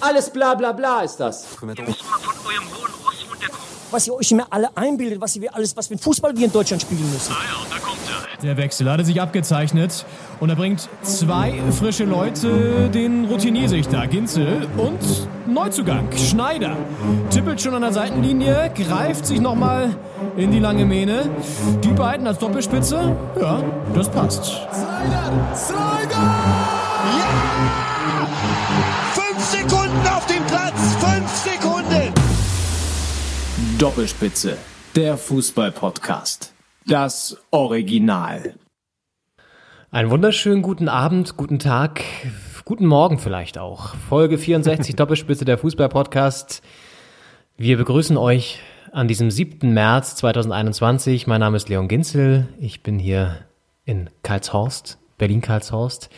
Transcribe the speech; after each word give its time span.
Alles 0.00 0.30
bla 0.30 0.54
bla 0.54 0.72
bla 0.72 1.00
ist 1.00 1.16
das. 1.16 1.44
Ihr 1.60 1.66
müsst 1.66 1.78
mal 1.78 2.18
von 2.18 2.46
eurem 2.46 2.64
hohen 2.70 2.92
Ross 3.04 3.26
runterkommen. 3.30 3.64
Was 3.90 4.06
ihr 4.06 4.14
euch 4.14 4.30
immer 4.30 4.46
alle 4.50 4.68
einbildet, 4.76 5.20
was 5.20 5.34
ihr 5.36 5.54
alles, 5.54 5.76
was 5.76 5.88
für 5.88 5.94
ein 5.94 5.98
Fußball 5.98 6.36
wir 6.36 6.46
in 6.46 6.52
Deutschland 6.52 6.82
spielen 6.82 7.10
müssen. 7.12 7.32
Ah 7.32 7.42
ja, 7.50 7.62
und 7.62 7.72
da 7.72 7.78
kommt 7.78 7.98
er. 8.08 8.42
Der 8.42 8.56
Wechsel 8.56 8.88
hatte 8.88 9.04
sich 9.04 9.20
abgezeichnet 9.20 10.04
und 10.38 10.50
er 10.50 10.56
bringt 10.56 10.88
zwei 11.02 11.60
frische 11.76 12.04
Leute, 12.04 12.88
den 12.90 13.24
Routiniersichter 13.24 14.06
Ginzel 14.06 14.68
und 14.76 15.00
Neuzugang 15.46 16.12
Schneider. 16.16 16.76
Tippelt 17.30 17.60
schon 17.60 17.74
an 17.74 17.82
der 17.82 17.92
Seitenlinie, 17.92 18.70
greift 18.76 19.26
sich 19.26 19.40
nochmal 19.40 19.96
in 20.36 20.52
die 20.52 20.60
lange 20.60 20.84
Mähne. 20.84 21.28
Die 21.82 21.92
beiden 21.92 22.26
als 22.28 22.38
Doppelspitze, 22.38 23.16
ja, 23.40 23.62
das 23.94 24.08
passt. 24.08 24.44
Slider! 24.44 25.56
Slider! 25.56 26.67
Sekunden 29.50 30.06
auf 30.08 30.26
dem 30.26 30.44
Platz! 30.44 30.94
Fünf 30.96 31.30
Sekunden! 31.30 32.12
Doppelspitze, 33.78 34.58
der 34.94 35.16
Fußball-Podcast. 35.16 36.52
Das 36.86 37.38
Original. 37.50 38.56
Einen 39.90 40.10
wunderschönen 40.10 40.60
guten 40.60 40.90
Abend, 40.90 41.38
guten 41.38 41.58
Tag, 41.58 42.04
guten 42.66 42.84
Morgen 42.84 43.18
vielleicht 43.18 43.56
auch. 43.56 43.94
Folge 44.10 44.36
64 44.36 44.96
Doppelspitze 44.96 45.46
der 45.46 45.56
Fußball-Podcast. 45.56 46.62
Wir 47.56 47.78
begrüßen 47.78 48.18
euch 48.18 48.60
an 48.92 49.08
diesem 49.08 49.30
7. 49.30 49.72
März 49.72 50.16
2021. 50.16 51.26
Mein 51.26 51.40
Name 51.40 51.56
ist 51.56 51.70
Leon 51.70 51.88
Ginzel. 51.88 52.48
Ich 52.60 52.82
bin 52.82 52.98
hier 52.98 53.38
in 53.86 54.10
Karlshorst, 54.22 54.98
Berlin-Karlshorst. 55.16 56.10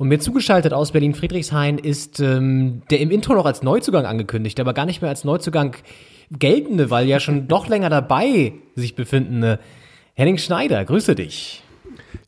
Und 0.00 0.08
mir 0.08 0.18
zugeschaltet 0.18 0.72
aus 0.72 0.92
Berlin-Friedrichshain 0.92 1.76
ist 1.76 2.20
ähm, 2.20 2.80
der 2.88 3.00
im 3.00 3.10
Intro 3.10 3.34
noch 3.34 3.44
als 3.44 3.62
Neuzugang 3.62 4.06
angekündigt, 4.06 4.58
aber 4.58 4.72
gar 4.72 4.86
nicht 4.86 5.02
mehr 5.02 5.10
als 5.10 5.24
Neuzugang 5.24 5.76
geltende, 6.30 6.88
weil 6.88 7.06
ja 7.06 7.20
schon 7.20 7.48
doch 7.48 7.68
länger 7.68 7.90
dabei 7.90 8.54
sich 8.76 8.94
befindende 8.94 9.58
Henning 10.14 10.38
Schneider. 10.38 10.86
Grüße 10.86 11.14
dich. 11.14 11.62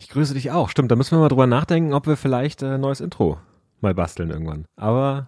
Ich 0.00 0.10
grüße 0.10 0.34
dich 0.34 0.50
auch. 0.50 0.68
Stimmt, 0.68 0.90
da 0.90 0.96
müssen 0.96 1.12
wir 1.16 1.20
mal 1.20 1.30
drüber 1.30 1.46
nachdenken, 1.46 1.94
ob 1.94 2.06
wir 2.06 2.18
vielleicht 2.18 2.62
ein 2.62 2.72
äh, 2.72 2.76
neues 2.76 3.00
Intro 3.00 3.38
mal 3.80 3.94
basteln 3.94 4.28
irgendwann. 4.28 4.66
Aber 4.76 5.24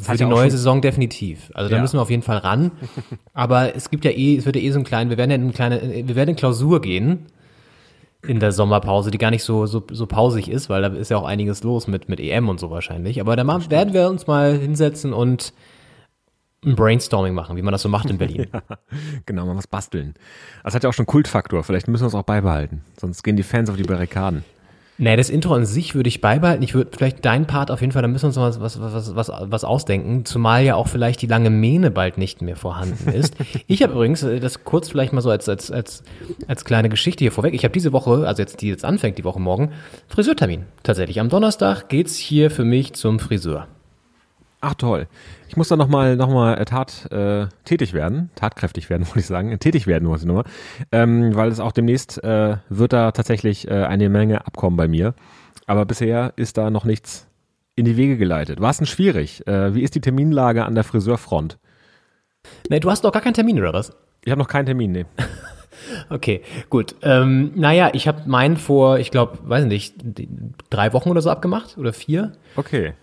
Für 0.00 0.16
die 0.16 0.24
neue 0.24 0.50
Saison 0.50 0.80
definitiv. 0.80 1.50
Also 1.52 1.68
da 1.68 1.76
Ja. 1.76 1.82
müssen 1.82 1.98
wir 1.98 2.02
auf 2.02 2.08
jeden 2.10 2.22
Fall 2.22 2.38
ran. 2.38 2.70
Aber 3.34 3.76
es 3.76 3.90
gibt 3.90 4.06
ja 4.06 4.10
eh, 4.10 4.36
es 4.38 4.46
wird 4.46 4.56
ja 4.56 4.62
eh 4.62 4.70
so 4.70 4.78
ein 4.78 4.84
kleinen, 4.84 5.10
wir 5.10 5.18
werden 5.18 5.30
ja 5.32 5.36
in 5.36 5.42
eine 5.42 5.52
kleine, 5.52 5.82
wir 6.08 6.16
werden 6.16 6.30
in 6.30 6.36
Klausur 6.36 6.80
gehen 6.80 7.26
in 8.26 8.40
der 8.40 8.52
Sommerpause, 8.52 9.10
die 9.10 9.18
gar 9.18 9.30
nicht 9.30 9.44
so, 9.44 9.66
so, 9.66 9.82
so 9.90 10.06
pausig 10.06 10.48
ist, 10.48 10.68
weil 10.68 10.82
da 10.82 10.88
ist 10.88 11.10
ja 11.10 11.16
auch 11.16 11.26
einiges 11.26 11.62
los 11.62 11.86
mit, 11.86 12.08
mit 12.08 12.20
EM 12.20 12.48
und 12.48 12.60
so 12.60 12.70
wahrscheinlich. 12.70 13.20
Aber 13.20 13.36
da 13.36 13.44
machen, 13.44 13.70
werden 13.70 13.94
wir 13.94 14.08
uns 14.08 14.26
mal 14.26 14.56
hinsetzen 14.56 15.12
und 15.12 15.52
ein 16.64 16.76
Brainstorming 16.76 17.34
machen, 17.34 17.56
wie 17.56 17.62
man 17.62 17.72
das 17.72 17.82
so 17.82 17.88
macht 17.88 18.08
in 18.10 18.18
Berlin. 18.18 18.46
genau, 19.26 19.46
mal 19.46 19.56
was 19.56 19.66
basteln. 19.66 20.14
Das 20.62 20.74
hat 20.74 20.82
ja 20.82 20.88
auch 20.88 20.94
schon 20.94 21.06
Kultfaktor. 21.06 21.62
Vielleicht 21.62 21.88
müssen 21.88 22.04
wir 22.04 22.08
es 22.08 22.14
auch 22.14 22.22
beibehalten. 22.22 22.82
Sonst 22.98 23.22
gehen 23.22 23.36
die 23.36 23.42
Fans 23.42 23.68
auf 23.68 23.76
die 23.76 23.82
Barrikaden. 23.82 24.44
Nee, 24.96 25.16
das 25.16 25.28
Intro 25.28 25.54
an 25.54 25.66
sich 25.66 25.96
würde 25.96 26.08
ich 26.08 26.20
beibehalten. 26.20 26.62
Ich 26.62 26.74
würde 26.74 26.90
vielleicht 26.96 27.24
deinen 27.24 27.46
Part 27.46 27.72
auf 27.72 27.80
jeden 27.80 27.92
Fall, 27.92 28.02
da 28.02 28.08
müssen 28.08 28.22
wir 28.22 28.26
uns 28.28 28.36
noch 28.36 28.62
was, 28.62 28.80
was, 28.80 28.94
was, 28.94 29.16
was, 29.16 29.32
was 29.50 29.64
ausdenken. 29.64 30.24
Zumal 30.24 30.62
ja 30.62 30.76
auch 30.76 30.86
vielleicht 30.86 31.20
die 31.22 31.26
lange 31.26 31.50
Mähne 31.50 31.90
bald 31.90 32.16
nicht 32.16 32.42
mehr 32.42 32.54
vorhanden 32.54 33.10
ist. 33.10 33.34
ich 33.66 33.82
habe 33.82 33.92
übrigens, 33.94 34.22
äh, 34.22 34.38
das 34.38 34.62
kurz 34.62 34.88
vielleicht 34.90 35.12
mal 35.12 35.20
so 35.20 35.30
als, 35.30 35.48
als, 35.48 35.72
als, 35.72 36.04
als 36.46 36.64
kleine 36.64 36.88
Geschichte 36.88 37.24
hier 37.24 37.32
vorweg. 37.32 37.54
Ich 37.54 37.64
habe 37.64 37.72
diese 37.72 37.92
Woche, 37.92 38.26
also 38.26 38.40
jetzt, 38.40 38.60
die 38.60 38.68
jetzt 38.68 38.84
anfängt, 38.84 39.18
die 39.18 39.24
Woche 39.24 39.40
morgen, 39.40 39.72
Friseurtermin. 40.06 40.66
Tatsächlich. 40.84 41.18
Am 41.18 41.28
Donnerstag 41.28 41.88
geht's 41.88 42.16
hier 42.16 42.50
für 42.50 42.64
mich 42.64 42.92
zum 42.92 43.18
Friseur. 43.18 43.66
Ach 44.60 44.74
toll. 44.74 45.08
Ich 45.54 45.56
muss 45.56 45.68
da 45.68 45.76
nochmal 45.76 46.16
noch 46.16 46.30
mal 46.30 46.54
äh, 46.54 46.64
tat, 46.64 47.08
äh, 47.12 47.46
tätig 47.64 47.92
werden, 47.92 48.28
tatkräftig 48.34 48.90
werden, 48.90 49.06
wollte 49.06 49.20
ich 49.20 49.26
sagen. 49.26 49.56
Tätig 49.60 49.86
werden 49.86 50.08
muss 50.08 50.22
ich 50.22 50.26
nochmal. 50.26 50.42
Ähm, 50.90 51.36
weil 51.36 51.48
es 51.48 51.60
auch 51.60 51.70
demnächst 51.70 52.24
äh, 52.24 52.56
wird 52.70 52.92
da 52.92 53.12
tatsächlich 53.12 53.68
äh, 53.68 53.84
eine 53.84 54.08
Menge 54.08 54.48
abkommen 54.48 54.76
bei 54.76 54.88
mir. 54.88 55.14
Aber 55.68 55.84
bisher 55.84 56.32
ist 56.34 56.58
da 56.58 56.70
noch 56.70 56.84
nichts 56.84 57.28
in 57.76 57.84
die 57.84 57.96
Wege 57.96 58.16
geleitet. 58.16 58.60
War 58.60 58.70
es 58.70 58.78
denn 58.78 58.88
schwierig? 58.88 59.46
Äh, 59.46 59.76
wie 59.76 59.82
ist 59.84 59.94
die 59.94 60.00
Terminlage 60.00 60.64
an 60.64 60.74
der 60.74 60.82
Friseurfront? 60.82 61.56
Nee, 62.68 62.80
du 62.80 62.90
hast 62.90 63.04
doch 63.04 63.12
gar 63.12 63.22
keinen 63.22 63.34
Termin, 63.34 63.60
oder 63.60 63.72
was? 63.72 63.92
Ich 64.24 64.32
habe 64.32 64.40
noch 64.40 64.48
keinen 64.48 64.66
Termin, 64.66 64.90
nee. 64.90 65.06
Okay, 66.08 66.42
gut. 66.70 66.96
Ähm, 67.02 67.52
naja, 67.54 67.90
ich 67.92 68.08
habe 68.08 68.22
meinen 68.26 68.56
vor, 68.56 68.98
ich 68.98 69.10
glaube, 69.10 69.38
weiß 69.44 69.66
nicht, 69.66 69.94
drei 70.70 70.92
Wochen 70.92 71.10
oder 71.10 71.20
so 71.20 71.30
abgemacht 71.30 71.76
oder 71.76 71.92
vier. 71.92 72.32
Okay. 72.56 72.94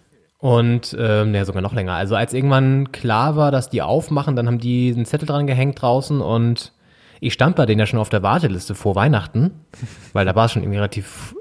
Und 0.42 0.98
ähm, 1.00 1.36
ja, 1.36 1.46
sogar 1.46 1.62
noch 1.62 1.74
länger. 1.74 1.94
Also 1.94 2.16
als 2.16 2.34
irgendwann 2.34 2.92
klar 2.92 3.36
war, 3.36 3.52
dass 3.52 3.70
die 3.70 3.84
aufmachen, 3.84 4.36
dann 4.36 4.48
haben 4.48 4.58
die 4.58 4.92
einen 4.92 5.06
Zettel 5.06 5.28
dran 5.28 5.46
gehängt 5.46 5.80
draußen 5.80 6.20
und 6.20 6.74
ich 7.20 7.34
stand 7.34 7.56
bei 7.56 7.68
denen 7.68 7.80
ja 7.80 7.86
schon 7.86 8.00
auf 8.00 8.10
der 8.10 8.24
Warteliste 8.24 8.74
vor 8.74 8.96
Weihnachten, 8.96 9.52
weil 10.14 10.26
da 10.26 10.36
war 10.36 10.46
es 10.46 10.52
schon 10.52 10.64
irgendwie 10.64 10.80
relativ 10.80 11.36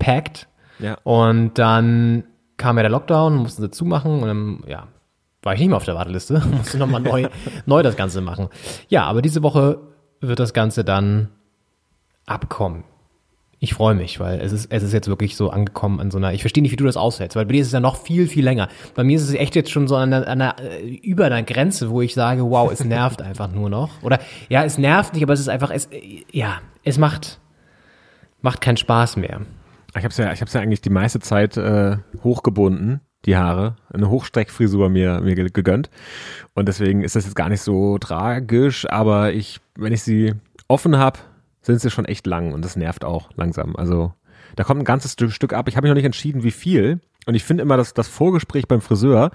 packed. 0.00 0.48
Ja. 0.80 0.98
Und 1.04 1.58
dann 1.58 2.24
kam 2.56 2.76
ja 2.76 2.82
der 2.82 2.90
Lockdown, 2.90 3.36
mussten 3.36 3.62
sie 3.62 3.70
zumachen 3.70 4.20
und 4.20 4.26
dann, 4.26 4.64
ja, 4.66 4.88
war 5.44 5.54
ich 5.54 5.60
nicht 5.60 5.68
mehr 5.68 5.76
auf 5.76 5.84
der 5.84 5.94
Warteliste, 5.94 6.42
musste 6.50 6.78
nochmal 6.78 7.00
neu, 7.02 7.28
neu 7.66 7.84
das 7.84 7.94
Ganze 7.94 8.20
machen. 8.20 8.48
Ja, 8.88 9.04
aber 9.04 9.22
diese 9.22 9.44
Woche 9.44 9.78
wird 10.20 10.40
das 10.40 10.52
Ganze 10.52 10.82
dann 10.82 11.28
abkommen. 12.26 12.82
Ich 13.64 13.74
freue 13.74 13.94
mich, 13.94 14.18
weil 14.18 14.40
es 14.40 14.50
ist, 14.50 14.72
es 14.72 14.82
ist 14.82 14.92
jetzt 14.92 15.06
wirklich 15.06 15.36
so 15.36 15.50
angekommen 15.50 16.00
an 16.00 16.10
so 16.10 16.18
einer, 16.18 16.32
ich 16.32 16.40
verstehe 16.42 16.62
nicht, 16.62 16.72
wie 16.72 16.76
du 16.76 16.84
das 16.84 16.96
aushältst, 16.96 17.36
weil 17.36 17.46
bei 17.46 17.52
dir 17.52 17.60
ist 17.60 17.68
es 17.68 17.72
ja 17.72 17.78
noch 17.78 17.94
viel, 17.96 18.26
viel 18.26 18.42
länger. 18.42 18.66
Bei 18.96 19.04
mir 19.04 19.14
ist 19.16 19.22
es 19.22 19.34
echt 19.34 19.54
jetzt 19.54 19.70
schon 19.70 19.86
so 19.86 19.94
an 19.94 20.10
der, 20.10 20.26
an 20.26 20.40
der 20.40 20.56
äh, 20.58 20.88
über 20.96 21.26
einer 21.26 21.44
Grenze, 21.44 21.88
wo 21.88 22.00
ich 22.02 22.12
sage, 22.12 22.42
wow, 22.42 22.72
es 22.72 22.82
nervt 22.84 23.22
einfach 23.22 23.52
nur 23.52 23.70
noch. 23.70 24.02
Oder 24.02 24.18
ja, 24.48 24.64
es 24.64 24.78
nervt 24.78 25.14
nicht, 25.14 25.22
aber 25.22 25.32
es 25.32 25.38
ist 25.38 25.48
einfach, 25.48 25.70
es, 25.70 25.88
ja, 26.32 26.58
es 26.82 26.98
macht, 26.98 27.38
macht 28.40 28.60
keinen 28.60 28.78
Spaß 28.78 29.16
mehr. 29.16 29.42
Ich 29.90 29.98
habe 30.02 30.08
es 30.08 30.16
ja, 30.16 30.32
ich 30.32 30.40
hab's 30.40 30.54
ja 30.54 30.60
eigentlich 30.60 30.80
die 30.80 30.90
meiste 30.90 31.20
Zeit 31.20 31.56
äh, 31.56 31.98
hochgebunden, 32.24 33.00
die 33.26 33.36
Haare, 33.36 33.76
eine 33.94 34.10
Hochstreckfrisur 34.10 34.88
mir, 34.88 35.20
mir 35.20 35.36
ge- 35.36 35.50
gegönnt. 35.52 35.88
Und 36.54 36.66
deswegen 36.66 37.04
ist 37.04 37.14
das 37.14 37.26
jetzt 37.26 37.36
gar 37.36 37.48
nicht 37.48 37.60
so 37.62 37.96
tragisch, 37.98 38.90
aber 38.90 39.32
ich, 39.34 39.60
wenn 39.76 39.92
ich 39.92 40.02
sie 40.02 40.34
offen 40.66 40.98
habe, 40.98 41.20
sind 41.62 41.80
sie 41.80 41.90
schon 41.90 42.04
echt 42.04 42.26
lang 42.26 42.52
und 42.52 42.64
das 42.64 42.76
nervt 42.76 43.04
auch 43.04 43.30
langsam. 43.36 43.76
Also 43.76 44.12
da 44.56 44.64
kommt 44.64 44.80
ein 44.80 44.84
ganzes 44.84 45.12
Stück, 45.12 45.52
ab. 45.52 45.68
Ich 45.68 45.76
habe 45.76 45.86
mich 45.86 45.90
noch 45.90 45.96
nicht 45.96 46.04
entschieden, 46.04 46.42
wie 46.42 46.50
viel. 46.50 47.00
Und 47.26 47.34
ich 47.34 47.44
finde 47.44 47.62
immer, 47.62 47.76
dass 47.76 47.94
das 47.94 48.08
Vorgespräch 48.08 48.66
beim 48.66 48.80
Friseur 48.80 49.30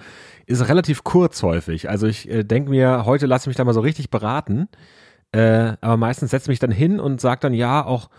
ist 0.46 0.68
relativ 0.68 1.04
kurz 1.04 1.42
häufig. 1.42 1.90
Also 1.90 2.06
ich 2.06 2.30
äh, 2.30 2.44
denke 2.44 2.70
mir, 2.70 3.06
heute 3.06 3.26
lasse 3.26 3.44
ich 3.44 3.48
mich 3.48 3.58
da 3.58 3.64
mal 3.64 3.74
so 3.74 3.80
richtig 3.80 4.10
beraten. 4.10 4.68
Äh, 5.32 5.74
aber 5.82 5.98
meistens 5.98 6.32
setze 6.32 6.46
ich 6.46 6.50
mich 6.50 6.60
dann 6.60 6.72
hin 6.72 7.00
und 7.00 7.22
sage 7.22 7.40
dann, 7.42 7.54
ja, 7.54 7.86
auch, 7.86 8.10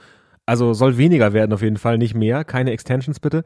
also 0.46 0.72
soll 0.72 0.96
weniger 0.96 1.32
werden 1.34 1.52
auf 1.52 1.62
jeden 1.62 1.76
Fall, 1.76 1.98
nicht 1.98 2.14
mehr, 2.14 2.44
keine 2.44 2.70
Extensions 2.70 3.20
bitte. 3.20 3.44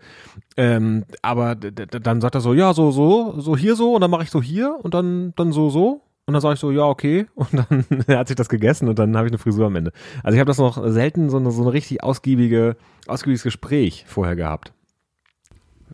Ähm, 0.56 1.04
aber 1.22 1.56
dann 1.56 2.20
sagt 2.20 2.36
er 2.36 2.40
so, 2.40 2.54
ja, 2.54 2.72
so, 2.74 2.92
so, 2.92 3.40
so 3.40 3.56
hier 3.56 3.74
so 3.74 3.94
und 3.94 4.00
dann 4.00 4.10
mache 4.10 4.22
ich 4.22 4.30
so 4.30 4.40
hier 4.40 4.78
und 4.82 4.94
dann, 4.94 5.32
dann 5.36 5.52
so, 5.52 5.70
so. 5.70 6.02
Und 6.26 6.34
dann 6.34 6.40
sage 6.40 6.54
ich 6.54 6.60
so, 6.60 6.70
ja, 6.70 6.84
okay. 6.84 7.26
Und 7.34 7.48
dann 7.52 7.84
hat 8.16 8.28
sich 8.28 8.36
das 8.36 8.48
gegessen 8.48 8.88
und 8.88 8.98
dann 8.98 9.16
habe 9.16 9.26
ich 9.26 9.32
eine 9.32 9.38
Frisur 9.38 9.66
am 9.66 9.76
Ende. 9.76 9.92
Also 10.22 10.34
ich 10.36 10.40
habe 10.40 10.48
das 10.48 10.58
noch 10.58 10.86
selten 10.88 11.30
so 11.30 11.36
eine, 11.36 11.50
so 11.50 11.62
eine 11.62 11.72
richtig 11.72 12.02
ausgiebige, 12.02 12.76
ausgiebiges 13.06 13.42
Gespräch 13.42 14.04
vorher 14.06 14.36
gehabt. 14.36 14.72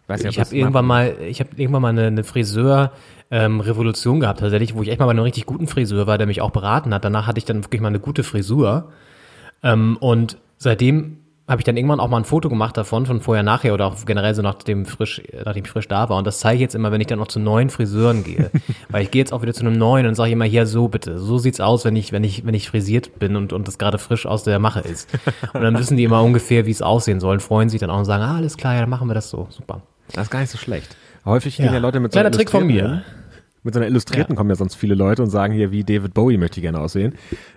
Weiß 0.06 0.22
nicht, 0.22 0.32
Ich 0.36 0.40
habe 0.40 0.56
irgendwann 0.56 0.86
mal, 0.86 1.16
ich 1.20 1.40
habe 1.40 1.50
irgendwann 1.56 1.82
mal 1.82 1.88
eine, 1.88 2.06
eine 2.06 2.24
Friseur 2.24 2.92
ähm, 3.30 3.60
Revolution 3.60 4.20
gehabt 4.20 4.40
tatsächlich, 4.40 4.74
wo 4.74 4.82
ich 4.82 4.88
echt 4.88 4.98
mal 5.00 5.06
bei 5.06 5.10
einem 5.12 5.22
richtig 5.22 5.46
guten 5.46 5.66
Friseur 5.66 6.06
war, 6.06 6.18
der 6.18 6.26
mich 6.26 6.40
auch 6.40 6.50
beraten 6.50 6.94
hat. 6.94 7.04
Danach 7.04 7.26
hatte 7.26 7.38
ich 7.38 7.44
dann 7.44 7.64
wirklich 7.64 7.80
mal 7.80 7.88
eine 7.88 8.00
gute 8.00 8.24
Frisur 8.24 8.90
ähm, 9.62 9.96
und 10.00 10.38
seitdem 10.56 11.18
habe 11.48 11.60
ich 11.60 11.64
dann 11.64 11.76
irgendwann 11.76 11.98
auch 11.98 12.08
mal 12.08 12.18
ein 12.18 12.24
Foto 12.24 12.48
gemacht 12.50 12.76
davon, 12.76 13.06
von 13.06 13.20
vorher, 13.22 13.42
nachher 13.42 13.72
oder 13.72 13.86
auch 13.86 13.96
generell 14.04 14.34
so 14.34 14.42
nachdem 14.42 14.84
frisch, 14.84 15.22
nachdem 15.44 15.64
ich 15.64 15.70
frisch 15.70 15.88
da 15.88 16.08
war. 16.10 16.18
Und 16.18 16.26
das 16.26 16.40
zeige 16.40 16.56
ich 16.56 16.60
jetzt 16.60 16.74
immer, 16.74 16.92
wenn 16.92 17.00
ich 17.00 17.06
dann 17.06 17.18
noch 17.18 17.28
zu 17.28 17.40
neuen 17.40 17.70
Friseuren 17.70 18.22
gehe. 18.22 18.50
Weil 18.90 19.02
ich 19.02 19.10
gehe 19.10 19.20
jetzt 19.20 19.32
auch 19.32 19.40
wieder 19.40 19.54
zu 19.54 19.62
einem 19.62 19.78
neuen 19.78 20.06
und 20.06 20.14
sage 20.14 20.30
immer, 20.32 20.44
hier 20.44 20.66
so 20.66 20.88
bitte, 20.88 21.18
so 21.18 21.38
sieht's 21.38 21.60
aus, 21.60 21.84
wenn 21.86 21.96
ich, 21.96 22.12
wenn 22.12 22.22
ich, 22.22 22.44
wenn 22.44 22.54
ich 22.54 22.68
frisiert 22.68 23.18
bin 23.18 23.34
und, 23.34 23.52
und 23.54 23.66
das 23.66 23.78
gerade 23.78 23.98
frisch 23.98 24.26
aus 24.26 24.44
der 24.44 24.58
Mache 24.58 24.80
ist. 24.80 25.08
Und 25.54 25.62
dann 25.62 25.78
wissen 25.78 25.96
die 25.96 26.04
immer 26.04 26.22
ungefähr, 26.22 26.66
wie 26.66 26.70
es 26.70 26.82
aussehen 26.82 27.18
soll, 27.18 27.34
und 27.34 27.40
freuen 27.40 27.70
sich 27.70 27.80
dann 27.80 27.90
auch 27.90 27.98
und 27.98 28.04
sagen, 28.04 28.22
ah, 28.22 28.36
alles 28.36 28.56
klar, 28.58 28.74
ja, 28.74 28.80
dann 28.80 28.90
machen 28.90 29.08
wir 29.08 29.14
das 29.14 29.30
so. 29.30 29.46
Super. 29.50 29.80
Das 30.12 30.24
ist 30.24 30.30
gar 30.30 30.40
nicht 30.40 30.50
so 30.50 30.58
schlecht. 30.58 30.96
Häufig 31.24 31.56
gehen 31.56 31.72
ja, 31.72 31.78
Leute 31.78 32.00
mit 32.00 32.12
so 32.12 32.16
Kleiner 32.16 32.28
einer 32.28 32.36
Trick 32.36 32.50
von 32.50 32.68
illustrierten- 32.68 32.90
mir. 32.90 33.02
Mit 33.62 33.74
so 33.74 33.80
einer 33.80 33.88
Illustrierten 33.88 34.36
kommen 34.36 34.50
ja 34.50 34.56
sonst 34.56 34.76
viele 34.76 34.94
Leute 34.94 35.22
und 35.22 35.30
sagen 35.30 35.52
hier, 35.52 35.70
wie 35.72 35.82
David 35.82 36.14
Bowie 36.14 36.36
möchte 36.36 36.60
ich 36.60 36.62
gerne 36.62 36.80
aussehen. 36.80 37.14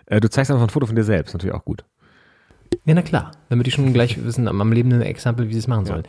Äh, 0.07 0.19
du 0.19 0.29
zeigst 0.29 0.49
einfach 0.49 0.63
ein 0.63 0.69
Foto 0.69 0.85
von 0.85 0.95
dir 0.95 1.03
selbst, 1.03 1.33
natürlich 1.33 1.53
auch 1.53 1.63
gut. 1.63 1.83
Ja, 2.85 2.93
na 2.95 3.01
klar. 3.01 3.31
Damit 3.49 3.67
die 3.67 3.71
schon 3.71 3.93
gleich 3.93 4.23
wissen, 4.23 4.47
am 4.47 4.59
am 4.59 4.71
lebenden 4.71 5.01
Exempel, 5.01 5.47
wie 5.49 5.53
sie 5.53 5.59
es 5.59 5.67
machen 5.67 5.85
sollen. 5.85 6.03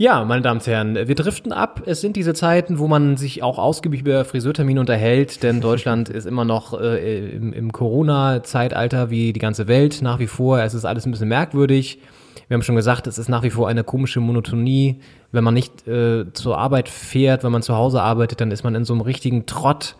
Ja, 0.00 0.24
meine 0.24 0.42
Damen 0.42 0.60
und 0.60 0.66
Herren, 0.66 0.94
wir 0.94 1.14
driften 1.16 1.52
ab. 1.52 1.82
Es 1.86 2.00
sind 2.00 2.14
diese 2.14 2.32
Zeiten, 2.32 2.78
wo 2.78 2.86
man 2.86 3.16
sich 3.16 3.42
auch 3.42 3.58
ausgiebig 3.58 4.02
über 4.02 4.24
Friseurtermine 4.24 4.78
unterhält, 4.78 5.42
denn 5.42 5.60
Deutschland 5.60 6.08
ist 6.08 6.24
immer 6.24 6.44
noch 6.44 6.80
äh, 6.80 7.30
im, 7.30 7.52
im 7.52 7.72
Corona-Zeitalter 7.72 9.10
wie 9.10 9.32
die 9.32 9.40
ganze 9.40 9.66
Welt 9.66 10.00
nach 10.00 10.20
wie 10.20 10.28
vor. 10.28 10.60
Es 10.60 10.72
ist 10.72 10.84
alles 10.84 11.04
ein 11.04 11.10
bisschen 11.10 11.28
merkwürdig. 11.28 11.98
Wir 12.46 12.54
haben 12.54 12.62
schon 12.62 12.76
gesagt, 12.76 13.08
es 13.08 13.18
ist 13.18 13.28
nach 13.28 13.42
wie 13.42 13.50
vor 13.50 13.68
eine 13.68 13.82
komische 13.82 14.20
Monotonie. 14.20 15.00
Wenn 15.32 15.42
man 15.42 15.54
nicht 15.54 15.88
äh, 15.88 16.32
zur 16.32 16.58
Arbeit 16.58 16.88
fährt, 16.88 17.42
wenn 17.42 17.52
man 17.52 17.62
zu 17.62 17.74
Hause 17.74 18.00
arbeitet, 18.00 18.40
dann 18.40 18.52
ist 18.52 18.62
man 18.62 18.76
in 18.76 18.84
so 18.84 18.94
einem 18.94 19.02
richtigen 19.02 19.46
Trott 19.46 19.96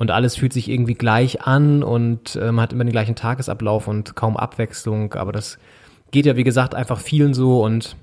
und 0.00 0.10
alles 0.10 0.34
fühlt 0.34 0.54
sich 0.54 0.70
irgendwie 0.70 0.94
gleich 0.94 1.42
an 1.42 1.82
und 1.82 2.34
äh, 2.34 2.52
man 2.52 2.62
hat 2.62 2.72
immer 2.72 2.84
den 2.84 2.92
gleichen 2.92 3.16
Tagesablauf 3.16 3.86
und 3.86 4.16
kaum 4.16 4.38
Abwechslung. 4.38 5.12
Aber 5.12 5.30
das 5.30 5.58
geht 6.10 6.24
ja, 6.24 6.36
wie 6.36 6.42
gesagt, 6.42 6.74
einfach 6.74 6.98
vielen 6.98 7.34
so 7.34 7.62
und 7.62 7.96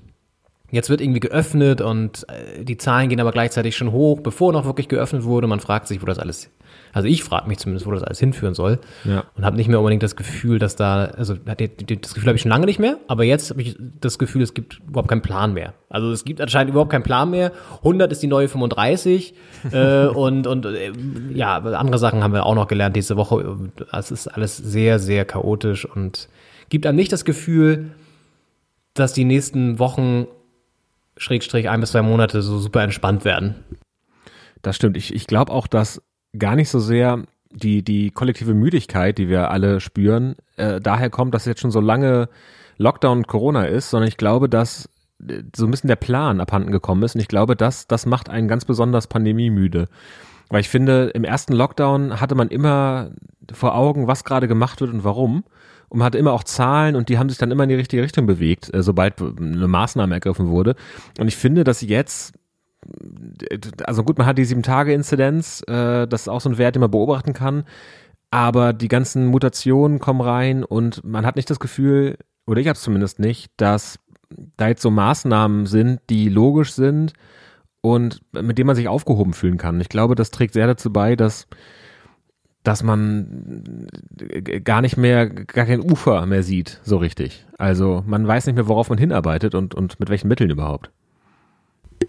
Jetzt 0.70 0.90
wird 0.90 1.00
irgendwie 1.00 1.20
geöffnet 1.20 1.80
und 1.80 2.26
äh, 2.28 2.62
die 2.62 2.76
Zahlen 2.76 3.08
gehen 3.08 3.20
aber 3.20 3.32
gleichzeitig 3.32 3.74
schon 3.74 3.90
hoch, 3.90 4.20
bevor 4.20 4.52
noch 4.52 4.66
wirklich 4.66 4.86
geöffnet 4.88 5.24
wurde. 5.24 5.46
Man 5.46 5.60
fragt 5.60 5.88
sich, 5.88 6.02
wo 6.02 6.06
das 6.06 6.18
alles, 6.18 6.50
also 6.92 7.08
ich 7.08 7.22
frage 7.22 7.48
mich 7.48 7.58
zumindest, 7.58 7.86
wo 7.86 7.92
das 7.92 8.02
alles 8.02 8.18
hinführen 8.18 8.54
soll. 8.54 8.78
Ja. 9.04 9.24
Und 9.36 9.44
habe 9.44 9.56
nicht 9.56 9.68
mehr 9.68 9.78
unbedingt 9.78 10.02
das 10.02 10.16
Gefühl, 10.16 10.58
dass 10.58 10.76
da, 10.76 11.06
also 11.06 11.34
das 11.34 12.14
Gefühl 12.14 12.26
habe 12.26 12.36
ich 12.36 12.42
schon 12.42 12.50
lange 12.50 12.66
nicht 12.66 12.78
mehr, 12.78 12.98
aber 13.06 13.24
jetzt 13.24 13.50
habe 13.50 13.62
ich 13.62 13.76
das 14.00 14.18
Gefühl, 14.18 14.42
es 14.42 14.54
gibt 14.54 14.80
überhaupt 14.86 15.08
keinen 15.08 15.22
Plan 15.22 15.52
mehr. 15.52 15.74
Also 15.88 16.10
es 16.10 16.24
gibt 16.24 16.40
anscheinend 16.40 16.70
überhaupt 16.70 16.90
keinen 16.90 17.02
Plan 17.02 17.30
mehr. 17.30 17.52
100 17.78 18.12
ist 18.12 18.22
die 18.22 18.26
neue 18.26 18.48
35 18.48 19.34
äh, 19.72 20.06
und, 20.06 20.46
und 20.46 20.66
äh, 20.66 20.92
ja, 21.32 21.58
andere 21.58 21.98
Sachen 21.98 22.22
haben 22.22 22.32
wir 22.32 22.46
auch 22.46 22.54
noch 22.54 22.68
gelernt 22.68 22.96
diese 22.96 23.16
Woche. 23.16 23.56
Es 23.92 24.10
ist 24.10 24.28
alles 24.28 24.56
sehr, 24.56 24.98
sehr 24.98 25.24
chaotisch 25.24 25.84
und 25.84 26.28
gibt 26.68 26.86
einem 26.86 26.96
nicht 26.96 27.12
das 27.12 27.24
Gefühl, 27.24 27.92
dass 28.94 29.12
die 29.12 29.24
nächsten 29.24 29.78
Wochen 29.78 30.26
Schrägstrich 31.16 31.68
ein 31.68 31.80
bis 31.80 31.92
zwei 31.92 32.02
Monate 32.02 32.42
so 32.42 32.58
super 32.58 32.82
entspannt 32.82 33.24
werden. 33.24 33.56
Das 34.62 34.76
stimmt. 34.76 34.96
Ich, 34.96 35.14
ich 35.14 35.26
glaube 35.26 35.52
auch, 35.52 35.66
dass 35.66 36.02
gar 36.36 36.56
nicht 36.56 36.68
so 36.68 36.78
sehr 36.78 37.24
die, 37.50 37.82
die 37.82 38.10
kollektive 38.10 38.54
Müdigkeit, 38.54 39.18
die 39.18 39.28
wir 39.28 39.50
alle 39.50 39.80
spüren, 39.80 40.36
äh, 40.56 40.80
daher 40.80 41.10
kommt, 41.10 41.34
dass 41.34 41.46
jetzt 41.46 41.60
schon 41.60 41.70
so 41.70 41.80
lange 41.80 42.28
Lockdown 42.76 43.24
Corona 43.26 43.64
ist, 43.64 43.90
sondern 43.90 44.08
ich 44.08 44.16
glaube, 44.16 44.48
dass 44.48 44.88
äh, 45.26 45.42
so 45.54 45.66
ein 45.66 45.70
bisschen 45.70 45.88
der 45.88 45.96
Plan 45.96 46.40
abhanden 46.40 46.70
gekommen 46.70 47.02
ist. 47.02 47.14
Und 47.14 47.20
ich 47.20 47.28
glaube, 47.28 47.56
dass 47.56 47.86
das 47.86 48.06
macht 48.06 48.28
einen 48.28 48.48
ganz 48.48 48.64
besonders 48.64 49.06
pandemiemüde. 49.06 49.86
Weil 50.50 50.60
ich 50.60 50.68
finde, 50.68 51.10
im 51.14 51.24
ersten 51.24 51.52
Lockdown 51.52 52.20
hatte 52.20 52.34
man 52.34 52.48
immer 52.48 53.10
vor 53.52 53.74
Augen, 53.74 54.06
was 54.06 54.24
gerade 54.24 54.48
gemacht 54.48 54.80
wird 54.80 54.92
und 54.92 55.04
warum. 55.04 55.44
Und 55.88 55.98
man 55.98 56.06
hatte 56.06 56.18
immer 56.18 56.32
auch 56.32 56.44
Zahlen 56.44 56.96
und 56.96 57.08
die 57.08 57.18
haben 57.18 57.28
sich 57.28 57.38
dann 57.38 57.50
immer 57.50 57.64
in 57.64 57.70
die 57.70 57.74
richtige 57.74 58.02
Richtung 58.02 58.26
bewegt, 58.26 58.72
äh, 58.74 58.82
sobald 58.82 59.20
eine 59.20 59.68
Maßnahme 59.68 60.14
ergriffen 60.14 60.48
wurde. 60.48 60.74
Und 61.18 61.28
ich 61.28 61.36
finde, 61.36 61.64
dass 61.64 61.80
jetzt 61.80 62.34
also 63.84 64.04
gut, 64.04 64.18
man 64.18 64.26
hat 64.26 64.38
die 64.38 64.44
Sieben-Tage-Inzidenz, 64.44 65.62
äh, 65.66 66.06
das 66.06 66.22
ist 66.22 66.28
auch 66.28 66.40
so 66.40 66.48
ein 66.50 66.58
Wert, 66.58 66.74
den 66.74 66.80
man 66.80 66.90
beobachten 66.90 67.32
kann, 67.32 67.64
aber 68.30 68.72
die 68.72 68.88
ganzen 68.88 69.26
Mutationen 69.26 69.98
kommen 69.98 70.20
rein 70.20 70.64
und 70.64 71.04
man 71.04 71.26
hat 71.26 71.36
nicht 71.36 71.50
das 71.50 71.60
Gefühl, 71.60 72.18
oder 72.46 72.60
ich 72.60 72.68
habe 72.68 72.76
es 72.76 72.82
zumindest 72.82 73.18
nicht, 73.18 73.50
dass 73.56 73.98
da 74.56 74.68
jetzt 74.68 74.82
so 74.82 74.90
Maßnahmen 74.90 75.66
sind, 75.66 76.00
die 76.10 76.28
logisch 76.28 76.72
sind 76.72 77.14
und 77.80 78.20
mit 78.32 78.58
denen 78.58 78.66
man 78.66 78.76
sich 78.76 78.88
aufgehoben 78.88 79.32
fühlen 79.32 79.56
kann. 79.56 79.80
Ich 79.80 79.88
glaube, 79.88 80.14
das 80.14 80.30
trägt 80.30 80.54
sehr 80.54 80.66
dazu 80.66 80.92
bei, 80.92 81.16
dass 81.16 81.46
dass 82.64 82.82
man 82.82 83.86
gar 84.62 84.82
nicht 84.82 84.98
mehr, 84.98 85.28
gar 85.28 85.64
kein 85.64 85.80
Ufer 85.80 86.26
mehr 86.26 86.42
sieht, 86.42 86.80
so 86.82 86.98
richtig. 86.98 87.46
Also 87.56 88.04
man 88.06 88.26
weiß 88.26 88.46
nicht 88.46 88.56
mehr, 88.56 88.68
worauf 88.68 88.90
man 88.90 88.98
hinarbeitet 88.98 89.54
und, 89.54 89.74
und 89.74 89.98
mit 90.00 90.10
welchen 90.10 90.28
Mitteln 90.28 90.50
überhaupt. 90.50 90.90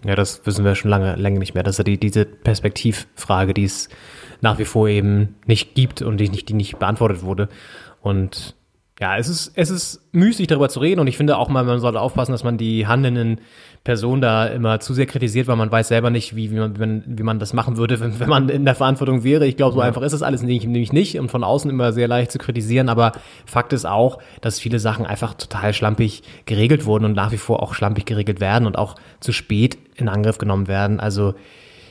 Ja, 0.04 0.14
das 0.14 0.46
wissen 0.46 0.64
wir 0.64 0.74
schon 0.74 0.90
lange, 0.90 1.16
lange 1.16 1.38
nicht 1.38 1.54
mehr. 1.54 1.62
Das 1.62 1.74
ist 1.74 1.78
ja 1.78 1.84
die, 1.84 1.98
diese 1.98 2.24
Perspektivfrage, 2.24 3.52
die 3.52 3.64
es 3.64 3.88
nach 4.40 4.58
wie 4.58 4.64
vor 4.64 4.88
eben 4.88 5.36
nicht 5.46 5.74
gibt 5.74 6.00
und 6.00 6.16
die 6.16 6.28
nicht, 6.28 6.48
die 6.48 6.54
nicht 6.54 6.78
beantwortet 6.78 7.22
wurde. 7.22 7.48
Und 8.00 8.56
ja, 9.00 9.16
es 9.16 9.28
ist, 9.28 9.52
es 9.54 9.70
ist 9.70 10.02
müßig 10.12 10.46
darüber 10.46 10.68
zu 10.68 10.78
reden 10.78 11.00
und 11.00 11.06
ich 11.06 11.16
finde 11.16 11.38
auch 11.38 11.48
mal, 11.48 11.64
man 11.64 11.80
sollte 11.80 11.98
aufpassen, 11.98 12.32
dass 12.32 12.44
man 12.44 12.58
die 12.58 12.86
handelnden 12.86 13.40
Personen 13.82 14.20
da 14.20 14.46
immer 14.46 14.78
zu 14.78 14.92
sehr 14.92 15.06
kritisiert, 15.06 15.46
weil 15.46 15.56
man 15.56 15.72
weiß 15.72 15.88
selber 15.88 16.10
nicht, 16.10 16.36
wie, 16.36 16.50
wie, 16.50 16.56
man, 16.56 17.02
wie, 17.06 17.22
man, 17.22 17.38
das 17.38 17.54
machen 17.54 17.78
würde, 17.78 17.98
wenn, 18.00 18.20
wenn 18.20 18.28
man 18.28 18.50
in 18.50 18.66
der 18.66 18.74
Verantwortung 18.74 19.24
wäre. 19.24 19.46
Ich 19.46 19.56
glaube, 19.56 19.72
so 19.72 19.80
ja. 19.80 19.86
einfach 19.86 20.02
ist 20.02 20.12
es 20.12 20.22
alles 20.22 20.42
nämlich, 20.42 20.64
nämlich 20.64 20.92
nicht 20.92 21.18
und 21.18 21.30
von 21.30 21.44
außen 21.44 21.70
immer 21.70 21.94
sehr 21.94 22.08
leicht 22.08 22.30
zu 22.30 22.36
kritisieren, 22.36 22.90
aber 22.90 23.12
Fakt 23.46 23.72
ist 23.72 23.86
auch, 23.86 24.18
dass 24.42 24.60
viele 24.60 24.78
Sachen 24.78 25.06
einfach 25.06 25.32
total 25.32 25.72
schlampig 25.72 26.22
geregelt 26.44 26.84
wurden 26.84 27.06
und 27.06 27.14
nach 27.14 27.32
wie 27.32 27.38
vor 27.38 27.62
auch 27.62 27.72
schlampig 27.72 28.04
geregelt 28.04 28.38
werden 28.38 28.66
und 28.66 28.76
auch 28.76 28.96
zu 29.20 29.32
spät 29.32 29.78
in 29.94 30.10
Angriff 30.10 30.36
genommen 30.36 30.68
werden. 30.68 31.00
Also 31.00 31.34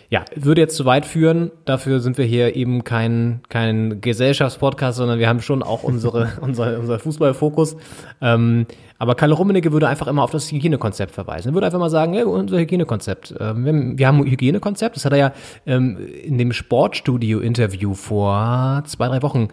ja, 0.10 0.26
würde 0.36 0.62
jetzt 0.62 0.76
zu 0.76 0.86
weit 0.86 1.06
führen. 1.06 1.52
Dafür 1.66 2.00
sind 2.00 2.18
wir 2.18 2.26
hier 2.26 2.56
eben 2.56 2.84
kein, 2.84 3.42
kein 3.48 4.02
Gesellschaftspodcast, 4.02 4.98
sondern 4.98 5.20
wir 5.20 5.30
haben 5.30 5.42
schon 5.42 5.62
auch 5.62 5.84
unsere, 5.84 6.32
unser, 6.42 6.80
unser 6.80 6.98
Fußballfokus. 6.98 7.78
Ähm, 8.20 8.66
aber 8.98 9.16
Kalle 9.16 9.36
Rummenigge 9.36 9.72
würde 9.72 9.88
einfach 9.88 10.08
immer 10.08 10.24
auf 10.24 10.32
das 10.32 10.52
Hygienekonzept 10.52 11.12
verweisen. 11.12 11.50
Er 11.50 11.54
würde 11.54 11.68
einfach 11.68 11.80
mal 11.80 11.92
sagen, 11.92 12.16
ja, 12.16 12.26
unser 12.26 12.58
Hygienekonzept. 12.58 13.36
Ähm, 13.40 13.66
wir, 13.66 13.72
haben, 13.72 14.00
wir 14.00 14.08
haben 14.08 14.22
ein 14.22 14.32
Hygienekonzept. 14.32 14.96
Das 14.96 15.06
hat 15.06 15.14
er 15.14 15.20
ja 15.20 15.34
ähm, 15.68 15.98
in 16.24 16.40
dem 16.40 16.54
Sportstudio-Interview 16.54 17.94
vor 17.94 18.82
zwei, 18.86 19.08
drei 19.08 19.22
Wochen 19.22 19.50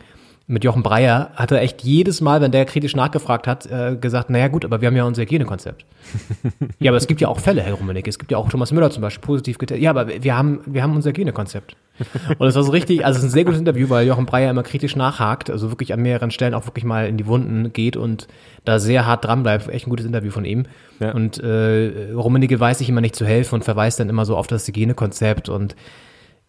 mit 0.49 0.63
Jochen 0.63 0.85
Breyer 0.85 1.31
hat 1.35 1.51
er 1.51 1.61
echt 1.61 1.83
jedes 1.83 2.21
Mal, 2.21 2.41
wenn 2.41 2.53
der 2.53 2.65
kritisch 2.67 2.95
nachgefragt 2.95 3.49
hat, 3.49 3.67
äh, 3.67 3.97
gesagt, 3.97 4.31
naja 4.31 4.47
gut, 4.47 4.65
aber 4.65 4.81
wir 4.81 4.87
haben 4.87 4.97
ja 4.97 5.05
unser 5.05 5.23
Hygienekonzept. 5.23 5.85
ja, 6.79 6.93
aber 6.93 6.99
es 6.99 7.09
gibt 7.09 7.21
ja 7.21 7.27
auch 7.27 7.41
Fälle, 7.41 7.63
Herr 7.63 7.75
Rummenigge. 7.75 8.09
Es 8.09 8.19
gibt 8.19 8.31
ja 8.31 8.39
auch 8.39 8.49
Thomas 8.49 8.71
Müller 8.71 8.91
zum 8.91 9.03
Beispiel 9.03 9.27
positiv 9.27 9.59
getestet. 9.59 9.83
Ja, 9.83 9.91
aber 9.91 10.07
wir 10.23 10.37
haben, 10.37 10.61
wir 10.65 10.85
haben 10.85 10.95
unser 10.95 11.11
Hygienekonzept. 11.11 11.77
Und 12.39 12.47
es 12.47 12.55
war 12.55 12.63
so 12.63 12.71
richtig, 12.71 13.05
also 13.05 13.17
es 13.17 13.25
ist 13.25 13.31
ein 13.31 13.33
sehr 13.33 13.45
gutes 13.45 13.59
Interview, 13.59 13.89
weil 13.89 14.07
Jochen 14.07 14.27
Breyer 14.27 14.51
immer 14.51 14.63
kritisch 14.63 14.95
nachhakt, 14.95 15.51
also 15.51 15.71
wirklich 15.71 15.93
an 15.93 16.03
mehreren 16.03 16.31
Stellen 16.31 16.55
auch 16.55 16.67
wirklich 16.67 16.85
mal 16.85 17.09
in 17.09 17.17
die 17.17 17.27
Wunden 17.27 17.73
geht 17.73 17.97
und 17.97 18.29
da 18.65 18.79
sehr 18.79 19.05
hart 19.05 19.25
dran 19.25 19.43
bleibt. 19.43 19.69
Echt 19.69 19.89
ein 19.89 19.91
gutes 19.91 20.07
Interview 20.07 20.31
von 20.31 20.45
ihm. 20.45 20.67
Ja. 21.01 21.13
Und 21.13 21.39
äh, 21.43 22.13
Rummenigge 22.13 22.61
weiß 22.61 22.79
sich 22.79 22.89
immer 22.89 23.01
nicht 23.01 23.17
zu 23.17 23.27
helfen 23.27 23.57
und 23.57 23.65
verweist 23.65 23.99
dann 23.99 24.09
immer 24.09 24.25
so 24.25 24.37
auf 24.37 24.47
das 24.47 24.69
Hygienekonzept 24.69 25.49
und 25.49 25.75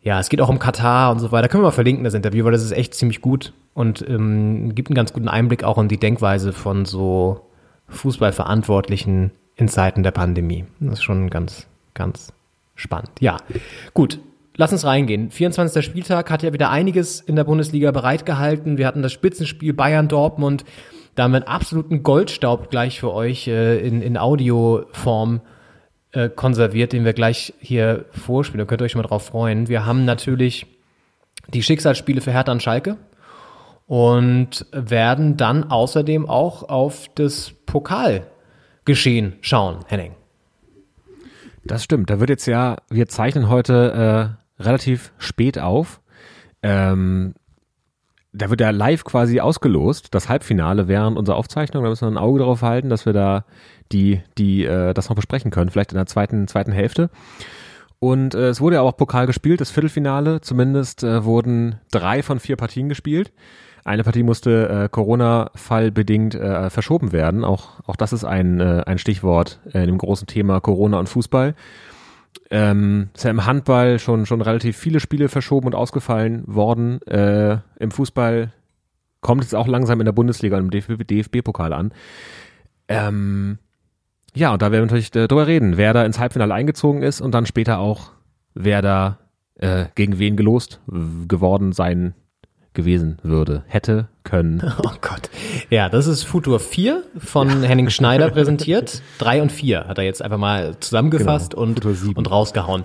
ja, 0.02 0.20
es 0.20 0.30
geht 0.30 0.42
auch 0.42 0.50
um 0.50 0.60
Katar 0.60 1.12
und 1.12 1.20
so 1.20 1.32
weiter. 1.32 1.48
Können 1.48 1.64
wir 1.64 1.68
mal 1.68 1.72
verlinken, 1.72 2.04
das 2.04 2.14
Interview, 2.14 2.46
weil 2.46 2.52
das 2.52 2.64
ist 2.64 2.72
echt 2.72 2.94
ziemlich 2.94 3.22
gut 3.22 3.54
und 3.74 4.08
ähm, 4.08 4.74
gibt 4.76 4.90
einen 4.90 4.96
ganz 4.96 5.14
guten 5.14 5.28
Einblick 5.28 5.64
auch 5.64 5.78
in 5.78 5.88
die 5.88 6.00
Denkweise 6.00 6.54
von 6.54 6.86
so 6.86 7.48
Fußballverantwortlichen 7.90 9.32
in 9.56 9.68
Zeiten 9.68 10.04
der 10.04 10.12
Pandemie. 10.12 10.66
Das 10.80 11.00
ist 11.00 11.04
schon 11.04 11.30
ganz, 11.30 11.68
ganz 11.94 12.32
spannend. 12.76 13.12
Ja, 13.20 13.38
gut. 13.94 14.20
Lass 14.56 14.72
uns 14.72 14.86
reingehen. 14.86 15.30
24. 15.30 15.86
Spieltag 15.86 16.32
hat 16.32 16.42
ja 16.42 16.52
wieder 16.52 16.72
einiges 16.72 17.22
in 17.22 17.36
der 17.36 17.44
Bundesliga 17.44 17.92
bereitgehalten. 17.92 18.80
Wir 18.80 18.88
hatten 18.88 19.04
das 19.04 19.14
Spitzenspiel 19.14 19.74
Bayern-Dortmund. 19.74 20.66
Da 21.14 21.24
haben 21.24 21.32
wir 21.32 21.38
einen 21.38 21.48
absoluten 21.48 22.02
Goldstaub 22.02 22.72
gleich 22.72 23.00
für 23.00 23.14
euch 23.14 23.48
äh, 23.48 23.78
in, 23.80 24.02
in 24.02 24.18
Audioform 24.18 25.42
äh, 26.18 26.30
konserviert, 26.30 26.94
den 26.94 27.06
wir 27.06 27.14
gleich 27.14 27.54
hier 27.60 28.06
vorspielen. 28.10 28.60
Da 28.60 28.66
könnt 28.66 28.82
ihr 28.82 28.86
euch 28.86 28.96
mal 28.96 29.04
drauf 29.04 29.26
freuen. 29.26 29.68
Wir 29.68 29.86
haben 29.86 30.04
natürlich 30.04 30.66
die 31.54 31.62
Schicksalsspiele 31.62 32.22
für 32.22 32.32
Hertha 32.32 32.52
und 32.52 32.64
Schalke 32.64 32.98
und 33.86 34.66
werden 34.72 35.38
dann 35.38 35.70
außerdem 35.70 36.28
auch 36.28 36.68
auf 36.68 37.08
das 37.14 37.52
Pokalgeschehen 37.68 39.36
schauen, 39.42 39.80
Henning. 39.88 40.14
Das 41.64 41.84
stimmt. 41.84 42.10
Da 42.10 42.20
wird 42.20 42.32
jetzt 42.32 42.48
ja, 42.48 42.78
wir 42.90 43.08
zeichnen 43.08 43.48
heute 43.48 44.38
äh, 44.60 44.64
relativ 44.64 45.14
spät 45.20 45.60
auf. 45.60 46.02
Ähm, 46.64 47.36
da 48.38 48.50
wird 48.50 48.62
ja 48.62 48.70
live 48.70 49.04
quasi 49.04 49.40
ausgelost, 49.40 50.14
das 50.14 50.30
Halbfinale 50.30 50.88
während 50.88 51.18
unserer 51.18 51.36
Aufzeichnung. 51.36 51.84
Da 51.84 51.90
müssen 51.90 52.08
wir 52.08 52.12
ein 52.12 52.24
Auge 52.24 52.40
darauf 52.40 52.62
halten, 52.62 52.90
dass 52.90 53.06
wir 53.06 53.14
da 53.14 53.46
die, 53.92 54.22
die 54.38 54.66
äh, 54.66 54.94
das 54.94 55.10
noch 55.10 55.16
besprechen 55.16 55.52
können, 55.52 55.70
vielleicht 55.70 55.92
in 55.92 55.98
der 55.98 56.06
zweiten, 56.06 56.48
zweiten 56.48 56.72
Hälfte. 56.72 57.10
Und 58.00 58.36
äh, 58.36 58.50
es 58.50 58.62
wurde 58.62 58.76
ja 58.76 58.82
auch 58.82 58.96
Pokal 58.96 59.26
gespielt, 59.26 59.60
das 59.60 59.72
Viertelfinale. 59.72 60.42
Zumindest 60.42 61.04
äh, 61.04 61.24
wurden 61.24 61.80
drei 61.92 62.22
von 62.22 62.40
vier 62.40 62.56
Partien 62.56 62.90
gespielt. 62.90 63.32
Eine 63.84 64.04
Partie 64.04 64.24
musste 64.24 64.68
äh, 64.68 64.90
Corona-Fall 64.90 65.92
bedingt 65.92 66.36
äh, 66.36 66.70
verschoben 66.70 67.14
werden. 67.14 67.46
Auch, 67.46 67.80
auch 67.88 67.96
das 67.96 68.14
ist 68.14 68.26
ein, 68.26 68.60
äh, 68.60 68.84
ein 68.86 68.98
Stichwort 68.98 69.60
äh, 69.74 69.80
in 69.80 69.88
dem 69.88 69.98
großen 69.98 70.28
Thema 70.28 70.60
Corona 70.60 71.00
und 71.00 71.08
Fußball. 71.08 71.56
Ähm, 72.50 73.10
ist 73.14 73.24
ja 73.24 73.32
im 73.32 73.46
Handball 73.46 74.00
schon, 74.00 74.26
schon 74.26 74.42
relativ 74.42 74.78
viele 74.78 75.00
Spiele 75.00 75.30
verschoben 75.30 75.68
und 75.68 75.76
ausgefallen 75.76 76.44
worden. 76.48 77.02
Äh, 77.04 77.58
Im 77.80 77.92
Fußball 77.92 78.54
kommt 79.22 79.44
es 79.44 79.54
auch 79.54 79.68
langsam 79.68 80.00
in 80.00 80.06
der 80.06 80.14
Bundesliga 80.14 80.58
und 80.58 80.74
im 80.74 81.08
DFB-Pokal 81.08 81.74
an. 81.74 81.92
Ähm, 82.88 83.58
ja, 84.34 84.54
und 84.54 84.62
da 84.62 84.72
werden 84.72 84.84
wir 84.84 84.96
natürlich 84.96 85.16
äh, 85.16 85.28
drüber 85.28 85.48
reden, 85.48 85.78
wer 85.78 85.94
da 85.94 86.06
ins 86.06 86.20
Halbfinale 86.20 86.54
eingezogen 86.54 87.02
ist 87.02 87.22
und 87.22 87.34
dann 87.34 87.46
später 87.46 87.80
auch, 87.80 88.12
wer 88.54 88.82
da 88.82 89.20
äh, 89.56 89.86
gegen 89.96 90.20
wen 90.20 90.38
gelost 90.38 90.80
geworden 91.28 91.72
sein 91.74 92.14
gewesen 92.78 93.18
würde, 93.24 93.64
hätte, 93.68 94.08
können. 94.24 94.62
Oh 94.84 94.92
Gott. 95.02 95.30
Ja, 95.70 95.90
das 95.90 96.08
ist 96.08 96.24
Futur 96.24 96.60
4 96.60 97.04
von 97.18 97.64
ja. 97.64 97.68
Henning 97.68 97.90
Schneider 97.90 98.30
präsentiert. 98.32 99.02
3 99.18 99.42
und 99.42 99.52
4 99.52 99.88
hat 99.88 99.98
er 99.98 100.06
jetzt 100.06 100.22
einfach 100.22 100.38
mal 100.38 100.80
zusammengefasst 100.80 101.56
genau. 101.56 101.64
und, 101.64 102.16
und 102.16 102.32
rausgehauen. 102.32 102.84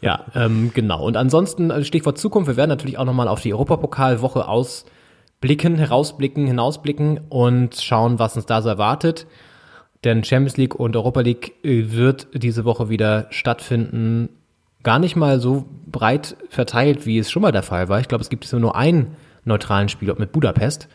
Ja, 0.00 0.24
ähm, 0.34 0.72
genau. 0.74 1.04
Und 1.04 1.16
ansonsten 1.16 1.70
äh, 1.70 1.84
Stichwort 1.84 2.18
Zukunft. 2.18 2.48
Wir 2.48 2.56
werden 2.56 2.70
natürlich 2.70 2.98
auch 2.98 3.04
nochmal 3.04 3.28
auf 3.28 3.40
die 3.42 3.52
Europapokalwoche 3.52 4.48
ausblicken, 4.48 5.76
herausblicken, 5.76 6.46
hinausblicken 6.46 7.20
und 7.28 7.76
schauen, 7.76 8.18
was 8.18 8.36
uns 8.36 8.46
da 8.46 8.62
so 8.62 8.70
erwartet. 8.70 9.26
denn 10.04 10.24
Champions 10.24 10.56
League 10.56 10.74
und 10.74 10.96
Europa 10.96 11.20
League 11.20 11.52
äh, 11.62 11.92
wird 11.92 12.28
diese 12.32 12.64
Woche 12.64 12.88
wieder 12.88 13.26
stattfinden. 13.30 14.30
Gar 14.82 14.98
nicht 14.98 15.16
mal 15.16 15.38
so 15.38 15.66
breit 15.86 16.36
verteilt, 16.48 17.06
wie 17.06 17.18
es 17.18 17.30
schon 17.30 17.42
mal 17.42 17.52
der 17.52 17.62
Fall 17.62 17.88
war. 17.88 18.00
Ich 18.00 18.08
glaube, 18.08 18.22
es 18.22 18.30
gibt 18.30 18.50
nur 18.52 18.74
einen 18.74 19.16
neutralen 19.44 19.88
Spielort 19.88 20.18
mit 20.18 20.32
Budapest. 20.32 20.88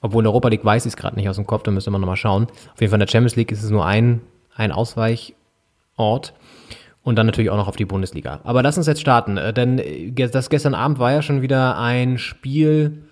Obwohl 0.00 0.22
in 0.22 0.24
der 0.24 0.32
Europa 0.32 0.48
League 0.48 0.64
weiß 0.64 0.86
ich 0.86 0.92
es 0.92 0.96
gerade 0.96 1.16
nicht 1.16 1.28
aus 1.28 1.36
dem 1.36 1.46
Kopf, 1.46 1.62
da 1.62 1.70
müsste 1.70 1.90
man 1.90 2.00
nochmal 2.00 2.16
schauen. 2.16 2.46
Auf 2.72 2.80
jeden 2.80 2.90
Fall 2.90 3.00
in 3.00 3.06
der 3.06 3.12
Champions 3.12 3.36
League 3.36 3.52
ist 3.52 3.62
es 3.62 3.70
nur 3.70 3.84
ein, 3.84 4.22
ein 4.54 4.72
Ausweichort. 4.72 6.34
Und 7.02 7.16
dann 7.16 7.26
natürlich 7.26 7.50
auch 7.50 7.56
noch 7.56 7.68
auf 7.68 7.76
die 7.76 7.86
Bundesliga. 7.86 8.40
Aber 8.44 8.62
lass 8.62 8.76
uns 8.76 8.86
jetzt 8.86 9.00
starten, 9.00 9.38
äh, 9.38 9.54
denn 9.54 9.78
äh, 9.78 10.12
das 10.12 10.50
gestern 10.50 10.74
Abend 10.74 10.98
war 10.98 11.12
ja 11.12 11.22
schon 11.22 11.40
wieder 11.40 11.78
ein 11.78 12.18
Spiel, 12.18 13.04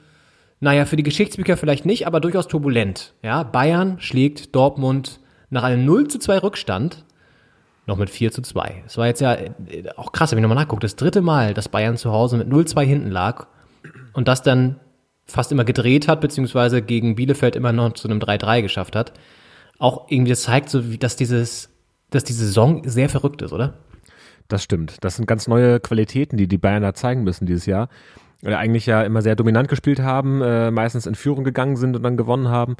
naja, 0.61 0.85
für 0.85 0.97
die 0.97 1.03
Geschichtsbücher 1.03 1.57
vielleicht 1.57 1.87
nicht, 1.87 2.07
aber 2.07 2.21
durchaus 2.21 2.49
turbulent. 2.49 3.15
Ja, 3.23 3.45
Bayern 3.45 3.97
schlägt 3.99 4.55
Dortmund 4.55 5.21
nach 5.49 5.63
einem 5.63 5.87
0 5.87 6.09
zu 6.09 6.19
2 6.19 6.39
Rückstand 6.39 7.05
noch 7.89 7.97
mit 7.97 8.11
4 8.11 8.31
zu 8.31 8.43
2. 8.43 8.83
Es 8.87 8.99
war 8.99 9.07
jetzt 9.07 9.21
ja 9.21 9.35
äh, 9.35 9.49
auch 9.97 10.13
krass, 10.13 10.31
wenn 10.31 10.39
ich 10.39 10.43
nochmal 10.43 10.63
nachgucke, 10.63 10.83
das 10.83 10.95
dritte 10.95 11.23
Mal, 11.23 11.55
dass 11.55 11.69
Bayern 11.69 11.97
zu 11.97 12.13
Hause 12.13 12.37
mit 12.37 12.49
0-2 12.49 12.85
hinten 12.85 13.11
lag 13.11 13.47
und 14.13 14.29
das 14.29 14.43
dann 14.43 14.81
fast 15.25 15.53
immer 15.53 15.65
gedreht 15.65 16.09
hat, 16.09 16.21
beziehungsweise 16.21 16.83
gegen 16.83 17.15
Bielefeld 17.15 17.55
immer 17.55 17.73
noch 17.73 17.93
zu 17.93 18.09
einem 18.09 18.19
3-3 18.19 18.63
geschafft 18.63 18.97
hat. 18.97 19.13
Auch 19.79 20.07
irgendwie 20.09 20.31
das 20.31 20.43
zeigt 20.43 20.71
so, 20.71 20.91
wie, 20.91 20.99
dass 20.99 21.17
dieses, 21.17 21.71
dass 22.11 22.25
die 22.25 22.33
Saison 22.33 22.83
sehr 22.89 23.09
verrückt 23.09 23.43
ist, 23.43 23.53
oder? 23.53 23.79
Das 24.49 24.65
stimmt. 24.65 24.97
Das 25.03 25.17
sind 25.17 25.27
ganz 25.27 25.47
neue 25.47 25.79
Qualitäten, 25.79 26.39
die 26.39 26.49
die 26.49 26.59
Bayern 26.59 26.83
da 26.83 26.95
zeigen 26.95 27.23
müssen 27.23 27.47
dieses 27.47 27.67
Jahr. 27.67 27.89
Oder 28.45 28.59
eigentlich 28.59 28.87
ja 28.87 29.03
immer 29.03 29.21
sehr 29.21 29.35
dominant 29.35 29.69
gespielt 29.69 30.01
haben, 30.01 30.43
äh, 30.43 30.71
meistens 30.71 31.07
in 31.07 31.17
Führung 31.17 31.43
gegangen 31.43 31.77
sind 31.77 31.97
und 31.97 32.03
dann 32.05 32.17
gewonnen 32.17 32.49
haben. 32.49 32.77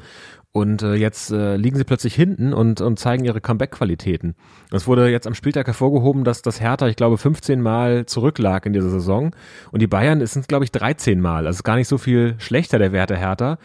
Und 0.53 0.81
äh, 0.83 0.93
jetzt 0.93 1.31
äh, 1.31 1.57
liegen 1.57 1.75
sie 1.75 1.83
plötzlich 1.83 2.15
hinten 2.15 2.53
und, 2.53 2.79
und 2.79 2.97
zeigen 2.97 3.25
ihre 3.25 3.41
Comeback-Qualitäten. 3.41 4.35
Es 4.71 4.87
wurde 4.87 5.09
jetzt 5.09 5.27
am 5.27 5.35
Spieltag 5.35 5.67
hervorgehoben, 5.67 6.23
dass 6.23 6.41
das 6.41 6.61
Hertha, 6.61 6.87
ich 6.87 6.95
glaube, 6.95 7.17
15 7.17 7.61
Mal 7.61 8.05
zurücklag 8.05 8.65
in 8.65 8.73
dieser 8.73 8.89
Saison. 8.89 9.35
Und 9.71 9.81
die 9.81 9.87
Bayern 9.87 10.25
sind, 10.25 10.47
glaube 10.47 10.63
ich, 10.63 10.71
13 10.71 11.19
Mal. 11.19 11.45
Also 11.45 11.61
gar 11.63 11.75
nicht 11.75 11.89
so 11.89 11.97
viel 11.97 12.35
schlechter 12.39 12.79
der 12.79 12.93
Wert 12.93 13.09
der 13.09 13.17
Hertha. 13.17 13.57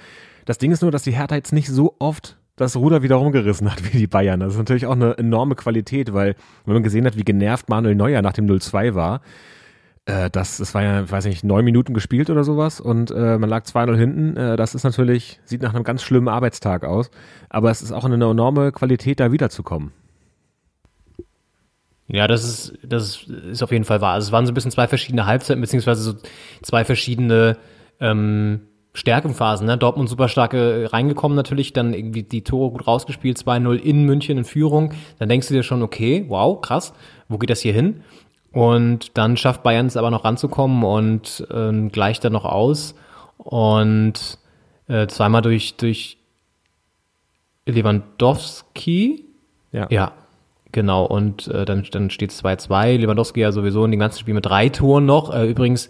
Das 0.46 0.58
Ding 0.58 0.72
ist 0.72 0.82
nur, 0.82 0.90
dass 0.90 1.02
die 1.02 1.12
Hertha 1.12 1.36
jetzt 1.36 1.52
nicht 1.52 1.68
so 1.68 1.94
oft 2.00 2.36
das 2.56 2.76
Ruder 2.76 3.02
wieder 3.02 3.16
rumgerissen 3.16 3.70
hat 3.70 3.84
wie 3.92 3.98
die 3.98 4.06
Bayern. 4.06 4.40
Das 4.40 4.52
ist 4.52 4.58
natürlich 4.58 4.86
auch 4.86 4.92
eine 4.92 5.16
enorme 5.16 5.54
Qualität, 5.54 6.12
weil 6.12 6.34
wenn 6.64 6.74
man 6.74 6.82
gesehen 6.82 7.06
hat, 7.06 7.16
wie 7.16 7.24
genervt 7.24 7.68
Manuel 7.68 7.94
Neuer 7.94 8.20
nach 8.20 8.32
dem 8.32 8.46
0-2 8.46 8.94
war, 8.94 9.20
äh, 10.06 10.28
das, 10.30 10.58
das 10.58 10.74
war 10.74 10.82
ja, 10.82 11.10
weiß 11.10 11.24
nicht, 11.26 11.44
neun 11.44 11.64
Minuten 11.64 11.94
gespielt 11.94 12.28
oder 12.28 12.44
sowas 12.44 12.80
und 12.80 13.10
äh, 13.10 13.38
man 13.38 13.48
lag 13.48 13.64
2-0 13.64 13.96
hinten. 13.96 14.36
Äh, 14.36 14.56
das 14.56 14.74
ist 14.74 14.84
natürlich, 14.84 15.40
sieht 15.44 15.62
nach 15.62 15.74
einem 15.74 15.84
ganz 15.84 16.02
schlimmen 16.02 16.28
Arbeitstag 16.28 16.84
aus. 16.84 17.10
Aber 17.48 17.70
es 17.70 17.82
ist 17.82 17.92
auch 17.92 18.04
eine 18.04 18.14
enorme 18.14 18.72
Qualität, 18.72 19.20
da 19.20 19.32
wiederzukommen. 19.32 19.92
Ja, 22.06 22.28
das 22.28 22.44
ist, 22.44 22.78
das 22.82 23.22
ist 23.24 23.62
auf 23.62 23.72
jeden 23.72 23.84
Fall 23.84 24.02
wahr. 24.02 24.12
Also 24.12 24.28
es 24.28 24.32
waren 24.32 24.44
so 24.44 24.52
ein 24.52 24.54
bisschen 24.54 24.70
zwei 24.70 24.88
verschiedene 24.88 25.24
Halbzeiten, 25.24 25.60
beziehungsweise 25.62 26.02
so 26.02 26.14
zwei 26.62 26.84
verschiedene 26.84 27.56
ähm, 27.98 28.60
Stärkenphasen. 28.92 29.66
Ne? 29.66 29.78
Dortmund 29.78 30.10
super 30.10 30.28
starke 30.28 30.92
reingekommen 30.92 31.34
natürlich, 31.34 31.72
dann 31.72 31.94
irgendwie 31.94 32.22
die 32.22 32.44
Tore 32.44 32.70
gut 32.70 32.86
rausgespielt, 32.86 33.38
2-0 33.38 33.76
in 33.76 34.04
München 34.04 34.36
in 34.36 34.44
Führung. 34.44 34.92
Dann 35.18 35.30
denkst 35.30 35.48
du 35.48 35.54
dir 35.54 35.62
schon, 35.62 35.82
okay, 35.82 36.26
wow, 36.28 36.60
krass, 36.60 36.92
wo 37.28 37.38
geht 37.38 37.50
das 37.50 37.60
hier 37.60 37.72
hin? 37.72 38.02
Und 38.54 39.16
dann 39.18 39.36
schafft 39.36 39.62
Bayern 39.62 39.86
es 39.86 39.96
aber 39.96 40.10
noch 40.10 40.24
ranzukommen 40.24 40.84
und 40.84 41.46
äh, 41.50 41.88
gleicht 41.88 42.24
dann 42.24 42.32
noch 42.32 42.44
aus. 42.44 42.94
Und 43.36 44.38
äh, 44.88 45.06
zweimal 45.08 45.42
durch, 45.42 45.76
durch 45.76 46.18
Lewandowski. 47.66 49.24
Ja. 49.72 49.88
Ja, 49.90 50.12
genau. 50.72 51.04
Und 51.04 51.48
äh, 51.48 51.64
dann, 51.64 51.84
dann 51.90 52.10
steht 52.10 52.30
es 52.30 52.44
2-2. 52.44 52.98
Lewandowski 52.98 53.40
ja 53.40 53.52
sowieso 53.52 53.84
in 53.84 53.90
dem 53.90 54.00
ganzen 54.00 54.20
Spiel 54.20 54.34
mit 54.34 54.46
drei 54.46 54.68
Toren 54.68 55.06
noch. 55.06 55.34
Äh, 55.34 55.48
übrigens, 55.48 55.88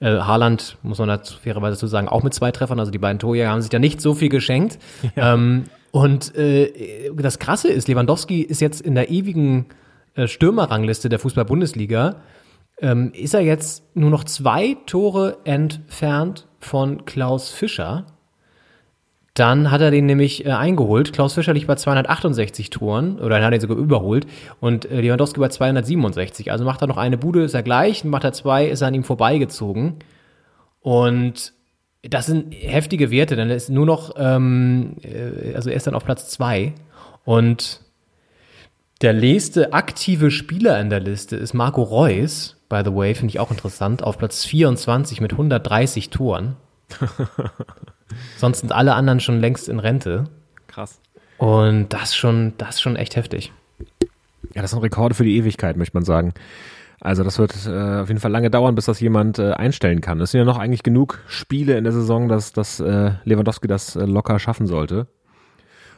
äh, 0.00 0.18
Haaland, 0.18 0.76
muss 0.82 0.98
man 0.98 1.08
dazu 1.08 1.38
fairerweise 1.38 1.78
zu 1.78 1.86
sagen, 1.86 2.08
auch 2.08 2.22
mit 2.22 2.34
zwei 2.34 2.50
Treffern. 2.50 2.80
Also 2.80 2.90
die 2.90 2.98
beiden 2.98 3.18
Torjäger 3.18 3.50
haben 3.50 3.62
sich 3.62 3.70
da 3.70 3.78
nicht 3.78 4.00
so 4.00 4.14
viel 4.14 4.28
geschenkt. 4.28 4.78
Ja. 5.16 5.34
Ähm, 5.34 5.64
und 5.92 6.34
äh, 6.34 7.12
das 7.14 7.38
Krasse 7.38 7.68
ist, 7.68 7.86
Lewandowski 7.86 8.40
ist 8.40 8.60
jetzt 8.60 8.80
in 8.80 8.96
der 8.96 9.10
ewigen 9.10 9.66
Stürmerrangliste 10.26 11.08
der 11.08 11.18
Fußball-Bundesliga, 11.18 12.16
ähm, 12.78 13.12
ist 13.14 13.34
er 13.34 13.40
jetzt 13.40 13.84
nur 13.96 14.10
noch 14.10 14.24
zwei 14.24 14.76
Tore 14.86 15.38
entfernt 15.44 16.46
von 16.58 17.04
Klaus 17.04 17.50
Fischer. 17.50 18.06
Dann 19.34 19.72
hat 19.72 19.80
er 19.80 19.90
den 19.90 20.06
nämlich 20.06 20.46
äh, 20.46 20.50
eingeholt. 20.50 21.12
Klaus 21.12 21.34
Fischer 21.34 21.52
liegt 21.52 21.66
bei 21.66 21.74
268 21.74 22.70
Toren, 22.70 23.18
oder 23.18 23.38
er 23.38 23.46
hat 23.46 23.54
ihn 23.54 23.60
sogar 23.60 23.76
überholt. 23.76 24.26
Und 24.60 24.90
äh, 24.90 25.00
Lewandowski 25.00 25.40
bei 25.40 25.48
267. 25.48 26.52
Also 26.52 26.64
macht 26.64 26.82
er 26.82 26.86
noch 26.86 26.96
eine 26.96 27.18
Bude, 27.18 27.42
ist 27.42 27.54
er 27.54 27.64
gleich. 27.64 28.04
Macht 28.04 28.24
er 28.24 28.32
zwei, 28.32 28.66
ist 28.66 28.80
er 28.80 28.88
an 28.88 28.94
ihm 28.94 29.04
vorbeigezogen. 29.04 29.96
Und 30.80 31.52
das 32.02 32.26
sind 32.26 32.54
heftige 32.54 33.10
Werte, 33.10 33.34
denn 33.34 33.50
er 33.50 33.56
ist 33.56 33.70
nur 33.70 33.86
noch, 33.86 34.14
ähm, 34.16 34.96
äh, 35.02 35.54
also 35.54 35.70
er 35.70 35.76
ist 35.76 35.86
dann 35.86 35.94
auf 35.94 36.04
Platz 36.04 36.28
zwei. 36.28 36.72
Und 37.24 37.80
der 39.00 39.12
nächste 39.12 39.72
aktive 39.72 40.30
Spieler 40.30 40.80
in 40.80 40.90
der 40.90 41.00
Liste 41.00 41.36
ist 41.36 41.52
Marco 41.52 41.82
Reus, 41.82 42.56
by 42.68 42.82
the 42.84 42.94
way, 42.94 43.14
finde 43.14 43.32
ich 43.32 43.40
auch 43.40 43.50
interessant, 43.50 44.02
auf 44.02 44.18
Platz 44.18 44.44
24 44.44 45.20
mit 45.20 45.32
130 45.32 46.10
Toren. 46.10 46.56
Sonst 48.36 48.60
sind 48.60 48.72
alle 48.72 48.94
anderen 48.94 49.20
schon 49.20 49.40
längst 49.40 49.68
in 49.68 49.78
Rente. 49.78 50.24
Krass. 50.68 51.00
Und 51.38 51.92
das 51.92 52.14
schon, 52.14 52.54
das 52.58 52.80
schon 52.80 52.96
echt 52.96 53.16
heftig. 53.16 53.52
Ja, 54.54 54.62
das 54.62 54.70
sind 54.70 54.82
Rekorde 54.82 55.14
für 55.14 55.24
die 55.24 55.36
Ewigkeit, 55.36 55.76
möchte 55.76 55.96
man 55.96 56.04
sagen. 56.04 56.32
Also 57.00 57.22
das 57.22 57.38
wird 57.38 57.54
äh, 57.66 58.00
auf 58.00 58.08
jeden 58.08 58.20
Fall 58.20 58.30
lange 58.30 58.50
dauern, 58.50 58.74
bis 58.74 58.86
das 58.86 59.00
jemand 59.00 59.38
äh, 59.38 59.52
einstellen 59.52 60.00
kann. 60.00 60.20
Es 60.20 60.30
sind 60.30 60.38
ja 60.38 60.44
noch 60.44 60.58
eigentlich 60.58 60.82
genug 60.82 61.20
Spiele 61.26 61.76
in 61.76 61.84
der 61.84 61.92
Saison, 61.92 62.28
dass, 62.28 62.52
dass 62.52 62.80
äh, 62.80 63.12
Lewandowski 63.24 63.68
das 63.68 63.96
äh, 63.96 64.04
locker 64.04 64.38
schaffen 64.38 64.66
sollte. 64.66 65.06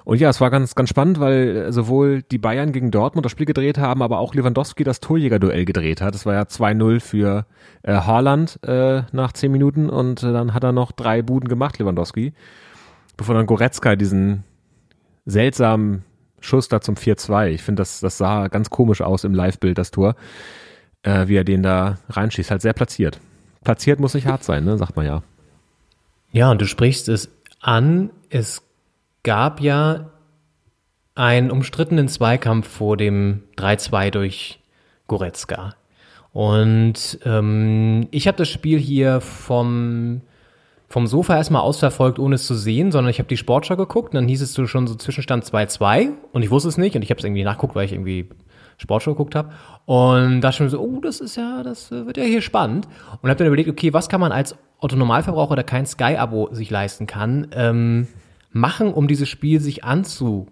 Und 0.07 0.21
ja, 0.21 0.29
es 0.29 0.41
war 0.41 0.51
ganz, 0.51 0.77
ganz 0.77 0.89
spannend, 0.89 1.19
weil 1.19 1.57
äh, 1.57 1.73
sowohl 1.73 2.23
die 2.23 2.39
Bayern 2.39 2.71
gegen 2.71 2.93
Dortmund 2.93 3.25
das 3.25 3.33
Spiel 3.33 3.45
gedreht 3.45 3.77
haben, 3.77 4.03
aber 4.03 4.21
auch 4.21 4.35
Lewandowski 4.35 4.85
das 4.85 5.01
Torjägerduell 5.01 5.65
gedreht 5.65 6.01
hat. 6.01 6.15
Es 6.15 6.25
war 6.25 6.35
ja 6.35 6.43
2-0 6.43 7.01
für 7.01 7.45
äh, 7.83 7.93
Haaland 7.93 8.61
äh, 8.63 9.03
nach 9.11 9.33
10 9.33 9.51
Minuten 9.51 9.91
und 9.91 10.23
äh, 10.23 10.33
dann 10.33 10.55
hat 10.55 10.63
er 10.63 10.71
noch 10.71 10.93
drei 10.93 11.23
Buden 11.23 11.49
gemacht, 11.49 11.81
Lewandowski. 11.81 12.35
Bevor 13.17 13.35
dann 13.35 13.47
Goretzka 13.47 13.97
diesen 13.97 14.45
seltsamen 15.25 16.05
Schuss 16.39 16.69
da 16.69 16.81
zum 16.81 16.95
4-2. 16.95 17.49
Ich 17.49 17.65
finde, 17.65 17.81
das, 17.81 17.99
das 17.99 18.17
sah 18.17 18.47
ganz 18.47 18.71
komisch 18.71 19.01
aus 19.01 19.25
im 19.25 19.35
Live-Bild, 19.35 19.77
das 19.77 19.91
Tor, 19.91 20.15
äh, 21.03 21.27
wie 21.27 21.35
er 21.35 21.43
den 21.43 21.65
da 21.65 21.99
reinschießt. 22.11 22.53
Halt 22.53 22.63
sehr 22.63 22.75
platziert. 22.75 23.19
Platziert 23.65 23.99
muss 23.99 24.15
nicht 24.15 24.29
hart 24.29 24.45
sein, 24.45 24.65
ne? 24.67 24.79
sagt 24.79 24.95
man 24.95 25.05
ja. 25.05 25.25
Ja, 26.31 26.53
und 26.53 26.61
du 26.61 26.67
sprichst 26.67 27.09
es 27.09 27.29
an. 27.61 28.11
Es 28.31 28.63
gab 29.26 29.61
ja 29.61 30.12
einen 31.16 31.50
umstrittenen 31.50 32.06
Zweikampf 32.06 32.68
vor 32.68 32.97
dem 32.97 33.42
3-2 33.56 34.11
durch 34.12 34.61
Goretzka. 35.09 35.75
Und 36.33 37.18
ähm, 37.25 38.06
ich 38.12 38.28
habe 38.28 38.38
das 38.38 38.49
Spiel 38.49 38.78
hier 38.78 39.21
vom, 39.21 40.21
vom 40.88 41.09
Sofa 41.09 41.35
erstmal 41.35 41.62
ausverfolgt, 41.62 42.21
ohne 42.21 42.37
es 42.37 42.47
zu 42.47 42.54
sehen, 42.54 42.92
sondern 42.92 43.11
ich 43.11 43.18
habe 43.18 43.28
die 43.28 43.37
Sportschau 43.37 43.75
geguckt 43.75 44.11
und 44.11 44.14
dann 44.14 44.28
hieß 44.28 44.42
es 44.42 44.54
so 44.54 44.68
schon 44.68 44.87
so 44.87 44.95
Zwischenstand 44.95 45.45
2-2 45.45 46.11
und 46.33 46.42
ich 46.42 46.50
wusste 46.52 46.68
es 46.68 46.78
nicht 46.78 46.95
und 46.95 47.02
ich 47.02 47.11
habe 47.11 47.18
es 47.18 47.25
irgendwie 47.25 47.42
nachguckt, 47.42 47.75
weil 47.75 47.87
ich 47.87 47.92
irgendwie 47.92 48.28
Sportschau 48.78 49.12
geguckt 49.12 49.35
habe. 49.35 49.50
Und 49.87 50.40
da 50.40 50.52
schon 50.52 50.68
so, 50.68 50.78
oh, 50.78 51.00
das 51.00 51.21
ist 51.21 51.37
ja, 51.37 51.64
das 51.64 51.90
wird 51.90 52.16
ja 52.16 52.23
hier 52.23 52.42
spannend. 52.42 52.87
Und 53.23 53.28
habe 53.28 53.38
dann 53.38 53.49
überlegt, 53.49 53.71
okay, 53.71 53.92
was 53.92 54.09
kann 54.09 54.21
man 54.21 54.30
als 54.30 54.54
Autonormalverbraucher, 54.78 55.56
der 55.56 55.64
kein 55.64 55.85
Sky-Abo 55.85 56.50
sich 56.52 56.71
leisten 56.71 57.09
kann, 57.09 57.49
ähm, 57.52 58.06
machen, 58.57 58.93
um 58.93 59.09
dieses 59.09 59.29
Spiel 59.29 59.61
sich 59.61 59.85
anzugucken, 59.85 60.51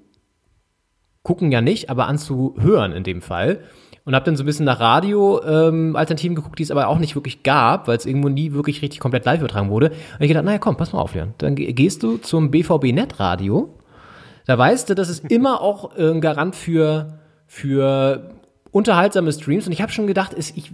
ja 1.51 1.61
nicht, 1.61 1.91
aber 1.91 2.07
anzuhören 2.07 2.93
in 2.93 3.05
dem 3.05 3.23
Fall. 3.23 3.61
Und 4.05 4.15
habe 4.15 4.27
dann 4.27 4.37
so 4.37 4.43
ein 4.43 4.47
bisschen 4.47 4.67
nach 4.67 4.81
Radio-Alternativen 4.81 6.33
ähm, 6.33 6.37
geguckt, 6.37 6.59
die 6.59 6.63
es 6.63 6.71
aber 6.71 6.89
auch 6.89 6.99
nicht 6.99 7.15
wirklich 7.15 7.43
gab, 7.43 7.89
weil 7.89 7.97
es 7.97 8.05
irgendwo 8.05 8.29
nie 8.29 8.53
wirklich 8.53 8.83
richtig 8.83 9.01
komplett 9.01 9.25
live 9.25 9.41
übertragen 9.41 9.71
wurde. 9.71 9.89
Und 9.89 10.21
ich 10.21 10.29
gedacht, 10.29 10.45
naja, 10.45 10.59
komm, 10.59 10.77
pass 10.77 10.93
mal 10.93 11.01
auf, 11.01 11.15
Leon. 11.15 11.33
Dann 11.39 11.55
gehst 11.57 12.03
du 12.03 12.19
zum 12.19 12.51
BVB-Net-Radio. 12.51 13.75
Da 14.47 14.59
weißt 14.59 14.91
du, 14.91 14.95
das 14.95 15.09
ist 15.09 15.25
immer 15.31 15.63
auch 15.63 15.97
äh, 15.97 16.11
ein 16.11 16.21
Garant 16.21 16.55
für, 16.55 17.19
für 17.47 18.31
unterhaltsame 18.75 19.33
Streams 19.33 19.67
und 19.67 19.73
ich 19.73 19.81
habe 19.81 19.93
schon 19.93 20.09
gedacht, 20.09 20.35
ich 20.37 20.73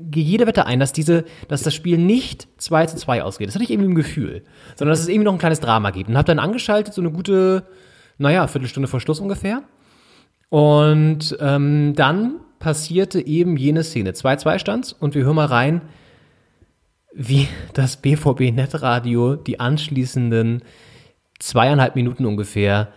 gehe 0.00 0.24
jede 0.24 0.48
Wette 0.48 0.66
ein, 0.66 0.80
dass 0.80 0.92
diese, 0.92 1.24
dass 1.46 1.62
das 1.62 1.74
Spiel 1.74 1.96
nicht 1.96 2.48
2 2.58 2.86
zu 2.86 2.96
2 2.96 3.22
ausgeht. 3.22 3.46
Das 3.46 3.54
hatte 3.54 3.62
ich 3.62 3.70
irgendwie 3.70 3.90
im 3.90 3.94
Gefühl. 3.94 4.42
Sondern 4.74 4.92
dass 4.92 5.00
es 5.00 5.06
irgendwie 5.06 5.26
noch 5.26 5.32
ein 5.32 5.38
kleines 5.38 5.60
Drama 5.60 5.92
gibt. 5.92 6.10
Und 6.10 6.16
habe 6.16 6.26
dann 6.26 6.40
angeschaltet, 6.40 6.92
so 6.92 7.00
eine 7.00 7.12
gute, 7.12 7.62
naja, 8.18 8.48
Viertelstunde 8.48 8.88
vor 8.88 8.98
Schluss 8.98 9.20
ungefähr. 9.20 9.62
Und 10.48 11.36
ähm, 11.38 11.94
dann 11.94 12.40
passierte 12.58 13.24
eben 13.24 13.56
jene 13.56 13.84
Szene. 13.84 14.10
2-2 14.10 14.58
stands 14.58 14.92
und 14.92 15.14
wir 15.14 15.22
hören 15.22 15.36
mal 15.36 15.46
rein, 15.46 15.82
wie 17.14 17.46
das 17.74 17.98
BVB 17.98 18.52
Netradio 18.52 19.36
die 19.36 19.60
anschließenden 19.60 20.62
zweieinhalb 21.38 21.94
Minuten 21.94 22.26
ungefähr 22.26 22.88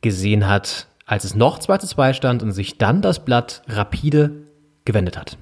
gesehen 0.00 0.48
hat, 0.48 0.86
als 1.06 1.24
es 1.24 1.34
noch 1.34 1.58
2 1.58 1.78
zu 1.78 1.86
2 1.86 2.12
stand 2.12 2.42
und 2.42 2.52
sich 2.52 2.78
dann 2.78 3.00
das 3.00 3.24
Blatt 3.24 3.62
rapide 3.68 4.46
gewendet 4.84 5.16
hat. 5.16 5.38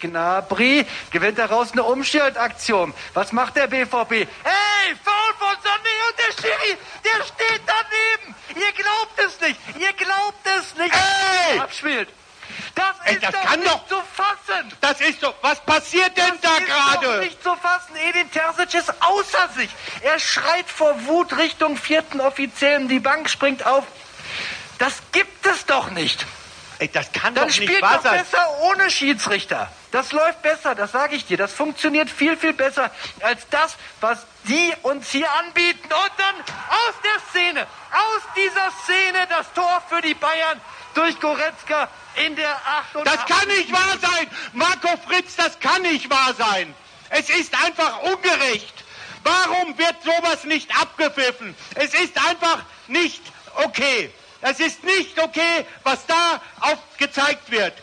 Gnabry 0.00 0.86
gewinnt 1.10 1.38
daraus 1.38 1.72
eine 1.72 1.82
Umschaltaktion. 1.82 2.94
Was 3.12 3.32
macht 3.32 3.56
der 3.56 3.66
BVB? 3.66 4.10
Hey, 4.12 4.94
Foul 5.04 5.34
von 5.38 5.56
Sané 5.62 5.94
und 6.08 6.18
der 6.18 6.32
Schiri, 6.40 6.78
der 7.04 7.24
steht 7.24 7.60
daneben. 7.66 8.34
Ihr 8.54 8.72
glaubt 8.72 9.18
es 9.18 9.40
nicht. 9.40 9.60
Ihr 9.78 9.92
glaubt 9.92 10.46
es 10.58 10.74
nicht. 10.78 10.94
Hey! 10.94 11.58
Abspielt. 11.58 12.08
Das 12.74 12.84
Ey, 13.04 13.14
ist 13.14 13.24
das 13.24 13.32
doch 13.32 13.42
kann 13.42 13.60
nicht 13.60 13.72
doch- 13.72 13.86
zu 13.88 13.96
fassen. 14.14 14.72
Das 14.80 15.00
ist 15.02 15.22
doch, 15.22 15.34
was 15.42 15.60
passiert 15.60 16.16
denn 16.16 16.32
Das 16.40 16.50
da 16.50 16.56
ist 16.56 16.68
doch 16.68 17.00
gerade? 17.02 17.20
nicht 17.20 17.42
zu 17.42 17.54
fassen. 17.56 17.96
Edin 18.08 18.30
Terzic 18.30 18.74
ist 18.74 18.94
außer 19.02 19.48
sich. 19.54 19.68
Er 20.02 20.18
schreit 20.18 20.66
vor 20.68 20.94
Wut 21.06 21.36
Richtung 21.36 21.76
vierten 21.76 22.20
Offiziellen. 22.20 22.88
Die 22.88 23.00
Bank 23.00 23.28
springt 23.28 23.66
auf. 23.66 23.84
Das 24.80 24.94
gibt 25.12 25.44
es 25.44 25.66
doch 25.66 25.90
nicht. 25.90 26.26
Ey, 26.78 26.88
das 26.88 27.12
kann 27.12 27.34
Dann 27.34 27.48
doch 27.48 27.54
nicht 27.54 27.68
spielt 27.68 27.82
wahr 27.82 27.96
doch 27.96 28.04
sein. 28.04 28.24
besser 28.24 28.60
ohne 28.62 28.90
Schiedsrichter. 28.90 29.70
Das 29.92 30.12
läuft 30.12 30.40
besser, 30.40 30.74
das 30.74 30.92
sage 30.92 31.16
ich 31.16 31.26
dir. 31.26 31.36
Das 31.36 31.52
funktioniert 31.52 32.08
viel, 32.08 32.34
viel 32.34 32.54
besser 32.54 32.90
als 33.20 33.46
das, 33.50 33.76
was 34.00 34.24
die 34.44 34.72
uns 34.80 35.10
hier 35.10 35.30
anbieten. 35.32 35.84
Und 35.84 36.12
dann 36.16 36.34
aus 36.70 36.94
der 37.04 37.20
Szene, 37.28 37.66
aus 37.92 38.22
dieser 38.34 38.70
Szene 38.84 39.26
das 39.28 39.52
Tor 39.52 39.82
für 39.90 40.00
die 40.00 40.14
Bayern 40.14 40.58
durch 40.94 41.20
Goretzka 41.20 41.90
in 42.24 42.34
der 42.36 42.56
88. 42.94 43.12
Das 43.12 43.26
kann 43.26 43.48
nicht 43.48 43.70
wahr 43.70 43.98
sein. 44.00 44.30
Marco 44.54 44.88
Fritz, 45.06 45.36
das 45.36 45.60
kann 45.60 45.82
nicht 45.82 46.08
wahr 46.08 46.32
sein. 46.38 46.74
Es 47.10 47.28
ist 47.28 47.54
einfach 47.62 48.00
ungerecht. 48.04 48.84
Warum 49.24 49.76
wird 49.76 49.96
sowas 50.02 50.44
nicht 50.44 50.74
abgepfiffen? 50.80 51.54
Es 51.74 51.92
ist 51.92 52.16
einfach 52.26 52.60
nicht 52.88 53.20
okay. 53.56 54.10
Es 54.42 54.58
ist 54.60 54.82
nicht 54.84 55.18
okay, 55.18 55.66
was 55.82 56.06
da 56.06 56.40
aufgezeigt 56.60 57.50
wird. 57.50 57.74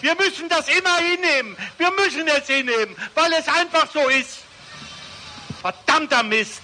Wir 0.00 0.14
müssen 0.16 0.48
das 0.48 0.68
immer 0.68 0.96
hinnehmen. 0.98 1.56
Wir 1.78 1.90
müssen 1.92 2.28
es 2.28 2.46
hinnehmen, 2.46 2.94
weil 3.14 3.32
es 3.32 3.48
einfach 3.48 3.88
so 3.92 4.06
ist. 4.08 4.40
Verdammter 5.62 6.22
Mist. 6.22 6.62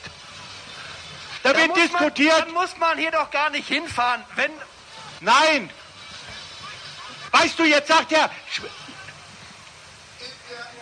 Da, 1.43 1.53
Da 1.55 1.59
wird 1.59 1.69
muss 1.69 1.79
man, 1.79 1.87
diskutiert. 1.89 2.39
dann 2.39 2.51
muss 2.53 2.77
man 2.77 2.99
hier 2.99 3.11
doch 3.11 3.31
gar 3.31 3.49
nicht 3.51 3.67
hinfahren. 3.69 4.23
Wenn, 4.37 4.53
Nein. 5.21 5.71
Weißt 7.33 7.59
du, 7.59 7.65
jetzt 7.65 7.89
sagt 7.89 8.13
er, 8.13 8.31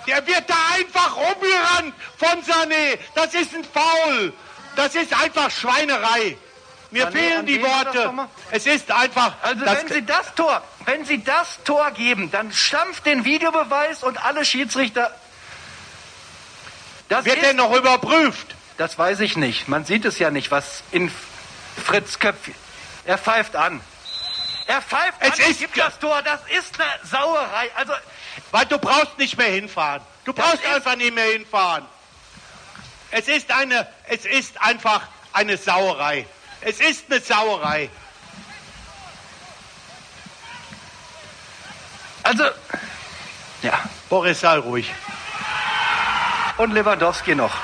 der 0.07 0.27
wird 0.27 0.49
da 0.49 0.57
einfach 0.75 1.17
rumgerannt 1.17 1.95
von 2.17 2.43
Sané. 2.43 2.99
Das 3.15 3.35
ist 3.35 3.55
ein 3.55 3.65
Foul. 3.65 4.33
Das 4.75 4.95
ist 4.95 5.13
einfach 5.13 5.51
Schweinerei. 5.51 6.37
Mir 6.91 7.07
Sané, 7.07 7.13
fehlen 7.13 7.47
die 7.47 7.63
Worte. 7.63 8.13
Es 8.51 8.67
ist 8.67 8.91
einfach. 8.91 9.35
also 9.43 9.65
wenn 9.65 9.89
Sie 9.89 10.07
das 10.07 10.35
Tor, 10.35 10.63
wenn 10.87 11.05
Sie 11.05 11.23
das 11.23 11.59
Tor 11.65 11.91
geben, 11.91 12.31
dann 12.31 12.53
stampft 12.53 13.05
den 13.05 13.25
Videobeweis 13.25 14.03
und 14.03 14.25
alle 14.25 14.45
Schiedsrichter. 14.45 15.15
Das 17.09 17.25
wird 17.25 17.43
er 17.43 17.55
noch 17.55 17.75
überprüft? 17.75 18.55
Das 18.77 18.99
weiß 18.99 19.21
ich 19.21 19.37
nicht. 19.37 19.69
Man 19.69 19.85
sieht 19.85 20.05
es 20.05 20.19
ja 20.19 20.31
nicht, 20.31 20.51
was 20.51 20.83
in 20.93 21.11
Fritz 21.85 22.19
Köpf. 22.19 22.51
Er 23.05 23.19
pfeift 23.19 23.57
an. 23.57 23.81
Er 24.67 24.83
pfeift 24.83 25.15
Es 25.21 25.33
an 25.33 25.45
und 25.45 25.51
ist 25.51 25.59
gibt 25.61 25.79
das 25.79 25.99
Tor. 25.99 26.23
Das 26.23 26.41
ist 26.57 26.79
eine 26.79 26.89
Sauerei. 27.05 27.71
Also 27.75 27.93
Weil 28.51 28.67
du 28.67 28.79
brauchst 28.79 29.19
nicht 29.19 29.37
mehr 29.37 29.49
hinfahren. 29.49 30.03
Du 30.25 30.33
brauchst 30.33 30.65
einfach 30.65 30.97
nicht 30.97 31.15
mehr 31.15 31.33
hinfahren. 31.33 31.87
Es 33.11 33.29
ist 33.29 33.51
eine, 33.51 33.87
es 34.05 34.27
ist 34.27 34.61
einfach 34.61 35.09
eine 35.33 35.57
Sauerei. 35.57 36.27
Es 36.61 36.81
ist 36.81 37.11
eine 37.11 37.21
Sauerei. 37.21 37.91
Also, 42.23 42.45
ja. 43.63 43.79
Boris, 44.09 44.41
sei 44.41 44.59
ruhig. 44.59 44.93
Und 46.57 46.73
Lewandowski 46.73 47.35
noch. 47.35 47.55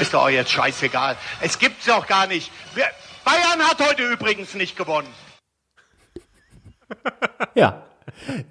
Ist 0.00 0.14
doch 0.14 0.22
auch 0.22 0.28
jetzt 0.28 0.50
scheißegal. 0.50 1.16
Es 1.40 1.58
gibt's 1.58 1.86
doch 1.86 2.06
gar 2.06 2.26
nicht. 2.26 2.50
Bayern 3.24 3.62
hat 3.68 3.80
heute 3.80 4.02
übrigens 4.02 4.54
nicht 4.54 4.76
gewonnen. 4.76 5.12
Ja. 7.54 7.82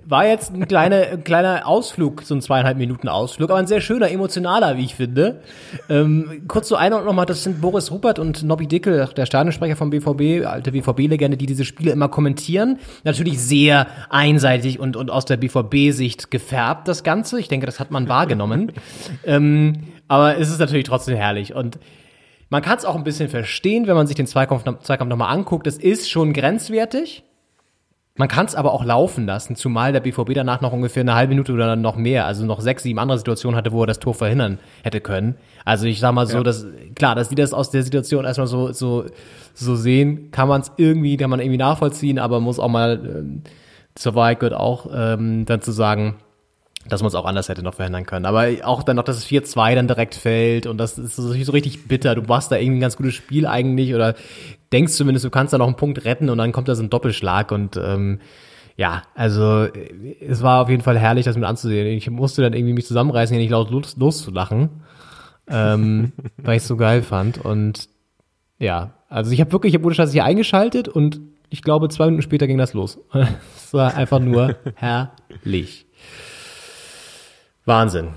War 0.06 0.28
jetzt 0.28 0.54
ein 0.54 0.68
kleiner, 0.68 1.08
ein 1.14 1.24
kleiner 1.24 1.68
Ausflug, 1.68 2.24
so 2.24 2.36
ein 2.36 2.42
zweieinhalb 2.42 2.78
Minuten 2.78 3.08
Ausflug, 3.08 3.50
aber 3.50 3.60
ein 3.60 3.68
sehr 3.68 3.82
schöner, 3.82 4.10
emotionaler, 4.12 4.78
wie 4.78 4.86
ich 4.86 4.96
finde. 4.96 5.42
Ähm, 5.90 6.44
kurz 6.48 6.68
zur 6.68 6.80
Einordnung 6.80 7.08
nochmal, 7.08 7.26
das 7.26 7.44
sind 7.44 7.62
Boris 7.62 7.92
Rupert 7.92 8.20
und 8.20 8.44
Nobby 8.44 8.68
Dickel, 8.68 9.08
der 9.16 9.26
Stadionsprecher 9.26 9.76
vom 9.76 9.90
BVB, 9.90 10.46
alte 10.46 10.72
BVB-Legende, 10.72 11.38
die 11.38 11.46
diese 11.46 11.66
Spiele 11.66 11.92
immer 11.92 12.10
kommentieren. 12.10 12.80
Natürlich 13.04 13.40
sehr 13.40 13.88
einseitig 14.10 14.80
und, 14.80 14.96
und 14.96 15.12
aus 15.12 15.26
der 15.26 15.38
BVB-Sicht 15.38 16.32
gefärbt, 16.32 16.88
das 16.88 17.04
Ganze. 17.04 17.40
Ich 17.40 17.48
denke, 17.48 17.66
das 17.66 17.80
hat 17.80 17.92
man 17.92 18.10
wahrgenommen. 18.10 18.72
ähm, 19.26 19.84
aber 20.08 20.38
es 20.38 20.50
ist 20.50 20.60
natürlich 20.60 20.86
trotzdem 20.86 21.16
herrlich 21.16 21.54
und 21.54 21.80
man 22.50 22.62
kann 22.62 22.78
es 22.78 22.86
auch 22.86 22.96
ein 22.96 23.04
bisschen 23.04 23.30
verstehen, 23.30 23.88
wenn 23.88 23.96
man 23.96 24.06
sich 24.06 24.16
den 24.16 24.28
Zweikampf, 24.28 24.64
Zweikampf 24.82 25.10
nochmal 25.10 25.34
anguckt. 25.34 25.66
Es 25.66 25.78
ist 25.78 26.10
schon 26.10 26.34
grenzwertig. 26.34 27.24
Man 28.16 28.28
kann 28.28 28.46
es 28.46 28.54
aber 28.54 28.74
auch 28.74 28.86
laufen 28.86 29.26
lassen, 29.26 29.56
zumal 29.56 29.92
der 29.92 30.00
BVB 30.00 30.36
danach 30.36 30.62
noch 30.62 30.72
ungefähr 30.72 31.02
eine 31.02 31.16
halbe 31.16 31.30
Minute 31.30 31.52
oder 31.52 31.76
noch 31.76 31.96
mehr, 31.96 32.28
also 32.28 32.46
noch 32.46 32.62
sechs, 32.62 32.84
sieben 32.84 33.00
andere 33.00 33.18
Situationen 33.18 33.58
hatte, 33.58 33.72
wo 33.72 33.82
er 33.82 33.88
das 33.88 33.98
Tor 33.98 34.14
verhindern 34.14 34.60
hätte 34.84 35.02
können. 35.02 35.36
Also 35.66 35.88
ich 35.88 36.00
sag 36.00 36.12
mal 36.14 36.28
so, 36.28 36.44
dass 36.44 36.68
klar, 36.94 37.16
dass 37.16 37.30
die 37.30 37.36
das 37.36 37.54
aus 37.54 37.72
der 37.72 37.82
Situation 37.82 38.24
erstmal 38.24 38.46
so 38.46 38.72
so 38.72 39.06
so 39.56 39.76
sehen, 39.76 40.30
kann 40.30 40.48
man 40.48 40.62
es 40.62 40.72
irgendwie, 40.78 41.18
kann 41.18 41.32
man 41.32 41.40
irgendwie 41.40 41.58
nachvollziehen, 41.58 42.20
aber 42.20 42.40
muss 42.40 42.60
auch 42.60 42.68
mal 42.68 43.02
ähm, 43.04 43.42
zur 43.96 44.14
Wahrheit 44.14 44.40
gehört 44.40 44.60
auch 44.60 44.92
ähm, 44.94 45.46
dann 45.46 45.62
zu 45.62 45.72
sagen, 45.72 46.18
dass 46.88 47.02
man 47.02 47.08
es 47.08 47.16
auch 47.16 47.26
anders 47.26 47.50
hätte 47.50 47.64
noch 47.64 47.76
verhindern 47.76 48.06
können. 48.06 48.26
Aber 48.26 48.48
auch 48.64 48.84
dann 48.84 48.98
noch, 48.98 49.04
dass 49.04 49.18
es 49.18 49.26
4-2 49.26 49.76
dann 49.76 49.88
direkt 49.88 50.16
fällt 50.16 50.68
und 50.68 50.78
das 50.78 51.00
ist 51.00 51.16
so, 51.16 51.34
so 51.34 51.52
richtig 51.52 51.88
bitter. 51.88 52.14
Du 52.14 52.22
machst 52.22 52.52
da 52.52 52.58
irgendwie 52.58 52.80
ein 52.80 52.82
ganz 52.82 52.98
gutes 52.98 53.16
Spiel 53.16 53.48
eigentlich 53.48 53.96
oder 53.96 54.16
denkst 54.74 54.94
zumindest, 54.94 55.26
du 55.26 55.30
kannst 55.30 55.54
da 55.54 55.58
noch 55.58 55.68
einen 55.68 55.76
Punkt 55.76 56.04
retten 56.04 56.30
und 56.30 56.38
dann 56.38 56.52
kommt 56.52 56.68
da 56.68 56.76
so 56.76 56.84
ein 56.84 56.90
Doppelschlag 56.90 57.52
und 57.52 57.78
ähm, 57.78 58.20
ja, 58.76 59.04
also 59.14 59.68
es 60.20 60.42
war 60.42 60.64
auf 60.64 60.70
jeden 60.70 60.82
Fall 60.82 60.98
herrlich, 60.98 61.26
das 61.26 61.36
mit 61.36 61.46
anzusehen. 61.46 61.86
Ich 61.88 62.10
musste 62.10 62.42
dann 62.42 62.54
irgendwie 62.54 62.74
mich 62.74 62.88
zusammenreißen, 62.88 63.34
hier 63.36 63.42
nicht 63.42 63.52
laut 63.52 63.70
los, 63.70 63.96
loszulachen, 63.98 64.70
ähm, 65.48 66.14
weil 66.38 66.58
ich 66.58 66.64
es 66.64 66.68
so 66.68 66.76
geil 66.76 67.04
fand 67.04 67.38
und 67.38 67.88
ja, 68.60 68.94
also 69.10 69.32
ich 69.32 69.40
habe 69.40 69.52
wirklich, 69.52 69.76
ich 69.76 69.84
wurde 69.84 70.10
hier 70.10 70.26
eingeschaltet 70.26 70.88
und 70.88 71.20
ich 71.50 71.62
glaube, 71.62 71.88
zwei 71.90 72.06
Minuten 72.06 72.24
später 72.24 72.48
ging 72.48 72.58
das 72.58 72.74
los. 72.74 73.00
Es 73.56 73.74
war 73.74 73.96
einfach 73.96 74.20
nur 74.20 74.56
herrlich. 74.76 75.88
Wahnsinn. 77.66 78.10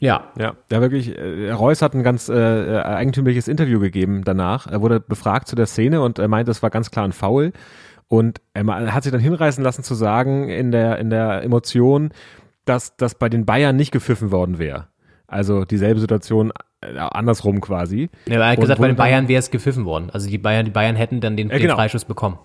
Ja, 0.00 0.32
Ja, 0.38 0.54
ja 0.70 0.80
wirklich. 0.80 1.16
Äh, 1.16 1.52
Reus 1.52 1.82
hat 1.82 1.94
ein 1.94 2.02
ganz 2.02 2.28
äh, 2.28 2.34
äh, 2.34 2.82
eigentümliches 2.82 3.48
Interview 3.48 3.80
gegeben 3.80 4.22
danach. 4.24 4.66
Er 4.66 4.80
wurde 4.80 5.00
befragt 5.00 5.48
zu 5.48 5.56
der 5.56 5.66
Szene 5.66 6.00
und 6.00 6.18
er 6.18 6.28
meinte, 6.28 6.50
es 6.50 6.62
war 6.62 6.70
ganz 6.70 6.90
klar 6.90 7.04
ein 7.04 7.12
Foul. 7.12 7.52
Und 8.08 8.40
er 8.52 8.94
hat 8.94 9.02
sich 9.02 9.12
dann 9.12 9.20
hinreißen 9.20 9.64
lassen 9.64 9.82
zu 9.82 9.94
sagen 9.94 10.48
in 10.48 10.70
der 10.70 10.98
in 10.98 11.10
der 11.10 11.42
Emotion, 11.42 12.10
dass 12.64 12.96
das 12.96 13.14
bei 13.14 13.28
den 13.28 13.46
Bayern 13.46 13.76
nicht 13.76 13.92
gepfiffen 13.92 14.30
worden 14.30 14.58
wäre. 14.58 14.88
Also 15.26 15.64
dieselbe 15.64 16.00
Situation 16.00 16.52
äh, 16.80 16.98
andersrum 16.98 17.60
quasi. 17.60 18.10
Ja, 18.26 18.36
aber 18.36 18.44
er 18.44 18.50
hat 18.50 18.58
Und 18.58 18.62
gesagt, 18.62 18.80
bei 18.80 18.86
den 18.88 18.96
Bayern 18.96 19.28
wäre 19.28 19.38
es 19.38 19.50
gepfiffen 19.50 19.84
worden. 19.84 20.10
Also 20.10 20.28
die 20.28 20.38
Bayern, 20.38 20.64
die 20.64 20.70
Bayern 20.70 20.96
hätten 20.96 21.20
dann 21.20 21.36
den, 21.36 21.48
den 21.48 21.58
genau. 21.58 21.76
Freischuss 21.76 22.04
bekommen. 22.04 22.38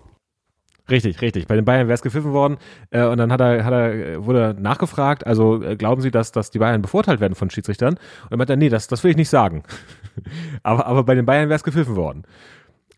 Richtig, 0.90 1.22
richtig. 1.22 1.48
Bei 1.48 1.56
den 1.56 1.66
Bayern 1.66 1.88
wäre 1.88 1.96
es 1.96 2.02
gepfiffen 2.02 2.34
worden. 2.34 2.58
Äh, 2.90 3.06
und 3.06 3.18
dann 3.18 3.32
hat 3.32 3.42
er, 3.42 3.66
hat 3.66 3.74
er, 3.74 3.94
äh, 3.94 4.26
wurde 4.26 4.56
nachgefragt, 4.60 5.26
also 5.26 5.62
äh, 5.64 5.76
glauben 5.76 6.02
Sie, 6.02 6.12
dass, 6.12 6.32
dass 6.32 6.52
die 6.52 6.60
Bayern 6.60 6.82
bevorteilt 6.82 7.20
werden 7.20 7.36
von 7.36 7.50
Schiedsrichtern? 7.50 7.96
Und 7.96 8.32
er 8.32 8.38
meinte, 8.38 8.58
nee, 8.58 8.70
das, 8.70 8.88
das 8.88 9.04
will 9.04 9.12
ich 9.12 9.18
nicht 9.18 9.30
sagen. 9.30 9.64
aber, 10.64 10.86
aber 10.86 11.04
bei 11.04 11.16
den 11.16 11.26
Bayern 11.26 11.50
wäre 11.50 11.58
es 11.58 11.64
gepfiffen 11.64 11.96
worden. 11.96 12.24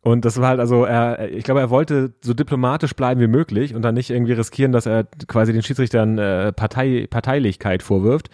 Und 0.04 0.26
das 0.26 0.42
war 0.42 0.50
halt 0.50 0.60
also, 0.60 0.84
er, 0.84 1.32
ich 1.32 1.44
glaube, 1.44 1.60
er 1.60 1.70
wollte 1.70 2.14
so 2.22 2.34
diplomatisch 2.34 2.96
bleiben 2.96 3.22
wie 3.22 3.28
möglich 3.28 3.76
und 3.76 3.84
dann 3.84 3.94
nicht 3.94 4.10
irgendwie 4.10 4.34
riskieren, 4.34 4.72
dass 4.72 4.88
er 4.88 5.06
quasi 5.28 5.54
den 5.54 5.62
Schiedsrichtern 5.62 6.18
äh, 6.18 6.52
Partei, 6.52 7.06
Parteilichkeit 7.08 7.84
vorwirft. 7.84 8.30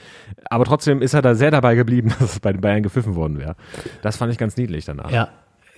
Aber 0.50 0.64
trotzdem 0.64 1.02
ist 1.02 1.14
er 1.14 1.22
da 1.22 1.36
sehr 1.36 1.52
dabei 1.52 1.76
geblieben, 1.76 2.14
dass 2.20 2.34
es 2.34 2.40
bei 2.40 2.54
den 2.54 2.62
Bayern 2.62 2.84
gepfiffen 2.84 3.16
worden 3.16 3.38
wäre. 3.38 3.56
Das 4.02 4.16
fand 4.16 4.32
ich 4.32 4.38
ganz 4.38 4.56
niedlich 4.56 4.86
danach. 4.86 5.12
Ja. 5.12 5.28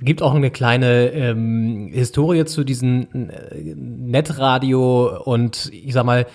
Gibt 0.02 0.22
auch 0.22 0.34
eine 0.34 0.50
kleine 0.50 1.10
ähm, 1.10 1.90
Historie 1.92 2.46
zu 2.46 2.64
diesen 2.64 3.30
äh, 3.30 3.76
Netradio 3.76 5.22
und 5.24 5.70
ich 5.74 5.94
sag 5.94 6.06
mal 6.06 6.26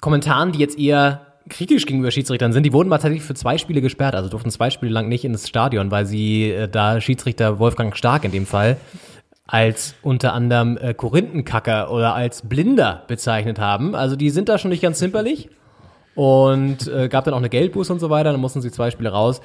Kommentaren, 0.00 0.52
die 0.52 0.58
jetzt 0.58 0.78
eher 0.78 1.26
kritisch 1.48 1.86
gegenüber 1.86 2.10
Schiedsrichtern 2.10 2.52
sind. 2.52 2.64
Die 2.64 2.72
wurden 2.72 2.88
mal 2.88 2.98
tatsächlich 2.98 3.22
für 3.22 3.34
zwei 3.34 3.58
Spiele 3.58 3.80
gesperrt, 3.80 4.14
also 4.14 4.28
durften 4.28 4.50
zwei 4.50 4.70
Spiele 4.70 4.92
lang 4.92 5.08
nicht 5.08 5.24
ins 5.24 5.48
Stadion, 5.48 5.90
weil 5.90 6.06
sie 6.06 6.50
äh, 6.50 6.68
da 6.68 7.00
Schiedsrichter 7.00 7.58
Wolfgang 7.58 7.96
Stark 7.96 8.24
in 8.24 8.32
dem 8.32 8.46
Fall 8.46 8.76
als 9.46 9.94
unter 10.02 10.32
anderem 10.32 10.78
äh, 10.78 10.94
Korinthenkacker 10.94 11.90
oder 11.90 12.14
als 12.14 12.48
Blinder 12.48 13.02
bezeichnet 13.08 13.58
haben. 13.58 13.94
Also 13.94 14.14
die 14.14 14.30
sind 14.30 14.48
da 14.48 14.58
schon 14.58 14.70
nicht 14.70 14.82
ganz 14.82 14.98
zimperlich 14.98 15.50
und 16.14 16.86
äh, 16.86 17.08
gab 17.08 17.24
dann 17.24 17.34
auch 17.34 17.38
eine 17.38 17.48
Geldbuße 17.48 17.92
und 17.92 17.98
so 17.98 18.10
weiter, 18.10 18.30
dann 18.30 18.40
mussten 18.40 18.60
sie 18.60 18.70
zwei 18.70 18.90
Spiele 18.90 19.10
raus. 19.10 19.40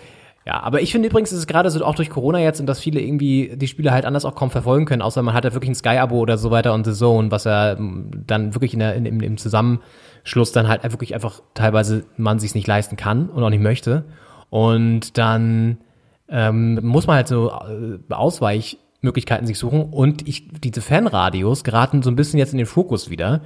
Ja, 0.48 0.62
aber 0.62 0.82
ich 0.82 0.92
finde 0.92 1.10
übrigens, 1.10 1.32
ist 1.32 1.40
es 1.40 1.48
gerade 1.48 1.72
so 1.72 1.84
auch 1.84 1.96
durch 1.96 2.12
Corona 2.12 2.40
jetzt 2.40 2.60
und 2.60 2.68
dass 2.68 2.80
viele 2.80 3.02
irgendwie 3.02 3.54
die 3.56 3.68
Spiele 3.68 3.92
halt 3.92 4.06
anders 4.06 4.26
auch 4.26 4.36
kaum 4.36 4.52
verfolgen 4.52 4.86
können, 4.86 5.02
außer 5.02 5.24
man 5.24 5.34
hat 5.34 5.44
ja 5.44 5.54
wirklich 5.54 5.72
ein 5.72 5.76
Sky-Abo 5.76 6.20
oder 6.20 6.38
so 6.38 6.52
weiter 6.52 6.74
und 6.76 6.86
The 6.86 6.94
Zone, 6.94 7.32
was 7.32 7.46
ja 7.46 7.74
ähm, 7.74 8.12
dann 8.28 8.54
wirklich 8.54 8.74
in 8.74 8.80
der, 8.80 8.94
in, 8.94 9.08
im, 9.08 9.22
im 9.22 9.38
Zusammenschluss 9.38 10.52
dann 10.52 10.68
halt 10.68 10.84
wirklich 10.84 11.16
einfach 11.16 11.42
teilweise 11.56 12.06
man 12.16 12.38
sich 12.38 12.54
nicht 12.54 12.68
leisten 12.68 12.96
kann 12.96 13.28
und 13.30 13.44
auch 13.44 13.50
nicht 13.50 13.64
möchte. 13.64 14.06
Und 14.52 15.18
dann 15.18 15.80
ähm, 16.30 16.80
muss 16.84 17.08
man 17.08 17.16
halt 17.16 17.28
so 17.28 17.50
äh, 17.50 18.14
Ausweichmöglichkeiten 18.14 19.48
sich 19.48 19.58
suchen 19.58 19.82
und 19.82 20.28
ich, 20.28 20.48
diese 20.62 20.82
Fanradios 20.82 21.64
geraten 21.64 22.04
so 22.04 22.12
ein 22.12 22.16
bisschen 22.16 22.38
jetzt 22.38 22.52
in 22.52 22.60
den 22.60 22.68
Fokus 22.68 23.10
wieder. 23.10 23.42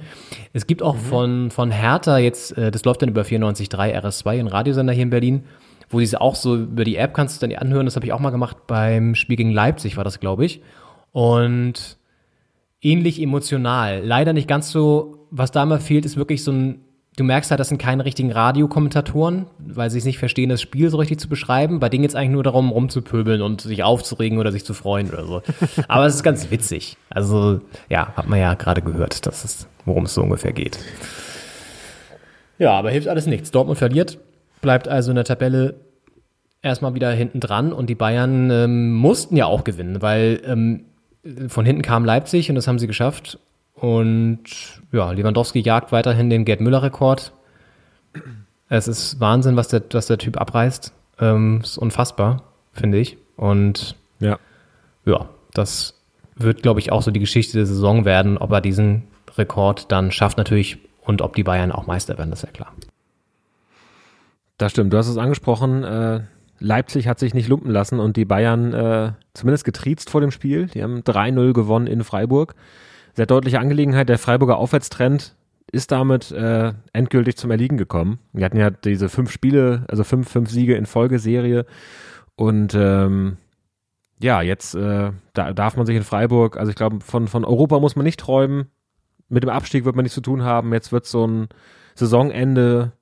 Es 0.52 0.66
gibt 0.66 0.82
auch 0.82 0.96
von, 0.96 1.50
von 1.50 1.70
Hertha 1.70 2.18
jetzt, 2.18 2.58
äh, 2.58 2.70
das 2.70 2.84
läuft 2.84 3.00
dann 3.00 3.08
über 3.08 3.22
94.3 3.22 3.98
RS2, 3.98 4.38
ein 4.38 4.48
Radiosender 4.48 4.92
hier 4.92 5.04
in 5.04 5.10
Berlin, 5.10 5.44
wo 5.90 5.98
die 5.98 6.04
es 6.04 6.14
auch 6.14 6.36
so 6.36 6.56
über 6.56 6.84
die 6.84 6.96
App 6.96 7.12
kannst 7.12 7.42
du 7.42 7.46
dann 7.46 7.56
anhören. 7.58 7.84
Das 7.84 7.96
habe 7.96 8.06
ich 8.06 8.12
auch 8.12 8.20
mal 8.20 8.30
gemacht 8.30 8.66
beim 8.68 9.14
Spiel 9.16 9.36
gegen 9.36 9.50
Leipzig, 9.50 9.96
war 9.96 10.04
das, 10.04 10.20
glaube 10.20 10.44
ich. 10.44 10.62
Und 11.12 11.98
ähnlich 12.80 13.20
emotional. 13.20 14.00
Leider 14.04 14.32
nicht 14.32 14.48
ganz 14.48 14.70
so, 14.70 15.26
was 15.32 15.50
da 15.50 15.64
immer 15.64 15.80
fehlt, 15.80 16.04
ist 16.04 16.16
wirklich 16.16 16.44
so 16.44 16.52
ein, 16.52 16.80
du 17.16 17.24
merkst 17.24 17.50
halt, 17.50 17.58
das 17.58 17.68
sind 17.68 17.78
keine 17.78 18.04
richtigen 18.04 18.30
Radiokommentatoren, 18.30 19.46
weil 19.58 19.90
sie 19.90 19.98
es 19.98 20.04
nicht 20.04 20.18
verstehen, 20.18 20.48
das 20.48 20.62
Spiel 20.62 20.90
so 20.90 20.96
richtig 20.96 21.18
zu 21.18 21.28
beschreiben. 21.28 21.80
Bei 21.80 21.88
denen 21.88 22.02
geht 22.02 22.10
es 22.10 22.14
eigentlich 22.14 22.30
nur 22.30 22.44
darum, 22.44 22.70
rumzupöbeln 22.70 23.42
und 23.42 23.60
sich 23.60 23.82
aufzuregen 23.82 24.38
oder 24.38 24.52
sich 24.52 24.64
zu 24.64 24.74
freuen 24.74 25.10
oder 25.10 25.26
so. 25.26 25.42
Aber 25.88 26.06
es 26.06 26.14
ist 26.14 26.22
ganz 26.22 26.52
witzig. 26.52 26.96
Also, 27.10 27.60
ja, 27.88 28.14
hat 28.16 28.28
man 28.28 28.38
ja 28.38 28.54
gerade 28.54 28.80
gehört, 28.80 29.26
dass 29.26 29.44
es, 29.44 29.66
worum 29.84 30.04
es 30.04 30.14
so 30.14 30.22
ungefähr 30.22 30.52
geht. 30.52 30.78
Ja, 32.58 32.72
aber 32.78 32.90
hilft 32.90 33.08
alles 33.08 33.24
nichts. 33.24 33.50
Dortmund 33.50 33.78
verliert, 33.78 34.18
bleibt 34.60 34.88
also 34.88 35.10
in 35.10 35.16
der 35.16 35.24
Tabelle 35.24 35.74
erstmal 36.62 36.94
wieder 36.94 37.10
hinten 37.10 37.40
dran 37.40 37.72
und 37.72 37.88
die 37.88 37.94
Bayern 37.94 38.50
ähm, 38.50 38.92
mussten 38.94 39.36
ja 39.36 39.46
auch 39.46 39.64
gewinnen, 39.64 40.02
weil 40.02 40.40
ähm, 40.44 40.84
von 41.48 41.64
hinten 41.64 41.82
kam 41.82 42.04
Leipzig 42.04 42.48
und 42.48 42.54
das 42.56 42.68
haben 42.68 42.78
sie 42.78 42.86
geschafft. 42.86 43.38
Und 43.74 44.40
ja, 44.92 45.10
Lewandowski 45.12 45.60
jagt 45.60 45.92
weiterhin 45.92 46.28
den 46.28 46.44
Gerd 46.44 46.60
Müller-Rekord. 46.60 47.32
Es 48.68 48.88
ist 48.88 49.20
Wahnsinn, 49.20 49.56
was 49.56 49.68
der, 49.68 49.82
was 49.92 50.06
der 50.06 50.18
Typ 50.18 50.38
abreißt. 50.38 50.92
Ähm, 51.18 51.60
ist 51.62 51.78
unfassbar, 51.78 52.42
finde 52.72 52.98
ich. 52.98 53.16
Und 53.36 53.96
Ja. 54.18 54.38
ja, 55.06 55.28
das 55.54 55.94
wird, 56.36 56.62
glaube 56.62 56.80
ich, 56.80 56.92
auch 56.92 57.02
so 57.02 57.10
die 57.10 57.20
Geschichte 57.20 57.56
der 57.56 57.66
Saison 57.66 58.04
werden, 58.04 58.38
ob 58.38 58.52
er 58.52 58.60
diesen 58.60 59.04
Rekord 59.36 59.90
dann 59.90 60.12
schafft 60.12 60.38
natürlich 60.38 60.78
und 61.02 61.22
ob 61.22 61.34
die 61.34 61.42
Bayern 61.42 61.72
auch 61.72 61.86
Meister 61.86 62.18
werden, 62.18 62.30
das 62.30 62.42
ist 62.42 62.48
ja 62.48 62.52
klar. 62.52 62.72
Das 64.60 64.72
stimmt, 64.72 64.92
du 64.92 64.98
hast 64.98 65.08
es 65.08 65.16
angesprochen. 65.16 65.84
Äh, 65.84 66.20
Leipzig 66.58 67.08
hat 67.08 67.18
sich 67.18 67.32
nicht 67.32 67.48
lumpen 67.48 67.70
lassen 67.70 67.98
und 67.98 68.18
die 68.18 68.26
Bayern 68.26 68.74
äh, 68.74 69.12
zumindest 69.32 69.64
getriezt 69.64 70.10
vor 70.10 70.20
dem 70.20 70.30
Spiel. 70.30 70.66
Die 70.66 70.82
haben 70.82 71.00
3-0 71.00 71.54
gewonnen 71.54 71.86
in 71.86 72.04
Freiburg. 72.04 72.54
Sehr 73.14 73.24
deutliche 73.24 73.58
Angelegenheit. 73.58 74.10
Der 74.10 74.18
Freiburger 74.18 74.58
Aufwärtstrend 74.58 75.34
ist 75.72 75.90
damit 75.92 76.30
äh, 76.32 76.74
endgültig 76.92 77.38
zum 77.38 77.50
Erliegen 77.50 77.78
gekommen. 77.78 78.18
Wir 78.34 78.44
hatten 78.44 78.58
ja 78.58 78.68
diese 78.68 79.08
fünf 79.08 79.32
Spiele, 79.32 79.86
also 79.88 80.04
fünf, 80.04 80.28
fünf 80.28 80.50
Siege 80.50 80.74
in 80.74 80.84
Folgeserie. 80.84 81.64
Und 82.36 82.74
ähm, 82.74 83.38
ja, 84.20 84.42
jetzt 84.42 84.74
äh, 84.74 85.12
da 85.32 85.52
darf 85.54 85.78
man 85.78 85.86
sich 85.86 85.96
in 85.96 86.04
Freiburg, 86.04 86.58
also 86.58 86.68
ich 86.68 86.76
glaube, 86.76 87.00
von, 87.00 87.28
von 87.28 87.46
Europa 87.46 87.80
muss 87.80 87.96
man 87.96 88.04
nicht 88.04 88.20
träumen. 88.20 88.66
Mit 89.30 89.42
dem 89.42 89.48
Abstieg 89.48 89.86
wird 89.86 89.96
man 89.96 90.02
nichts 90.02 90.16
zu 90.16 90.20
tun 90.20 90.42
haben. 90.42 90.74
Jetzt 90.74 90.92
wird 90.92 91.06
so 91.06 91.26
ein 91.26 91.48
Saisonende 91.94 92.92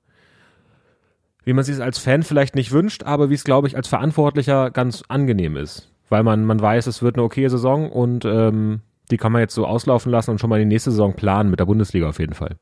wie 1.43 1.53
man 1.53 1.63
sich 1.63 1.75
es 1.75 1.81
als 1.81 1.99
Fan 1.99 2.23
vielleicht 2.23 2.55
nicht 2.55 2.71
wünscht, 2.71 3.03
aber 3.03 3.29
wie 3.29 3.35
es, 3.35 3.43
glaube 3.43 3.67
ich, 3.67 3.75
als 3.75 3.87
Verantwortlicher 3.87 4.71
ganz 4.71 5.03
angenehm 5.07 5.57
ist. 5.57 5.91
Weil 6.09 6.23
man, 6.23 6.45
man 6.45 6.59
weiß, 6.59 6.87
es 6.87 7.01
wird 7.01 7.15
eine 7.15 7.23
okaye 7.23 7.49
Saison 7.49 7.91
und 7.91 8.25
ähm, 8.25 8.81
die 9.11 9.17
kann 9.17 9.31
man 9.31 9.41
jetzt 9.41 9.55
so 9.55 9.65
auslaufen 9.65 10.11
lassen 10.11 10.31
und 10.31 10.39
schon 10.39 10.49
mal 10.49 10.59
die 10.59 10.65
nächste 10.65 10.91
Saison 10.91 11.13
planen 11.13 11.49
mit 11.49 11.59
der 11.59 11.65
Bundesliga 11.65 12.09
auf 12.09 12.19
jeden 12.19 12.33
Fall. 12.33 12.57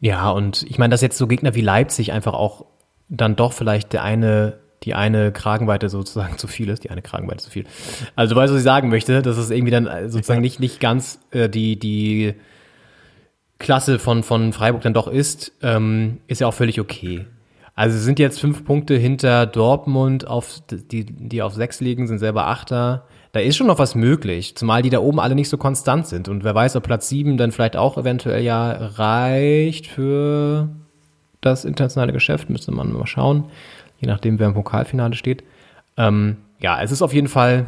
Ja, 0.00 0.30
und 0.30 0.64
ich 0.68 0.78
meine, 0.78 0.90
dass 0.90 1.00
jetzt 1.00 1.16
so 1.16 1.26
Gegner 1.26 1.54
wie 1.54 1.60
Leipzig 1.60 2.12
einfach 2.12 2.34
auch 2.34 2.66
dann 3.08 3.36
doch 3.36 3.52
vielleicht 3.52 3.92
der 3.92 4.02
eine, 4.02 4.58
die 4.82 4.94
eine 4.94 5.32
Kragenweite 5.32 5.88
sozusagen 5.88 6.38
zu 6.38 6.48
viel 6.48 6.68
ist, 6.70 6.84
die 6.84 6.90
eine 6.90 7.02
Kragenweite 7.02 7.44
zu 7.44 7.50
viel. 7.50 7.66
Also, 8.16 8.34
du 8.34 8.40
weißt, 8.40 8.52
was 8.52 8.60
ich 8.60 8.64
sagen 8.64 8.88
möchte, 8.88 9.22
dass 9.22 9.36
es 9.36 9.50
irgendwie 9.50 9.70
dann 9.70 9.86
äh, 9.86 10.08
sozusagen 10.08 10.40
nicht, 10.40 10.60
nicht 10.60 10.80
ganz 10.80 11.20
äh, 11.30 11.48
die, 11.48 11.78
die 11.78 12.34
Klasse 13.62 13.98
von, 13.98 14.22
von 14.22 14.52
Freiburg 14.52 14.82
dann 14.82 14.92
doch 14.92 15.08
ist, 15.08 15.52
ähm, 15.62 16.18
ist 16.26 16.40
ja 16.40 16.46
auch 16.46 16.54
völlig 16.54 16.80
okay. 16.80 17.24
Also 17.74 17.98
sind 17.98 18.18
jetzt 18.18 18.38
fünf 18.38 18.64
Punkte 18.64 18.96
hinter 18.96 19.46
Dortmund, 19.46 20.26
auf 20.26 20.60
die, 20.70 21.06
die 21.06 21.42
auf 21.42 21.54
sechs 21.54 21.80
liegen, 21.80 22.06
sind 22.06 22.18
selber 22.18 22.46
Achter. 22.46 23.06
Da 23.32 23.40
ist 23.40 23.56
schon 23.56 23.66
noch 23.66 23.78
was 23.78 23.94
möglich, 23.94 24.56
zumal 24.56 24.82
die 24.82 24.90
da 24.90 24.98
oben 24.98 25.18
alle 25.18 25.34
nicht 25.34 25.48
so 25.48 25.56
konstant 25.56 26.06
sind. 26.06 26.28
Und 26.28 26.44
wer 26.44 26.54
weiß, 26.54 26.76
ob 26.76 26.82
Platz 26.82 27.08
sieben 27.08 27.38
dann 27.38 27.50
vielleicht 27.50 27.76
auch 27.76 27.96
eventuell 27.96 28.42
ja 28.42 28.72
reicht 28.72 29.86
für 29.86 30.68
das 31.40 31.64
internationale 31.64 32.12
Geschäft, 32.12 32.50
müsste 32.50 32.72
man 32.72 32.92
mal 32.92 33.06
schauen, 33.06 33.44
je 33.98 34.06
nachdem, 34.06 34.38
wer 34.38 34.48
im 34.48 34.54
Pokalfinale 34.54 35.14
steht. 35.14 35.42
Ähm, 35.96 36.36
ja, 36.60 36.80
es 36.82 36.92
ist 36.92 37.00
auf 37.00 37.14
jeden 37.14 37.28
Fall 37.28 37.66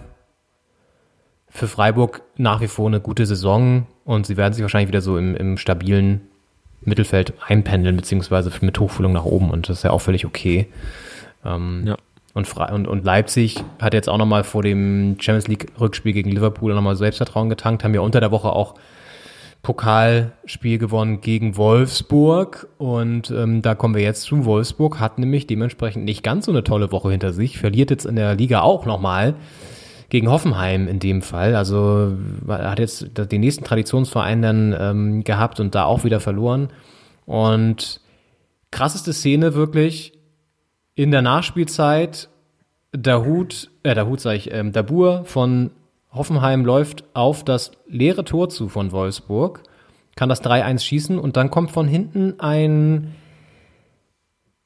für 1.54 1.68
Freiburg 1.68 2.22
nach 2.36 2.60
wie 2.60 2.66
vor 2.66 2.88
eine 2.88 3.00
gute 3.00 3.24
Saison 3.26 3.86
und 4.04 4.26
sie 4.26 4.36
werden 4.36 4.52
sich 4.52 4.62
wahrscheinlich 4.62 4.88
wieder 4.88 5.00
so 5.00 5.16
im, 5.16 5.36
im 5.36 5.56
stabilen 5.56 6.22
Mittelfeld 6.82 7.32
einpendeln, 7.46 7.96
beziehungsweise 7.96 8.50
mit 8.60 8.78
Hochfühlung 8.80 9.12
nach 9.12 9.24
oben 9.24 9.50
und 9.50 9.68
das 9.68 9.78
ist 9.78 9.82
ja 9.84 9.90
auch 9.92 10.00
völlig 10.00 10.26
okay. 10.26 10.66
Ähm, 11.44 11.84
Ja. 11.86 11.96
und, 12.34 12.48
Fre 12.48 12.74
und, 12.74 12.88
und 12.88 13.04
Leipzig 13.04 13.62
hat 13.80 13.94
jetzt 13.94 14.08
auch 14.08 14.18
nochmal 14.18 14.42
vor 14.42 14.64
dem 14.64 15.16
Champions 15.20 15.46
League 15.46 15.68
Rückspiel 15.80 16.12
gegen 16.12 16.30
Liverpool 16.32 16.74
nochmal 16.74 16.96
Selbstvertrauen 16.96 17.48
getankt, 17.48 17.84
haben 17.84 17.94
ja 17.94 18.00
unter 18.00 18.20
der 18.20 18.32
Woche 18.32 18.50
auch 18.50 18.74
Pokalspiel 19.62 20.78
gewonnen 20.78 21.20
gegen 21.20 21.56
Wolfsburg 21.56 22.66
und 22.78 23.30
ähm, 23.30 23.62
da 23.62 23.74
kommen 23.76 23.94
wir 23.94 24.02
jetzt 24.02 24.22
zu. 24.22 24.44
Wolfsburg 24.44 24.98
hat 24.98 25.18
nämlich 25.18 25.46
dementsprechend 25.46 26.04
nicht 26.04 26.22
ganz 26.24 26.46
so 26.46 26.52
eine 26.52 26.64
tolle 26.64 26.90
Woche 26.90 27.12
hinter 27.12 27.32
sich, 27.32 27.58
verliert 27.58 27.90
jetzt 27.90 28.04
in 28.04 28.16
der 28.16 28.34
Liga 28.34 28.60
auch 28.60 28.84
nochmal 28.86 29.34
gegen 30.14 30.30
Hoffenheim 30.30 30.86
in 30.86 31.00
dem 31.00 31.22
Fall. 31.22 31.56
Also 31.56 32.16
hat 32.46 32.78
jetzt 32.78 33.18
den 33.18 33.40
nächsten 33.40 33.64
Traditionsverein 33.64 34.42
dann 34.42 34.76
ähm, 34.78 35.24
gehabt 35.24 35.58
und 35.58 35.74
da 35.74 35.86
auch 35.86 36.04
wieder 36.04 36.20
verloren. 36.20 36.68
Und 37.26 38.00
krasseste 38.70 39.12
Szene 39.12 39.54
wirklich 39.54 40.12
in 40.94 41.10
der 41.10 41.20
Nachspielzeit. 41.20 42.28
Dahut, 42.92 43.72
äh, 43.82 43.96
Dahut 43.96 44.20
sag 44.20 44.36
ich, 44.36 44.52
ähm, 44.52 44.70
Dabur 44.70 45.24
von 45.24 45.72
Hoffenheim 46.12 46.64
läuft 46.64 47.02
auf 47.14 47.42
das 47.44 47.72
leere 47.88 48.22
Tor 48.22 48.50
zu 48.50 48.68
von 48.68 48.92
Wolfsburg, 48.92 49.64
kann 50.14 50.28
das 50.28 50.44
3-1 50.44 50.84
schießen 50.84 51.18
und 51.18 51.36
dann 51.36 51.50
kommt 51.50 51.72
von 51.72 51.88
hinten 51.88 52.38
ein, 52.38 53.16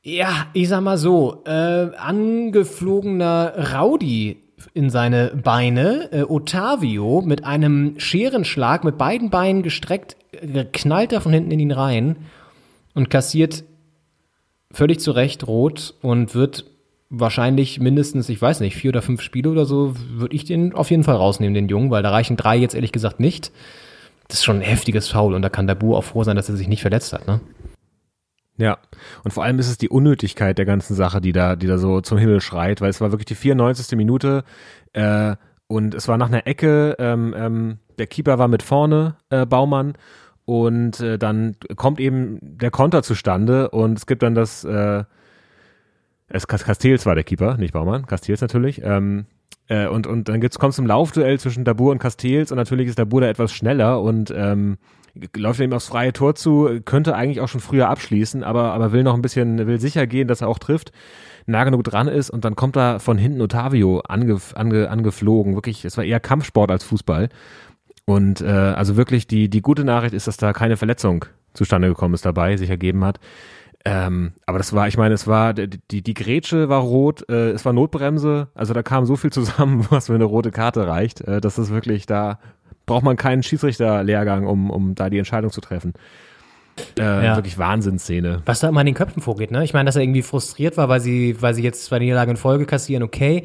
ja, 0.03 0.49
ich 0.53 0.69
sag 0.69 0.83
mal 0.83 0.99
so, 0.99 1.43
äh, 1.47 1.89
angeflogener 1.97 3.73
Rowdy 3.75 4.43
in 4.79 4.91
seine 4.91 5.33
Beine. 5.35 6.09
Äh, 6.13 6.23
Otavio 6.23 7.21
mit 7.21 7.45
einem 7.45 7.99
Scherenschlag 7.99 8.85
mit 8.85 8.97
beiden 8.97 9.29
Beinen 9.29 9.65
gestreckt, 9.65 10.17
äh, 10.31 10.65
knallt 10.73 11.13
er 11.13 11.21
von 11.21 11.33
hinten 11.33 11.51
in 11.51 11.59
ihn 11.59 11.73
rein 11.73 12.17
und 12.95 13.11
kassiert 13.11 13.65
völlig 14.71 15.01
zu 15.01 15.11
Recht 15.11 15.49
rot 15.49 15.95
und 16.01 16.37
wird 16.37 16.65
wahrscheinlich 17.11 17.81
mindestens, 17.81 18.29
ich 18.29 18.41
weiß 18.41 18.61
nicht, 18.61 18.77
vier 18.77 18.91
oder 18.91 19.03
fünf 19.03 19.21
Spiele 19.21 19.51
oder 19.51 19.65
so, 19.65 19.95
würde 20.11 20.37
ich 20.37 20.45
den 20.45 20.75
auf 20.75 20.93
jeden 20.93 21.03
Fall 21.03 21.17
rausnehmen, 21.17 21.55
den 21.55 21.69
Jungen, 21.69 21.91
weil 21.91 22.05
da 22.05 22.11
reichen 22.11 22.37
drei 22.37 22.57
jetzt 22.57 22.77
ehrlich 22.77 22.93
gesagt 22.93 23.19
nicht. 23.19 23.51
Das 24.29 24.39
ist 24.39 24.45
schon 24.45 24.57
ein 24.57 24.63
heftiges 24.63 25.09
Foul 25.09 25.35
und 25.35 25.43
da 25.43 25.49
kann 25.49 25.67
Dabu 25.67 25.97
auch 25.97 26.05
froh 26.05 26.23
sein, 26.23 26.37
dass 26.37 26.49
er 26.49 26.57
sich 26.57 26.69
nicht 26.69 26.83
verletzt 26.83 27.13
hat, 27.13 27.27
ne? 27.27 27.41
Ja, 28.59 28.79
und 29.23 29.33
vor 29.33 29.45
allem 29.45 29.59
ist 29.61 29.69
es 29.69 29.79
die 29.79 29.89
Unnötigkeit 29.89 30.59
der 30.59 30.65
ganzen 30.65 30.95
Sache, 30.95 31.21
die 31.21 31.33
da, 31.33 31.55
die 31.55 31.69
da 31.69 31.79
so 31.79 32.01
zum 32.01 32.19
Himmel 32.19 32.41
schreit, 32.41 32.81
weil 32.81 32.91
es 32.91 33.01
war 33.01 33.13
wirklich 33.13 33.27
die 33.27 33.37
94. 33.37 33.97
Minute 33.97 34.43
äh, 34.93 35.37
und 35.69 35.95
es 35.95 36.09
war 36.09 36.19
nach 36.19 36.29
einer 36.29 36.47
Ecke, 36.47 36.97
ähm, 36.99 37.35
ähm, 37.37 37.79
der 37.99 38.09
Keeper 38.09 38.39
war 38.39 38.49
mit 38.49 38.63
vorne, 38.63 39.17
äh, 39.31 39.47
Baumann, 39.47 39.95
und 40.45 41.01
äh, 41.01 41.19
dann 41.19 41.57
kommt 41.77 42.01
eben 42.01 42.39
der 42.41 42.71
Konter 42.71 43.03
zustande 43.03 43.69
und 43.69 43.99
es 43.99 44.07
gibt 44.07 44.23
dann 44.23 44.35
das, 44.35 44.65
äh, 44.65 45.05
es 46.29 46.47
Castells 46.47 47.05
war 47.05 47.15
der 47.15 47.25
Keeper, 47.25 47.59
nicht 47.59 47.75
Baumann, 47.75 48.07
Castells 48.07 48.41
natürlich, 48.41 48.81
ähm, 48.83 49.27
äh, 49.69 49.87
und, 49.87 50.07
und 50.07 50.29
dann 50.29 50.41
gibt's, 50.41 50.59
kommt 50.59 50.73
zum 50.73 50.87
Laufduell 50.87 51.39
zwischen 51.39 51.65
Dabur 51.65 51.93
und 51.93 51.99
Castells 51.99 52.51
und 52.51 52.57
natürlich 52.57 52.89
ist 52.89 52.99
Dabur 52.99 53.21
da 53.21 53.29
etwas 53.29 53.53
schneller 53.53 54.01
und 54.01 54.33
ähm, 54.35 54.79
läuft 55.37 55.61
ihm 55.61 55.73
aufs 55.73 55.89
freie 55.89 56.13
Tor 56.13 56.35
zu, 56.35 56.81
könnte 56.85 57.15
eigentlich 57.15 57.41
auch 57.41 57.49
schon 57.49 57.61
früher 57.61 57.89
abschließen, 57.89 58.45
aber, 58.45 58.73
aber 58.73 58.93
will 58.93 59.03
noch 59.03 59.15
ein 59.15 59.23
bisschen, 59.23 59.67
will 59.67 59.81
sicher 59.81 60.07
gehen, 60.07 60.29
dass 60.29 60.41
er 60.41 60.49
auch 60.49 60.59
trifft, 60.59 60.93
nah 61.47 61.65
genug 61.65 61.85
dran 61.85 62.09
ist 62.09 62.31
und 62.31 62.45
dann 62.45 62.57
kommt 62.57 62.77
da 62.77 62.99
von 62.99 63.19
hinten 63.19 63.41
Otavio 63.41 64.01
ange, 64.01 64.39
ange, 64.55 64.91
angeflogen. 64.91 65.55
Wirklich, 65.55 65.85
es 65.85 65.97
war 65.97 66.05
eher 66.05 66.21
Kampfsport 66.21 66.71
als 66.71 66.85
Fußball. 66.85 67.29
Und 68.05 68.41
äh, 68.41 68.47
also 68.47 68.97
wirklich 68.97 69.27
die, 69.27 69.51
die 69.51 69.61
gute 69.61 69.85
Nachricht 69.85 70.15
ist, 70.15 70.27
dass 70.27 70.39
da 70.39 70.53
keine 70.53 70.77
Verletzung 70.77 71.27
zustande 71.53 71.89
gekommen 71.89 72.15
ist 72.15 72.25
dabei, 72.25 72.57
sich 72.57 72.71
ergeben 72.71 73.05
hat. 73.05 73.21
Ähm, 73.85 74.33
aber 74.45 74.59
das 74.59 74.73
war, 74.73 74.89
ich 74.89 74.99
meine, 74.99 75.15
es 75.15 75.27
war, 75.27 75.55
die, 75.55 76.03
die, 76.03 76.15
Grätsche 76.15 76.69
war 76.69 76.81
rot, 76.81 77.29
äh, 77.29 77.51
es 77.51 77.65
war 77.65 77.73
Notbremse, 77.73 78.49
also 78.55 78.75
da 78.75 78.83
kam 78.83 79.07
so 79.07 79.17
viel 79.17 79.31
zusammen, 79.31 79.87
was 79.91 80.07
für 80.07 80.15
eine 80.15 80.25
rote 80.25 80.51
Karte 80.51 80.87
reicht. 80.87 81.21
Äh, 81.23 81.41
das 81.41 81.59
ist 81.59 81.71
wirklich, 81.71 82.07
da 82.07 82.39
braucht 82.89 83.05
man 83.05 83.17
keinen 83.17 83.45
Schiedsrichterlehrgang, 83.45 84.47
um, 84.47 84.71
um 84.71 84.95
da 84.97 85.09
die 85.09 85.19
Entscheidung 85.19 85.53
zu 85.53 85.61
treffen. 85.61 85.93
Äh, 86.99 87.03
Ja. 87.25 87.37
Wirklich 87.37 87.59
Wahnsinnsszene. 87.59 88.43
Was 88.47 88.61
da 88.61 88.69
immer 88.69 88.81
in 88.81 88.87
den 88.87 88.95
Köpfen 88.95 89.23
vorgeht, 89.23 89.51
ne? 89.51 89.63
Ich 89.65 89.75
meine, 89.75 89.87
dass 89.87 89.97
er 89.97 90.03
irgendwie 90.03 90.23
frustriert 90.23 90.77
war, 90.77 90.89
weil 90.89 91.01
sie, 91.01 91.41
weil 91.41 91.55
sie 91.55 91.63
jetzt 91.63 91.85
zwei 91.85 91.99
Niederlagen 92.01 92.33
in 92.33 92.37
Folge 92.37 92.67
kassieren, 92.67 93.03
okay. 93.03 93.45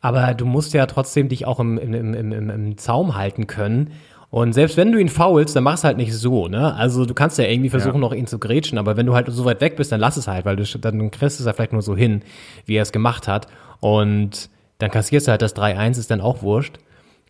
Aber 0.00 0.34
du 0.34 0.44
musst 0.44 0.74
ja 0.74 0.84
trotzdem 0.86 1.28
dich 1.28 1.46
auch 1.46 1.60
im, 1.60 1.78
im, 1.78 1.94
im, 1.94 2.32
im, 2.32 2.50
im 2.50 2.78
Zaum 2.78 3.14
halten 3.16 3.46
können. 3.46 3.92
Und 4.28 4.52
selbst 4.52 4.76
wenn 4.76 4.90
du 4.92 4.98
ihn 4.98 5.08
faulst, 5.08 5.54
dann 5.56 5.62
mach's 5.64 5.84
halt 5.84 5.96
nicht 5.96 6.12
so, 6.12 6.48
ne? 6.48 6.74
Also 6.74 7.06
du 7.06 7.14
kannst 7.14 7.38
ja 7.38 7.44
irgendwie 7.44 7.70
versuchen, 7.70 7.94
Ja. 7.94 8.00
noch 8.00 8.12
ihn 8.12 8.26
zu 8.26 8.38
grätschen, 8.38 8.76
aber 8.78 8.96
wenn 8.96 9.06
du 9.06 9.14
halt 9.14 9.28
so 9.30 9.44
weit 9.44 9.60
weg 9.60 9.76
bist, 9.76 9.92
dann 9.92 10.00
lass 10.00 10.16
es 10.16 10.26
halt, 10.28 10.44
weil 10.44 10.56
du 10.56 10.64
dann 10.78 11.10
kriegst 11.10 11.38
du 11.38 11.42
es 11.42 11.46
ja 11.46 11.52
vielleicht 11.52 11.72
nur 11.72 11.82
so 11.82 11.96
hin, 11.96 12.22
wie 12.66 12.74
er 12.74 12.82
es 12.82 12.92
gemacht 12.92 13.28
hat. 13.28 13.46
Und 13.80 14.50
dann 14.78 14.90
kassierst 14.90 15.26
du 15.28 15.30
halt 15.30 15.40
das 15.40 15.54
3-1, 15.56 15.98
ist 15.98 16.10
dann 16.10 16.20
auch 16.20 16.42
wurscht. 16.42 16.78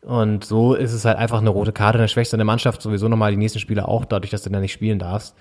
Und 0.05 0.45
so 0.45 0.75
ist 0.75 0.93
es 0.93 1.05
halt 1.05 1.17
einfach 1.17 1.41
eine 1.41 1.51
rote 1.51 1.73
Karte, 1.73 1.99
dann 1.99 2.09
schwächst 2.09 2.33
du 2.33 2.37
deine 2.37 2.45
Mannschaft 2.45 2.83
sowieso 2.83 3.09
nochmal 3.09 3.31
die 3.31 3.39
nächsten 3.39 3.59
Spiele 3.59 3.89
auch, 3.89 4.05
dadurch, 4.05 4.31
dass 4.31 4.43
du 4.43 4.51
dann 4.51 4.61
nicht 4.61 4.73
spielen 4.73 4.99
darfst. 4.99 5.35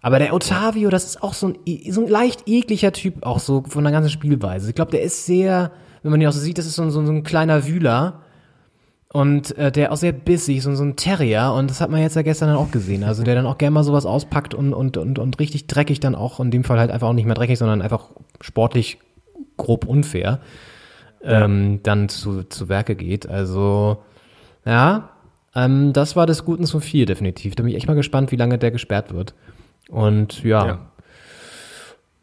Aber 0.00 0.18
der 0.18 0.32
Otavio, 0.32 0.90
das 0.90 1.04
ist 1.04 1.22
auch 1.22 1.34
so 1.34 1.48
ein, 1.48 1.56
so 1.90 2.02
ein 2.02 2.08
leicht 2.08 2.48
ekliger 2.48 2.92
Typ, 2.92 3.26
auch 3.26 3.40
so 3.40 3.64
von 3.68 3.84
der 3.84 3.92
ganzen 3.92 4.10
Spielweise. 4.10 4.68
Ich 4.68 4.74
glaube, 4.74 4.92
der 4.92 5.02
ist 5.02 5.26
sehr, 5.26 5.72
wenn 6.02 6.10
man 6.10 6.20
ihn 6.20 6.28
auch 6.28 6.32
so 6.32 6.40
sieht, 6.40 6.58
das 6.58 6.66
ist 6.66 6.76
so 6.76 6.82
ein, 6.82 6.90
so 6.90 7.04
so 7.04 7.12
ein 7.12 7.24
kleiner 7.24 7.66
Wühler. 7.66 8.22
Und 9.10 9.56
äh, 9.56 9.72
der 9.72 9.90
auch 9.90 9.96
sehr 9.96 10.12
bissig, 10.12 10.62
so, 10.62 10.74
so 10.74 10.84
ein 10.84 10.96
Terrier. 10.96 11.54
Und 11.56 11.70
das 11.70 11.80
hat 11.80 11.90
man 11.90 12.00
jetzt 12.00 12.14
ja 12.14 12.22
gestern 12.22 12.48
dann 12.48 12.58
auch 12.58 12.70
gesehen. 12.70 13.04
Also 13.04 13.22
der 13.22 13.34
dann 13.34 13.46
auch 13.46 13.56
gerne 13.56 13.72
mal 13.72 13.82
sowas 13.82 14.04
auspackt 14.04 14.54
und, 14.54 14.74
und, 14.74 14.98
und, 14.98 15.18
und 15.18 15.38
richtig 15.40 15.66
dreckig 15.66 15.98
dann 15.98 16.14
auch, 16.14 16.40
in 16.40 16.50
dem 16.50 16.62
Fall 16.62 16.78
halt 16.78 16.90
einfach 16.90 17.08
auch 17.08 17.14
nicht 17.14 17.24
mehr 17.24 17.34
dreckig, 17.34 17.58
sondern 17.58 17.80
einfach 17.80 18.10
sportlich 18.42 18.98
grob 19.56 19.86
unfair, 19.86 20.40
ähm, 21.22 21.80
dann 21.82 22.08
zu, 22.08 22.42
zu 22.44 22.68
Werke 22.68 22.94
geht. 22.94 23.28
Also, 23.28 23.98
ja, 24.64 25.10
ähm, 25.54 25.92
das 25.92 26.16
war 26.16 26.26
des 26.26 26.44
Guten 26.44 26.64
zu 26.66 26.80
viel, 26.80 27.06
definitiv. 27.06 27.54
Da 27.54 27.62
bin 27.62 27.70
ich 27.70 27.76
echt 27.76 27.88
mal 27.88 27.94
gespannt, 27.94 28.32
wie 28.32 28.36
lange 28.36 28.58
der 28.58 28.70
gesperrt 28.70 29.12
wird. 29.14 29.34
Und 29.88 30.42
ja. 30.44 30.66
Ja. 30.66 30.78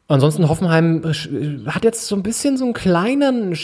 Ansonsten 0.07 0.47
Hoffenheim 0.47 1.01
äh, 1.03 1.07
sch- 1.07 1.65
hat 1.65 1.83
jetzt 1.83 2.05
so 2.05 2.15
ein 2.15 2.21
bisschen 2.21 2.57
so 2.57 2.63
einen 2.65 2.75
kleinen, 2.75 3.57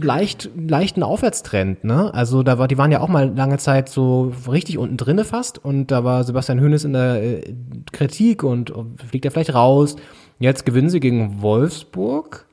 leicht, 0.00 0.48
leichten 0.56 1.02
Aufwärtstrend, 1.02 1.82
ne? 1.82 2.14
Also 2.14 2.44
da 2.44 2.56
war, 2.58 2.68
die 2.68 2.78
waren 2.78 2.92
ja 2.92 3.00
auch 3.00 3.08
mal 3.08 3.34
lange 3.34 3.58
Zeit 3.58 3.88
so 3.88 4.32
richtig 4.48 4.78
unten 4.78 4.96
drinne 4.96 5.24
fast 5.24 5.58
und 5.64 5.88
da 5.88 6.04
war 6.04 6.22
Sebastian 6.22 6.60
Hönes 6.60 6.84
in 6.84 6.92
der 6.92 7.20
äh, 7.20 7.54
Kritik 7.90 8.44
und 8.44 8.70
oh, 8.76 8.86
fliegt 9.10 9.24
er 9.24 9.32
vielleicht 9.32 9.54
raus. 9.54 9.96
Jetzt 10.38 10.64
gewinnen 10.64 10.88
sie 10.88 11.00
gegen 11.00 11.42
Wolfsburg. 11.42 12.46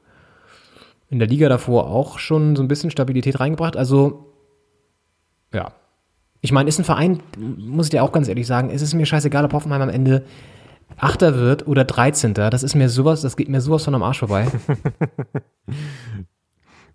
In 1.09 1.19
der 1.19 1.27
Liga 1.27 1.49
davor 1.49 1.87
auch 1.87 2.19
schon 2.19 2.55
so 2.55 2.63
ein 2.63 2.67
bisschen 2.67 2.91
Stabilität 2.91 3.39
reingebracht. 3.39 3.77
Also, 3.77 4.33
ja. 5.53 5.71
Ich 6.41 6.51
meine, 6.51 6.69
ist 6.69 6.79
ein 6.79 6.85
Verein, 6.85 7.21
muss 7.37 7.87
ich 7.87 7.91
dir 7.91 8.03
auch 8.03 8.11
ganz 8.11 8.27
ehrlich 8.27 8.45
sagen, 8.45 8.69
es 8.69 8.81
ist 8.81 8.93
mir 8.93 9.05
scheißegal, 9.05 9.45
ob 9.45 9.53
Hoffenheim 9.53 9.81
am 9.81 9.89
Ende 9.89 10.25
Achter 10.97 11.39
wird 11.39 11.67
oder 11.67 11.83
13. 11.83 12.33
Das 12.33 12.63
ist 12.63 12.75
mir 12.75 12.89
sowas, 12.89 13.21
das 13.21 13.35
geht 13.35 13.49
mir 13.49 13.61
sowas 13.61 13.83
von 13.83 13.95
am 13.95 14.03
Arsch 14.03 14.19
vorbei. 14.19 14.47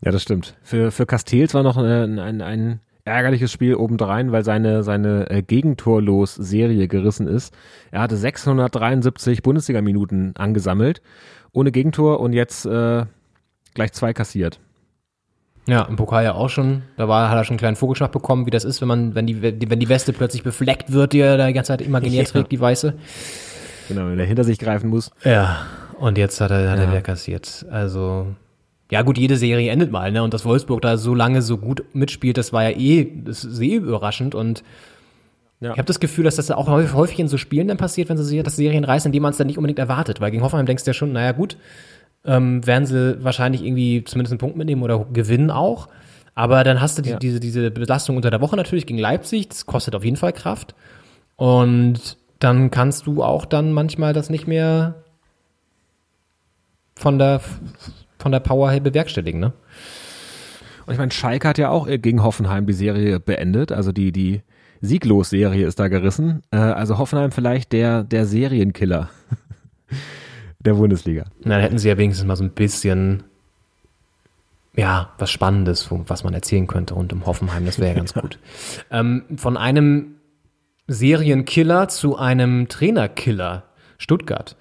Ja, 0.03 0.13
das 0.13 0.23
stimmt. 0.23 0.57
Für, 0.63 0.91
für 0.91 1.07
Castells 1.07 1.53
war 1.55 1.63
noch 1.63 1.77
äh, 1.77 2.05
ein, 2.05 2.19
ein, 2.19 2.41
ein 2.41 2.81
ärgerliches 3.05 3.53
Spiel 3.53 3.75
obendrein, 3.75 4.33
weil 4.33 4.45
seine, 4.45 4.83
seine 4.83 5.31
äh, 5.31 5.43
Gegentorlos-Serie 5.43 6.89
gerissen 6.89 7.27
ist. 7.27 7.55
Er 7.91 8.01
hatte 8.01 8.17
673 8.17 9.43
Bundesliga-Minuten 9.43 10.33
angesammelt, 10.37 11.03
ohne 11.53 11.71
Gegentor 11.71 12.21
und 12.21 12.33
jetzt 12.33 12.65
äh, 12.65 13.05
gleich 13.75 13.93
zwei 13.93 14.13
kassiert. 14.13 14.59
Ja, 15.67 15.83
im 15.83 15.97
Pokal 15.97 16.25
ja 16.25 16.35
auch 16.35 16.49
schon. 16.49 16.83
Da 16.97 17.07
war, 17.07 17.29
hat 17.31 17.37
er 17.37 17.45
schon 17.45 17.53
einen 17.55 17.59
kleinen 17.59 17.77
Vogelschlag 17.77 18.11
bekommen, 18.13 18.47
wie 18.47 18.51
das 18.51 18.65
ist, 18.65 18.81
wenn 18.81 18.89
man, 18.89 19.15
wenn 19.15 19.27
die, 19.27 19.41
wenn 19.43 19.79
die 19.79 19.89
Weste 19.89 20.13
plötzlich 20.13 20.43
befleckt 20.43 20.93
wird, 20.93 21.13
die 21.13 21.21
er 21.21 21.37
da 21.37 21.47
die 21.47 21.53
ganze 21.53 21.69
Zeit 21.69 21.83
imaginär 21.83 22.25
trägt, 22.25 22.51
die 22.51 22.61
weiße. 22.61 22.95
Genau, 23.89 24.07
wenn 24.09 24.19
er 24.19 24.25
hinter 24.27 24.45
sich 24.45 24.59
greifen 24.59 24.89
muss. 24.91 25.11
Ja, 25.25 25.67
und 25.99 26.17
jetzt 26.19 26.41
hat 26.41 26.51
er, 26.51 26.71
hat 26.71 26.79
er 26.79 26.85
Ja. 26.85 26.91
wieder 26.91 27.03
kassiert. 27.03 27.67
Also, 27.71 28.29
ja 28.91 29.03
gut, 29.03 29.19
jede 29.19 29.37
Serie 29.37 29.71
endet 29.71 29.93
mal, 29.93 30.11
ne? 30.11 30.23
Und 30.23 30.33
dass 30.35 30.45
Wolfsburg 30.45 30.81
da 30.83 30.97
so 30.97 31.15
lange 31.15 31.43
so 31.43 31.59
gut 31.59 31.85
mitspielt, 31.93 32.39
das 32.39 32.53
war 32.53 32.65
ja 32.69 32.77
eh, 32.77 33.07
das 33.25 33.45
ist 33.45 33.61
eh 33.61 33.75
überraschend. 33.77 34.35
Und 34.35 34.65
Ja. 35.61 35.73
ich 35.73 35.79
habe 35.79 35.87
das 35.87 36.01
Gefühl, 36.01 36.25
dass 36.25 36.37
das 36.37 36.51
auch 36.51 36.69
häufig 36.69 37.19
in 37.21 37.29
so 37.29 37.37
Spielen 37.37 37.69
dann 37.69 37.77
passiert, 37.77 38.09
wenn 38.09 38.17
sie 38.17 38.43
das 38.43 38.57
Serien 38.57 38.83
reißen, 38.85 39.11
indem 39.11 39.23
man 39.23 39.33
es 39.33 39.37
dann 39.37 39.47
nicht 39.47 39.59
unbedingt 39.59 39.79
erwartet. 39.79 40.21
Weil 40.21 40.31
gegen 40.31 40.43
Hoffenheim 40.43 40.67
denkst 40.67 40.85
du 40.85 40.89
ja 40.91 40.95
schon, 40.95 41.13
naja 41.13 41.33
gut, 41.33 41.57
ähm, 42.25 42.67
werden 42.67 42.87
sie 42.87 43.23
wahrscheinlich 43.25 43.65
irgendwie 43.65 44.05
zumindest 44.05 44.33
einen 44.33 44.39
Punkt 44.39 44.57
mitnehmen 44.57 44.83
oder 44.83 45.05
gewinnen 45.13 45.51
auch. 45.51 45.89
Aber 46.35 46.65
dann 46.65 46.81
hast 46.81 46.99
du 46.99 47.03
die, 47.03 47.11
Ja. 47.11 47.19
diese, 47.19 47.41
diese 47.41 47.71
Belastung 47.71 48.17
unter 48.17 48.31
der 48.31 48.41
Woche 48.41 48.57
natürlich 48.57 48.87
gegen 48.87 48.99
Leipzig, 48.99 49.49
das 49.49 49.67
kostet 49.67 49.95
auf 49.95 50.05
jeden 50.05 50.17
Fall 50.17 50.33
Kraft. 50.33 50.75
Und 51.37 52.17
dann 52.39 52.71
kannst 52.71 53.07
du 53.07 53.23
auch 53.23 53.45
dann 53.45 53.73
manchmal 53.73 54.13
das 54.13 54.31
nicht 54.31 54.47
mehr 54.47 54.97
von 56.97 57.19
der, 57.19 57.41
von 58.19 58.33
der 58.33 58.41
Power 58.41 58.71
her 58.71 58.81
bewerkstelligen, 58.81 59.41
ne? 59.41 59.53
Und 60.87 60.95
ich 60.95 60.99
meine, 60.99 61.13
Schalke 61.13 61.47
hat 61.49 61.59
ja 61.59 61.69
auch 61.71 61.87
äh, 61.87 61.99
gegen 61.99 62.23
Hoffenheim 62.23 62.67
die 62.67 62.73
Serie 62.73 63.21
beendet. 63.21 63.71
Also 63.71 63.93
die, 63.93 64.11
die 64.13 64.43
Sieglos-Serie 64.81 65.67
ist 65.67 65.79
da 65.79 65.89
gerissen. 65.89 66.43
Äh, 66.51 66.57
also 66.57 66.99
Hoffenheim 66.99 67.31
vielleicht 67.31 67.73
der, 67.73 68.03
der 68.03 68.27
Serienkiller 68.27 69.09
der 70.61 70.75
Bundesliga. 70.75 71.25
Na, 71.43 71.55
dann 71.55 71.63
hätten 71.63 71.79
sie 71.79 71.89
ja 71.89 71.99
wenigstens 71.99 72.27
mal 72.27 72.37
so 72.37 72.45
ein 72.45 72.51
bisschen, 72.51 73.25
ja, 74.77 75.11
was 75.19 75.31
Spannendes, 75.31 75.89
was 75.91 76.23
man 76.23 76.35
erzählen 76.35 76.67
könnte 76.67 76.95
rund 76.95 77.13
um 77.13 77.27
Hoffenheim. 77.27 77.65
Das 77.65 77.79
wäre 77.79 77.91
ja 77.91 77.97
ganz 77.97 78.15
gut. 78.21 78.39
Ähm, 78.91 79.25
von 79.37 79.57
einem 79.57 80.17
Serienkiller 80.87 81.89
zu 81.89 82.17
einem 82.17 82.69
Trainerkiller. 82.69 83.65
Stuttgart 83.99 84.57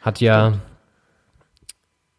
hat 0.00 0.20
ja 0.20 0.54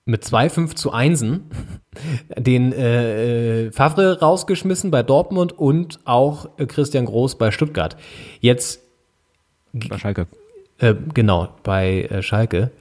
mit 0.05 0.23
zwei 0.23 0.49
5 0.49 0.75
zu 0.75 0.91
1 0.91 1.19
den 2.37 2.73
äh, 2.73 3.65
äh, 3.65 3.71
Favre 3.71 4.19
rausgeschmissen 4.19 4.91
bei 4.91 5.03
Dortmund 5.03 5.57
und 5.57 5.99
auch 6.05 6.49
äh, 6.57 6.65
Christian 6.65 7.05
Groß 7.05 7.37
bei 7.37 7.51
Stuttgart. 7.51 7.97
Jetzt 8.39 8.81
Bei 9.73 9.97
Schalke. 9.97 10.27
Äh, 10.81 10.95
genau, 11.13 11.49
bei 11.63 12.03
äh, 12.03 12.21
Schalke. 12.23 12.71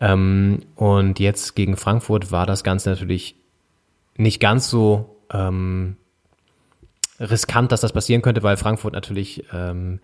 Ähm, 0.00 0.60
und 0.76 1.18
jetzt 1.18 1.56
gegen 1.56 1.76
Frankfurt 1.76 2.30
war 2.30 2.46
das 2.46 2.62
Ganze 2.62 2.90
natürlich 2.90 3.36
nicht 4.16 4.38
ganz 4.38 4.68
so 4.68 5.16
ähm, 5.32 5.96
riskant, 7.18 7.72
dass 7.72 7.80
das 7.80 7.92
passieren 7.92 8.20
könnte, 8.20 8.42
weil 8.42 8.58
Frankfurt 8.58 8.92
natürlich 8.92 9.44
ähm, 9.52 10.00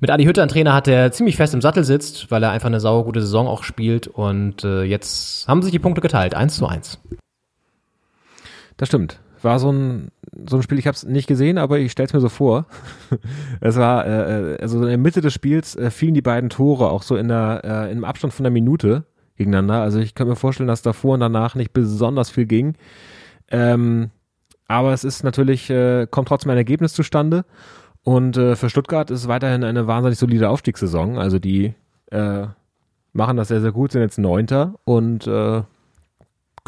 mit 0.00 0.10
Adi 0.10 0.24
Hütter 0.24 0.42
einen 0.42 0.50
Trainer 0.50 0.74
hat, 0.74 0.88
der 0.88 1.12
ziemlich 1.12 1.36
fest 1.36 1.54
im 1.54 1.60
Sattel 1.60 1.84
sitzt, 1.84 2.30
weil 2.30 2.42
er 2.42 2.50
einfach 2.50 2.66
eine 2.66 2.80
saugute 2.80 3.20
Saison 3.20 3.46
auch 3.46 3.62
spielt. 3.62 4.08
Und 4.08 4.64
äh, 4.64 4.82
jetzt 4.82 5.46
haben 5.46 5.62
sich 5.62 5.72
die 5.72 5.78
Punkte 5.78 6.00
geteilt, 6.00 6.34
1 6.34 6.56
zu 6.56 6.66
1. 6.66 6.98
Das 8.76 8.88
stimmt. 8.88 9.20
War 9.42 9.58
so 9.58 9.70
ein, 9.70 10.08
so 10.48 10.56
ein 10.56 10.62
Spiel, 10.62 10.78
ich 10.78 10.86
habe 10.86 10.94
es 10.94 11.04
nicht 11.04 11.26
gesehen, 11.26 11.58
aber 11.58 11.78
ich 11.78 11.92
stell's 11.92 12.12
mir 12.12 12.20
so 12.20 12.28
vor. 12.28 12.66
es 13.60 13.76
war, 13.76 14.06
äh, 14.06 14.54
äh, 14.54 14.60
also 14.60 14.80
in 14.82 14.88
der 14.88 14.98
Mitte 14.98 15.20
des 15.20 15.32
Spiels 15.32 15.76
äh, 15.76 15.90
fielen 15.90 16.14
die 16.14 16.22
beiden 16.22 16.50
Tore 16.50 16.90
auch 16.90 17.02
so 17.02 17.16
in 17.16 17.28
der, 17.28 17.62
äh, 17.64 17.92
im 17.92 18.04
Abstand 18.04 18.32
von 18.34 18.44
einer 18.44 18.52
Minute 18.52 19.04
gegeneinander. 19.36 19.80
Also 19.80 20.00
ich 20.00 20.14
könnte 20.14 20.30
mir 20.30 20.36
vorstellen, 20.36 20.68
dass 20.68 20.82
davor 20.82 21.14
und 21.14 21.20
danach 21.20 21.54
nicht 21.54 21.72
besonders 21.72 22.30
viel 22.30 22.46
ging. 22.46 22.74
Ähm, 23.50 24.10
aber 24.66 24.92
es 24.92 25.04
ist 25.04 25.24
natürlich, 25.24 25.70
äh, 25.70 26.06
kommt 26.10 26.28
trotzdem 26.28 26.50
ein 26.50 26.58
Ergebnis 26.58 26.92
zustande. 26.92 27.44
Und 28.02 28.36
äh, 28.36 28.56
für 28.56 28.70
Stuttgart 28.70 29.10
ist 29.10 29.20
es 29.20 29.28
weiterhin 29.28 29.64
eine 29.64 29.86
wahnsinnig 29.86 30.18
solide 30.18 30.48
Aufstiegssaison. 30.48 31.18
Also 31.18 31.38
die 31.38 31.74
äh, 32.10 32.46
machen 33.12 33.36
das 33.36 33.48
sehr, 33.48 33.60
sehr 33.60 33.72
gut, 33.72 33.92
sind 33.92 34.02
jetzt 34.02 34.18
Neunter 34.18 34.74
und 34.84 35.26
äh, 35.26 35.62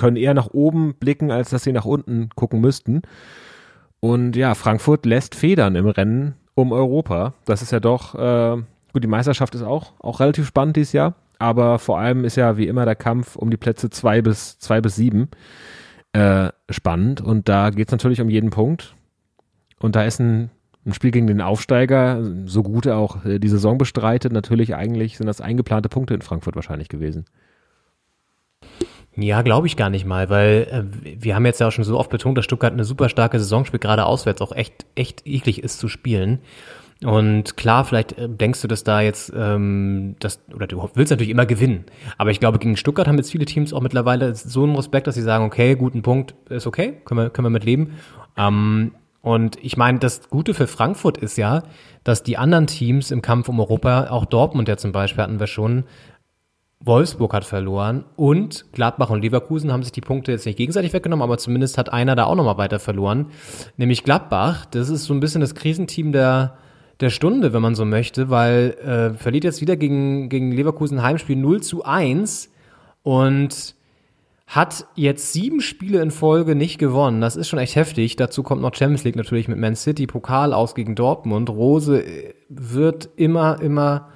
können 0.01 0.17
eher 0.17 0.33
nach 0.33 0.49
oben 0.53 0.95
blicken, 0.95 1.31
als 1.31 1.51
dass 1.51 1.63
sie 1.63 1.73
nach 1.73 1.85
unten 1.85 2.31
gucken 2.35 2.63
müssten. 2.63 3.03
Und 4.01 4.35
ja, 4.35 4.55
Frankfurt 4.55 5.05
lässt 5.05 5.35
Federn 5.35 5.77
im 5.77 5.87
Rennen 5.87 6.35
um 6.55 6.73
Europa. 6.73 7.35
Das 7.45 7.61
ist 7.61 7.71
ja 7.71 7.81
doch, 7.81 8.15
äh, 8.15 8.57
gut, 8.93 9.05
die 9.05 9.09
Meisterschaft 9.09 9.55
ist 9.55 9.63
auch, 9.63 9.93
auch 10.01 10.21
relativ 10.21 10.47
spannend 10.47 10.77
dieses 10.77 10.95
Jahr, 10.95 11.17
aber 11.39 11.79
vor 11.79 11.99
allem 11.99 12.25
ist 12.25 12.37
ja 12.37 12.57
wie 12.57 12.67
immer 12.67 12.87
der 12.87 12.97
Kampf 12.97 13.37
um 13.37 13.51
die 13.51 13.59
Plätze 13.59 13.91
zwei 13.91 14.23
bis, 14.23 14.59
zwei 14.59 14.81
bis 14.81 14.97
sieben 14.97 15.29
äh, 16.15 16.49
spannend 16.71 17.21
und 17.21 17.51
da 17.51 17.69
geht 17.69 17.89
es 17.89 17.93
natürlich 17.93 18.23
um 18.23 18.31
jeden 18.31 18.51
Punkt. 18.51 18.97
Und 19.81 19.97
da 19.97 20.05
ist 20.05 20.19
ein, 20.19 20.49
ein 20.87 20.95
Spiel 20.95 21.11
gegen 21.11 21.27
den 21.27 21.43
Aufsteiger, 21.43 22.23
so 22.47 22.63
gut 22.63 22.87
er 22.87 22.97
auch 22.97 23.25
äh, 23.27 23.39
die 23.39 23.49
Saison 23.49 23.77
bestreitet, 23.77 24.33
natürlich 24.33 24.75
eigentlich 24.75 25.19
sind 25.19 25.27
das 25.27 25.43
eingeplante 25.43 25.91
Punkte 25.91 26.15
in 26.15 26.23
Frankfurt 26.23 26.57
wahrscheinlich 26.57 26.89
gewesen. 26.89 27.27
Ja, 29.21 29.43
glaube 29.43 29.67
ich 29.67 29.77
gar 29.77 29.91
nicht 29.91 30.07
mal, 30.07 30.31
weil 30.31 30.67
äh, 30.71 31.23
wir 31.23 31.35
haben 31.35 31.45
jetzt 31.45 31.61
ja 31.61 31.69
auch 31.69 31.73
schon 31.73 31.85
so 31.85 31.99
oft 31.99 32.11
betont, 32.11 32.39
dass 32.39 32.45
Stuttgart 32.45 32.73
eine 32.73 32.85
super 32.85 33.09
starke 33.09 33.39
Saison 33.39 33.65
spielt, 33.65 33.83
gerade 33.83 34.07
auswärts 34.07 34.41
auch 34.41 34.53
echt, 34.53 34.87
echt 34.95 35.27
eklig 35.27 35.63
ist 35.63 35.79
zu 35.79 35.89
spielen. 35.89 36.41
Und 37.05 37.57
klar, 37.57 37.85
vielleicht 37.85 38.19
äh, 38.19 38.29
denkst 38.29 38.61
du, 38.63 38.69
dass 38.69 38.85
da 38.85 39.01
jetzt, 39.01 39.33
ähm, 39.35 40.17
das, 40.21 40.41
oder 40.55 40.67
du 40.67 40.89
willst 40.95 41.11
natürlich 41.11 41.31
immer 41.31 41.47
gewinnen. 41.47 41.85
Aber 42.19 42.31
ich 42.31 42.41
glaube, 42.41 42.59
gegen 42.59 42.77
Stuttgart 42.77 43.09
haben 43.09 43.17
jetzt 43.17 43.31
viele 43.31 43.47
Teams 43.47 43.73
auch 43.73 43.81
mittlerweile 43.81 44.35
so 44.35 44.65
einen 44.65 44.77
Respekt, 44.77 45.07
dass 45.07 45.15
sie 45.15 45.23
sagen, 45.23 45.45
okay, 45.45 45.77
guten 45.77 46.03
Punkt, 46.03 46.35
ist 46.49 46.67
okay, 46.67 47.01
können 47.05 47.21
wir, 47.21 47.31
können 47.31 47.47
wir 47.47 47.51
mit 47.51 47.65
leben. 47.65 47.97
Ähm, 48.37 48.93
und 49.23 49.59
ich 49.63 49.77
meine, 49.77 49.99
das 49.99 50.29
Gute 50.31 50.55
für 50.55 50.67
Frankfurt 50.67 51.19
ist 51.19 51.37
ja, 51.37 51.63
dass 52.05 52.23
die 52.23 52.39
anderen 52.39 52.67
Teams 52.67 53.11
im 53.11 53.23
Kampf 53.23 53.49
um 53.49 53.61
Europa, 53.61 54.09
auch 54.11 54.25
Dortmund 54.25 54.69
ja 54.69 54.77
zum 54.77 54.93
Beispiel 54.93 55.23
hatten 55.23 55.41
wir 55.41 55.47
schon, 55.47 55.85
Wolfsburg 56.83 57.35
hat 57.35 57.45
verloren 57.45 58.05
und 58.17 58.73
Gladbach 58.73 59.11
und 59.11 59.21
Leverkusen 59.21 59.71
haben 59.71 59.83
sich 59.83 59.93
die 59.93 60.01
Punkte 60.01 60.33
jetzt 60.33 60.47
nicht 60.47 60.57
gegenseitig 60.57 60.95
weggenommen, 60.95 61.23
aber 61.23 61.37
zumindest 61.37 61.77
hat 61.77 61.93
einer 61.93 62.17
da 62.17 62.25
auch 62.25 62.37
nochmal 62.37 62.57
weiter 62.57 62.79
verloren, 62.79 63.27
nämlich 63.77 64.03
Gladbach. 64.03 64.65
Das 64.65 64.89
ist 64.89 65.05
so 65.05 65.13
ein 65.13 65.21
bisschen 65.21 65.43
das 65.43 65.55
Krisenteam 65.55 66.11
der, 66.13 66.57
der 67.01 67.11
Stunde, 67.11 67.53
wenn 67.53 67.61
man 67.61 67.75
so 67.75 67.85
möchte, 67.85 68.31
weil 68.31 68.77
äh, 68.83 69.19
verliert 69.19 69.45
jetzt 69.45 69.61
wieder 69.61 69.77
gegen, 69.77 70.31
gegen 70.31 70.53
Leverkusen 70.53 71.03
Heimspiel 71.03 71.37
0 71.37 71.63
zu 71.63 71.85
1 71.85 72.51
und 73.03 73.75
hat 74.47 74.87
jetzt 74.97 75.35
sieben 75.35 75.61
Spiele 75.61 76.01
in 76.01 76.11
Folge 76.11 76.55
nicht 76.55 76.79
gewonnen. 76.79 77.21
Das 77.21 77.37
ist 77.37 77.49
schon 77.49 77.59
echt 77.59 77.77
heftig. 77.77 78.17
Dazu 78.17 78.43
kommt 78.43 78.63
noch 78.63 78.75
Champions 78.75 79.05
League 79.05 79.17
natürlich 79.17 79.49
mit 79.49 79.59
Man 79.59 79.77
City, 79.77 80.07
Pokal 80.07 80.55
aus 80.55 80.75
gegen 80.75 80.95
Dortmund. 80.95 81.51
Rose 81.51 82.03
äh, 82.03 82.35
wird 82.49 83.11
immer, 83.17 83.61
immer, 83.61 84.09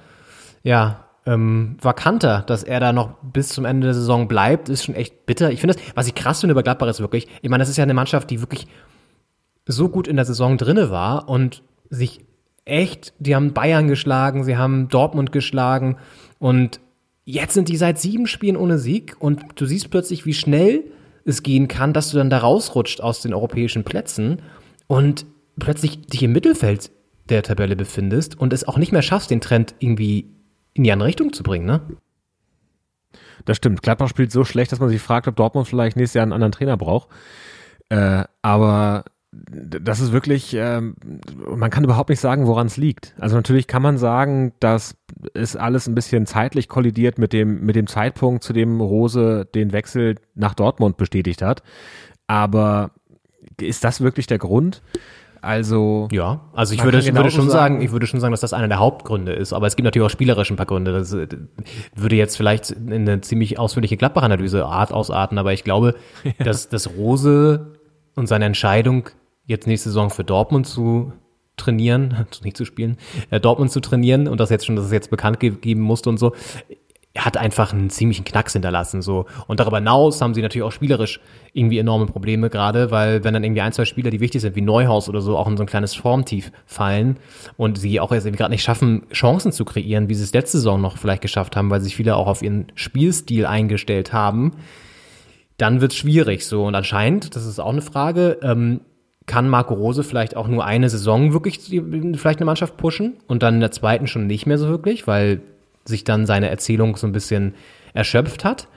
ja, 0.63 1.04
ähm, 1.25 1.77
vakanter, 1.81 2.43
dass 2.45 2.63
er 2.63 2.79
da 2.79 2.93
noch 2.93 3.15
bis 3.23 3.49
zum 3.49 3.65
Ende 3.65 3.87
der 3.87 3.93
Saison 3.93 4.27
bleibt, 4.27 4.69
ist 4.69 4.85
schon 4.85 4.95
echt 4.95 5.25
bitter. 5.25 5.51
Ich 5.51 5.59
finde 5.59 5.75
das, 5.75 5.83
was 5.95 6.07
ich 6.07 6.15
krass 6.15 6.41
finde 6.41 6.51
über 6.51 6.63
Gladbach 6.63 6.87
ist 6.87 6.99
wirklich, 6.99 7.27
ich 7.41 7.49
meine, 7.49 7.61
das 7.61 7.69
ist 7.69 7.77
ja 7.77 7.83
eine 7.83 7.93
Mannschaft, 7.93 8.29
die 8.29 8.41
wirklich 8.41 8.67
so 9.67 9.89
gut 9.89 10.07
in 10.07 10.15
der 10.15 10.25
Saison 10.25 10.57
drinne 10.57 10.91
war 10.91 11.27
und 11.27 11.63
sich 11.89 12.19
echt, 12.65 13.13
die 13.19 13.35
haben 13.35 13.53
Bayern 13.53 13.87
geschlagen, 13.87 14.43
sie 14.43 14.57
haben 14.57 14.87
Dortmund 14.89 15.31
geschlagen 15.31 15.97
und 16.39 16.79
jetzt 17.25 17.55
sind 17.55 17.69
die 17.69 17.77
seit 17.77 17.99
sieben 17.99 18.27
Spielen 18.27 18.57
ohne 18.57 18.77
Sieg 18.77 19.15
und 19.19 19.43
du 19.55 19.65
siehst 19.65 19.89
plötzlich, 19.89 20.25
wie 20.25 20.33
schnell 20.33 20.83
es 21.25 21.41
gehen 21.41 21.67
kann, 21.67 21.93
dass 21.93 22.11
du 22.11 22.17
dann 22.17 22.29
da 22.29 22.37
rausrutscht 22.37 23.01
aus 23.01 23.21
den 23.21 23.33
europäischen 23.33 23.83
Plätzen 23.83 24.43
und 24.85 25.25
plötzlich 25.57 26.01
dich 26.01 26.21
im 26.21 26.33
Mittelfeld 26.33 26.91
der 27.29 27.41
Tabelle 27.41 27.75
befindest 27.75 28.39
und 28.39 28.53
es 28.53 28.67
auch 28.67 28.77
nicht 28.77 28.91
mehr 28.91 29.01
schaffst, 29.01 29.31
den 29.31 29.41
Trend 29.41 29.73
irgendwie 29.79 30.34
in 30.75 30.83
die 30.83 30.91
andere 30.91 31.07
Richtung 31.07 31.33
zu 31.33 31.41
bringen, 31.41 31.65
ne? 31.65 31.81
Das 33.45 33.57
stimmt. 33.57 33.81
Gladbach 33.81 34.09
spielt 34.09 34.31
so 34.31 34.43
schlecht, 34.43 34.71
dass 34.71 34.79
man 34.79 34.89
sich 34.89 35.01
fragt, 35.01 35.27
ob 35.27 35.35
Dortmund 35.35 35.67
vielleicht 35.67 35.97
nächstes 35.97 36.15
Jahr 36.15 36.23
einen 36.23 36.33
anderen 36.33 36.51
Trainer 36.51 36.77
braucht. 36.77 37.09
Äh, 37.89 38.23
aber 38.41 39.05
das 39.31 39.99
ist 39.99 40.11
wirklich, 40.11 40.53
ähm, 40.53 40.95
man 41.47 41.69
kann 41.69 41.83
überhaupt 41.83 42.09
nicht 42.09 42.19
sagen, 42.19 42.47
woran 42.47 42.67
es 42.67 42.77
liegt. 42.77 43.13
Also 43.19 43.35
natürlich 43.35 43.67
kann 43.67 43.81
man 43.81 43.97
sagen, 43.97 44.53
dass 44.59 44.97
es 45.33 45.55
alles 45.55 45.87
ein 45.87 45.95
bisschen 45.95 46.25
zeitlich 46.25 46.67
kollidiert 46.69 47.17
mit 47.17 47.33
dem, 47.33 47.65
mit 47.65 47.75
dem 47.75 47.87
Zeitpunkt, 47.87 48.43
zu 48.43 48.53
dem 48.53 48.81
Rose 48.81 49.47
den 49.53 49.71
Wechsel 49.71 50.15
nach 50.35 50.53
Dortmund 50.53 50.97
bestätigt 50.97 51.41
hat. 51.41 51.63
Aber 52.27 52.91
ist 53.59 53.83
das 53.83 54.01
wirklich 54.01 54.27
der 54.27 54.39
Grund? 54.39 54.81
Also 55.45 56.07
ja, 56.11 56.41
also 56.53 56.73
ich 56.73 56.83
würde, 56.83 57.05
würde 57.13 57.29
schon 57.29 57.51
sagen, 57.51 57.79
ich 57.79 57.91
würde 57.91 58.07
schon 58.07 58.19
sagen, 58.19 58.31
dass 58.31 58.41
das 58.41 58.51
einer 58.51 58.67
der 58.67 58.79
Hauptgründe 58.79 59.31
ist. 59.31 59.53
Aber 59.53 59.67
es 59.67 59.75
gibt 59.75 59.83
natürlich 59.83 60.07
auch 60.07 60.09
spielerisch 60.09 60.49
ein 60.49 60.55
paar 60.55 60.65
Gründe. 60.65 60.91
Das 60.91 61.13
äh, 61.13 61.27
würde 61.95 62.15
jetzt 62.15 62.35
vielleicht 62.35 62.71
in 62.71 62.91
eine 62.91 63.21
ziemlich 63.21 63.59
ausführliche 63.59 63.95
Gladbach-Analyse 63.95 64.65
Art 64.65 64.91
ausarten. 64.91 65.37
Aber 65.37 65.53
ich 65.53 65.63
glaube, 65.63 65.93
ja. 66.23 66.31
dass 66.43 66.69
das 66.69 66.97
Rose 66.97 67.75
und 68.15 68.25
seine 68.25 68.45
Entscheidung 68.45 69.09
jetzt 69.45 69.67
nächste 69.67 69.89
Saison 69.89 70.09
für 70.09 70.23
Dortmund 70.23 70.65
zu 70.65 71.13
trainieren, 71.57 72.25
nicht 72.43 72.57
zu 72.57 72.65
spielen, 72.65 72.97
äh, 73.29 73.39
Dortmund 73.39 73.71
zu 73.71 73.81
trainieren 73.81 74.27
und 74.27 74.39
das 74.39 74.49
jetzt 74.49 74.65
schon, 74.65 74.75
dass 74.75 74.85
es 74.85 74.91
jetzt 74.91 75.11
bekannt 75.11 75.39
geben 75.39 75.81
musste 75.81 76.09
und 76.09 76.17
so, 76.17 76.33
hat 77.17 77.37
einfach 77.37 77.71
einen 77.71 77.89
ziemlichen 77.89 78.25
Knacks 78.25 78.53
hinterlassen 78.53 79.01
so. 79.01 79.25
Und 79.47 79.59
darüber 79.59 79.77
hinaus 79.77 80.21
haben 80.21 80.33
sie 80.33 80.41
natürlich 80.41 80.63
auch 80.63 80.71
spielerisch 80.71 81.21
irgendwie 81.53 81.79
enorme 81.79 82.07
Probleme 82.07 82.49
gerade, 82.49 82.91
weil 82.91 83.23
wenn 83.23 83.33
dann 83.33 83.43
irgendwie 83.43 83.61
ein 83.61 83.71
zwei 83.71 83.85
Spieler, 83.85 84.09
die 84.09 84.19
wichtig 84.19 84.41
sind 84.41 84.55
wie 84.55 84.61
Neuhaus 84.61 85.07
oder 85.07 85.21
so, 85.21 85.37
auch 85.37 85.47
in 85.47 85.55
so 85.55 85.63
ein 85.63 85.67
kleines 85.67 85.95
Formtief 85.95 86.51
fallen 86.65 87.17
und 87.55 87.77
sie 87.77 87.99
auch 87.99 88.11
jetzt 88.11 88.25
irgendwie 88.25 88.39
gerade 88.39 88.51
nicht 88.51 88.63
schaffen 88.63 89.03
Chancen 89.13 89.53
zu 89.53 89.63
kreieren, 89.63 90.09
wie 90.09 90.15
sie 90.15 90.23
es 90.23 90.33
letzte 90.33 90.57
Saison 90.57 90.81
noch 90.81 90.97
vielleicht 90.97 91.21
geschafft 91.21 91.55
haben, 91.55 91.69
weil 91.69 91.81
sich 91.81 91.95
viele 91.95 92.17
auch 92.17 92.27
auf 92.27 92.41
ihren 92.41 92.67
Spielstil 92.75 93.45
eingestellt 93.45 94.11
haben, 94.11 94.51
dann 95.57 95.79
wird's 95.79 95.95
schwierig 95.95 96.45
so. 96.45 96.65
Und 96.65 96.75
anscheinend, 96.75 97.35
das 97.35 97.45
ist 97.45 97.59
auch 97.59 97.71
eine 97.71 97.81
Frage, 97.81 98.39
ähm, 98.41 98.81
kann 99.25 99.49
Marco 99.49 99.73
Rose 99.73 100.03
vielleicht 100.03 100.35
auch 100.35 100.47
nur 100.47 100.65
eine 100.65 100.89
Saison 100.89 101.33
wirklich 101.33 101.59
vielleicht 101.59 102.39
eine 102.39 102.45
Mannschaft 102.45 102.77
pushen 102.77 103.15
und 103.27 103.41
dann 103.41 103.55
in 103.55 103.59
der 103.59 103.71
zweiten 103.71 104.05
schon 104.05 104.27
nicht 104.27 104.45
mehr 104.45 104.57
so 104.57 104.67
wirklich, 104.67 105.07
weil 105.07 105.41
sich 105.85 106.03
dann 106.03 106.25
seine 106.25 106.49
Erzählung 106.49 106.95
so 106.97 107.07
ein 107.07 107.13
bisschen 107.13 107.55
erschöpft 107.93 108.43
hat? 108.43 108.67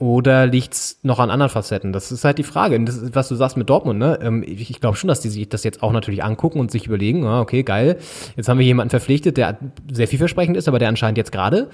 Oder 0.00 0.46
liegt's 0.46 0.98
noch 1.02 1.18
an 1.18 1.30
anderen 1.30 1.50
Facetten? 1.50 1.92
Das 1.92 2.10
ist 2.10 2.24
halt 2.24 2.38
die 2.38 2.42
Frage. 2.42 2.82
Das, 2.84 3.14
was 3.14 3.28
du 3.28 3.34
sagst 3.34 3.58
mit 3.58 3.68
Dortmund, 3.68 3.98
ne? 3.98 4.18
Ähm, 4.22 4.42
ich, 4.42 4.70
ich 4.70 4.80
glaube 4.80 4.96
schon, 4.96 5.08
dass 5.08 5.20
die 5.20 5.28
sich 5.28 5.46
das 5.50 5.62
jetzt 5.62 5.82
auch 5.82 5.92
natürlich 5.92 6.24
angucken 6.24 6.58
und 6.58 6.70
sich 6.70 6.86
überlegen, 6.86 7.26
ah, 7.26 7.42
okay, 7.42 7.62
geil, 7.62 7.98
jetzt 8.34 8.48
haben 8.48 8.58
wir 8.58 8.64
jemanden 8.64 8.88
verpflichtet, 8.88 9.36
der 9.36 9.58
sehr 9.92 10.08
vielversprechend 10.08 10.56
ist, 10.56 10.68
aber 10.68 10.78
der 10.78 10.88
anscheinend 10.88 11.18
jetzt 11.18 11.32
gerade 11.32 11.68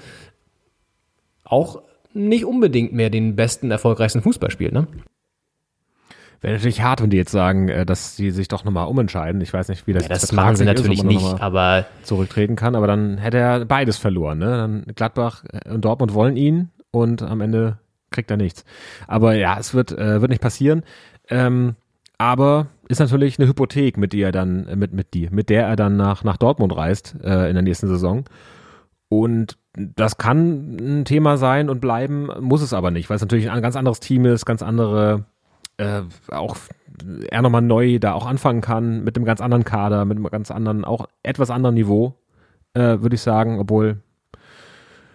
auch 1.45 1.81
nicht 2.13 2.43
unbedingt 2.43 2.91
mehr 2.91 3.09
den 3.09 3.37
besten, 3.37 3.71
erfolgreichsten 3.71 4.21
Fußball 4.21 4.51
spielt, 4.51 4.73
ne? 4.73 4.87
Wäre 6.41 6.53
natürlich 6.53 6.81
hart, 6.81 7.01
wenn 7.01 7.09
die 7.09 7.17
jetzt 7.17 7.31
sagen, 7.31 7.69
äh, 7.69 7.85
dass 7.85 8.15
sie 8.15 8.31
sich 8.31 8.47
doch 8.47 8.63
nochmal 8.63 8.87
umentscheiden. 8.87 9.41
Ich 9.41 9.53
weiß 9.53 9.69
nicht, 9.69 9.87
wie 9.87 9.93
das 9.93 10.03
ja, 10.03 10.09
Das 10.09 10.31
machen 10.31 10.55
sie 10.55 10.65
natürlich 10.65 10.99
ist, 10.99 11.05
nicht, 11.05 11.41
aber 11.41 11.85
zurücktreten 12.03 12.55
kann. 12.55 12.75
Aber 12.75 12.87
dann 12.87 13.17
hätte 13.17 13.37
er 13.37 13.65
beides 13.65 13.97
verloren. 13.97 14.37
Ne? 14.37 14.45
Dann 14.45 14.85
Gladbach 14.95 15.43
und 15.69 15.83
Dortmund 15.83 16.13
wollen 16.13 16.37
ihn 16.37 16.69
und 16.91 17.23
am 17.23 17.41
Ende 17.41 17.79
kriegt 18.11 18.29
er 18.29 18.37
nichts. 18.37 18.65
Aber 19.07 19.33
ja, 19.33 19.57
es 19.59 19.73
wird 19.73 19.91
äh, 19.91 20.21
wird 20.21 20.29
nicht 20.29 20.41
passieren. 20.41 20.83
Ähm, 21.29 21.75
aber 22.17 22.67
ist 22.87 22.99
natürlich 22.99 23.37
eine 23.37 23.47
Hypothek, 23.47 23.97
mit 23.97 24.13
der 24.13 24.27
er 24.27 24.31
dann 24.31 24.67
mit 24.75 24.93
mit 24.93 25.13
die, 25.13 25.29
mit 25.29 25.49
der 25.49 25.67
er 25.67 25.75
dann 25.75 25.97
nach 25.97 26.23
nach 26.23 26.37
Dortmund 26.37 26.75
reist 26.75 27.15
äh, 27.23 27.49
in 27.49 27.55
der 27.55 27.63
nächsten 27.63 27.87
Saison. 27.87 28.25
Und 29.09 29.57
das 29.73 30.17
kann 30.17 30.77
ein 30.79 31.05
Thema 31.05 31.37
sein 31.37 31.69
und 31.69 31.79
bleiben, 31.79 32.29
muss 32.41 32.61
es 32.61 32.73
aber 32.73 32.91
nicht, 32.91 33.09
weil 33.09 33.15
es 33.15 33.21
natürlich 33.21 33.49
ein 33.49 33.61
ganz 33.61 33.75
anderes 33.75 33.99
Team 33.99 34.25
ist, 34.25 34.45
ganz 34.45 34.61
andere 34.61 35.25
äh, 35.77 36.01
auch 36.31 36.57
er 37.29 37.41
nochmal 37.41 37.61
neu 37.61 37.99
da 37.99 38.13
auch 38.13 38.25
anfangen 38.25 38.61
kann, 38.61 39.03
mit 39.03 39.15
einem 39.15 39.25
ganz 39.25 39.41
anderen 39.41 39.63
Kader, 39.63 40.05
mit 40.05 40.17
einem 40.17 40.27
ganz 40.27 40.51
anderen, 40.51 40.83
auch 40.83 41.07
etwas 41.23 41.51
anderen 41.51 41.75
Niveau, 41.75 42.15
äh, 42.73 42.99
würde 43.01 43.15
ich 43.15 43.21
sagen, 43.21 43.59
obwohl 43.59 44.01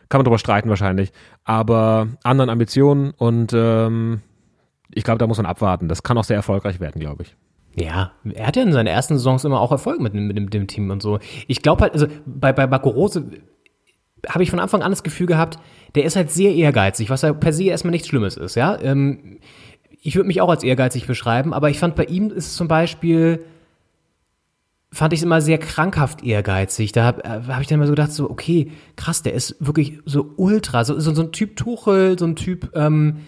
kann 0.08 0.18
man 0.18 0.24
drüber 0.24 0.38
streiten 0.38 0.68
wahrscheinlich, 0.68 1.10
aber 1.44 2.08
anderen 2.22 2.50
Ambitionen 2.50 3.12
und 3.16 3.52
ähm, 3.54 4.20
ich 4.94 5.04
glaube, 5.04 5.18
da 5.18 5.26
muss 5.26 5.38
man 5.38 5.46
abwarten. 5.46 5.88
Das 5.88 6.02
kann 6.02 6.18
auch 6.18 6.24
sehr 6.24 6.36
erfolgreich 6.36 6.80
werden, 6.80 7.00
glaube 7.00 7.22
ich. 7.22 7.34
Ja, 7.74 8.12
er 8.34 8.46
hat 8.46 8.56
ja 8.56 8.62
in 8.62 8.72
seinen 8.72 8.88
ersten 8.88 9.16
Saisons 9.16 9.44
immer 9.44 9.60
auch 9.60 9.72
Erfolg 9.72 10.00
mit, 10.00 10.12
mit, 10.12 10.34
mit 10.34 10.52
dem 10.52 10.66
Team 10.66 10.90
und 10.90 11.00
so. 11.00 11.18
Ich 11.48 11.62
glaube 11.62 11.82
halt, 11.82 11.94
also 11.94 12.06
bei, 12.26 12.52
bei 12.52 12.66
Marco 12.66 12.90
Rose 12.90 13.24
habe 14.28 14.42
ich 14.42 14.50
von 14.50 14.60
Anfang 14.60 14.82
an 14.82 14.92
das 14.92 15.02
Gefühl 15.02 15.26
gehabt, 15.26 15.58
der 15.94 16.04
ist 16.04 16.14
halt 16.14 16.30
sehr 16.30 16.54
ehrgeizig, 16.54 17.08
was 17.08 17.22
ja 17.22 17.32
per 17.32 17.52
se 17.52 17.64
erstmal 17.64 17.90
nichts 17.92 18.08
Schlimmes 18.08 18.36
ist, 18.36 18.54
ja. 18.54 18.78
Ähm, 18.80 19.38
ich 20.02 20.16
würde 20.16 20.26
mich 20.26 20.40
auch 20.40 20.50
als 20.50 20.64
ehrgeizig 20.64 21.06
beschreiben, 21.06 21.54
aber 21.54 21.70
ich 21.70 21.78
fand 21.78 21.94
bei 21.94 22.04
ihm 22.04 22.30
ist 22.30 22.56
zum 22.56 22.66
Beispiel, 22.66 23.44
fand 24.90 25.12
ich 25.12 25.20
es 25.20 25.24
immer 25.24 25.40
sehr 25.40 25.58
krankhaft 25.58 26.24
ehrgeizig. 26.24 26.92
Da 26.92 27.04
habe 27.04 27.24
äh, 27.24 27.40
hab 27.46 27.60
ich 27.60 27.68
dann 27.68 27.76
immer 27.76 27.86
so 27.86 27.92
gedacht, 27.92 28.12
so, 28.12 28.28
okay, 28.28 28.72
krass, 28.96 29.22
der 29.22 29.32
ist 29.32 29.56
wirklich 29.60 30.00
so 30.04 30.34
ultra, 30.36 30.84
so, 30.84 30.98
so, 30.98 31.14
so 31.14 31.22
ein 31.22 31.32
Typ 31.32 31.56
Tuchel, 31.56 32.18
so 32.18 32.26
ein 32.26 32.34
Typ 32.34 32.72
ähm, 32.74 33.18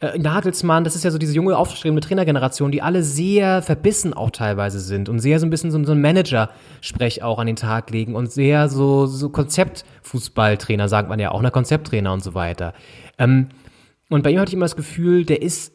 äh, 0.00 0.18
Nagelsmann, 0.18 0.82
das 0.82 0.96
ist 0.96 1.04
ja 1.04 1.12
so 1.12 1.16
diese 1.16 1.32
junge, 1.32 1.56
aufstrebende 1.56 2.06
Trainergeneration, 2.06 2.72
die 2.72 2.82
alle 2.82 3.04
sehr 3.04 3.62
verbissen 3.62 4.12
auch 4.12 4.30
teilweise 4.30 4.80
sind 4.80 5.08
und 5.08 5.20
sehr 5.20 5.38
so 5.38 5.46
ein 5.46 5.50
bisschen 5.50 5.70
so, 5.70 5.82
so 5.84 5.92
ein 5.92 6.00
Manager-Sprech 6.00 7.22
auch 7.22 7.38
an 7.38 7.46
den 7.46 7.56
Tag 7.56 7.90
legen 7.90 8.16
und 8.16 8.32
sehr 8.32 8.68
so, 8.68 9.06
so 9.06 9.30
Konzeptfußballtrainer, 9.30 10.88
sagt 10.88 11.08
man 11.08 11.20
ja 11.20 11.30
auch, 11.30 11.40
ne, 11.40 11.52
Konzepttrainer 11.52 12.12
und 12.12 12.22
so 12.22 12.34
weiter. 12.34 12.74
Ähm, 13.16 13.48
und 14.10 14.22
bei 14.22 14.30
ihm 14.30 14.40
hatte 14.40 14.50
ich 14.50 14.54
immer 14.54 14.66
das 14.66 14.76
Gefühl, 14.76 15.24
der 15.24 15.40
ist 15.40 15.72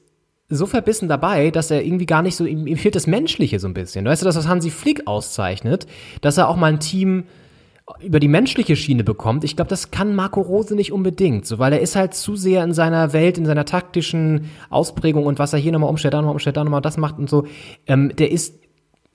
so 0.51 0.65
verbissen 0.65 1.07
dabei, 1.07 1.49
dass 1.49 1.71
er 1.71 1.83
irgendwie 1.83 2.05
gar 2.05 2.21
nicht 2.21 2.35
so, 2.35 2.45
ihm, 2.45 2.67
ihm 2.67 2.77
fehlt 2.77 2.95
das 2.95 3.07
Menschliche 3.07 3.59
so 3.59 3.67
ein 3.67 3.73
bisschen. 3.73 4.05
Weißt 4.05 4.21
du, 4.21 4.25
das, 4.25 4.35
was 4.35 4.47
Hansi 4.47 4.69
Flick 4.69 5.07
auszeichnet, 5.07 5.87
dass 6.21 6.37
er 6.37 6.49
auch 6.49 6.57
mal 6.57 6.71
ein 6.71 6.79
Team 6.79 7.23
über 7.99 8.19
die 8.19 8.27
menschliche 8.27 8.75
Schiene 8.75 9.03
bekommt, 9.03 9.43
ich 9.43 9.55
glaube, 9.55 9.69
das 9.69 9.91
kann 9.91 10.15
Marco 10.15 10.41
Rose 10.41 10.75
nicht 10.75 10.91
unbedingt, 10.91 11.45
so, 11.45 11.59
weil 11.59 11.73
er 11.73 11.81
ist 11.81 11.95
halt 11.95 12.13
zu 12.13 12.35
sehr 12.35 12.63
in 12.63 12.73
seiner 12.73 13.11
Welt, 13.11 13.37
in 13.37 13.45
seiner 13.45 13.65
taktischen 13.65 14.49
Ausprägung 14.69 15.25
und 15.25 15.39
was 15.39 15.53
er 15.53 15.59
hier 15.59 15.71
nochmal 15.71 15.89
umstellt, 15.89 16.13
da 16.13 16.17
nochmal 16.17 16.35
umstellt, 16.35 16.57
da 16.57 16.63
nochmal 16.63 16.81
das 16.81 16.97
macht 16.97 17.17
und 17.17 17.29
so. 17.29 17.45
Ähm, 17.87 18.13
der 18.15 18.31
ist 18.31 18.59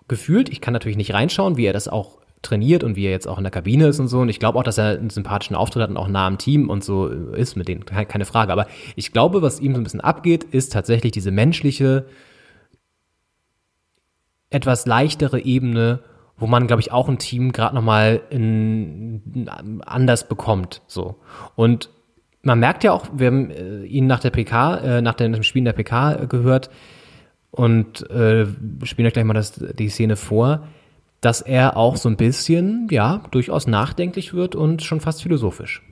gefühlt, 0.08 0.48
ich 0.48 0.60
kann 0.60 0.72
natürlich 0.72 0.96
nicht 0.96 1.14
reinschauen, 1.14 1.56
wie 1.56 1.64
er 1.64 1.72
das 1.72 1.88
auch 1.88 2.18
trainiert 2.46 2.84
und 2.84 2.96
wie 2.96 3.04
er 3.04 3.10
jetzt 3.10 3.28
auch 3.28 3.38
in 3.38 3.44
der 3.44 3.50
Kabine 3.50 3.88
ist 3.88 4.00
und 4.00 4.08
so. 4.08 4.20
Und 4.20 4.28
ich 4.28 4.40
glaube 4.40 4.58
auch, 4.58 4.62
dass 4.62 4.78
er 4.78 4.98
einen 4.98 5.10
sympathischen 5.10 5.56
Auftritt 5.56 5.82
hat 5.82 5.90
und 5.90 5.96
auch 5.96 6.08
nah 6.08 6.26
am 6.26 6.38
Team 6.38 6.70
und 6.70 6.84
so 6.84 7.06
ist 7.06 7.56
mit 7.56 7.68
denen, 7.68 7.84
keine 7.84 8.24
Frage. 8.24 8.52
Aber 8.52 8.66
ich 8.94 9.12
glaube, 9.12 9.42
was 9.42 9.60
ihm 9.60 9.74
so 9.74 9.80
ein 9.80 9.84
bisschen 9.84 10.00
abgeht, 10.00 10.44
ist 10.44 10.72
tatsächlich 10.72 11.12
diese 11.12 11.30
menschliche, 11.30 12.06
etwas 14.50 14.86
leichtere 14.86 15.40
Ebene 15.40 16.00
wo 16.38 16.46
man, 16.46 16.66
glaube 16.66 16.80
ich, 16.80 16.92
auch 16.92 17.08
ein 17.08 17.18
Team 17.18 17.52
gerade 17.52 17.74
nochmal 17.74 18.20
anders 19.86 20.28
bekommt. 20.28 20.82
So. 20.86 21.16
Und 21.54 21.90
man 22.42 22.60
merkt 22.60 22.84
ja 22.84 22.92
auch, 22.92 23.06
wir 23.12 23.26
haben 23.28 23.50
äh, 23.50 23.84
ihn 23.84 24.06
nach 24.06 24.20
der 24.20 24.30
PK, 24.30 24.76
äh, 24.76 25.02
nach 25.02 25.14
dem 25.14 25.42
Spiel 25.42 25.64
der 25.64 25.72
PK 25.72 26.12
äh, 26.12 26.26
gehört 26.26 26.70
und 27.50 28.08
äh, 28.10 28.46
spielen 28.84 29.06
euch 29.06 29.14
gleich 29.14 29.24
mal 29.24 29.34
das, 29.34 29.52
die 29.52 29.88
Szene 29.88 30.16
vor, 30.16 30.68
dass 31.20 31.40
er 31.40 31.76
auch 31.76 31.96
so 31.96 32.08
ein 32.08 32.16
bisschen, 32.16 32.88
ja, 32.90 33.22
durchaus 33.30 33.66
nachdenklich 33.66 34.34
wird 34.34 34.54
und 34.54 34.82
schon 34.82 35.00
fast 35.00 35.22
philosophisch. 35.22 35.82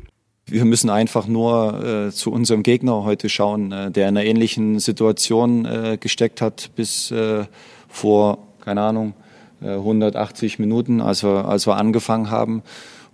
Wir 0.46 0.66
müssen 0.66 0.90
einfach 0.90 1.26
nur 1.26 1.82
äh, 1.82 2.10
zu 2.10 2.30
unserem 2.30 2.62
Gegner 2.62 3.04
heute 3.04 3.30
schauen, 3.30 3.72
äh, 3.72 3.90
der 3.90 4.08
in 4.08 4.16
einer 4.16 4.26
ähnlichen 4.26 4.78
Situation 4.78 5.64
äh, 5.64 5.96
gesteckt 5.98 6.42
hat 6.42 6.70
bis 6.76 7.10
äh, 7.10 7.44
vor, 7.88 8.38
keine 8.60 8.82
Ahnung, 8.82 9.14
180 9.62 10.58
äh, 10.58 10.62
Minuten, 10.62 11.00
als 11.00 11.22
wir, 11.22 11.46
als 11.46 11.66
wir 11.66 11.76
angefangen 11.76 12.30
haben. 12.30 12.62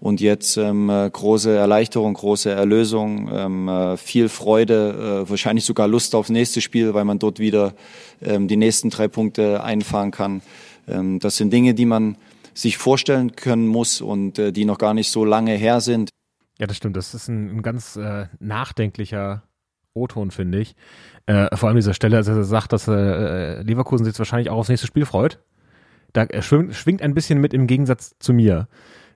Und 0.01 0.23
jetzt 0.23 0.57
ähm, 0.57 0.89
äh, 0.89 1.11
große 1.11 1.55
Erleichterung, 1.55 2.15
große 2.15 2.51
Erlösung, 2.51 3.31
ähm, 3.33 3.69
äh, 3.69 3.97
viel 3.99 4.31
Freude, 4.31 5.25
äh, 5.27 5.31
wahrscheinlich 5.31 5.67
sogar 5.67 5.89
Lust 5.89 6.15
aufs 6.15 6.31
nächste 6.31 6.63
Spiel, 6.63 6.95
weil 6.95 7.05
man 7.05 7.19
dort 7.19 7.39
wieder 7.39 7.75
ähm, 8.23 8.49
die 8.49 8.57
nächsten 8.57 8.89
drei 8.89 9.09
Punkte 9.09 9.63
einfahren 9.63 10.11
kann. 10.11 10.41
Ähm, 10.91 11.19
das 11.19 11.37
sind 11.37 11.53
Dinge, 11.53 11.75
die 11.75 11.87
man 11.87 12.17
sich 12.55 12.79
vorstellen 12.79 13.37
können 13.37 13.67
muss 13.67 14.01
und 14.01 14.39
äh, 14.39 14.53
die 14.53 14.65
noch 14.65 14.79
gar 14.79 14.95
nicht 14.95 15.11
so 15.11 15.25
lange 15.25 15.53
her 15.53 15.81
sind. 15.81 16.11
Ja, 16.59 16.67
das 16.67 16.77
stimmt. 16.77 16.97
Das 16.97 17.15
ist 17.15 17.29
ein, 17.29 17.59
ein 17.59 17.63
ganz 17.63 17.97
äh, 17.97 18.27
nachdenklicher 18.39 19.45
O-Ton, 19.95 20.31
finde 20.31 20.59
ich. 20.59 20.75
Äh, 21.27 21.57
vor 21.57 21.69
allem 21.69 21.77
dieser 21.77 21.95
Stelle, 21.95 22.17
als 22.17 22.29
er 22.29 22.45
sagt, 22.45 22.73
dass 22.73 22.87
äh, 22.89 23.63
Leverkusen 23.63 24.05
sich 24.05 24.13
jetzt 24.13 24.19
wahrscheinlich 24.19 24.51
auch 24.51 24.59
aufs 24.59 24.69
nächste 24.69 24.87
Spiel 24.87 25.07
freut. 25.07 25.41
Da 26.13 26.27
schwingt, 26.43 26.75
schwingt 26.75 27.03
ein 27.03 27.15
bisschen 27.15 27.41
mit 27.41 27.55
im 27.55 27.67
Gegensatz 27.67 28.17
zu 28.19 28.33
mir. 28.33 28.69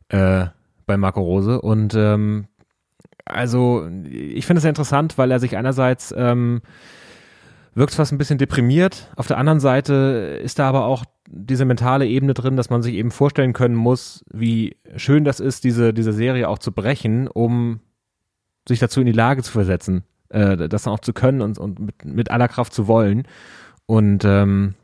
Äh, 0.08 0.46
bei 0.86 0.96
Marco 0.96 1.20
Rose. 1.20 1.60
Und 1.60 1.94
ähm, 1.94 2.46
also 3.24 3.88
ich 4.10 4.46
finde 4.46 4.58
es 4.58 4.62
sehr 4.62 4.70
interessant, 4.70 5.18
weil 5.18 5.30
er 5.30 5.40
sich 5.40 5.56
einerseits 5.56 6.14
ähm, 6.16 6.62
wirkt 7.74 7.94
fast 7.94 8.12
ein 8.12 8.18
bisschen 8.18 8.38
deprimiert. 8.38 9.10
Auf 9.16 9.26
der 9.26 9.38
anderen 9.38 9.60
Seite 9.60 10.40
ist 10.42 10.58
da 10.58 10.68
aber 10.68 10.84
auch 10.84 11.04
diese 11.28 11.64
mentale 11.64 12.06
Ebene 12.06 12.34
drin, 12.34 12.56
dass 12.56 12.70
man 12.70 12.82
sich 12.82 12.94
eben 12.94 13.10
vorstellen 13.10 13.52
können 13.52 13.74
muss, 13.74 14.24
wie 14.30 14.76
schön 14.96 15.24
das 15.24 15.40
ist, 15.40 15.64
diese, 15.64 15.94
diese 15.94 16.12
Serie 16.12 16.48
auch 16.48 16.58
zu 16.58 16.72
brechen, 16.72 17.28
um 17.28 17.80
sich 18.68 18.78
dazu 18.78 19.00
in 19.00 19.06
die 19.06 19.12
Lage 19.12 19.42
zu 19.42 19.52
versetzen, 19.52 20.04
äh, 20.28 20.68
das 20.68 20.84
dann 20.84 20.94
auch 20.94 21.00
zu 21.00 21.12
können 21.12 21.40
und, 21.40 21.58
und 21.58 21.78
mit, 21.78 22.04
mit 22.04 22.30
aller 22.30 22.48
Kraft 22.48 22.72
zu 22.74 22.86
wollen. 22.86 23.24
Und 23.86 24.24
ähm, 24.24 24.74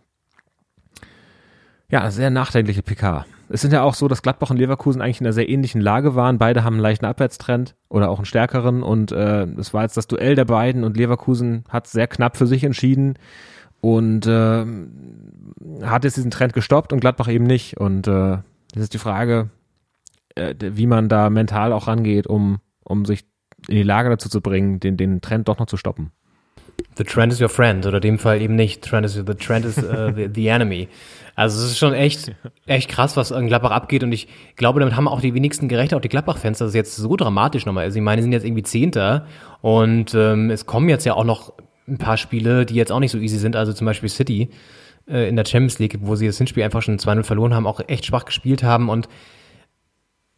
ja, 1.91 2.11
sehr 2.11 2.31
nachdenkliche 2.31 2.83
PK. 2.83 3.27
Es 3.49 3.63
sind 3.63 3.73
ja 3.73 3.83
auch 3.83 3.95
so, 3.95 4.07
dass 4.07 4.23
Gladbach 4.23 4.51
und 4.51 4.59
Leverkusen 4.59 5.03
eigentlich 5.03 5.21
in 5.21 5.27
einer 5.27 5.33
sehr 5.33 5.49
ähnlichen 5.49 5.81
Lage 5.81 6.15
waren. 6.15 6.39
Beide 6.39 6.63
haben 6.63 6.75
einen 6.75 6.83
leichten 6.83 7.05
Abwärtstrend 7.05 7.75
oder 7.89 8.11
auch 8.11 8.19
einen 8.19 8.27
stärkeren. 8.27 8.83
Und 8.83 9.11
äh, 9.11 9.45
es 9.59 9.75
war 9.75 9.83
jetzt 9.83 9.97
das 9.97 10.07
Duell 10.07 10.37
der 10.37 10.45
beiden 10.45 10.85
und 10.85 10.97
Leverkusen 10.97 11.65
hat 11.69 11.89
sehr 11.89 12.07
knapp 12.07 12.37
für 12.37 12.47
sich 12.47 12.63
entschieden 12.63 13.15
und 13.81 14.27
äh, 14.27 14.65
hat 15.83 16.05
jetzt 16.05 16.17
diesen 16.17 16.31
Trend 16.31 16.53
gestoppt 16.53 16.93
und 16.93 17.01
Gladbach 17.01 17.29
eben 17.29 17.45
nicht. 17.45 17.79
Und 17.79 18.07
äh, 18.07 18.39
das 18.75 18.85
ist 18.85 18.95
die 18.95 18.99
Frage, 18.99 19.51
äh, 20.35 20.55
wie 20.59 20.87
man 20.87 21.09
da 21.09 21.31
mental 21.31 21.73
auch 21.73 21.87
rangeht, 21.87 22.27
um, 22.27 22.59
um 22.85 23.05
sich 23.05 23.25
in 23.69 23.77
die 23.77 23.83
Lage 23.83 24.11
dazu 24.11 24.29
zu 24.29 24.41
bringen, 24.41 24.81
den, 24.81 24.97
den 24.97 25.21
Trend 25.21 25.49
doch 25.49 25.59
noch 25.59 25.67
zu 25.67 25.77
stoppen. 25.77 26.13
The 26.97 27.05
trend 27.05 27.33
is 27.33 27.41
your 27.41 27.49
friend 27.49 27.87
oder 27.87 27.97
in 27.97 28.03
dem 28.03 28.19
Fall 28.19 28.41
eben 28.41 28.55
nicht. 28.55 28.83
Trend 28.83 29.05
is, 29.05 29.15
the 29.15 29.23
trend 29.23 29.65
is 29.65 29.79
uh, 29.79 30.13
the, 30.15 30.29
the 30.33 30.49
enemy. 30.49 30.89
Also 31.35 31.65
es 31.65 31.73
ist 31.73 31.79
schon 31.79 31.95
echt, 31.95 32.35
echt 32.67 32.91
krass, 32.91 33.17
was 33.17 33.31
in 33.31 33.47
Gladbach 33.47 33.71
abgeht 33.71 34.03
und 34.03 34.13
ich 34.13 34.29
glaube, 34.57 34.81
damit 34.81 34.97
haben 34.97 35.09
auch 35.09 35.21
die 35.21 35.35
wenigsten 35.35 35.69
gerechnet, 35.69 35.95
auch 35.95 36.03
die 36.03 36.09
Gladbach-Fans, 36.09 36.59
dass 36.59 36.69
es 36.69 36.75
jetzt 36.75 36.97
so 36.97 37.17
dramatisch 37.17 37.65
nochmal 37.65 37.87
ist. 37.87 37.97
Ich 37.97 38.03
meine, 38.03 38.17
die 38.17 38.25
sind 38.25 38.33
jetzt 38.33 38.45
irgendwie 38.45 38.63
Zehnter 38.63 39.27
und 39.63 40.15
ähm, 40.15 40.51
es 40.51 40.67
kommen 40.67 40.89
jetzt 40.89 41.05
ja 41.05 41.15
auch 41.15 41.25
noch 41.25 41.53
ein 41.89 41.99
paar 41.99 42.17
Spiele, 42.17 42.67
die 42.67 42.75
jetzt 42.75 42.93
auch 42.93 43.01
nicht 43.01 43.13
so 43.13 43.19
easy 43.19 43.39
sind, 43.39 43.57
also 43.57 43.73
zum 43.73 43.85
Beispiel 43.85 44.09
City 44.09 44.51
äh, 45.09 45.29
in 45.29 45.37
der 45.37 45.45
Champions 45.45 45.79
League, 45.79 45.99
wo 46.01 46.17
sie 46.17 46.27
das 46.27 46.39
Hinspiel 46.39 46.63
einfach 46.63 46.83
schon 46.83 46.99
2-0 46.99 47.23
verloren 47.25 47.55
haben, 47.55 47.67
auch 47.67 47.81
echt 47.87 48.07
schwach 48.07 48.25
gespielt 48.25 48.63
haben 48.63 48.89
und 48.89 49.09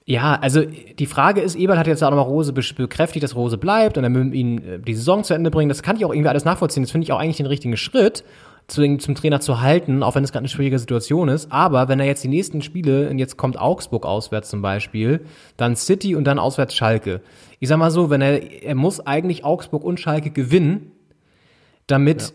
ja, 0.05 0.35
also 0.35 0.63
die 0.65 1.07
Frage 1.07 1.41
ist, 1.41 1.55
Ebert 1.55 1.79
hat 1.79 1.87
jetzt 1.87 2.03
auch 2.03 2.11
nochmal 2.11 2.27
Rose 2.27 2.53
bekräftigt, 2.53 3.23
dass 3.23 3.37
Rose 3.37 3.57
bleibt 3.57 3.97
und 3.99 4.05
er 4.05 4.13
will 4.13 4.35
ihn 4.35 4.59
äh, 4.59 4.79
die 4.81 4.95
Saison 4.95 5.23
zu 5.23 5.35
Ende 5.35 5.51
bringen. 5.51 5.69
Das 5.69 5.83
kann 5.83 5.97
ich 5.97 6.05
auch 6.05 6.13
irgendwie 6.13 6.29
alles 6.29 6.45
nachvollziehen. 6.45 6.83
Das 6.83 6.91
finde 6.91 7.05
ich 7.05 7.13
auch 7.13 7.21
eigentlich 7.21 7.37
den 7.37 7.47
richtigen 7.47 7.77
Schritt 7.77 8.25
zu, 8.67 8.97
zum 8.97 9.15
Trainer 9.15 9.41
zu 9.41 9.61
halten, 9.61 10.03
auch 10.03 10.15
wenn 10.15 10.25
es 10.25 10.33
gerade 10.33 10.43
eine 10.43 10.49
schwierige 10.49 10.79
Situation 10.79 11.29
ist. 11.29 11.53
Aber 11.53 11.89
wenn 11.89 12.01
er 12.01 12.07
jetzt 12.07 12.25
die 12.25 12.29
nächsten 12.29 12.63
Spiele, 12.63 13.11
und 13.11 13.19
jetzt 13.19 13.37
kommt 13.37 13.61
Augsburg 13.61 14.07
auswärts 14.07 14.51
zum 14.51 14.63
Beispiel, 14.63 15.21
dann 15.57 15.77
City 15.77 16.17
und 16.17 16.25
dann 16.25 16.39
auswärts 16.39 16.75
Schalke. 16.75 17.21
Ich 17.61 17.69
sag 17.69 17.79
mal 17.79 17.91
so, 17.91 18.11
wenn 18.11 18.23
er, 18.23 18.63
er 18.63 18.75
muss 18.75 19.01
eigentlich 19.01 19.45
Augsburg 19.45 19.85
und 19.85 20.01
Schalke 20.01 20.31
gewinnen, 20.31 20.92
damit 21.87 22.23
ja. 22.23 22.29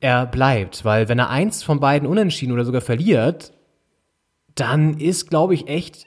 er 0.00 0.26
bleibt. 0.26 0.84
Weil 0.84 1.08
wenn 1.08 1.18
er 1.18 1.30
eins 1.30 1.62
von 1.62 1.80
beiden 1.80 2.08
unentschieden 2.08 2.52
oder 2.52 2.64
sogar 2.64 2.80
verliert, 2.80 3.52
dann 4.54 4.98
ist, 4.98 5.28
glaube 5.28 5.54
ich, 5.54 5.68
echt 5.68 6.06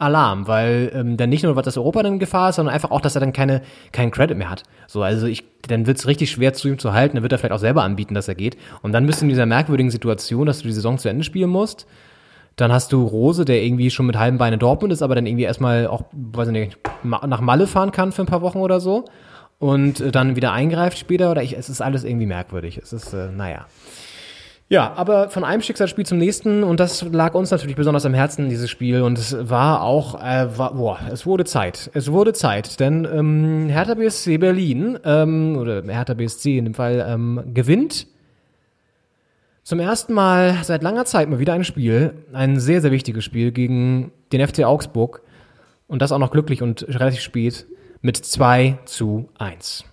Alarm, 0.00 0.46
weil 0.46 0.92
ähm, 0.94 1.16
dann 1.16 1.28
nicht 1.28 1.42
nur, 1.42 1.56
was 1.56 1.64
das 1.64 1.76
Europa 1.76 2.00
in 2.02 2.20
Gefahr 2.20 2.50
ist, 2.50 2.56
sondern 2.56 2.72
einfach 2.72 2.92
auch, 2.92 3.00
dass 3.00 3.16
er 3.16 3.20
dann 3.20 3.32
keine, 3.32 3.62
keinen 3.90 4.12
Credit 4.12 4.38
mehr 4.38 4.48
hat. 4.48 4.62
So, 4.86 5.02
also 5.02 5.26
ich, 5.26 5.44
dann 5.66 5.88
wird 5.88 5.98
es 5.98 6.06
richtig 6.06 6.30
schwer 6.30 6.54
zu 6.54 6.68
ihm 6.68 6.78
zu 6.78 6.92
halten, 6.92 7.16
dann 7.16 7.22
wird 7.24 7.32
er 7.32 7.38
vielleicht 7.38 7.52
auch 7.52 7.58
selber 7.58 7.82
anbieten, 7.82 8.14
dass 8.14 8.28
er 8.28 8.36
geht. 8.36 8.56
Und 8.82 8.92
dann 8.92 9.06
bist 9.06 9.20
du 9.20 9.24
in 9.24 9.28
dieser 9.28 9.46
merkwürdigen 9.46 9.90
Situation, 9.90 10.46
dass 10.46 10.58
du 10.58 10.68
die 10.68 10.72
Saison 10.72 10.98
zu 10.98 11.08
Ende 11.08 11.24
spielen 11.24 11.50
musst. 11.50 11.86
Dann 12.54 12.72
hast 12.72 12.92
du 12.92 13.04
Rose, 13.04 13.44
der 13.44 13.62
irgendwie 13.62 13.90
schon 13.90 14.06
mit 14.06 14.16
halben 14.16 14.38
Beinen 14.38 14.60
Dortmund 14.60 14.92
ist, 14.92 15.02
aber 15.02 15.16
dann 15.16 15.26
irgendwie 15.26 15.44
erstmal 15.44 15.88
auch, 15.88 16.04
weiß 16.12 16.48
ich 16.48 16.52
nicht, 16.52 16.78
nach 17.02 17.40
Malle 17.40 17.66
fahren 17.66 17.90
kann 17.90 18.12
für 18.12 18.22
ein 18.22 18.26
paar 18.26 18.42
Wochen 18.42 18.58
oder 18.58 18.78
so. 18.78 19.04
Und 19.58 20.00
äh, 20.00 20.12
dann 20.12 20.36
wieder 20.36 20.52
eingreift 20.52 20.98
später 20.98 21.30
oder 21.30 21.42
ich, 21.42 21.56
es 21.56 21.68
ist 21.68 21.80
alles 21.80 22.04
irgendwie 22.04 22.26
merkwürdig. 22.26 22.78
Es 22.78 22.92
ist, 22.92 23.12
äh, 23.12 23.28
naja. 23.30 23.66
Ja, 24.70 24.92
aber 24.96 25.30
von 25.30 25.44
einem 25.44 25.62
Schicksalsspiel 25.62 26.04
zum 26.04 26.18
nächsten 26.18 26.62
und 26.62 26.78
das 26.78 27.02
lag 27.02 27.34
uns 27.34 27.50
natürlich 27.50 27.74
besonders 27.74 28.04
am 28.04 28.12
Herzen, 28.12 28.50
dieses 28.50 28.68
Spiel 28.68 29.00
und 29.00 29.16
es 29.18 29.34
war 29.48 29.82
auch, 29.82 30.22
äh, 30.22 30.58
war, 30.58 30.74
boah, 30.74 30.98
es 31.10 31.24
wurde 31.24 31.46
Zeit, 31.46 31.90
es 31.94 32.12
wurde 32.12 32.34
Zeit, 32.34 32.78
denn 32.78 33.08
ähm, 33.10 33.68
Hertha 33.70 33.94
BSC 33.94 34.36
Berlin 34.36 34.98
ähm, 35.04 35.56
oder 35.56 35.82
Hertha 35.84 36.12
BSC 36.12 36.58
in 36.58 36.66
dem 36.66 36.74
Fall 36.74 37.02
ähm, 37.08 37.44
gewinnt 37.54 38.08
zum 39.62 39.80
ersten 39.80 40.12
Mal 40.12 40.58
seit 40.64 40.82
langer 40.82 41.06
Zeit 41.06 41.30
mal 41.30 41.38
wieder 41.38 41.54
ein 41.54 41.64
Spiel, 41.64 42.12
ein 42.34 42.60
sehr, 42.60 42.82
sehr 42.82 42.90
wichtiges 42.90 43.24
Spiel 43.24 43.52
gegen 43.52 44.12
den 44.32 44.46
FC 44.46 44.64
Augsburg 44.64 45.22
und 45.86 46.02
das 46.02 46.12
auch 46.12 46.18
noch 46.18 46.30
glücklich 46.30 46.60
und 46.60 46.86
relativ 46.88 47.20
spät 47.20 47.64
mit 48.00 48.16
2 48.16 48.78
zu 48.84 49.28
1. 49.38 49.84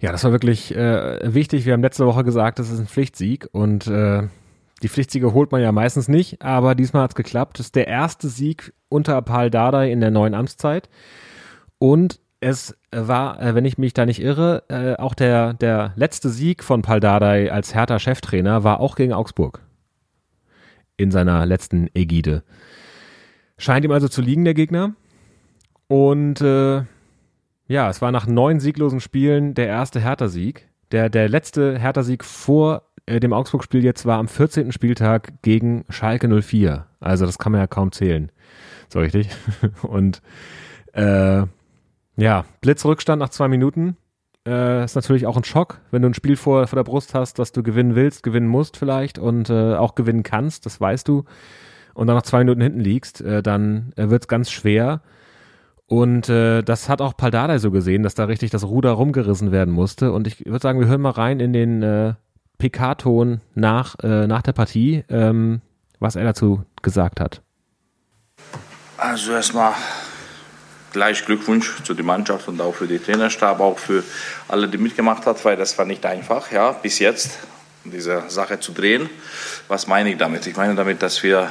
Ja, 0.00 0.12
das 0.12 0.24
war 0.24 0.32
wirklich 0.32 0.74
äh, 0.74 1.34
wichtig. 1.34 1.64
Wir 1.64 1.72
haben 1.72 1.82
letzte 1.82 2.06
Woche 2.06 2.24
gesagt, 2.24 2.58
das 2.58 2.70
ist 2.70 2.78
ein 2.78 2.86
Pflichtsieg 2.86 3.48
und 3.52 3.86
äh, 3.86 4.28
die 4.82 4.88
Pflichtsiege 4.88 5.32
holt 5.32 5.50
man 5.50 5.62
ja 5.62 5.72
meistens 5.72 6.08
nicht, 6.08 6.42
aber 6.42 6.74
diesmal 6.74 7.04
hat 7.04 7.12
es 7.12 7.14
geklappt. 7.14 7.58
Das 7.58 7.66
ist 7.66 7.74
der 7.74 7.86
erste 7.86 8.28
Sieg 8.28 8.74
unter 8.88 9.20
Paul 9.22 9.50
Dardai 9.50 9.90
in 9.90 10.00
der 10.00 10.10
neuen 10.10 10.34
Amtszeit 10.34 10.88
und 11.78 12.20
es 12.40 12.76
war, 12.90 13.40
äh, 13.40 13.54
wenn 13.54 13.64
ich 13.64 13.78
mich 13.78 13.94
da 13.94 14.04
nicht 14.04 14.20
irre, 14.20 14.64
äh, 14.68 15.00
auch 15.00 15.14
der, 15.14 15.54
der 15.54 15.94
letzte 15.96 16.28
Sieg 16.28 16.62
von 16.62 16.82
Paul 16.82 17.00
Dardai 17.00 17.50
als 17.50 17.74
Hertha 17.74 17.98
Cheftrainer 17.98 18.64
war 18.64 18.80
auch 18.80 18.96
gegen 18.96 19.14
Augsburg 19.14 19.62
in 20.98 21.10
seiner 21.10 21.46
letzten 21.46 21.88
Ägide. 21.94 22.42
Scheint 23.56 23.84
ihm 23.84 23.92
also 23.92 24.08
zu 24.08 24.20
liegen, 24.20 24.44
der 24.44 24.54
Gegner. 24.54 24.94
Und 25.94 26.40
äh, 26.40 26.82
ja, 27.68 27.88
es 27.88 28.02
war 28.02 28.10
nach 28.10 28.26
neun 28.26 28.58
sieglosen 28.58 28.98
Spielen 28.98 29.54
der 29.54 29.68
erste 29.68 30.00
Hertha-Sieg. 30.00 30.68
Der, 30.90 31.08
der 31.08 31.28
letzte 31.28 31.78
Hertha-Sieg 31.78 32.24
vor 32.24 32.82
äh, 33.06 33.20
dem 33.20 33.32
Augsburg-Spiel 33.32 33.84
jetzt 33.84 34.04
war 34.04 34.18
am 34.18 34.26
14. 34.26 34.72
Spieltag 34.72 35.40
gegen 35.42 35.84
Schalke 35.90 36.26
04. 36.42 36.86
Also 36.98 37.26
das 37.26 37.38
kann 37.38 37.52
man 37.52 37.60
ja 37.60 37.68
kaum 37.68 37.92
zählen. 37.92 38.32
So 38.88 38.98
richtig. 38.98 39.28
Und 39.82 40.20
äh, 40.94 41.44
ja, 42.16 42.44
Blitzrückstand 42.60 43.20
nach 43.20 43.28
zwei 43.28 43.46
Minuten. 43.46 43.96
Äh, 44.48 44.82
ist 44.82 44.96
natürlich 44.96 45.28
auch 45.28 45.36
ein 45.36 45.44
Schock, 45.44 45.80
wenn 45.92 46.02
du 46.02 46.08
ein 46.08 46.14
Spiel 46.14 46.34
vor, 46.34 46.66
vor 46.66 46.76
der 46.76 46.82
Brust 46.82 47.14
hast, 47.14 47.38
dass 47.38 47.52
du 47.52 47.62
gewinnen 47.62 47.94
willst, 47.94 48.24
gewinnen 48.24 48.48
musst 48.48 48.76
vielleicht 48.76 49.20
und 49.20 49.48
äh, 49.48 49.76
auch 49.76 49.94
gewinnen 49.94 50.24
kannst, 50.24 50.66
das 50.66 50.80
weißt 50.80 51.06
du. 51.06 51.24
Und 51.94 52.08
dann 52.08 52.16
noch 52.16 52.24
zwei 52.24 52.40
Minuten 52.40 52.62
hinten 52.62 52.80
liegst, 52.80 53.20
äh, 53.20 53.44
dann 53.44 53.92
äh, 53.94 54.10
wird 54.10 54.24
es 54.24 54.28
ganz 54.28 54.50
schwer. 54.50 55.00
Und 55.86 56.28
äh, 56.28 56.62
das 56.62 56.88
hat 56.88 57.02
auch 57.02 57.16
Paldada 57.16 57.58
so 57.58 57.70
gesehen, 57.70 58.02
dass 58.02 58.14
da 58.14 58.24
richtig 58.24 58.50
das 58.50 58.64
Ruder 58.64 58.92
rumgerissen 58.92 59.52
werden 59.52 59.72
musste. 59.72 60.12
Und 60.12 60.26
ich 60.26 60.44
würde 60.46 60.60
sagen, 60.60 60.80
wir 60.80 60.86
hören 60.86 61.02
mal 61.02 61.10
rein 61.10 61.40
in 61.40 61.52
den 61.52 61.82
äh, 61.82 62.14
PK-Ton 62.58 63.40
nach, 63.54 63.96
äh, 64.02 64.26
nach 64.26 64.42
der 64.42 64.52
Partie, 64.52 65.04
ähm, 65.08 65.60
was 66.00 66.16
er 66.16 66.24
dazu 66.24 66.64
gesagt 66.82 67.20
hat. 67.20 67.42
Also 68.96 69.32
erstmal 69.32 69.74
gleich 70.92 71.26
Glückwunsch 71.26 71.82
zu 71.82 71.92
der 71.92 72.04
Mannschaft 72.04 72.48
und 72.48 72.60
auch 72.60 72.74
für 72.74 72.86
den 72.86 73.02
Trainerstab, 73.02 73.60
auch 73.60 73.78
für 73.78 74.02
alle, 74.48 74.68
die 74.68 74.78
mitgemacht 74.78 75.26
hat, 75.26 75.44
weil 75.44 75.56
das 75.56 75.76
war 75.76 75.84
nicht 75.84 76.06
einfach, 76.06 76.50
ja, 76.50 76.72
bis 76.72 76.98
jetzt. 76.98 77.38
diese 77.84 78.24
Sache 78.28 78.58
zu 78.60 78.72
drehen. 78.72 79.10
Was 79.68 79.86
meine 79.86 80.10
ich 80.10 80.16
damit? 80.16 80.46
Ich 80.46 80.56
meine 80.56 80.74
damit, 80.74 81.02
dass 81.02 81.22
wir 81.22 81.50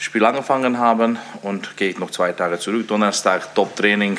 Spiel 0.00 0.24
angefangen 0.24 0.78
haben 0.78 1.18
und 1.42 1.76
gehe 1.76 1.90
ich 1.90 1.98
noch 1.98 2.10
zwei 2.10 2.32
Tage 2.32 2.58
zurück. 2.58 2.88
Donnerstag 2.88 3.54
Top-Training. 3.54 4.16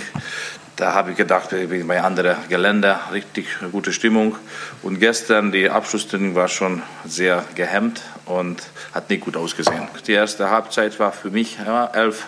Da 0.75 0.93
habe 0.93 1.11
ich 1.11 1.17
gedacht, 1.17 1.49
bei 1.87 2.01
anderen 2.01 2.37
Gelände 2.49 2.99
richtig 3.11 3.47
gute 3.71 3.91
Stimmung. 3.91 4.35
Und 4.83 4.99
gestern 4.99 5.51
die 5.51 5.71
Abschlusstraining 5.71 6.35
war 6.35 6.49
schon 6.49 6.83
sehr 7.03 7.43
gehemmt 7.55 8.03
und 8.25 8.61
hat 8.93 9.09
nicht 9.09 9.21
gut 9.21 9.35
ausgesehen. 9.35 9.87
Die 10.05 10.13
erste 10.13 10.51
Halbzeit 10.51 10.99
war 10.99 11.11
für 11.11 11.31
mich 11.31 11.57
ja, 11.57 11.87
elf 11.87 12.27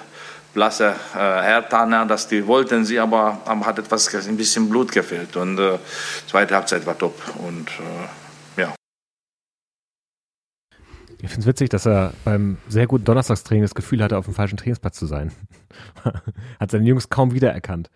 blasse 0.55 0.95
äh, 1.13 1.17
Hertaner, 1.19 2.07
dass 2.07 2.27
die 2.27 2.47
wollten 2.47 2.85
sie, 2.85 2.99
aber, 2.99 3.39
aber 3.45 3.67
hat 3.67 3.77
etwas 3.77 4.13
ein 4.15 4.35
bisschen 4.35 4.67
Blut 4.67 4.91
gefehlt. 4.91 5.35
Und 5.35 5.59
äh, 5.59 5.77
zweite 6.27 6.55
Halbzeit 6.55 6.87
war 6.87 6.97
top. 6.97 7.21
Und 7.37 7.69
äh, 7.69 8.61
ja. 8.61 8.73
Ich 11.23 11.29
finde 11.29 11.41
es 11.43 11.47
witzig, 11.47 11.69
dass 11.69 11.87
er 11.87 12.11
beim 12.25 12.57
sehr 12.67 12.85
guten 12.85 13.05
Donnerstagstraining 13.05 13.63
das 13.63 13.75
Gefühl 13.75 14.03
hatte, 14.03 14.17
auf 14.17 14.25
dem 14.25 14.33
falschen 14.33 14.57
Trainingsplatz 14.57 14.99
zu 14.99 15.05
sein. 15.05 15.31
Hat 16.59 16.69
seine 16.69 16.85
Jungs 16.85 17.07
kaum 17.07 17.33
wiedererkannt. 17.33 17.89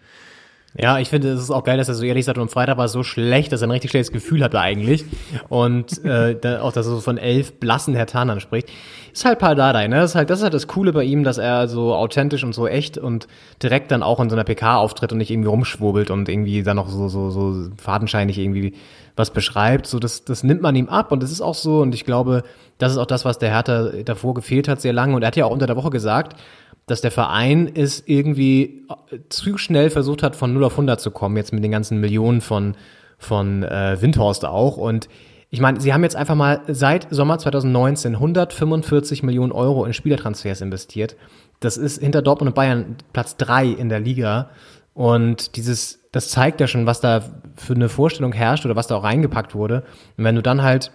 Ja, 0.80 1.00
ich 1.00 1.10
finde, 1.10 1.30
es 1.32 1.42
ist 1.42 1.52
auch 1.52 1.66
geil, 1.66 1.78
dass 1.78 1.90
er 1.90 1.96
so 1.96 2.06
ehrlich 2.06 2.24
sagt, 2.24 2.38
und 2.38 2.44
am 2.44 2.50
Freitag 2.50 2.78
war 2.78 2.86
es 2.86 2.94
so 2.94 3.04
schlecht, 3.04 3.52
dass 3.52 3.62
er 3.62 3.68
ein 3.68 3.72
richtig 3.72 3.92
schlechtes 3.92 4.14
Gefühl 4.14 4.44
hatte 4.44 4.62
eigentlich. 4.62 5.04
Und 5.50 6.06
äh, 6.06 6.36
da, 6.42 6.62
auch, 6.62 6.72
dass 6.72 6.86
er 6.86 6.92
so 6.92 7.02
von 7.02 7.18
elf 7.18 7.60
blassen 7.60 7.96
Hertanern 7.96 8.40
spricht. 8.40 8.70
Ist 9.12 9.26
halt 9.26 9.40
Pardadei, 9.40 9.88
ne? 9.90 9.98
Das 9.98 10.12
ist 10.12 10.16
halt, 10.16 10.30
das 10.30 10.40
ist 10.40 10.44
halt 10.44 10.54
das 10.54 10.68
Coole 10.68 10.94
bei 10.94 11.04
ihm, 11.04 11.26
dass 11.26 11.38
er 11.38 11.68
so 11.68 11.96
authentisch 11.96 12.46
und 12.46 12.54
so 12.54 12.66
echt 12.66 12.98
und 12.98 13.28
direkt 13.62 13.92
dann 13.92 14.04
auch 14.04 14.22
in 14.22 14.30
so 14.30 14.38
einer 14.38 14.46
PK 14.46 14.78
auftritt 14.78 15.12
und 15.12 15.18
nicht 15.18 15.32
irgendwie 15.32 15.50
rumschwurbelt 15.50 16.12
und 16.12 16.30
irgendwie 16.30 16.64
dann 16.64 16.78
noch 16.78 16.88
so, 16.88 17.10
so, 17.10 17.30
so 17.30 17.70
fadenscheinig 17.78 18.38
irgendwie 18.38 18.74
was 19.18 19.32
beschreibt. 19.32 19.88
So, 19.88 19.99
das, 19.99 20.24
das 20.24 20.43
nimmt 20.43 20.61
man 20.61 20.76
ihm 20.76 20.89
ab 20.89 21.11
und 21.11 21.24
das 21.24 21.32
ist 21.32 21.41
auch 21.41 21.55
so. 21.55 21.82
Und 21.82 21.93
ich 21.93 22.05
glaube, 22.05 22.43
das 22.78 22.91
ist 22.91 22.97
auch 22.97 23.05
das, 23.05 23.26
was 23.26 23.39
der 23.39 23.49
Hertha 23.49 23.91
davor 24.05 24.34
gefehlt 24.34 24.68
hat, 24.68 24.82
sehr 24.82 24.93
lange. 24.93 25.15
Und 25.15 25.24
er 25.24 25.28
hat 25.28 25.36
ja 25.36 25.45
auch 25.45 25.51
unter 25.51 25.68
der 25.68 25.76
Woche 25.76 25.89
gesagt, 25.89 26.39
dass 26.86 27.01
der 27.01 27.11
Verein 27.11 27.70
es 27.74 28.03
irgendwie 28.05 28.86
äh, 29.11 29.18
zu 29.30 29.57
schnell 29.57 29.89
versucht 29.89 30.24
hat, 30.24 30.36
von 30.36 30.53
0 30.53 30.63
auf 30.63 30.74
100 30.74 31.01
zu 31.01 31.11
kommen, 31.11 31.36
jetzt 31.36 31.51
mit 31.53 31.63
den 31.63 31.72
ganzen 31.72 31.99
Millionen 31.99 32.41
von, 32.41 32.76
von 33.18 33.63
äh, 33.63 33.97
Windhorst 33.99 34.45
auch. 34.45 34.78
Und 34.78 35.09
ich 35.49 35.59
meine, 35.59 35.80
sie 35.80 35.93
haben 35.93 36.03
jetzt 36.03 36.15
einfach 36.15 36.36
mal 36.36 36.61
seit 36.68 37.07
Sommer 37.09 37.39
2019 37.39 38.15
145 38.15 39.24
Millionen 39.24 39.51
Euro 39.51 39.86
in 39.86 39.93
Spielertransfers 39.93 40.61
investiert. 40.61 41.15
Das 41.59 41.78
ist 41.78 42.01
hinter 42.01 42.22
Dortmund 42.22 42.49
und 42.49 42.55
Bayern 42.55 42.95
Platz 43.13 43.38
drei 43.38 43.65
in 43.65 43.89
der 43.89 43.99
Liga. 43.99 44.49
Und 44.93 45.55
dieses, 45.55 45.97
das 46.12 46.30
zeigt 46.30 46.62
ja 46.62 46.68
schon, 46.68 46.86
was 46.86 47.01
da 47.01 47.24
für 47.55 47.74
eine 47.74 47.89
Vorstellung 47.89 48.34
herrscht 48.34 48.66
oder 48.66 48.76
was 48.76 48.88
da 48.88 48.95
auch 48.95 49.03
reingepackt 49.03 49.55
wurde. 49.55 49.84
Und 50.18 50.24
wenn 50.24 50.36
du 50.36 50.41
dann 50.41 50.62
halt 50.62 50.91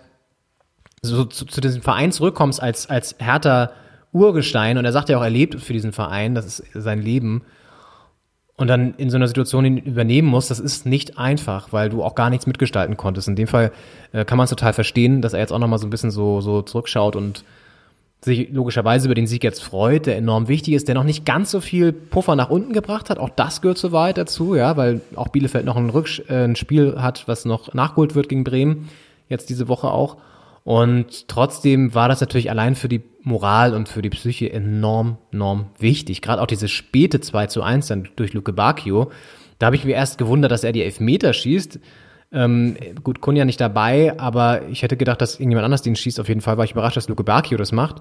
so 1.03 1.25
zu, 1.25 1.45
zu 1.47 1.61
diesem 1.61 1.83
Verein 1.83 2.13
zurückkommst 2.13 2.63
als, 2.63 2.89
als 2.89 3.17
härter 3.19 3.73
Urgestein 4.13 4.79
und 4.79 4.85
er 4.85 4.93
sagt 4.93 5.09
ja 5.09 5.19
auch, 5.19 5.23
er 5.23 5.31
lebt 5.31 5.61
für 5.61 5.73
diesen 5.73 5.93
Verein, 5.93 6.35
das 6.35 6.47
ist 6.47 6.65
sein 6.75 7.01
Leben. 7.01 7.43
Und 8.57 8.69
dann 8.69 8.95
in 8.95 9.11
so 9.11 9.17
einer 9.17 9.27
Situation 9.27 9.65
ihn 9.65 9.79
übernehmen 9.79 10.29
muss, 10.29 10.49
das 10.49 10.61
ist 10.61 10.87
nicht 10.87 11.19
einfach, 11.19 11.73
weil 11.73 11.89
du 11.89 12.03
auch 12.05 12.15
gar 12.15 12.31
nichts 12.31 12.47
mitgestalten 12.47 12.97
konntest. 12.97 13.27
In 13.27 13.35
dem 13.35 13.49
Fall 13.49 13.73
äh, 14.13 14.25
kann 14.25 14.37
man 14.37 14.45
es 14.45 14.51
total 14.51 14.73
verstehen, 14.73 15.23
dass 15.23 15.33
er 15.33 15.41
jetzt 15.41 15.53
auch 15.53 15.59
nochmal 15.59 15.79
so 15.79 15.87
ein 15.87 15.91
bisschen 15.91 16.11
so, 16.11 16.41
so 16.41 16.63
zurückschaut 16.63 17.17
und 17.17 17.45
sich 18.25 18.51
logischerweise 18.53 19.07
über 19.07 19.15
den 19.15 19.27
Sieg 19.27 19.43
jetzt 19.43 19.63
freut, 19.63 20.07
der 20.07 20.17
enorm 20.17 20.47
wichtig 20.47 20.75
ist, 20.75 20.87
der 20.87 20.95
noch 20.95 21.05
nicht 21.05 21.25
ganz 21.25 21.51
so 21.51 21.61
viel 21.61 21.93
Puffer 21.93 22.37
nach 22.37 22.51
unten 22.51 22.73
gebracht 22.73 23.11
hat. 23.11 23.19
Auch 23.19 23.31
das 23.31 23.61
gehört 23.61 23.79
so 23.79 23.91
weit 23.91 24.17
dazu, 24.17 24.55
ja, 24.55 24.77
weil 24.77 25.01
auch 25.17 25.29
Bielefeld 25.29 25.65
noch 25.65 25.77
ein, 25.77 25.91
Rücksch 25.91 26.23
äh, 26.29 26.45
ein 26.45 26.57
Spiel 26.57 26.97
hat, 26.99 27.27
was 27.27 27.45
noch 27.45 27.75
nachgeholt 27.75 28.15
wird 28.15 28.29
gegen 28.29 28.45
Bremen, 28.45 28.89
jetzt 29.29 29.51
diese 29.51 29.67
Woche 29.67 29.91
auch. 29.91 30.19
Und 30.65 31.27
trotzdem 31.27 31.95
war 31.95 32.09
das 32.09 32.21
natürlich 32.21 32.49
allein 32.49 32.77
für 32.77 32.89
die 32.89 33.03
Moral 33.23 33.75
und 33.75 33.89
für 33.89 34.03
die 34.03 34.11
Psyche 34.11 34.53
enorm, 34.53 35.19
enorm 35.33 35.67
wichtig. 35.79 36.23
Gerade 36.23 36.41
auch 36.41 36.47
dieses 36.47 36.71
späte 36.71 37.21
2 37.21 37.47
zu 37.49 37.63
1 37.63 37.89
dann 37.89 38.09
durch 38.15 38.33
Luke 38.33 38.53
Bacchio. 38.53 39.11
Da 39.59 39.67
habe 39.67 39.77
ich 39.77 39.85
mir 39.85 39.95
erst 39.95 40.19
gewundert, 40.19 40.53
dass 40.53 40.63
er 40.63 40.73
die 40.73 40.83
Elfmeter 40.83 41.33
schießt. 41.33 41.81
Ähm, 42.33 42.77
gut, 43.03 43.21
Kunja 43.21 43.45
nicht 43.45 43.61
dabei, 43.61 44.19
aber 44.19 44.63
ich 44.69 44.83
hätte 44.83 44.97
gedacht, 44.97 45.21
dass 45.21 45.35
irgendjemand 45.35 45.67
anders 45.67 45.83
den 45.83 45.97
schießt. 45.97 46.19
Auf 46.19 46.29
jeden 46.29 46.41
Fall 46.41 46.57
war 46.57 46.65
ich 46.65 46.73
überrascht, 46.73 46.97
dass 46.97 47.09
Luke 47.09 47.25
Bacchio 47.25 47.59
das 47.59 47.73
macht. 47.73 47.97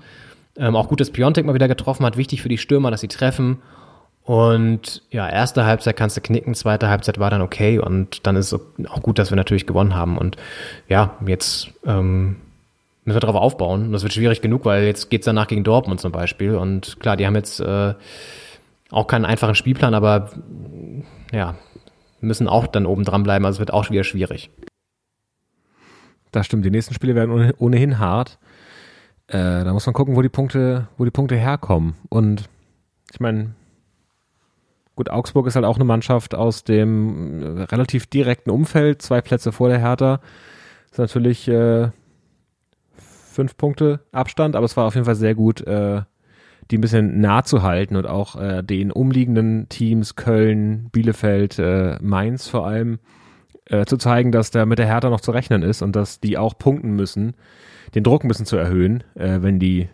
Ähm, 0.58 0.76
auch 0.76 0.88
gut, 0.88 1.00
dass 1.00 1.12
Piontek 1.12 1.46
mal 1.46 1.54
wieder 1.54 1.68
getroffen 1.68 2.06
hat. 2.06 2.18
Wichtig 2.18 2.42
für 2.42 2.50
die 2.50 2.58
Stürmer, 2.58 2.92
dass 2.92 3.02
sie 3.02 3.08
treffen. 3.08 3.62
Und 4.24 5.02
ja, 5.10 5.28
erste 5.28 5.66
Halbzeit 5.66 5.98
kannst 5.98 6.16
du 6.16 6.22
knicken, 6.22 6.54
zweite 6.54 6.90
Halbzeit 6.90 7.20
war 7.20 7.32
dann 7.32 7.42
okay 7.42 7.80
und 7.80 8.26
dann 8.28 8.36
ist 8.36 8.54
es 8.54 8.88
auch 8.88 9.02
gut, 9.02 9.18
dass 9.18 9.32
wir 9.32 9.36
natürlich 9.36 9.66
gewonnen 9.66 9.96
haben. 9.96 10.18
Und 10.18 10.38
ja, 10.88 11.18
jetzt 11.26 11.70
ähm, 11.86 12.38
müssen 13.04 13.16
wir 13.16 13.20
darauf 13.20 13.36
aufbauen. 13.36 13.88
Und 13.88 13.92
das 13.94 14.04
wird 14.04 14.14
schwierig 14.14 14.42
genug, 14.42 14.64
weil 14.66 14.84
jetzt 14.84 15.10
geht's 15.10 15.26
danach 15.26 15.48
gegen 15.48 15.64
Dortmund 15.64 16.00
zum 16.00 16.12
Beispiel. 16.12 16.56
Und 16.56 17.00
klar, 17.00 17.18
die 17.18 17.26
haben 17.26 17.36
jetzt 17.36 17.60
äh, 17.60 17.94
auch 18.92 19.08
keinen 19.08 19.26
einfachen 19.26 19.56
Spielplan, 19.56 19.96
aber 19.96 20.30
ja, 21.32 21.56
müssen 22.22 22.47
auch 22.47 22.67
dann 22.67 22.86
oben 22.86 23.03
dran 23.03 23.24
bleiben. 23.24 23.45
Also 23.45 23.57
es 23.57 23.59
wird 23.59 23.74
auch 23.74 23.89
wieder 23.89 24.03
schwierig. 24.03 24.49
Das 26.32 26.45
stimmt. 26.45 26.65
Die 26.65 26.72
nächsten 26.72 26.93
Spiele 26.93 27.15
werden 27.15 27.53
ohnehin 27.57 27.99
hart. 27.99 28.39
Äh, 29.28 29.63
da 29.63 29.74
muss 29.74 29.86
man 29.86 29.93
gucken, 29.93 30.15
wo 30.15 30.22
die 30.22 30.30
Punkte, 30.30 30.88
wo 30.97 31.05
die 31.05 31.11
Punkte 31.11 31.36
herkommen. 31.36 31.95
Und 32.09 32.49
ich 33.11 33.19
meine, 33.19 33.55
gut, 34.95 35.09
Augsburg 35.09 35.47
ist 35.47 35.55
halt 35.55 35.65
auch 35.65 35.76
eine 35.76 35.86
Mannschaft 35.86 36.36
aus 36.36 36.63
dem 36.63 37.65
relativ 37.69 38.07
direkten 38.07 38.49
Umfeld, 38.49 39.01
zwei 39.01 39.22
Plätze 39.22 39.51
vor 39.51 39.69
der 39.69 39.80
Hertha. 39.80 40.22
ist 40.91 40.99
natürlich 40.99 41.47
äh, 41.47 41.89
fünf 43.32 43.57
Punkte 43.57 44.01
Abstand, 44.11 44.55
aber 44.55 44.65
es 44.65 44.76
war 44.76 44.86
auf 44.86 44.95
jeden 44.95 45.05
Fall 45.05 45.15
sehr 45.15 45.36
gut, 45.36 45.61
äh, 45.61 46.01
die 46.72 46.78
ein 46.78 46.82
bisschen 46.82 47.19
nah 47.19 47.43
zu 47.43 47.61
halten 47.61 47.95
und 47.95 48.07
auch 48.07 48.36
äh, 48.36 48.63
den 48.63 48.91
umliegenden 48.91 49.67
Teams 49.69 50.15
Köln, 50.15 50.89
Bielefeld, 50.91 51.59
äh, 51.59 51.97
Mainz 52.01 52.47
vor 52.47 52.65
allem 52.65 52.99
äh, 53.65 53.86
zu 53.86 53.97
zeigen, 53.97 54.32
dass 54.32 54.51
da 54.51 54.65
mit 54.65 54.80
der 54.80 54.88
Hertha 54.88 55.09
noch 55.09 55.22
zu 55.22 55.32
rechnen 55.32 55.63
ist 55.63 55.82
und 55.82 55.95
dass 55.95 56.19
die 56.19 56.38
auch 56.38 56.57
punkten 56.57 56.91
müssen, 56.91 57.36
den 57.93 58.03
Druck 58.03 58.24
ein 58.24 58.28
bisschen 58.28 58.45
zu 58.45 58.55
erhöhen, 58.55 59.03
äh, 59.15 59.41
wenn 59.41 59.59
die 59.59 59.89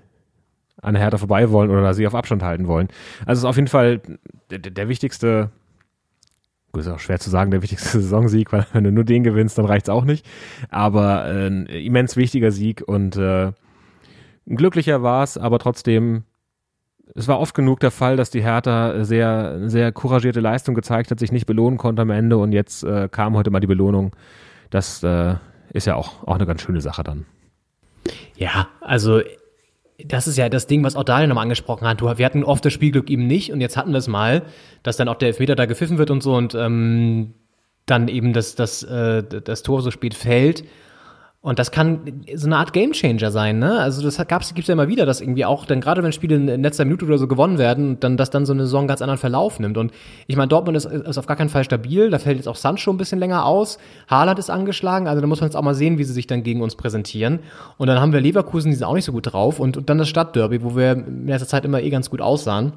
an 0.81 0.93
der 0.93 1.01
Hertha 1.01 1.17
vorbei 1.17 1.51
wollen 1.51 1.71
oder 1.71 1.93
sie 1.93 2.05
auf 2.05 2.15
Abstand 2.15 2.43
halten 2.43 2.67
wollen. 2.67 2.87
Also 3.25 3.31
es 3.31 3.39
ist 3.39 3.45
auf 3.45 3.55
jeden 3.55 3.67
Fall 3.67 4.01
der, 4.51 4.59
der 4.59 4.87
wichtigste 4.87 5.49
ist 6.75 6.87
auch 6.87 6.99
schwer 6.99 7.19
zu 7.19 7.29
sagen, 7.29 7.51
der 7.51 7.61
wichtigste 7.63 7.89
Saisonsieg, 8.01 8.51
weil 8.53 8.65
wenn 8.73 8.83
du 8.83 8.91
nur 8.91 9.03
den 9.03 9.23
gewinnst, 9.23 9.57
dann 9.57 9.65
reicht's 9.65 9.89
auch 9.89 10.05
nicht. 10.05 10.25
Aber 10.69 11.25
äh, 11.25 11.47
ein 11.47 11.65
immens 11.65 12.15
wichtiger 12.15 12.51
Sieg 12.51 12.83
und 12.85 13.15
äh, 13.15 13.47
ein 13.47 14.55
glücklicher 14.55 15.03
war's, 15.03 15.37
aber 15.37 15.59
trotzdem, 15.59 16.23
es 17.15 17.27
war 17.27 17.39
oft 17.39 17.55
genug 17.55 17.79
der 17.79 17.91
Fall, 17.91 18.17
dass 18.17 18.29
die 18.29 18.43
Hertha 18.43 19.03
sehr, 19.03 19.69
sehr 19.69 19.91
couragierte 19.91 20.39
Leistung 20.39 20.75
gezeigt 20.75 21.11
hat, 21.11 21.19
sich 21.19 21.31
nicht 21.31 21.45
belohnen 21.45 21.77
konnte 21.77 22.01
am 22.01 22.09
Ende 22.09 22.37
und 22.37 22.51
jetzt 22.51 22.83
äh, 22.83 23.09
kam 23.09 23.35
heute 23.35 23.49
mal 23.49 23.59
die 23.59 23.67
Belohnung. 23.67 24.15
Das 24.69 25.03
äh, 25.03 25.35
ist 25.73 25.87
ja 25.87 25.95
auch, 25.95 26.27
auch 26.27 26.35
eine 26.35 26.45
ganz 26.45 26.61
schöne 26.61 26.81
Sache 26.81 27.03
dann. 27.03 27.25
Ja, 28.35 28.67
also 28.81 29.21
das 30.03 30.27
ist 30.27 30.37
ja 30.37 30.47
das 30.49 30.67
Ding, 30.67 30.83
was 30.83 30.95
auch 30.95 31.03
Daniel 31.03 31.27
nochmal 31.27 31.43
angesprochen 31.43 31.87
hat. 31.87 32.01
wir 32.01 32.25
hatten 32.25 32.43
oft 32.43 32.63
das 32.63 32.73
Spielglück 32.73 33.09
eben 33.09 33.25
nicht 33.25 33.51
und 33.51 33.61
jetzt 33.61 33.77
hatten 33.77 33.91
wir 33.91 33.97
es 33.97 34.07
mal, 34.07 34.43
dass 34.83 34.97
dann 34.97 35.07
auch 35.07 35.15
der 35.15 35.29
Elfmeter 35.29 35.55
da 35.55 35.65
gepfiffen 35.65 35.97
wird 35.97 36.11
und 36.11 36.21
so 36.21 36.35
und 36.35 36.53
ähm, 36.53 37.33
dann 37.85 38.07
eben 38.07 38.33
das, 38.33 38.55
das, 38.55 38.83
äh, 38.83 39.23
das 39.23 39.63
Tor 39.63 39.81
so 39.81 39.91
spät 39.91 40.13
fällt. 40.13 40.65
Und 41.47 41.59
das 41.59 41.71
kann 41.71 42.01
so 42.35 42.45
eine 42.45 42.57
Art 42.57 42.73
Gamechanger 42.73 43.31
sein, 43.31 43.57
ne? 43.57 43.79
Also 43.79 44.03
das 44.03 44.17
gab's, 44.27 44.53
gibt's 44.53 44.67
ja 44.67 44.73
immer 44.73 44.89
wieder, 44.89 45.05
dass 45.05 45.21
irgendwie 45.21 45.45
auch 45.45 45.63
dann 45.63 45.79
gerade 45.79 46.03
wenn 46.03 46.11
Spiele 46.11 46.35
in 46.35 46.61
letzter 46.61 46.83
Minute 46.83 47.05
oder 47.05 47.17
so 47.17 47.25
gewonnen 47.25 47.57
werden, 47.57 48.01
dann 48.01 48.17
dass 48.17 48.29
dann 48.29 48.45
so 48.45 48.51
eine 48.51 48.63
Saison 48.63 48.85
ganz 48.85 49.01
anderen 49.01 49.17
Verlauf 49.17 49.57
nimmt. 49.57 49.77
Und 49.77 49.93
ich 50.27 50.35
meine, 50.35 50.49
Dortmund 50.49 50.75
ist, 50.75 50.83
ist 50.83 51.17
auf 51.17 51.25
gar 51.25 51.37
keinen 51.37 51.47
Fall 51.47 51.63
stabil. 51.63 52.09
Da 52.09 52.19
fällt 52.19 52.35
jetzt 52.35 52.49
auch 52.49 52.57
Sancho 52.57 52.91
ein 52.91 52.97
bisschen 52.97 53.17
länger 53.17 53.45
aus. 53.45 53.77
Haaland 54.09 54.39
ist 54.39 54.49
angeschlagen. 54.49 55.07
Also 55.07 55.21
da 55.21 55.27
muss 55.27 55.39
man 55.39 55.47
jetzt 55.47 55.55
auch 55.55 55.61
mal 55.61 55.73
sehen, 55.73 55.97
wie 55.97 56.03
sie 56.03 56.11
sich 56.11 56.27
dann 56.27 56.43
gegen 56.43 56.61
uns 56.61 56.75
präsentieren. 56.75 57.39
Und 57.77 57.87
dann 57.87 58.01
haben 58.01 58.11
wir 58.11 58.19
Leverkusen, 58.19 58.71
die 58.71 58.75
sind 58.75 58.85
auch 58.85 58.95
nicht 58.95 59.05
so 59.05 59.13
gut 59.13 59.31
drauf. 59.31 59.61
Und, 59.61 59.77
und 59.77 59.89
dann 59.89 59.99
das 59.99 60.09
Stadtderby, 60.09 60.63
wo 60.63 60.75
wir 60.75 60.91
in 60.91 61.27
letzter 61.27 61.47
Zeit 61.47 61.63
immer 61.63 61.81
eh 61.81 61.89
ganz 61.89 62.09
gut 62.09 62.19
aussahen. 62.19 62.73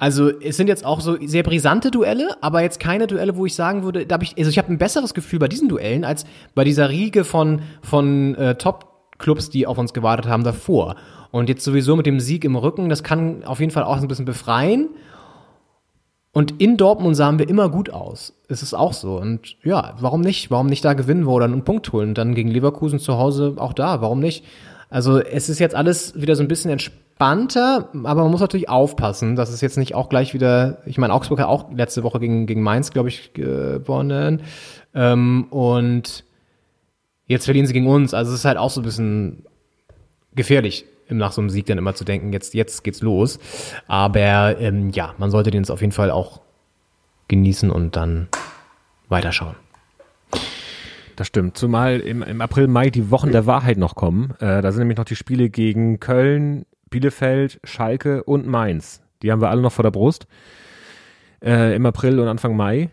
Also 0.00 0.30
es 0.30 0.56
sind 0.56 0.68
jetzt 0.68 0.82
auch 0.82 1.02
so 1.02 1.18
sehr 1.26 1.42
brisante 1.42 1.90
Duelle, 1.90 2.34
aber 2.40 2.62
jetzt 2.62 2.80
keine 2.80 3.06
Duelle, 3.06 3.36
wo 3.36 3.44
ich 3.44 3.54
sagen 3.54 3.82
würde, 3.82 4.06
da 4.06 4.14
habe 4.14 4.24
ich, 4.24 4.34
also 4.38 4.48
ich 4.48 4.56
habe 4.56 4.72
ein 4.72 4.78
besseres 4.78 5.12
Gefühl 5.12 5.38
bei 5.38 5.46
diesen 5.46 5.68
Duellen 5.68 6.06
als 6.06 6.24
bei 6.54 6.64
dieser 6.64 6.88
Riege 6.88 7.22
von 7.22 7.60
von 7.82 8.34
äh, 8.36 8.54
Top-Clubs, 8.54 9.50
die 9.50 9.66
auf 9.66 9.76
uns 9.76 9.92
gewartet 9.92 10.26
haben 10.26 10.42
davor. 10.42 10.96
Und 11.32 11.50
jetzt 11.50 11.62
sowieso 11.62 11.96
mit 11.96 12.06
dem 12.06 12.18
Sieg 12.18 12.46
im 12.46 12.56
Rücken, 12.56 12.88
das 12.88 13.02
kann 13.02 13.44
auf 13.44 13.60
jeden 13.60 13.72
Fall 13.72 13.84
auch 13.84 13.98
ein 13.98 14.08
bisschen 14.08 14.24
befreien. 14.24 14.88
Und 16.32 16.62
in 16.62 16.78
Dortmund 16.78 17.14
sahen 17.14 17.38
wir 17.38 17.46
immer 17.46 17.68
gut 17.68 17.90
aus. 17.90 18.32
Es 18.48 18.62
ist 18.62 18.72
auch 18.72 18.94
so. 18.94 19.18
Und 19.18 19.58
ja, 19.64 19.96
warum 20.00 20.22
nicht? 20.22 20.50
Warum 20.50 20.68
nicht 20.68 20.82
da 20.82 20.94
gewinnen 20.94 21.26
wir 21.26 21.32
oder 21.32 21.44
einen 21.44 21.64
Punkt 21.64 21.92
holen? 21.92 22.10
Und 22.10 22.18
dann 22.18 22.34
gegen 22.34 22.50
Leverkusen 22.50 23.00
zu 23.00 23.18
Hause 23.18 23.56
auch 23.58 23.74
da. 23.74 24.00
Warum 24.00 24.20
nicht? 24.20 24.46
Also 24.90 25.18
es 25.18 25.48
ist 25.48 25.58
jetzt 25.58 25.74
alles 25.74 26.20
wieder 26.20 26.36
so 26.36 26.42
ein 26.42 26.48
bisschen 26.48 26.70
entspannt 26.70 26.98
entspannter, 27.20 27.90
aber 28.04 28.22
man 28.22 28.30
muss 28.30 28.40
natürlich 28.40 28.70
aufpassen, 28.70 29.36
dass 29.36 29.50
es 29.50 29.60
jetzt 29.60 29.76
nicht 29.76 29.94
auch 29.94 30.08
gleich 30.08 30.32
wieder, 30.32 30.78
ich 30.86 30.96
meine, 30.96 31.12
Augsburg 31.12 31.38
hat 31.38 31.48
auch 31.48 31.70
letzte 31.70 32.02
Woche 32.02 32.18
gegen, 32.18 32.46
gegen 32.46 32.62
Mainz, 32.62 32.92
glaube 32.92 33.10
ich, 33.10 33.34
gewonnen. 33.34 34.40
Ähm, 34.94 35.44
und 35.50 36.24
Jetzt 37.30 37.44
verlieren 37.44 37.64
sie 37.68 37.72
gegen 37.72 37.86
uns. 37.86 38.12
Also 38.12 38.32
es 38.32 38.40
ist 38.40 38.44
halt 38.44 38.58
auch 38.58 38.70
so 38.70 38.80
ein 38.80 38.84
bisschen 38.84 39.44
gefährlich, 40.34 40.84
nach 41.08 41.30
so 41.30 41.40
einem 41.40 41.48
Sieg 41.48 41.64
dann 41.66 41.78
immer 41.78 41.94
zu 41.94 42.02
denken, 42.02 42.32
jetzt, 42.32 42.54
jetzt 42.54 42.82
geht's 42.82 43.02
los. 43.02 43.38
Aber 43.86 44.58
ähm, 44.58 44.90
ja, 44.90 45.14
man 45.16 45.30
sollte 45.30 45.52
den 45.52 45.60
jetzt 45.60 45.70
auf 45.70 45.80
jeden 45.80 45.92
Fall 45.92 46.10
auch 46.10 46.40
genießen 47.28 47.70
und 47.70 47.94
dann 47.94 48.26
weiterschauen. 49.08 49.54
Das 51.20 51.26
stimmt. 51.26 51.54
Zumal 51.58 52.00
im, 52.00 52.22
im 52.22 52.40
April, 52.40 52.66
Mai 52.66 52.88
die 52.88 53.10
Wochen 53.10 53.30
der 53.30 53.44
Wahrheit 53.44 53.76
noch 53.76 53.94
kommen. 53.94 54.30
Äh, 54.40 54.62
da 54.62 54.72
sind 54.72 54.78
nämlich 54.78 54.96
noch 54.96 55.04
die 55.04 55.16
Spiele 55.16 55.50
gegen 55.50 56.00
Köln, 56.00 56.64
Bielefeld, 56.88 57.60
Schalke 57.62 58.24
und 58.24 58.46
Mainz. 58.46 59.02
Die 59.20 59.30
haben 59.30 59.42
wir 59.42 59.50
alle 59.50 59.60
noch 59.60 59.72
vor 59.72 59.82
der 59.82 59.90
Brust. 59.90 60.26
Äh, 61.44 61.76
Im 61.76 61.84
April 61.84 62.18
und 62.20 62.26
Anfang 62.26 62.56
Mai. 62.56 62.88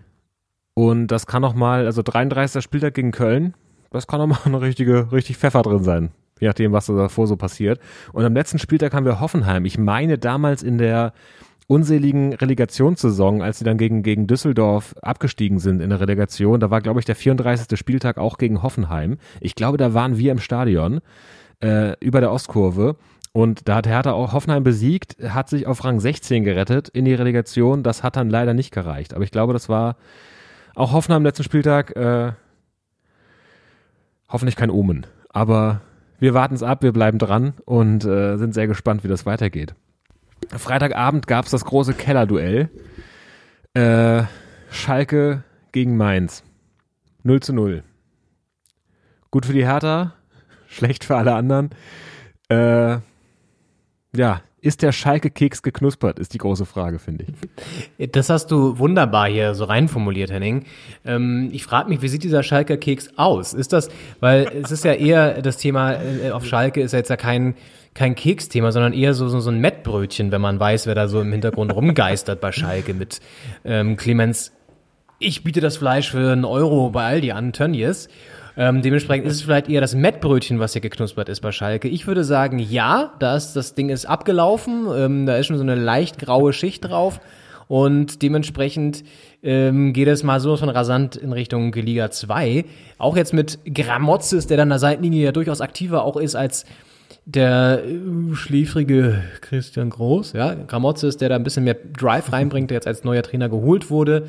Und 0.73 1.07
das 1.07 1.25
kann 1.25 1.41
noch 1.41 1.53
mal, 1.53 1.85
also 1.85 2.01
33. 2.01 2.61
Spieltag 2.61 2.95
gegen 2.95 3.13
Köln, 3.13 3.53
das 3.91 4.07
kann 4.07 4.19
noch 4.19 4.27
mal 4.27 4.39
eine 4.43 4.59
richtige, 4.59 5.09
richtig 5.13 5.37
Pfeffer 5.37 5.61
drin 5.61 5.85
sein. 5.85 6.11
Je 6.41 6.47
nachdem, 6.47 6.73
was 6.73 6.87
da 6.87 6.97
davor 6.97 7.27
so 7.27 7.37
passiert. 7.37 7.79
Und 8.11 8.25
am 8.25 8.33
letzten 8.33 8.59
Spieltag 8.59 8.93
haben 8.93 9.05
wir 9.05 9.21
Hoffenheim. 9.21 9.63
Ich 9.63 9.77
meine 9.77 10.17
damals 10.17 10.63
in 10.63 10.77
der 10.77 11.13
unseligen 11.67 12.33
Relegationssaison, 12.33 13.41
als 13.41 13.59
sie 13.59 13.65
dann 13.65 13.77
gegen, 13.77 14.01
gegen 14.01 14.25
Düsseldorf 14.25 14.95
abgestiegen 15.01 15.59
sind 15.59 15.81
in 15.81 15.89
der 15.89 15.99
Relegation, 15.99 16.61
da 16.61 16.71
war, 16.71 16.81
glaube 16.81 16.99
ich, 16.99 17.05
der 17.05 17.15
34. 17.15 17.77
Spieltag 17.77 18.17
auch 18.17 18.37
gegen 18.37 18.63
Hoffenheim. 18.63 19.17
Ich 19.41 19.53
glaube, 19.53 19.77
da 19.77 19.93
waren 19.93 20.17
wir 20.17 20.31
im 20.31 20.39
Stadion 20.39 21.01
äh, 21.61 21.93
über 21.99 22.21
der 22.21 22.31
Ostkurve. 22.31 22.95
Und 23.33 23.67
da 23.67 23.75
hat 23.75 23.87
Hertha 23.87 24.13
auch 24.13 24.33
Hoffenheim 24.33 24.63
besiegt, 24.63 25.17
hat 25.21 25.49
sich 25.49 25.67
auf 25.67 25.83
Rang 25.83 25.99
16 25.99 26.43
gerettet 26.43 26.89
in 26.89 27.05
die 27.05 27.13
Relegation. 27.13 27.83
Das 27.83 28.01
hat 28.01 28.15
dann 28.15 28.29
leider 28.29 28.53
nicht 28.53 28.71
gereicht. 28.71 29.13
Aber 29.13 29.23
ich 29.23 29.31
glaube, 29.31 29.53
das 29.53 29.69
war 29.69 29.97
auch 30.73 30.93
Hoffenheim 30.93 31.23
letzten 31.23 31.43
Spieltag 31.43 31.95
äh, 31.95 32.31
hoffentlich 34.29 34.55
kein 34.55 34.71
Omen. 34.71 35.05
Aber 35.29 35.81
wir 36.17 36.33
warten 36.33 36.55
es 36.55 36.63
ab, 36.63 36.81
wir 36.81 36.93
bleiben 36.93 37.19
dran 37.19 37.53
und 37.65 38.05
äh, 38.05 38.37
sind 38.37 38.53
sehr 38.53 38.67
gespannt, 38.67 39.03
wie 39.03 39.07
das 39.07 39.25
weitergeht. 39.25 39.75
Freitagabend 40.49 41.27
gab 41.27 41.45
es 41.45 41.51
das 41.51 41.65
große 41.65 41.93
Kellerduell. 41.93 42.69
Äh, 43.73 44.23
Schalke 44.71 45.43
gegen 45.71 45.97
Mainz. 45.97 46.43
0 47.23 47.41
zu 47.41 47.53
0. 47.53 47.83
Gut 49.31 49.45
für 49.45 49.53
die 49.53 49.65
Hertha, 49.65 50.13
schlecht 50.67 51.03
für 51.03 51.15
alle 51.15 51.33
anderen. 51.33 51.71
Äh, 52.49 52.97
ja, 54.15 54.41
ist 54.59 54.81
der 54.81 54.91
Schalke-Keks 54.91 55.61
geknuspert, 55.61 56.17
ist 56.19 56.33
die 56.33 56.39
große 56.39 56.65
Frage, 56.65 56.99
finde 56.99 57.25
ich. 57.97 58.11
Das 58.11 58.29
hast 58.29 58.47
du 58.47 58.79
wunderbar 58.79 59.29
hier 59.29 59.53
so 59.53 59.65
reinformuliert, 59.65 60.31
Henning. 60.31 60.65
Ähm, 61.05 61.49
ich 61.51 61.63
frage 61.63 61.89
mich, 61.89 62.01
wie 62.01 62.07
sieht 62.07 62.23
dieser 62.23 62.43
Schalke-Keks 62.43 63.17
aus? 63.17 63.53
Ist 63.53 63.71
das, 63.71 63.89
weil 64.19 64.47
es 64.63 64.71
ist 64.71 64.83
ja 64.83 64.93
eher 64.93 65.41
das 65.41 65.57
Thema 65.57 65.93
äh, 65.93 66.31
auf 66.31 66.45
Schalke 66.45 66.81
ist 66.81 66.93
ja 66.93 66.99
jetzt 66.99 67.09
ja 67.09 67.17
kein 67.17 67.55
kein 67.97 68.15
Keksthema, 68.15 68.71
sondern 68.71 68.93
eher 68.93 69.13
so, 69.13 69.27
so, 69.27 69.39
so 69.39 69.49
ein 69.49 69.59
Mettbrötchen, 69.59 70.31
wenn 70.31 70.39
man 70.39 70.59
weiß, 70.59 70.85
wer 70.85 70.95
da 70.95 71.07
so 71.07 71.19
im 71.19 71.31
Hintergrund 71.31 71.75
rumgeistert 71.75 72.39
bei 72.39 72.51
Schalke 72.51 72.93
mit 72.93 73.19
ähm, 73.65 73.97
Clemens. 73.97 74.53
Ich 75.19 75.43
biete 75.43 75.61
das 75.61 75.77
Fleisch 75.77 76.11
für 76.11 76.31
einen 76.31 76.45
Euro 76.45 76.91
bei 76.91 77.03
Aldi 77.03 77.31
an, 77.31 77.53
Tönnies. 77.53 78.07
Ähm, 78.55 78.83
dementsprechend 78.83 79.27
ist 79.27 79.35
es 79.35 79.41
vielleicht 79.41 79.67
eher 79.67 79.81
das 79.81 79.95
Mettbrötchen, 79.95 80.59
was 80.59 80.73
hier 80.73 80.81
geknuspert 80.81 81.27
ist 81.27 81.41
bei 81.41 81.51
Schalke. 81.51 81.87
Ich 81.87 82.05
würde 82.05 82.23
sagen, 82.23 82.59
ja, 82.59 83.13
das, 83.17 83.53
das 83.53 83.73
Ding 83.73 83.89
ist 83.89 84.05
abgelaufen. 84.05 84.87
Ähm, 84.95 85.25
da 85.25 85.35
ist 85.37 85.47
schon 85.47 85.57
so 85.57 85.63
eine 85.63 85.75
leicht 85.75 86.19
graue 86.19 86.53
Schicht 86.53 86.85
drauf. 86.85 87.19
Und 87.67 88.21
dementsprechend 88.21 89.03
ähm, 89.43 89.91
geht 89.93 90.07
es 90.07 90.23
mal 90.23 90.39
so 90.39 90.55
von 90.55 90.69
rasant 90.69 91.15
in 91.15 91.33
Richtung 91.33 91.73
Liga 91.73 92.11
2. 92.11 92.63
Auch 92.97 93.17
jetzt 93.17 93.33
mit 93.33 93.59
Gramozis, 93.65 94.47
der 94.47 94.57
dann 94.57 94.67
an 94.67 94.69
der 94.69 94.79
Seitenlinie 94.79 95.25
ja 95.25 95.31
durchaus 95.31 95.61
aktiver 95.61 96.03
auch 96.03 96.17
ist 96.17 96.35
als 96.35 96.65
der 97.25 97.83
äh, 97.83 98.35
schläfrige 98.35 99.21
Christian 99.41 99.89
Groß, 99.89 100.33
ja, 100.33 100.53
Gramozis, 100.53 101.17
der 101.17 101.29
da 101.29 101.35
ein 101.35 101.43
bisschen 101.43 101.63
mehr 101.63 101.75
Drive 101.75 102.31
reinbringt, 102.31 102.69
der 102.69 102.75
jetzt 102.75 102.87
als 102.87 103.03
neuer 103.03 103.23
Trainer 103.23 103.49
geholt 103.49 103.89
wurde. 103.89 104.27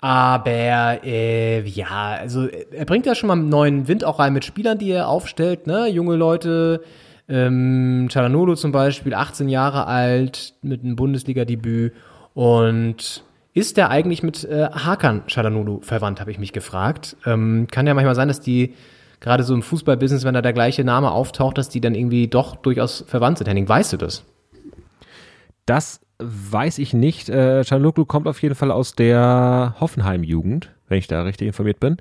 Aber 0.00 1.00
äh, 1.04 1.62
ja, 1.62 2.16
also 2.20 2.46
er 2.46 2.84
bringt 2.84 3.06
ja 3.06 3.16
schon 3.16 3.26
mal 3.26 3.32
einen 3.32 3.48
neuen 3.48 3.88
Wind 3.88 4.04
auch 4.04 4.20
rein 4.20 4.32
mit 4.32 4.44
Spielern, 4.44 4.78
die 4.78 4.90
er 4.90 5.08
aufstellt, 5.08 5.66
ne? 5.66 5.88
Junge 5.88 6.14
Leute, 6.14 6.82
ähm, 7.28 8.08
Chalanolo 8.08 8.54
zum 8.54 8.70
Beispiel, 8.70 9.14
18 9.14 9.48
Jahre 9.48 9.86
alt, 9.86 10.54
mit 10.62 10.84
einem 10.84 10.94
Bundesliga-Debüt. 10.94 11.92
Und 12.34 13.24
ist 13.54 13.76
der 13.76 13.90
eigentlich 13.90 14.22
mit 14.22 14.44
äh, 14.44 14.68
Hakan 14.70 15.22
Chalanolo 15.26 15.80
verwandt, 15.82 16.20
habe 16.20 16.30
ich 16.30 16.38
mich 16.38 16.52
gefragt. 16.52 17.16
Ähm, 17.26 17.66
kann 17.68 17.88
ja 17.88 17.94
manchmal 17.94 18.14
sein, 18.14 18.28
dass 18.28 18.40
die 18.40 18.74
gerade 19.20 19.42
so 19.42 19.54
im 19.54 19.62
Fußballbusiness, 19.62 20.24
wenn 20.24 20.34
da 20.34 20.42
der 20.42 20.52
gleiche 20.52 20.84
Name 20.84 21.10
auftaucht, 21.10 21.58
dass 21.58 21.68
die 21.68 21.80
dann 21.80 21.94
irgendwie 21.94 22.28
doch 22.28 22.56
durchaus 22.56 23.04
verwandt 23.06 23.38
sind. 23.38 23.48
Henning, 23.48 23.68
weißt 23.68 23.92
du 23.92 23.96
das? 23.96 24.24
Das 25.66 26.00
weiß 26.18 26.78
ich 26.78 26.94
nicht. 26.94 27.28
Äh, 27.28 27.64
Canloglu 27.66 28.04
kommt 28.04 28.26
auf 28.26 28.42
jeden 28.42 28.54
Fall 28.54 28.70
aus 28.70 28.94
der 28.94 29.74
Hoffenheim-Jugend, 29.80 30.74
wenn 30.88 30.98
ich 30.98 31.06
da 31.06 31.22
richtig 31.22 31.46
informiert 31.46 31.80
bin. 31.80 31.98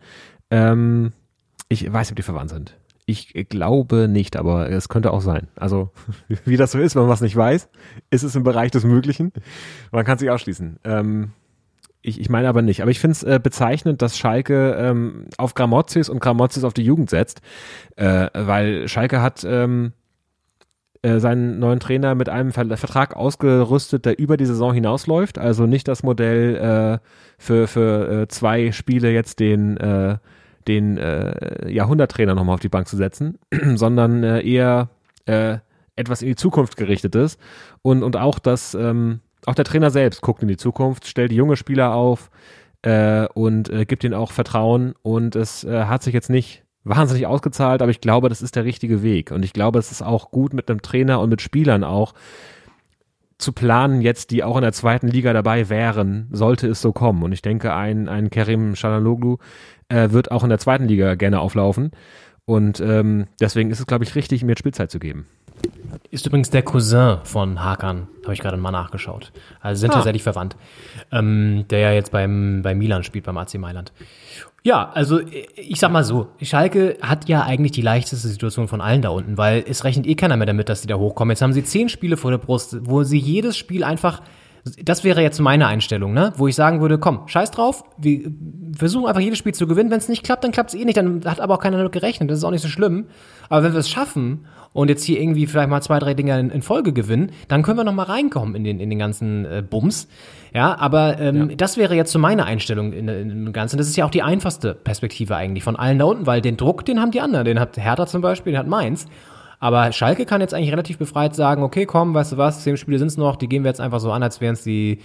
Ähm, 0.50 1.14
ich 1.70 1.92
weiß, 1.92 2.12
ob 2.12 2.16
die 2.16 2.24
verwandt 2.24 2.50
sind. 2.50 2.78
Ich 3.06 3.34
glaube 3.50 4.08
nicht, 4.10 4.36
aber 4.36 4.70
es 4.70 4.90
könnte 4.90 5.12
auch 5.12 5.22
sein. 5.22 5.48
Also, 5.56 5.92
wie 6.46 6.58
das 6.58 6.72
so 6.72 6.80
ist, 6.80 6.96
wenn 6.96 7.04
man 7.04 7.12
was 7.12 7.22
nicht 7.22 7.36
weiß, 7.36 7.70
ist 8.10 8.24
es 8.24 8.36
im 8.36 8.44
Bereich 8.44 8.72
des 8.72 8.84
Möglichen. 8.84 9.32
Man 9.92 10.06
kann 10.06 10.18
sich 10.18 10.30
ausschließen. 10.30 10.80
Ähm, 10.84 11.32
ich, 12.08 12.22
ich 12.22 12.30
meine 12.30 12.48
aber 12.48 12.62
nicht. 12.62 12.82
Aber 12.82 12.92
ich 12.92 13.00
finde 13.00 13.14
es 13.14 13.24
äh, 13.24 13.40
bezeichnend, 13.42 14.02
dass 14.02 14.18
Schalke 14.18 14.76
ähm, 14.80 15.26
auf 15.38 15.54
Gramozis 15.54 16.10
und 16.10 16.20
Gramozis 16.20 16.64
auf 16.64 16.74
die 16.74 16.84
Jugend 16.84 17.10
setzt, 17.10 17.42
äh, 17.98 18.30
weil 18.34 18.88
Schalke 18.88 19.22
hat 19.22 19.46
ähm, 19.48 19.92
äh, 21.02 21.20
seinen 21.20 21.60
neuen 21.60 21.80
Trainer 21.80 22.16
mit 22.16 22.30
einem 22.30 22.52
Vertrag 22.52 23.16
ausgerüstet, 23.16 24.06
der 24.06 24.20
über 24.20 24.38
die 24.38 24.46
Saison 24.46 24.74
hinausläuft. 24.74 25.38
Also 25.38 25.66
nicht 25.66 25.88
das 25.88 26.02
Modell 26.02 26.56
äh, 26.56 27.08
für, 27.38 27.68
für 27.68 28.22
äh, 28.22 28.28
zwei 28.30 28.72
Spiele 28.72 29.12
jetzt 29.12 29.40
den, 29.40 29.78
äh, 29.78 30.18
den 30.68 30.98
äh, 30.98 31.70
Jahrhunderttrainer 31.70 32.36
nochmal 32.36 32.56
auf 32.56 32.62
die 32.62 32.70
Bank 32.70 32.88
zu 32.88 32.96
setzen, 32.96 33.38
sondern 33.76 34.24
äh, 34.24 34.42
eher 34.42 34.90
äh, 35.26 35.58
etwas 35.98 36.22
in 36.22 36.30
die 36.30 36.36
Zukunft 36.36 36.78
gerichtetes. 36.78 37.38
Und, 37.82 38.04
und 38.04 38.16
auch 38.16 38.40
das, 38.40 38.76
ähm, 38.76 39.20
auch 39.48 39.56
der 39.56 39.66
Trainer 39.66 39.90
selbst 39.90 40.22
guckt 40.22 40.42
in 40.42 40.50
die 40.50 40.58
Zukunft, 40.58 41.08
stellt 41.08 41.32
junge 41.32 41.56
Spieler 41.56 41.94
auf 41.94 42.30
äh, 42.82 43.28
und 43.34 43.70
äh, 43.70 43.86
gibt 43.86 44.04
ihnen 44.04 44.14
auch 44.14 44.32
Vertrauen. 44.32 44.94
Und 45.02 45.36
es 45.36 45.64
äh, 45.64 45.86
hat 45.86 46.04
sich 46.04 46.14
jetzt 46.14 46.30
nicht 46.30 46.64
wahnsinnig 46.84 47.28
ausgezahlt, 47.28 47.82
aber 47.82 47.92
ich 47.92 48.02
glaube, 48.02 48.28
das 48.28 48.42
ist 48.42 48.56
der 48.58 48.66
richtige 48.66 49.04
Weg. 49.04 49.32
Und 49.32 49.44
ich 49.44 49.54
glaube, 49.54 49.80
es 49.80 49.92
ist 49.92 50.02
auch 50.02 50.32
gut 50.32 50.54
mit 50.54 50.70
einem 50.70 50.82
Trainer 50.82 51.22
und 51.22 51.30
mit 51.30 51.42
Spielern 51.42 51.86
auch 51.86 52.14
zu 53.38 53.54
planen, 53.54 54.02
jetzt 54.02 54.32
die 54.32 54.44
auch 54.44 54.58
in 54.58 54.64
der 54.64 54.74
zweiten 54.74 55.08
Liga 55.08 55.32
dabei 55.32 55.70
wären, 55.70 56.28
sollte 56.32 56.68
es 56.68 56.82
so 56.82 56.92
kommen. 56.92 57.24
Und 57.24 57.32
ich 57.32 57.42
denke, 57.42 57.74
ein, 57.74 58.10
ein 58.10 58.30
Kerim 58.30 58.76
Shalanoglu 58.76 59.38
äh, 59.88 60.10
wird 60.12 60.32
auch 60.32 60.44
in 60.44 60.50
der 60.50 60.60
zweiten 60.60 60.90
Liga 60.90 61.16
gerne 61.16 61.40
auflaufen. 61.40 61.92
Und 62.46 62.82
ähm, 62.82 63.28
deswegen 63.40 63.72
ist 63.72 63.80
es, 63.80 63.88
glaube 63.88 64.04
ich, 64.04 64.16
richtig, 64.16 64.44
mir 64.44 64.58
Spielzeit 64.58 64.92
zu 64.92 65.00
geben. 65.00 65.28
Ist 66.10 66.26
übrigens 66.26 66.50
der 66.50 66.62
Cousin 66.62 67.18
von 67.24 67.64
Hakan, 67.64 68.08
habe 68.24 68.34
ich 68.34 68.40
gerade 68.40 68.58
mal 68.58 68.72
nachgeschaut. 68.72 69.32
Also 69.62 69.82
sind 69.82 69.92
ah. 69.92 69.96
tatsächlich 69.96 70.24
verwandt. 70.24 70.56
Ähm, 71.12 71.66
der 71.70 71.80
ja 71.80 71.92
jetzt 71.92 72.12
beim, 72.12 72.62
bei 72.64 72.76
Milan 72.76 73.04
spielt, 73.04 73.26
beim 73.26 73.38
AC 73.38 73.56
Mailand. 73.56 73.92
Ja, 74.64 74.90
also 74.94 75.20
ich 75.56 75.80
sag 75.80 75.92
mal 75.92 76.04
so, 76.04 76.28
Schalke 76.42 76.98
hat 77.02 77.30
ja 77.30 77.44
eigentlich 77.44 77.72
die 77.72 77.82
leichteste 77.82 78.28
Situation 78.28 78.68
von 78.68 78.82
allen 78.82 79.02
da 79.02 79.10
unten, 79.10 79.38
weil 79.38 79.64
es 79.68 79.84
rechnet 79.84 80.08
eh 80.08 80.16
keiner 80.16 80.36
mehr 80.36 80.46
damit, 80.48 80.68
dass 80.70 80.82
sie 80.82 80.88
da 80.88 80.96
hochkommen. 80.96 81.32
Jetzt 81.32 81.42
haben 81.42 81.54
sie 81.54 81.64
zehn 81.64 81.88
Spiele 81.88 82.18
vor 82.18 82.32
der 82.32 82.38
Brust, 82.38 82.78
wo 82.82 83.04
sie 83.04 83.18
jedes 83.18 83.56
Spiel 83.56 83.84
einfach, 83.84 84.22
das 84.84 85.06
wäre 85.06 85.22
jetzt 85.22 85.40
meine 85.40 85.68
Einstellung, 85.68 86.14
ne? 86.14 86.34
Wo 86.36 86.48
ich 86.48 86.56
sagen 86.56 86.82
würde, 86.82 86.98
komm, 86.98 87.28
scheiß 87.28 87.52
drauf, 87.52 87.86
wir 87.98 88.30
versuchen 88.76 89.08
einfach 89.08 89.22
jedes 89.22 89.40
Spiel 89.40 89.54
zu 89.54 89.68
gewinnen. 89.68 89.90
Wenn 89.90 90.00
es 90.00 90.10
nicht 90.10 90.24
klappt, 90.24 90.44
dann 90.44 90.52
klappt 90.52 90.74
es 90.74 90.80
eh 90.80 90.84
nicht, 90.84 90.98
dann 90.98 91.24
hat 91.24 91.40
aber 91.40 91.54
auch 91.54 91.62
keiner 91.62 91.78
damit 91.78 91.94
gerechnet, 91.94 92.30
das 92.30 92.40
ist 92.40 92.44
auch 92.44 92.52
nicht 92.52 92.64
so 92.64 92.68
schlimm. 92.68 93.06
Aber 93.48 93.64
wenn 93.64 93.72
wir 93.72 93.80
es 93.80 93.90
schaffen 93.90 94.48
und 94.74 94.90
jetzt 94.90 95.04
hier 95.04 95.20
irgendwie 95.20 95.48
vielleicht 95.48 95.70
mal 95.70 95.82
zwei, 95.82 96.00
drei 96.00 96.14
Dinge 96.14 96.40
in, 96.40 96.50
in 96.50 96.62
Folge 96.62 96.94
gewinnen, 96.94 97.32
dann 97.48 97.64
können 97.64 97.78
wir 97.78 97.84
noch 97.84 97.94
mal 97.94 98.04
reinkommen 98.04 98.56
in 98.56 98.64
den, 98.64 98.80
in 98.80 98.90
den 98.90 99.00
ganzen 99.00 99.46
äh, 99.46 99.64
Bums. 99.68 100.08
Ja, 100.54 100.78
aber 100.80 101.20
ähm, 101.20 101.50
ja. 101.50 101.56
das 101.56 101.78
wäre 101.78 101.96
jetzt 101.96 102.12
so 102.12 102.20
meine 102.20 102.46
Einstellung 102.46 102.94
in, 102.94 103.08
in, 103.08 103.30
im 103.30 103.54
Ganzen. 103.54 103.78
Das 103.78 103.88
ist 103.88 103.96
ja 103.96 104.06
auch 104.06 104.12
die 104.12 104.24
einfachste 104.24 104.74
Perspektive 104.74 105.36
eigentlich 105.36 105.64
von 105.64 105.76
allen 105.76 106.00
da 106.00 106.06
unten, 106.06 106.26
weil 106.26 106.42
den 106.42 106.58
Druck, 106.58 106.86
den 106.86 107.00
haben 107.00 107.12
die 107.12 107.22
anderen. 107.22 107.46
Den 107.46 107.60
hat 107.60 107.78
Hertha 107.78 108.08
zum 108.08 108.22
Beispiel, 108.22 108.54
den 108.54 108.60
hat 108.60 108.68
Mainz. 108.68 109.08
Aber 109.60 109.92
Schalke 109.92 110.26
kann 110.26 110.42
jetzt 110.42 110.54
eigentlich 110.54 110.72
relativ 110.72 110.98
befreit 110.98 111.36
sagen, 111.36 111.64
okay, 111.64 111.86
komm, 111.86 112.14
weißt 112.14 112.34
du 112.34 112.38
was, 112.38 112.64
zehn 112.64 112.78
Spiele 112.78 113.00
sind's 113.00 113.18
noch, 113.18 113.36
die 113.36 113.50
gehen 113.50 113.64
wir 113.64 113.70
jetzt 113.70 113.82
einfach 113.82 114.00
so 114.00 114.12
an, 114.12 114.22
als 114.22 114.40
wären 114.40 114.54
es 114.54 114.64
die 114.64 115.00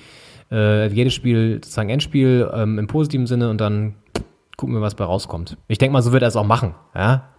äh, 0.50 0.88
jedes 0.88 1.14
Spiel 1.14 1.54
sozusagen 1.54 1.88
Endspiel 1.88 2.50
ähm, 2.52 2.78
im 2.78 2.86
positiven 2.86 3.26
Sinne 3.26 3.48
und 3.48 3.60
dann 3.60 3.94
gucken 4.56 4.74
wir, 4.74 4.82
was 4.82 4.94
bei 4.94 5.04
rauskommt. 5.04 5.56
Ich 5.68 5.78
denke 5.78 5.94
mal, 5.94 6.02
so 6.02 6.12
wird 6.12 6.22
er 6.22 6.28
es 6.28 6.36
auch 6.36 6.46
machen, 6.46 6.74
ja. 6.94 7.30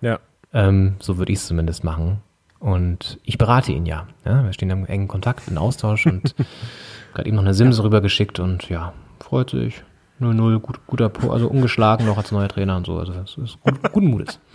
Ja. 0.00 0.20
Ähm, 0.58 0.94
so 0.98 1.18
würde 1.18 1.32
ich 1.32 1.38
es 1.38 1.46
zumindest 1.46 1.84
machen. 1.84 2.18
Und 2.58 3.18
ich 3.22 3.38
berate 3.38 3.70
ihn 3.70 3.86
ja. 3.86 4.08
ja. 4.24 4.44
Wir 4.44 4.52
stehen 4.52 4.70
im 4.70 4.84
engen 4.86 5.06
Kontakt, 5.06 5.48
in 5.48 5.56
Austausch 5.58 6.06
und 6.06 6.34
gerade 7.14 7.28
ihm 7.28 7.36
noch 7.36 7.42
eine 7.42 7.54
Simse 7.54 7.78
ja. 7.78 7.84
rübergeschickt 7.84 8.40
und 8.40 8.68
ja, 8.68 8.92
freut 9.20 9.50
sich. 9.50 9.82
0-0, 10.20 10.58
gut, 10.58 10.80
guter, 10.88 11.08
Po- 11.10 11.30
also 11.30 11.46
ungeschlagen 11.48 12.04
noch 12.06 12.18
als 12.18 12.32
neuer 12.32 12.48
Trainer 12.48 12.76
und 12.76 12.86
so. 12.86 12.98
Also 12.98 13.12
das 13.12 13.36
ist 13.38 13.60
gut, 13.60 13.74
guten 13.92 14.08
Mutes. 14.08 14.40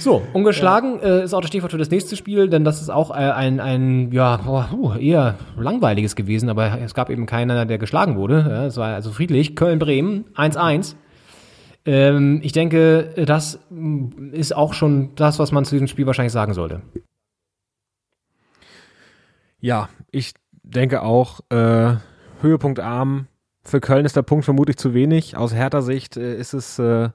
So, 0.00 0.20
ungeschlagen 0.32 0.98
äh, 1.00 1.22
ist 1.22 1.32
auch 1.32 1.40
das 1.42 1.46
Stichwort 1.46 1.70
für 1.70 1.78
das 1.78 1.90
nächste 1.92 2.16
Spiel, 2.16 2.48
denn 2.48 2.64
das 2.64 2.82
ist 2.82 2.90
auch 2.90 3.12
äh, 3.12 3.14
ein, 3.30 3.60
ein 3.60 4.10
ja, 4.10 4.38
puh, 4.38 4.94
eher 4.94 5.36
langweiliges 5.56 6.16
gewesen, 6.16 6.48
aber 6.48 6.80
es 6.80 6.92
gab 6.92 7.08
eben 7.08 7.24
keiner, 7.24 7.64
der 7.66 7.78
geschlagen 7.78 8.16
wurde. 8.16 8.44
Ja, 8.48 8.66
es 8.66 8.76
war 8.78 8.92
also 8.92 9.12
friedlich. 9.12 9.54
Köln-Bremen 9.54 10.24
1-1. 10.34 10.96
Ähm, 11.86 12.40
ich 12.42 12.52
denke, 12.52 13.14
das 13.26 13.58
ist 14.32 14.54
auch 14.54 14.74
schon 14.74 15.14
das, 15.14 15.38
was 15.38 15.52
man 15.52 15.64
zu 15.64 15.74
diesem 15.74 15.88
Spiel 15.88 16.06
wahrscheinlich 16.06 16.32
sagen 16.32 16.54
sollte. 16.54 16.82
Ja, 19.60 19.88
ich 20.10 20.34
denke 20.62 21.02
auch, 21.02 21.40
äh, 21.50 21.96
Höhepunkt 22.40 22.80
arm. 22.80 23.26
Für 23.62 23.80
Köln 23.80 24.06
ist 24.06 24.16
der 24.16 24.22
Punkt 24.22 24.44
vermutlich 24.44 24.78
zu 24.78 24.94
wenig. 24.94 25.36
Aus 25.36 25.54
härter 25.54 25.82
Sicht 25.82 26.16
äh, 26.16 26.36
ist 26.36 26.54
es 26.54 26.78
äh, 26.78 27.10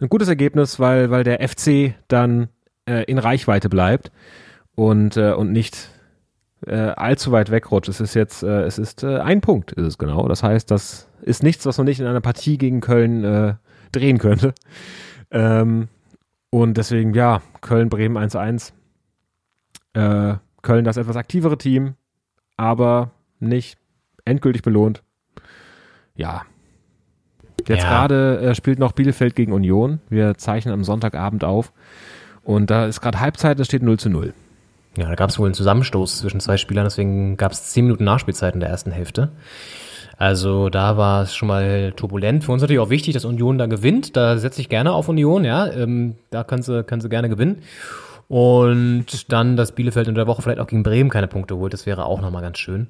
ein 0.00 0.08
gutes 0.08 0.28
Ergebnis, 0.28 0.78
weil, 0.78 1.10
weil 1.10 1.24
der 1.24 1.46
FC 1.46 1.94
dann 2.06 2.48
äh, 2.86 3.04
in 3.04 3.18
Reichweite 3.18 3.68
bleibt 3.68 4.12
und, 4.76 5.16
äh, 5.16 5.32
und 5.32 5.52
nicht 5.52 5.90
äh, 6.66 6.74
allzu 6.74 7.32
weit 7.32 7.50
wegrutscht. 7.50 7.88
Es 7.88 8.00
ist 8.00 8.14
jetzt, 8.14 8.42
es 8.42 8.78
ist 8.78 9.04
ein 9.04 9.40
Punkt, 9.40 9.72
ist 9.72 9.86
es 9.86 9.98
genau. 9.98 10.26
Das 10.28 10.42
heißt, 10.42 10.70
das 10.70 11.08
ist 11.22 11.42
nichts, 11.42 11.66
was 11.66 11.78
man 11.78 11.86
nicht 11.86 12.00
in 12.00 12.06
einer 12.06 12.20
Partie 12.20 12.58
gegen 12.58 12.80
Köln 12.80 13.58
drehen 13.92 14.18
könnte. 14.18 14.54
Ähm, 15.30 15.88
und 16.50 16.76
deswegen, 16.76 17.12
ja, 17.14 17.42
Köln-Bremen 17.60 18.16
1-1. 18.16 18.72
Äh, 19.94 20.36
Köln 20.62 20.84
das 20.84 20.96
etwas 20.96 21.16
aktivere 21.16 21.58
Team, 21.58 21.94
aber 22.56 23.10
nicht 23.40 23.78
endgültig 24.24 24.62
belohnt. 24.62 25.02
Ja. 26.14 26.42
Jetzt 27.66 27.82
Ja. 27.84 27.88
gerade 27.90 28.38
äh, 28.40 28.54
spielt 28.54 28.78
noch 28.78 28.92
Bielefeld 28.92 29.34
gegen 29.34 29.52
Union. 29.52 30.00
Wir 30.08 30.36
zeichnen 30.36 30.74
am 30.74 30.84
Sonntagabend 30.84 31.44
auf. 31.44 31.72
Und 32.42 32.70
da 32.70 32.86
ist 32.86 33.00
gerade 33.00 33.20
Halbzeit, 33.20 33.60
es 33.60 33.66
steht 33.66 33.82
0 33.82 33.98
zu 33.98 34.08
0. 34.08 34.32
Ja, 34.98 35.08
da 35.08 35.14
gab 35.14 35.30
es 35.30 35.38
wohl 35.38 35.46
einen 35.46 35.54
Zusammenstoß 35.54 36.18
zwischen 36.18 36.40
zwei 36.40 36.56
Spielern, 36.56 36.84
deswegen 36.84 37.36
gab 37.36 37.52
es 37.52 37.68
zehn 37.68 37.84
Minuten 37.84 38.02
Nachspielzeit 38.02 38.54
in 38.54 38.60
der 38.60 38.68
ersten 38.68 38.90
Hälfte. 38.90 39.30
Also 40.16 40.70
da 40.70 40.96
war 40.96 41.22
es 41.22 41.36
schon 41.36 41.46
mal 41.46 41.92
turbulent. 41.92 42.42
Für 42.42 42.50
uns 42.50 42.62
natürlich 42.62 42.80
auch 42.80 42.90
wichtig, 42.90 43.14
dass 43.14 43.24
Union 43.24 43.58
da 43.58 43.66
gewinnt. 43.66 44.16
Da 44.16 44.36
setze 44.38 44.60
ich 44.60 44.68
gerne 44.68 44.92
auf 44.92 45.08
Union, 45.08 45.44
ja. 45.44 45.70
Ähm, 45.70 46.16
da 46.30 46.42
können 46.42 46.62
sie, 46.62 46.82
können 46.82 47.00
sie 47.00 47.08
gerne 47.08 47.28
gewinnen. 47.28 47.62
Und 48.26 49.32
dann, 49.32 49.56
dass 49.56 49.72
Bielefeld 49.72 50.08
in 50.08 50.16
der 50.16 50.26
Woche 50.26 50.42
vielleicht 50.42 50.58
auch 50.58 50.66
gegen 50.66 50.82
Bremen 50.82 51.10
keine 51.10 51.28
Punkte 51.28 51.56
holt, 51.56 51.72
das 51.72 51.86
wäre 51.86 52.04
auch 52.04 52.20
nochmal 52.20 52.42
ganz 52.42 52.58
schön. 52.58 52.88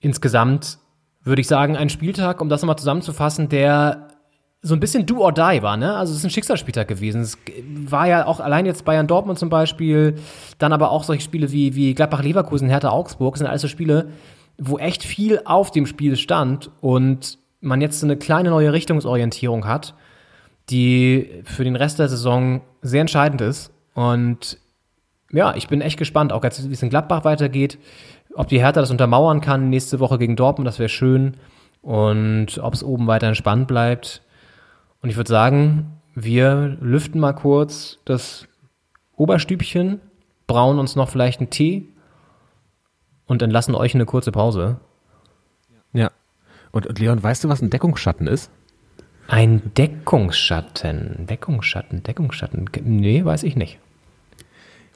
Insgesamt 0.00 0.76
würde 1.22 1.40
ich 1.40 1.48
sagen, 1.48 1.78
ein 1.78 1.88
Spieltag, 1.88 2.42
um 2.42 2.50
das 2.50 2.60
nochmal 2.60 2.76
zusammenzufassen, 2.76 3.48
der 3.48 4.08
so 4.66 4.74
ein 4.74 4.80
bisschen 4.80 5.04
do 5.04 5.18
or 5.18 5.30
die 5.30 5.62
war, 5.62 5.76
ne? 5.76 5.94
Also 5.94 6.12
es 6.12 6.20
ist 6.20 6.24
ein 6.24 6.30
Schicksalsspieltag 6.30 6.88
gewesen. 6.88 7.20
Es 7.20 7.36
war 7.86 8.08
ja 8.08 8.26
auch 8.26 8.40
allein 8.40 8.64
jetzt 8.64 8.86
Bayern 8.86 9.06
Dortmund 9.06 9.38
zum 9.38 9.50
Beispiel, 9.50 10.14
dann 10.58 10.72
aber 10.72 10.90
auch 10.90 11.04
solche 11.04 11.22
Spiele 11.22 11.52
wie, 11.52 11.74
wie 11.74 11.94
Gladbach 11.94 12.22
Leverkusen, 12.22 12.70
Hertha 12.70 12.88
Augsburg, 12.88 13.36
sind 13.36 13.46
alles 13.46 13.60
so 13.60 13.68
Spiele, 13.68 14.08
wo 14.56 14.78
echt 14.78 15.04
viel 15.04 15.42
auf 15.44 15.70
dem 15.70 15.84
Spiel 15.84 16.16
stand 16.16 16.70
und 16.80 17.38
man 17.60 17.82
jetzt 17.82 18.00
so 18.00 18.06
eine 18.06 18.16
kleine 18.16 18.48
neue 18.48 18.72
Richtungsorientierung 18.72 19.66
hat, 19.66 19.94
die 20.70 21.42
für 21.44 21.64
den 21.64 21.76
Rest 21.76 21.98
der 21.98 22.08
Saison 22.08 22.62
sehr 22.80 23.02
entscheidend 23.02 23.42
ist. 23.42 23.70
Und 23.92 24.56
ja, 25.30 25.54
ich 25.56 25.68
bin 25.68 25.82
echt 25.82 25.98
gespannt, 25.98 26.32
auch 26.32 26.42
jetzt, 26.42 26.70
wie 26.70 26.72
es 26.72 26.82
in 26.82 26.88
Gladbach 26.88 27.26
weitergeht, 27.26 27.78
ob 28.34 28.48
die 28.48 28.60
Hertha 28.60 28.80
das 28.80 28.90
untermauern 28.90 29.42
kann 29.42 29.68
nächste 29.68 30.00
Woche 30.00 30.16
gegen 30.16 30.36
Dortmund, 30.36 30.66
das 30.66 30.78
wäre 30.78 30.88
schön. 30.88 31.36
Und 31.82 32.58
ob 32.62 32.72
es 32.72 32.82
oben 32.82 33.06
weiterhin 33.06 33.34
spannend 33.34 33.68
bleibt. 33.68 34.22
Und 35.04 35.10
ich 35.10 35.16
würde 35.16 35.28
sagen, 35.28 36.00
wir 36.14 36.78
lüften 36.80 37.20
mal 37.20 37.34
kurz 37.34 37.98
das 38.06 38.48
Oberstübchen, 39.16 40.00
brauen 40.46 40.78
uns 40.78 40.96
noch 40.96 41.10
vielleicht 41.10 41.40
einen 41.40 41.50
Tee 41.50 41.90
und 43.26 43.42
entlassen 43.42 43.74
euch 43.74 43.94
eine 43.94 44.06
kurze 44.06 44.32
Pause. 44.32 44.80
Ja. 45.92 46.10
Und, 46.72 46.86
und 46.86 46.98
Leon, 46.98 47.22
weißt 47.22 47.44
du, 47.44 47.50
was 47.50 47.60
ein 47.60 47.68
Deckungsschatten 47.68 48.26
ist? 48.26 48.50
Ein 49.28 49.74
Deckungsschatten, 49.76 51.26
Deckungsschatten, 51.26 52.02
Deckungsschatten. 52.02 52.70
Nee, 52.84 53.26
weiß 53.26 53.42
ich 53.42 53.56
nicht. 53.56 53.80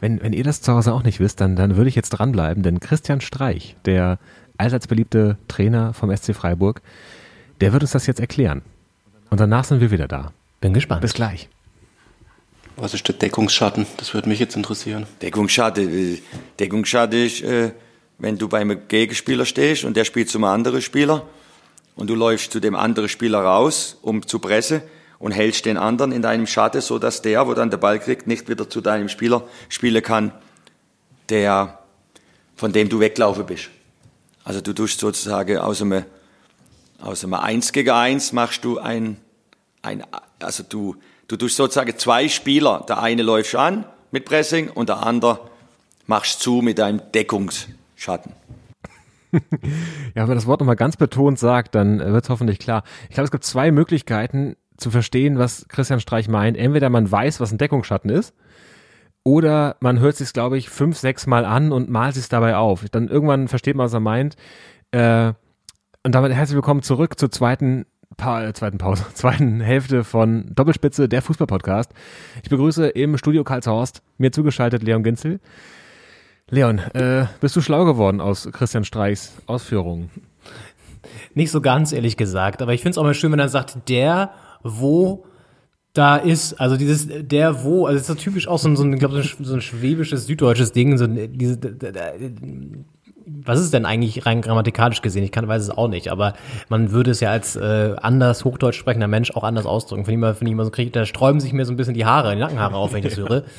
Wenn, 0.00 0.22
wenn 0.22 0.32
ihr 0.32 0.44
das 0.44 0.62
zu 0.62 0.72
Hause 0.72 0.94
auch 0.94 1.02
nicht 1.02 1.20
wisst, 1.20 1.42
dann, 1.42 1.54
dann 1.54 1.76
würde 1.76 1.90
ich 1.90 1.94
jetzt 1.94 2.08
dranbleiben, 2.08 2.62
denn 2.62 2.80
Christian 2.80 3.20
Streich, 3.20 3.76
der 3.84 4.18
allseits 4.56 4.86
beliebte 4.86 5.36
Trainer 5.48 5.92
vom 5.92 6.10
SC 6.16 6.34
Freiburg, 6.34 6.80
der 7.60 7.74
wird 7.74 7.82
uns 7.82 7.92
das 7.92 8.06
jetzt 8.06 8.20
erklären. 8.20 8.62
Und 9.30 9.40
danach 9.40 9.64
sind 9.64 9.80
wir 9.80 9.90
wieder 9.90 10.08
da. 10.08 10.32
Bin 10.60 10.74
gespannt. 10.74 11.02
Bis 11.02 11.14
gleich. 11.14 11.48
Was 12.76 12.94
ist 12.94 13.06
der 13.08 13.14
Deckungsschatten? 13.16 13.86
Das 13.96 14.14
würde 14.14 14.28
mich 14.28 14.38
jetzt 14.38 14.56
interessieren. 14.56 15.06
Deckungsschatten, 15.20 16.14
äh, 16.14 16.18
Deckungsschatten 16.60 17.26
ist, 17.26 17.42
äh, 17.42 17.72
wenn 18.18 18.38
du 18.38 18.48
beim 18.48 18.88
Gegenspieler 18.88 19.44
stehst 19.44 19.84
und 19.84 19.96
der 19.96 20.04
spielt 20.04 20.30
zum 20.30 20.44
anderen 20.44 20.82
Spieler 20.82 21.26
und 21.96 22.08
du 22.08 22.14
läufst 22.14 22.52
zu 22.52 22.60
dem 22.60 22.76
anderen 22.76 23.08
Spieler 23.08 23.40
raus, 23.40 23.98
um 24.02 24.26
zu 24.26 24.38
pressen 24.38 24.82
und 25.18 25.32
hältst 25.32 25.66
den 25.66 25.76
anderen 25.76 26.12
in 26.12 26.22
deinem 26.22 26.46
Schatten, 26.46 26.80
so 26.80 26.98
dass 26.98 27.22
der, 27.22 27.46
wo 27.46 27.54
dann 27.54 27.70
der 27.70 27.78
Ball 27.78 27.98
kriegt, 27.98 28.26
nicht 28.26 28.48
wieder 28.48 28.68
zu 28.70 28.80
deinem 28.80 29.08
Spieler 29.08 29.42
spielen 29.68 30.02
kann, 30.02 30.32
der, 31.28 31.78
von 32.54 32.72
dem 32.72 32.88
du 32.88 33.00
weglaufen 33.00 33.46
bist. 33.46 33.70
Also 34.44 34.60
du 34.60 34.72
tust 34.72 35.00
sozusagen 35.00 35.58
aus 35.58 35.82
einem, 35.82 36.04
aus 37.00 37.24
einem 37.24 37.34
1 37.34 37.72
gegen 37.72 37.90
1 37.90 38.32
machst 38.32 38.64
du 38.64 38.78
ein, 38.78 39.16
ein 39.82 40.04
also 40.42 40.62
du, 40.62 40.96
du 41.28 41.36
tust 41.36 41.56
sozusagen 41.56 41.96
zwei 41.98 42.28
Spieler, 42.28 42.84
der 42.88 43.00
eine 43.00 43.22
läuft 43.22 43.54
an 43.54 43.84
mit 44.10 44.24
Pressing 44.24 44.70
und 44.70 44.88
der 44.88 45.04
andere 45.04 45.40
machst 46.06 46.40
zu 46.40 46.60
mit 46.62 46.80
einem 46.80 47.00
Deckungsschatten. 47.14 48.32
Ja, 50.14 50.22
wenn 50.22 50.28
man 50.28 50.36
das 50.36 50.46
Wort 50.46 50.60
nochmal 50.60 50.74
ganz 50.74 50.96
betont 50.96 51.38
sagt, 51.38 51.74
dann 51.74 51.98
wird 51.98 52.24
es 52.24 52.30
hoffentlich 52.30 52.58
klar. 52.58 52.82
Ich 53.10 53.14
glaube, 53.14 53.26
es 53.26 53.30
gibt 53.30 53.44
zwei 53.44 53.70
Möglichkeiten 53.70 54.56
zu 54.78 54.90
verstehen, 54.90 55.38
was 55.38 55.66
Christian 55.68 56.00
Streich 56.00 56.28
meint. 56.28 56.56
Entweder 56.56 56.88
man 56.88 57.12
weiß, 57.12 57.38
was 57.38 57.52
ein 57.52 57.58
Deckungsschatten 57.58 58.10
ist, 58.10 58.34
oder 59.24 59.76
man 59.80 60.00
hört 60.00 60.16
sich 60.16 60.32
glaube 60.32 60.56
ich, 60.56 60.70
fünf, 60.70 60.96
sechs 60.96 61.26
Mal 61.26 61.44
an 61.44 61.72
und 61.72 61.90
malt 61.90 62.14
sich 62.14 62.30
dabei 62.30 62.56
auf. 62.56 62.86
Dann 62.90 63.08
irgendwann 63.08 63.48
versteht 63.48 63.76
man, 63.76 63.84
was 63.84 63.92
er 63.92 64.00
meint. 64.00 64.36
Äh, 64.92 65.34
und 66.08 66.14
damit 66.14 66.32
herzlich 66.32 66.54
willkommen 66.54 66.80
zurück 66.80 67.18
zur 67.18 67.30
zweiten, 67.30 67.84
pa 68.16 68.42
äh, 68.42 68.54
zweiten 68.54 68.78
Pause, 68.78 69.04
zweiten 69.12 69.60
Hälfte 69.60 70.04
von 70.04 70.50
Doppelspitze, 70.54 71.06
der 71.06 71.20
Fußballpodcast. 71.20 71.92
Ich 72.42 72.48
begrüße 72.48 72.88
im 72.88 73.18
Studio 73.18 73.44
Karlshorst, 73.44 74.00
mir 74.16 74.32
zugeschaltet 74.32 74.82
Leon 74.82 75.02
Ginzel. 75.02 75.38
Leon, 76.48 76.78
äh, 76.78 77.26
bist 77.42 77.56
du 77.56 77.60
schlau 77.60 77.84
geworden 77.84 78.22
aus 78.22 78.48
Christian 78.50 78.84
Streichs 78.84 79.34
Ausführungen? 79.44 80.08
Nicht 81.34 81.50
so 81.50 81.60
ganz, 81.60 81.92
ehrlich 81.92 82.16
gesagt. 82.16 82.62
Aber 82.62 82.72
ich 82.72 82.80
finde 82.80 82.92
es 82.92 82.96
auch 82.98 83.02
mal 83.04 83.12
schön, 83.12 83.30
wenn 83.32 83.38
er 83.38 83.50
sagt, 83.50 83.90
der, 83.90 84.30
wo 84.62 85.26
da 85.92 86.16
ist, 86.16 86.58
also 86.58 86.78
dieses, 86.78 87.06
der, 87.10 87.64
wo, 87.64 87.84
also 87.84 87.98
das 87.98 88.08
ist 88.08 88.14
so 88.14 88.14
typisch 88.14 88.48
auch 88.48 88.58
so 88.58 88.70
ein, 88.70 88.76
so 88.76 88.82
ein 88.82 88.94
ich 88.94 88.98
glaube, 88.98 89.20
so 89.20 89.20
ein, 89.20 89.44
so 89.44 89.52
ein 89.52 89.60
schwäbisches, 89.60 90.24
süddeutsches 90.26 90.72
Ding, 90.72 90.96
so 90.96 91.04
ein- 91.04 91.36
diese, 91.36 91.58
was 93.44 93.60
ist 93.60 93.72
denn 93.72 93.84
eigentlich 93.84 94.26
rein 94.26 94.42
grammatikalisch 94.42 95.02
gesehen? 95.02 95.24
Ich 95.24 95.32
kann, 95.32 95.48
weiß 95.48 95.62
es 95.62 95.70
auch 95.70 95.88
nicht, 95.88 96.10
aber 96.10 96.34
man 96.68 96.92
würde 96.92 97.10
es 97.10 97.20
ja 97.20 97.30
als 97.30 97.56
äh, 97.56 97.94
anders 98.00 98.44
Hochdeutsch 98.44 98.76
sprechender 98.76 99.08
Mensch 99.08 99.30
auch 99.32 99.44
anders 99.44 99.66
ausdrücken. 99.66 100.04
Finde 100.04 100.14
ich 100.14 100.20
mal, 100.20 100.34
finde 100.34 100.50
ich 100.50 100.56
mal 100.56 100.64
so, 100.64 100.70
krieg, 100.70 100.92
da 100.92 101.04
sträuben 101.04 101.40
sich 101.40 101.52
mir 101.52 101.64
so 101.64 101.72
ein 101.72 101.76
bisschen 101.76 101.94
die 101.94 102.04
Haare, 102.04 102.34
die 102.34 102.40
Nackenhaare 102.40 102.76
auf, 102.76 102.92
wenn 102.92 103.04
ich 103.04 103.14
das 103.14 103.16
höre. 103.16 103.44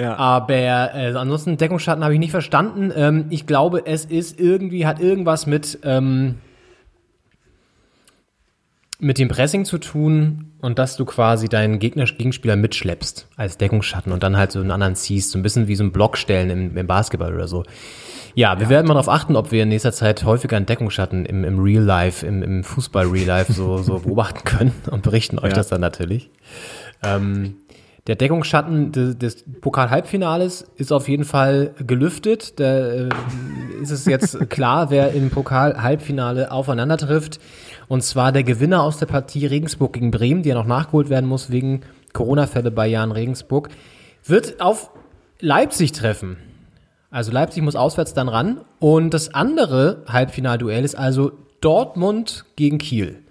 Ja. 0.00 0.14
Aber 0.14 0.54
äh, 0.54 1.12
ansonsten 1.16 1.56
Deckungsschatten 1.56 2.04
habe 2.04 2.14
ich 2.14 2.20
nicht 2.20 2.30
verstanden. 2.30 2.92
Ähm, 2.94 3.24
ich 3.30 3.48
glaube, 3.48 3.84
es 3.84 4.04
ist 4.04 4.38
irgendwie, 4.38 4.86
hat 4.86 5.00
irgendwas 5.00 5.46
mit, 5.46 5.80
ähm, 5.82 6.36
mit 9.00 9.18
dem 9.18 9.28
Pressing 9.28 9.64
zu 9.64 9.78
tun 9.78 10.52
und 10.60 10.78
dass 10.78 10.96
du 10.96 11.04
quasi 11.04 11.48
deinen 11.48 11.78
Gegner, 11.78 12.04
Gegenspieler 12.04 12.56
mitschleppst 12.56 13.28
als 13.36 13.56
Deckungsschatten 13.56 14.12
und 14.12 14.22
dann 14.22 14.36
halt 14.36 14.50
so 14.50 14.60
einen 14.60 14.72
anderen 14.72 14.96
ziehst. 14.96 15.30
So 15.30 15.38
ein 15.38 15.42
bisschen 15.42 15.68
wie 15.68 15.76
so 15.76 15.84
ein 15.84 15.92
Blockstellen 15.92 16.50
im, 16.50 16.76
im 16.76 16.86
Basketball 16.86 17.32
oder 17.32 17.46
so. 17.46 17.62
Ja, 18.34 18.58
wir 18.58 18.68
werden 18.68 18.86
mal 18.86 18.94
darauf 18.94 19.08
achten, 19.08 19.36
ob 19.36 19.52
wir 19.52 19.62
in 19.62 19.68
nächster 19.68 19.92
Zeit 19.92 20.24
häufiger 20.24 20.56
einen 20.56 20.66
Deckungsschatten 20.66 21.26
im, 21.26 21.44
im 21.44 21.60
Real 21.60 21.82
Life, 21.82 22.26
im, 22.26 22.42
im 22.42 22.64
Fußball 22.64 23.06
Real 23.06 23.26
Life 23.26 23.52
so, 23.52 23.78
so 23.78 23.98
beobachten 24.04 24.44
können 24.44 24.72
und 24.90 25.02
berichten 25.02 25.38
euch 25.38 25.50
Ja. 25.50 25.54
das 25.56 25.68
dann 25.68 25.80
natürlich. 25.80 26.30
Ähm, 27.02 27.56
der 28.08 28.16
Deckungsschatten 28.16 28.90
des, 28.90 29.18
des 29.18 29.44
Pokal-Halbfinales 29.60 30.66
ist 30.76 30.92
auf 30.92 31.08
jeden 31.08 31.24
Fall 31.24 31.74
gelüftet. 31.86 32.58
Da 32.58 32.88
äh, 32.88 33.08
ist 33.82 33.90
es 33.90 34.06
jetzt 34.06 34.50
klar, 34.50 34.90
wer 34.90 35.12
im 35.12 35.30
Pokal-Halbfinale 35.30 36.50
aufeinander 36.50 36.96
trifft. 36.96 37.38
Und 37.88 38.02
zwar 38.02 38.32
der 38.32 38.44
Gewinner 38.44 38.82
aus 38.82 38.98
der 38.98 39.06
Partie 39.06 39.46
Regensburg 39.46 39.94
gegen 39.94 40.10
Bremen, 40.10 40.42
die 40.42 40.50
ja 40.50 40.54
noch 40.54 40.66
nachgeholt 40.66 41.08
werden 41.08 41.28
muss 41.28 41.50
wegen 41.50 41.80
Corona-Fälle 42.12 42.70
bei 42.70 42.86
Jan 42.86 43.12
Regensburg, 43.12 43.70
wird 44.24 44.60
auf 44.60 44.90
Leipzig 45.40 45.92
treffen. 45.92 46.36
Also 47.10 47.32
Leipzig 47.32 47.62
muss 47.62 47.76
auswärts 47.76 48.12
dann 48.12 48.28
ran. 48.28 48.60
Und 48.78 49.14
das 49.14 49.34
andere 49.34 50.02
Halbfinalduell 50.06 50.84
ist 50.84 50.94
also 50.94 51.32
Dortmund 51.60 52.44
gegen 52.56 52.78
Kiel. 52.78 53.22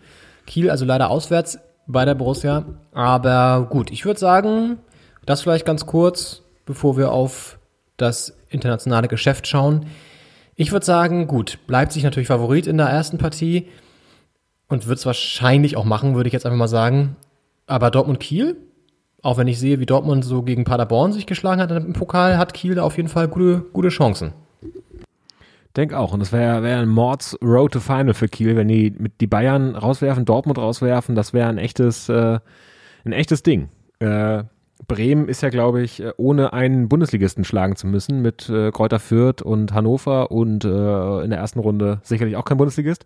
Kiel 0.47 0.71
also 0.71 0.85
leider 0.85 1.09
auswärts 1.09 1.59
bei 1.85 2.05
der 2.05 2.15
Borussia. 2.15 2.65
Aber 2.93 3.67
gut, 3.69 3.91
ich 3.91 4.05
würde 4.05 4.19
sagen, 4.19 4.79
das 5.25 5.41
vielleicht 5.41 5.65
ganz 5.65 5.85
kurz, 5.85 6.41
bevor 6.65 6.97
wir 6.97 7.11
auf 7.11 7.59
das 7.97 8.37
internationale 8.49 9.07
Geschäft 9.07 9.47
schauen. 9.47 9.85
Ich 10.55 10.71
würde 10.71 10.85
sagen, 10.85 11.27
gut, 11.27 11.59
Leipzig 11.67 12.03
natürlich 12.03 12.27
Favorit 12.27 12.65
in 12.65 12.77
der 12.77 12.87
ersten 12.87 13.17
Partie 13.17 13.67
und 14.69 14.87
wird 14.87 14.99
es 14.99 15.05
wahrscheinlich 15.05 15.77
auch 15.77 15.85
machen, 15.85 16.15
würde 16.15 16.27
ich 16.27 16.33
jetzt 16.33 16.45
einfach 16.45 16.57
mal 16.57 16.67
sagen. 16.67 17.15
Aber 17.65 17.91
Dortmund-Kiel, 17.91 18.57
auch 19.21 19.37
wenn 19.37 19.47
ich 19.47 19.59
sehe, 19.59 19.79
wie 19.79 19.85
Dortmund 19.85 20.23
so 20.23 20.43
gegen 20.43 20.63
Paderborn 20.63 21.13
sich 21.13 21.25
geschlagen 21.25 21.61
hat 21.61 21.71
im 21.71 21.93
Pokal, 21.93 22.37
hat 22.37 22.53
Kiel 22.53 22.75
da 22.75 22.83
auf 22.83 22.97
jeden 22.97 23.09
Fall 23.09 23.27
gute, 23.27 23.65
gute 23.73 23.89
Chancen. 23.89 24.33
Denk 25.75 25.93
auch. 25.93 26.13
Und 26.13 26.21
das 26.21 26.31
wäre 26.31 26.63
wär 26.63 26.79
ein 26.79 26.89
Mords 26.89 27.37
Road 27.41 27.73
to 27.73 27.79
Final 27.79 28.13
für 28.13 28.27
Kiel, 28.27 28.55
wenn 28.55 28.67
die 28.67 28.93
mit 28.97 29.21
die 29.21 29.27
Bayern 29.27 29.75
rauswerfen, 29.75 30.25
Dortmund 30.25 30.57
rauswerfen. 30.57 31.15
Das 31.15 31.33
wäre 31.33 31.49
ein 31.49 31.59
echtes, 31.59 32.09
äh, 32.09 32.39
ein 33.05 33.11
echtes 33.11 33.43
Ding. 33.43 33.69
Äh, 33.99 34.43
Bremen 34.87 35.27
ist 35.27 35.41
ja, 35.41 35.49
glaube 35.49 35.81
ich, 35.81 36.01
äh, 36.01 36.13
ohne 36.17 36.53
einen 36.53 36.89
Bundesligisten 36.89 37.43
schlagen 37.43 37.75
zu 37.75 37.87
müssen, 37.87 38.21
mit 38.21 38.49
äh, 38.49 38.71
Kräuter 38.71 38.99
Fürth 38.99 39.41
und 39.41 39.73
Hannover 39.73 40.31
und 40.31 40.65
äh, 40.65 41.23
in 41.23 41.29
der 41.29 41.39
ersten 41.39 41.59
Runde 41.59 41.99
sicherlich 42.03 42.35
auch 42.37 42.45
kein 42.45 42.57
Bundesligist, 42.57 43.05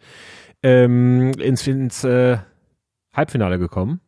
ähm, 0.64 1.32
ins, 1.40 1.66
ins 1.68 2.04
äh, 2.04 2.38
Halbfinale 3.16 3.60
gekommen. 3.60 4.00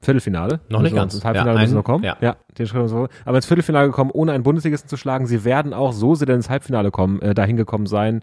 Viertelfinale. 0.00 0.60
Noch 0.68 0.80
nicht 0.82 0.92
Also 0.92 0.96
ganz. 0.96 1.14
Ins 1.14 1.24
Halbfinale 1.24 1.56
Ja, 1.56 1.60
müssen 1.62 1.74
noch 1.74 1.84
kommen. 1.84 2.04
ja. 2.04 2.16
ja 2.20 2.36
den 2.56 2.66
Schritt 2.66 2.88
so. 2.88 3.08
Aber 3.24 3.36
ins 3.36 3.46
Viertelfinale 3.46 3.88
gekommen, 3.88 4.10
ohne 4.12 4.32
einen 4.32 4.44
Bundesligisten 4.44 4.88
zu 4.88 4.96
schlagen. 4.96 5.26
Sie 5.26 5.44
werden 5.44 5.74
auch, 5.74 5.92
so 5.92 6.14
sie 6.14 6.24
denn 6.24 6.36
ins 6.36 6.50
Halbfinale 6.50 6.90
kommen, 6.92 7.20
äh, 7.20 7.34
dahin 7.34 7.56
gekommen 7.56 7.86
sein, 7.86 8.22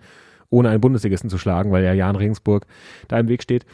ohne 0.49 0.69
einen 0.69 0.79
Bundesligisten 0.79 1.29
zu 1.29 1.37
schlagen, 1.37 1.71
weil 1.71 1.83
ja 1.83 1.91
Jan 1.93 2.15
Regensburg 2.15 2.65
da 3.09 3.19
im 3.19 3.27
Weg 3.27 3.43
steht. 3.43 3.65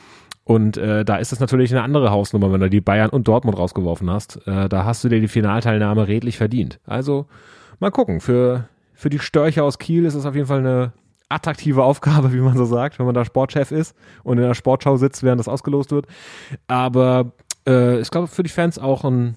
Und 0.43 0.77
äh, 0.77 1.05
da 1.05 1.17
ist 1.17 1.31
es 1.31 1.39
natürlich 1.39 1.71
eine 1.71 1.83
andere 1.83 2.09
Hausnummer, 2.09 2.51
wenn 2.51 2.59
du 2.61 2.69
die 2.71 2.81
Bayern 2.81 3.11
und 3.11 3.27
Dortmund 3.27 3.57
rausgeworfen 3.59 4.09
hast. 4.09 4.39
Äh, 4.47 4.67
da 4.67 4.83
hast 4.85 5.03
du 5.03 5.09
dir 5.09 5.19
die 5.21 5.27
Finalteilnahme 5.27 6.07
redlich 6.07 6.37
verdient. 6.37 6.79
Also 6.87 7.27
mal 7.79 7.91
gucken. 7.91 8.19
Für, 8.19 8.67
für 8.95 9.11
die 9.11 9.19
Störche 9.19 9.63
aus 9.63 9.77
Kiel 9.77 10.05
ist 10.05 10.15
es 10.15 10.25
auf 10.25 10.33
jeden 10.33 10.47
Fall 10.47 10.59
eine 10.59 10.93
attraktive 11.31 11.83
Aufgabe, 11.83 12.33
wie 12.33 12.39
man 12.39 12.57
so 12.57 12.65
sagt, 12.65 12.99
wenn 12.99 13.05
man 13.05 13.15
da 13.15 13.25
Sportchef 13.25 13.71
ist 13.71 13.95
und 14.23 14.37
in 14.37 14.43
der 14.43 14.53
Sportschau 14.53 14.97
sitzt, 14.97 15.23
während 15.23 15.39
das 15.39 15.47
ausgelost 15.47 15.91
wird. 15.91 16.07
Aber 16.67 17.31
äh, 17.67 17.99
ich 17.99 18.09
glaube, 18.11 18.27
für 18.27 18.43
die 18.43 18.49
Fans 18.49 18.79
auch 18.79 19.03
ein, 19.03 19.35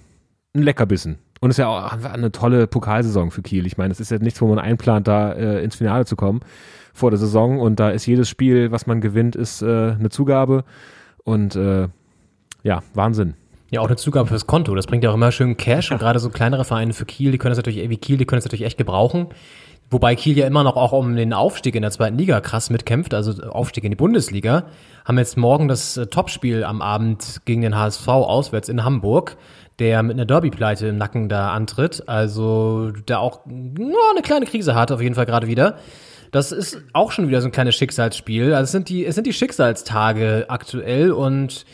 ein 0.54 0.62
Leckerbissen. 0.62 1.18
Und 1.40 1.50
es 1.50 1.58
ist 1.58 1.62
ja 1.62 1.68
auch 1.68 2.04
eine 2.04 2.32
tolle 2.32 2.66
Pokalsaison 2.66 3.30
für 3.30 3.42
Kiel. 3.42 3.66
Ich 3.66 3.76
meine, 3.76 3.92
es 3.92 4.00
ist 4.00 4.10
ja 4.10 4.18
nichts, 4.18 4.40
wo 4.40 4.46
man 4.46 4.58
einplant, 4.58 5.06
da 5.06 5.32
äh, 5.32 5.62
ins 5.62 5.76
Finale 5.76 6.06
zu 6.06 6.16
kommen 6.16 6.40
vor 6.94 7.10
der 7.10 7.18
Saison. 7.18 7.60
Und 7.60 7.80
da 7.80 7.90
ist 7.90 8.06
jedes 8.06 8.28
Spiel, 8.30 8.70
was 8.70 8.86
man 8.86 9.00
gewinnt, 9.02 9.36
ist 9.36 9.60
äh, 9.60 9.66
eine 9.66 10.08
Zugabe. 10.08 10.64
Und 11.22 11.54
äh, 11.54 11.88
ja, 12.62 12.82
Wahnsinn. 12.94 13.34
Ja, 13.70 13.80
auch 13.80 13.88
eine 13.88 13.96
Zugabe 13.96 14.28
fürs 14.28 14.46
Konto. 14.46 14.74
Das 14.74 14.86
bringt 14.86 15.04
ja 15.04 15.10
auch 15.10 15.14
immer 15.14 15.32
schön 15.32 15.56
Cash. 15.56 15.90
Und 15.90 15.98
gerade 15.98 16.18
so 16.18 16.30
kleinere 16.30 16.64
Vereine 16.64 16.92
für 16.92 17.04
Kiel, 17.04 17.32
die 17.32 17.38
können 17.38 17.50
das 17.50 17.58
natürlich, 17.58 17.90
wie 17.90 17.96
Kiel, 17.96 18.16
die 18.16 18.24
können 18.24 18.38
das 18.38 18.44
natürlich 18.44 18.64
echt 18.64 18.78
gebrauchen. 18.78 19.26
Wobei 19.94 20.16
Kiel 20.16 20.36
ja 20.36 20.44
immer 20.48 20.64
noch 20.64 20.74
auch 20.74 20.90
um 20.90 21.14
den 21.14 21.32
Aufstieg 21.32 21.76
in 21.76 21.82
der 21.82 21.92
zweiten 21.92 22.18
Liga 22.18 22.40
krass 22.40 22.68
mitkämpft, 22.68 23.14
also 23.14 23.44
Aufstieg 23.44 23.84
in 23.84 23.92
die 23.92 23.96
Bundesliga. 23.96 24.64
Haben 25.04 25.18
jetzt 25.18 25.36
morgen 25.36 25.68
das 25.68 25.96
äh, 25.96 26.08
Topspiel 26.08 26.64
am 26.64 26.82
Abend 26.82 27.42
gegen 27.44 27.60
den 27.60 27.78
HSV 27.78 28.08
auswärts 28.08 28.68
in 28.68 28.82
Hamburg, 28.82 29.36
der 29.78 30.02
mit 30.02 30.14
einer 30.14 30.24
Derby-Pleite 30.24 30.88
im 30.88 30.98
Nacken 30.98 31.28
da 31.28 31.52
antritt. 31.52 32.08
Also 32.08 32.90
der 32.90 33.20
auch 33.20 33.46
ja, 33.46 34.10
eine 34.10 34.22
kleine 34.22 34.46
Krise 34.46 34.74
hat, 34.74 34.90
auf 34.90 35.00
jeden 35.00 35.14
Fall 35.14 35.26
gerade 35.26 35.46
wieder. 35.46 35.78
Das 36.32 36.50
ist 36.50 36.82
auch 36.92 37.12
schon 37.12 37.28
wieder 37.28 37.40
so 37.40 37.46
ein 37.46 37.52
kleines 37.52 37.76
Schicksalsspiel. 37.76 38.52
Also 38.52 38.64
es 38.64 38.72
sind 38.72 38.88
die, 38.88 39.06
es 39.06 39.14
sind 39.14 39.28
die 39.28 39.32
Schicksalstage 39.32 40.46
aktuell 40.48 41.12
und 41.12 41.66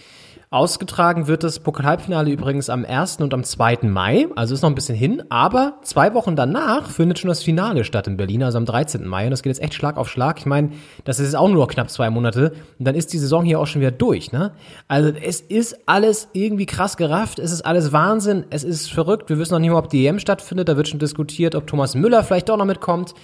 Ausgetragen 0.52 1.28
wird 1.28 1.44
das 1.44 1.60
Pokalhalbfinale 1.60 2.28
übrigens 2.28 2.70
am 2.70 2.84
1. 2.84 3.18
und 3.18 3.32
am 3.32 3.44
2. 3.44 3.82
Mai, 3.82 4.26
also 4.34 4.52
ist 4.52 4.62
noch 4.62 4.68
ein 4.68 4.74
bisschen 4.74 4.96
hin, 4.96 5.22
aber 5.28 5.74
zwei 5.82 6.12
Wochen 6.12 6.34
danach 6.34 6.90
findet 6.90 7.20
schon 7.20 7.28
das 7.28 7.40
Finale 7.40 7.84
statt 7.84 8.08
in 8.08 8.16
Berlin, 8.16 8.42
also 8.42 8.58
am 8.58 8.66
13. 8.66 9.06
Mai 9.06 9.26
und 9.26 9.30
das 9.30 9.44
geht 9.44 9.50
jetzt 9.50 9.62
echt 9.62 9.74
Schlag 9.74 9.96
auf 9.96 10.10
Schlag. 10.10 10.40
Ich 10.40 10.46
meine, 10.46 10.70
das 11.04 11.20
ist 11.20 11.26
jetzt 11.26 11.36
auch 11.36 11.48
nur 11.48 11.68
knapp 11.68 11.88
zwei 11.88 12.10
Monate 12.10 12.52
und 12.80 12.84
dann 12.84 12.96
ist 12.96 13.12
die 13.12 13.18
Saison 13.18 13.44
hier 13.44 13.60
auch 13.60 13.68
schon 13.68 13.80
wieder 13.80 13.92
durch, 13.92 14.32
ne? 14.32 14.50
Also 14.88 15.10
es 15.10 15.40
ist 15.40 15.78
alles 15.86 16.26
irgendwie 16.32 16.66
krass 16.66 16.96
gerafft, 16.96 17.38
es 17.38 17.52
ist 17.52 17.64
alles 17.64 17.92
Wahnsinn, 17.92 18.44
es 18.50 18.64
ist 18.64 18.92
verrückt, 18.92 19.28
wir 19.28 19.38
wissen 19.38 19.52
noch 19.52 19.60
nicht 19.60 19.70
mal, 19.70 19.78
ob 19.78 19.88
die 19.88 20.04
EM 20.04 20.18
stattfindet, 20.18 20.68
da 20.68 20.76
wird 20.76 20.88
schon 20.88 20.98
diskutiert, 20.98 21.54
ob 21.54 21.68
Thomas 21.68 21.94
Müller 21.94 22.24
vielleicht 22.24 22.48
doch 22.48 22.56
noch 22.56 22.64
mitkommt. 22.64 23.14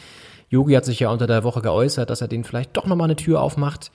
Yogi 0.49 0.75
hat 0.75 0.85
sich 0.85 1.01
ja 1.01 1.11
unter 1.11 1.27
der 1.27 1.43
Woche 1.43 1.61
geäußert, 1.61 2.09
dass 2.09 2.21
er 2.21 2.29
denen 2.29 2.45
vielleicht 2.45 2.77
doch 2.77 2.87
noch 2.87 2.95
mal 2.95 3.03
eine 3.03 3.17
Tür 3.17 3.41
aufmacht. 3.43 3.91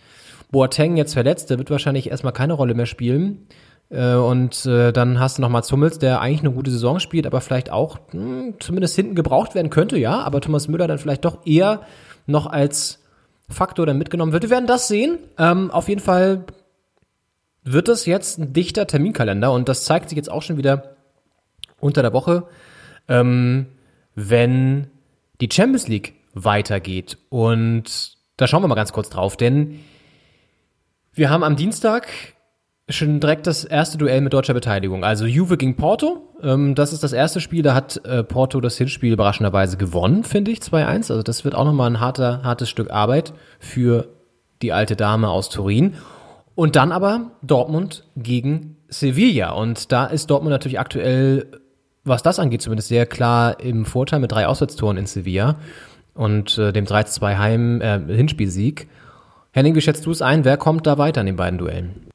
Boateng 0.52 0.98
jetzt 0.98 1.14
verletzt, 1.14 1.50
der 1.50 1.58
wird 1.58 1.70
wahrscheinlich 1.70 2.10
erstmal 2.10 2.34
keine 2.34 2.54
Rolle 2.54 2.74
mehr 2.74 2.86
spielen. 2.86 3.48
Äh, 3.90 4.16
und 4.16 4.66
äh, 4.66 4.92
dann 4.92 5.20
hast 5.20 5.38
du 5.38 5.42
noch 5.42 5.50
Mats 5.50 5.72
Hummels, 5.72 6.00
der 6.00 6.22
eigentlich 6.22 6.42
eine 6.42 6.52
gute 6.52 6.72
Saison 6.72 7.00
spielt, 7.00 7.26
aber 7.26 7.42
vielleicht 7.42 7.72
auch 7.72 8.00
hm, 8.12 8.56
zumindest 8.60 8.96
hinten 8.96 9.16
gebraucht 9.16 9.56
werden 9.56 9.70
könnte, 9.70 9.98
ja. 9.98 10.22
Aber 10.22 10.42
Thomas 10.42 10.68
Müller 10.68 10.88
dann 10.88 10.98
vielleicht 10.98 11.26
doch 11.26 11.46
eher 11.46 11.82
noch 12.26 12.48
als 12.48 13.04
Faktor 13.50 13.86
dann 13.86 13.98
mitgenommen 13.98 14.32
wird. 14.32 14.44
Wir 14.44 14.50
werden 14.50 14.68
das 14.68 14.88
sehen. 14.88 15.20
Ähm, 15.38 15.72
auf 15.72 15.90
jeden 15.90 16.02
Fall 16.02 16.46
wird 17.64 17.90
es 17.90 18.06
jetzt 18.06 18.40
ein 18.40 18.54
dichter 18.54 18.88
Terminkalender 18.88 19.52
und 19.52 19.70
das 19.70 19.84
zeigt 19.84 20.10
sich 20.10 20.16
jetzt 20.16 20.32
auch 20.32 20.42
schon 20.42 20.58
wieder 20.58 20.96
unter 21.80 22.02
der 22.02 22.14
Woche, 22.14 22.44
ähm, 23.08 23.68
wenn 24.16 24.88
die 25.42 25.50
Champions 25.52 25.88
League 25.88 26.14
weitergeht. 26.34 27.18
Und 27.30 28.18
da 28.38 28.48
schauen 28.48 28.64
wir 28.64 28.68
mal 28.68 28.76
ganz 28.76 28.94
kurz 28.94 29.10
drauf, 29.10 29.36
denn 29.38 29.80
wir 31.14 31.30
haben 31.30 31.44
am 31.44 31.56
Dienstag 31.56 32.08
schon 32.90 33.20
direkt 33.20 33.48
das 33.48 33.64
erste 33.64 33.98
Duell 33.98 34.22
mit 34.22 34.34
deutscher 34.34 34.54
Beteiligung. 34.54 35.04
Also 35.04 35.26
Juve 35.26 35.58
gegen 35.58 35.76
Porto. 35.76 36.28
Ähm, 36.42 36.76
das 36.76 36.94
ist 36.94 37.04
das 37.04 37.14
erste 37.14 37.40
Spiel. 37.42 37.64
Da 37.64 37.74
hat 37.74 38.04
äh, 38.06 38.24
Porto 38.24 38.60
das 38.62 38.78
Hinspiel 38.78 39.14
überraschenderweise 39.14 39.78
gewonnen, 39.78 40.24
finde 40.24 40.52
ich, 40.52 40.60
2-1. 40.60 41.12
Also 41.12 41.24
das 41.24 41.46
wird 41.46 41.56
auch 41.56 41.66
nochmal 41.66 41.90
ein 41.90 42.00
harter, 42.00 42.44
hartes 42.44 42.70
Stück 42.70 42.92
Arbeit 42.92 43.34
für 43.60 44.10
die 44.62 44.74
alte 44.74 44.96
Dame 44.96 45.30
aus 45.30 45.50
Turin. 45.50 45.96
Und 46.56 46.76
dann 46.76 46.92
aber 46.92 47.32
Dortmund 47.42 48.04
gegen 48.16 48.78
Sevilla. 48.90 49.52
Und 49.52 49.92
da 49.92 50.06
ist 50.06 50.30
Dortmund 50.30 50.52
natürlich 50.52 50.80
aktuell, 50.80 51.48
was 52.04 52.24
das 52.24 52.40
angeht, 52.40 52.62
zumindest 52.62 52.90
sehr 52.90 53.06
klar 53.06 53.60
im 53.60 53.86
Vorteil 53.86 54.20
mit 54.20 54.32
drei 54.32 54.48
Auswärtstoren 54.48 54.98
in 54.98 55.06
Sevilla 55.06 55.56
und 56.14 56.58
äh, 56.58 56.74
dem 56.74 56.86
3-2 56.86 57.38
Heim 57.38 57.82
äh, 57.82 58.00
Hinspielsieg. 58.00 58.88
Henning, 59.54 59.76
wie 59.76 59.82
schätzt 59.82 60.06
du 60.06 60.12
es 60.12 60.22
ein? 60.22 60.46
Wer 60.46 60.58
kommt 60.58 60.88
da 60.88 60.98
weiter 60.98 61.22
in 61.22 61.28
den 61.28 61.36
beiden 61.36 61.60
Duellen? 61.60 62.08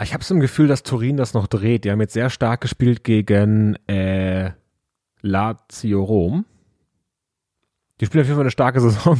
Ich 0.00 0.14
habe 0.14 0.24
so 0.24 0.34
ein 0.34 0.40
Gefühl, 0.40 0.68
dass 0.68 0.82
Turin 0.82 1.16
das 1.16 1.34
noch 1.34 1.46
dreht. 1.46 1.84
Die 1.84 1.90
haben 1.90 2.00
jetzt 2.00 2.14
sehr 2.14 2.30
stark 2.30 2.60
gespielt 2.60 3.04
gegen 3.04 3.76
äh, 3.86 4.52
Lazio 5.20 6.02
Rom. 6.02 6.46
Die 8.00 8.06
spielen 8.06 8.22
auf 8.22 8.28
jeden 8.28 8.36
Fall 8.36 8.44
eine 8.44 8.50
starke 8.50 8.80
Saison. 8.80 9.18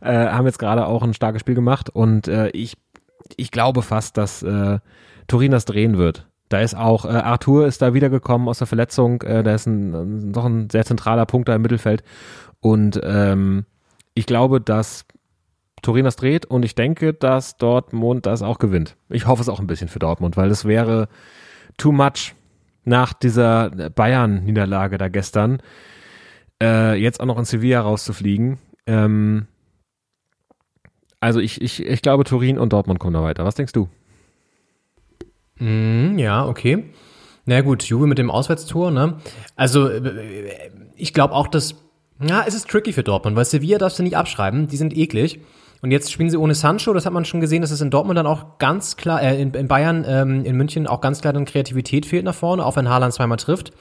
äh, 0.00 0.12
haben 0.12 0.46
jetzt 0.46 0.58
gerade 0.58 0.86
auch 0.86 1.02
ein 1.02 1.14
starkes 1.14 1.40
Spiel 1.40 1.54
gemacht 1.54 1.88
und 1.88 2.28
äh, 2.28 2.48
ich, 2.50 2.76
ich 3.36 3.50
glaube 3.50 3.82
fast, 3.82 4.16
dass 4.18 4.42
äh, 4.42 4.80
Turin 5.28 5.52
das 5.52 5.64
drehen 5.64 5.96
wird. 5.96 6.26
Da 6.50 6.60
ist 6.60 6.76
auch, 6.76 7.04
äh, 7.04 7.10
Arthur 7.10 7.66
ist 7.66 7.80
da 7.80 7.94
wiedergekommen 7.94 8.48
aus 8.48 8.58
der 8.58 8.66
Verletzung. 8.66 9.22
Äh, 9.22 9.44
da 9.44 9.54
ist 9.54 9.66
ein, 9.66 10.32
noch 10.32 10.44
ein 10.44 10.68
sehr 10.68 10.84
zentraler 10.84 11.24
Punkt 11.24 11.48
da 11.48 11.54
im 11.54 11.62
Mittelfeld. 11.62 12.02
Und 12.58 13.00
ähm, 13.04 13.64
ich 14.14 14.26
glaube, 14.26 14.60
dass 14.60 15.06
Turin 15.82 16.04
das 16.04 16.16
dreht 16.16 16.46
und 16.46 16.64
ich 16.64 16.74
denke, 16.74 17.14
dass 17.14 17.56
Dortmund 17.56 18.26
das 18.26 18.42
auch 18.42 18.58
gewinnt. 18.58 18.96
Ich 19.08 19.26
hoffe 19.26 19.42
es 19.42 19.48
auch 19.48 19.60
ein 19.60 19.66
bisschen 19.66 19.88
für 19.88 19.98
Dortmund, 19.98 20.36
weil 20.36 20.50
es 20.50 20.64
wäre 20.64 21.08
too 21.76 21.92
much 21.92 22.34
nach 22.84 23.12
dieser 23.12 23.70
Bayern-Niederlage 23.70 24.98
da 24.98 25.08
gestern, 25.08 25.62
äh, 26.62 26.94
jetzt 26.94 27.20
auch 27.20 27.26
noch 27.26 27.38
in 27.38 27.44
Sevilla 27.44 27.80
rauszufliegen. 27.80 28.58
Ähm, 28.86 29.46
also 31.20 31.40
ich, 31.40 31.60
ich, 31.60 31.84
ich 31.84 32.02
glaube, 32.02 32.24
Turin 32.24 32.58
und 32.58 32.72
Dortmund 32.72 32.98
kommen 32.98 33.14
da 33.14 33.22
weiter. 33.22 33.44
Was 33.44 33.54
denkst 33.54 33.72
du? 33.72 33.88
Mm, 35.56 36.18
ja, 36.18 36.46
okay. 36.46 36.84
Na 37.44 37.60
gut, 37.60 37.82
Juve 37.84 38.06
mit 38.06 38.18
dem 38.18 38.30
Auswärtstor, 38.30 38.90
ne? 38.90 39.18
Also 39.56 39.88
äh, 39.88 40.70
ich 40.96 41.12
glaube 41.14 41.34
auch, 41.34 41.48
dass 41.48 41.76
ja, 42.22 42.44
es 42.46 42.54
ist 42.54 42.68
tricky 42.68 42.92
für 42.92 43.02
Dortmund, 43.02 43.36
weil 43.36 43.44
Sevilla 43.46 43.78
darfst 43.78 43.98
du 43.98 44.02
nicht 44.02 44.16
abschreiben, 44.16 44.68
die 44.68 44.76
sind 44.76 44.96
eklig. 44.96 45.40
Und 45.82 45.90
jetzt 45.90 46.12
spielen 46.12 46.28
sie 46.28 46.36
ohne 46.36 46.54
Sancho, 46.54 46.92
das 46.92 47.06
hat 47.06 47.12
man 47.12 47.24
schon 47.24 47.40
gesehen, 47.40 47.62
dass 47.62 47.70
es 47.70 47.80
in 47.80 47.90
Dortmund 47.90 48.18
dann 48.18 48.26
auch 48.26 48.58
ganz 48.58 48.96
klar, 48.96 49.22
äh, 49.22 49.40
in, 49.40 49.54
in 49.54 49.66
Bayern, 49.66 50.04
ähm, 50.06 50.44
in 50.44 50.56
München 50.56 50.86
auch 50.86 51.00
ganz 51.00 51.20
klar 51.20 51.32
dann 51.32 51.46
Kreativität 51.46 52.04
fehlt 52.04 52.24
nach 52.24 52.34
vorne, 52.34 52.64
auch 52.64 52.76
wenn 52.76 52.88
Haaland 52.88 53.14
zweimal 53.14 53.38
trifft. 53.38 53.72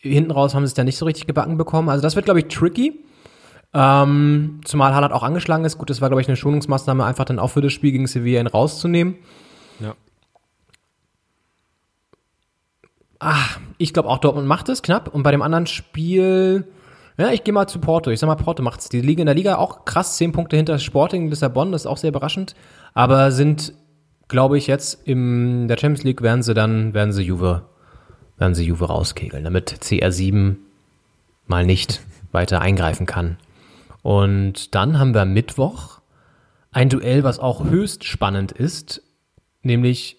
Hinten 0.00 0.30
raus 0.30 0.54
haben 0.54 0.64
sie 0.64 0.70
es 0.70 0.74
dann 0.74 0.86
nicht 0.86 0.96
so 0.96 1.06
richtig 1.06 1.26
gebacken 1.26 1.58
bekommen. 1.58 1.88
Also 1.88 2.02
das 2.02 2.14
wird, 2.14 2.24
glaube 2.24 2.40
ich, 2.40 2.46
tricky. 2.46 3.04
Ähm, 3.74 4.60
zumal 4.64 4.94
Haaland 4.94 5.12
auch 5.12 5.24
angeschlagen 5.24 5.64
ist. 5.64 5.76
Gut, 5.76 5.90
das 5.90 6.00
war, 6.00 6.08
glaube 6.08 6.22
ich, 6.22 6.28
eine 6.28 6.36
Schonungsmaßnahme, 6.36 7.04
einfach 7.04 7.24
dann 7.24 7.40
auch 7.40 7.48
für 7.48 7.60
das 7.60 7.72
Spiel 7.72 7.90
gegen 7.92 8.06
Sevilla 8.06 8.40
ihn 8.40 8.46
rauszunehmen. 8.46 9.16
Ja. 9.80 9.94
Ah, 13.18 13.44
ich 13.76 13.92
glaube 13.92 14.08
auch 14.08 14.18
Dortmund 14.18 14.46
macht 14.46 14.68
es 14.68 14.82
knapp. 14.82 15.12
Und 15.12 15.24
bei 15.24 15.32
dem 15.32 15.42
anderen 15.42 15.66
Spiel, 15.66 16.68
ja, 17.18 17.30
ich 17.32 17.44
gehe 17.44 17.52
mal 17.52 17.66
zu 17.66 17.80
Porto. 17.80 18.10
Ich 18.10 18.20
sag 18.20 18.26
mal, 18.28 18.36
Porto 18.36 18.62
macht's. 18.62 18.88
Die 18.88 19.00
liegen 19.00 19.22
in 19.22 19.26
der 19.26 19.34
Liga 19.34 19.56
auch 19.56 19.84
krass, 19.84 20.16
zehn 20.16 20.32
Punkte 20.32 20.56
hinter 20.56 20.78
Sporting 20.78 21.28
Lissabon, 21.28 21.72
das 21.72 21.82
ist 21.82 21.86
auch 21.86 21.96
sehr 21.96 22.10
überraschend. 22.10 22.54
Aber 22.94 23.32
sind 23.32 23.74
glaube 24.28 24.58
ich, 24.58 24.66
jetzt 24.66 25.06
in 25.06 25.68
der 25.68 25.78
Champions 25.78 26.04
League 26.04 26.22
werden 26.22 26.42
sie 26.42 26.54
dann, 26.54 26.94
werden 26.94 27.12
sie 27.12 27.22
Juve, 27.22 27.64
werden 28.36 28.54
sie 28.54 28.66
Juve 28.66 28.86
rauskegeln, 28.86 29.42
damit 29.42 29.70
CR7 29.82 30.56
mal 31.46 31.66
nicht 31.66 32.02
weiter 32.32 32.60
eingreifen 32.60 33.06
kann. 33.06 33.38
Und 34.02 34.74
dann 34.74 34.98
haben 34.98 35.14
wir 35.14 35.24
Mittwoch 35.24 36.00
ein 36.70 36.90
Duell, 36.90 37.24
was 37.24 37.38
auch 37.38 37.64
höchst 37.64 38.04
spannend 38.04 38.52
ist, 38.52 39.02
nämlich 39.62 40.18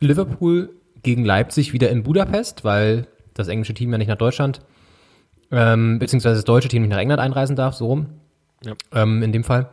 Liverpool 0.00 0.70
gegen 1.02 1.24
Leipzig 1.24 1.72
wieder 1.72 1.90
in 1.90 2.02
Budapest, 2.02 2.64
weil 2.64 3.06
das 3.34 3.48
englische 3.48 3.74
Team 3.74 3.92
ja 3.92 3.98
nicht 3.98 4.08
nach 4.08 4.16
Deutschland, 4.16 4.60
ähm, 5.50 5.98
beziehungsweise 5.98 6.36
das 6.36 6.44
deutsche 6.44 6.68
Team 6.68 6.82
nicht 6.82 6.90
nach 6.90 6.98
England 6.98 7.20
einreisen 7.20 7.56
darf, 7.56 7.74
so 7.74 7.86
rum. 7.86 8.06
Ja. 8.64 8.74
Ähm, 8.92 9.22
in 9.22 9.32
dem 9.32 9.44
Fall. 9.44 9.68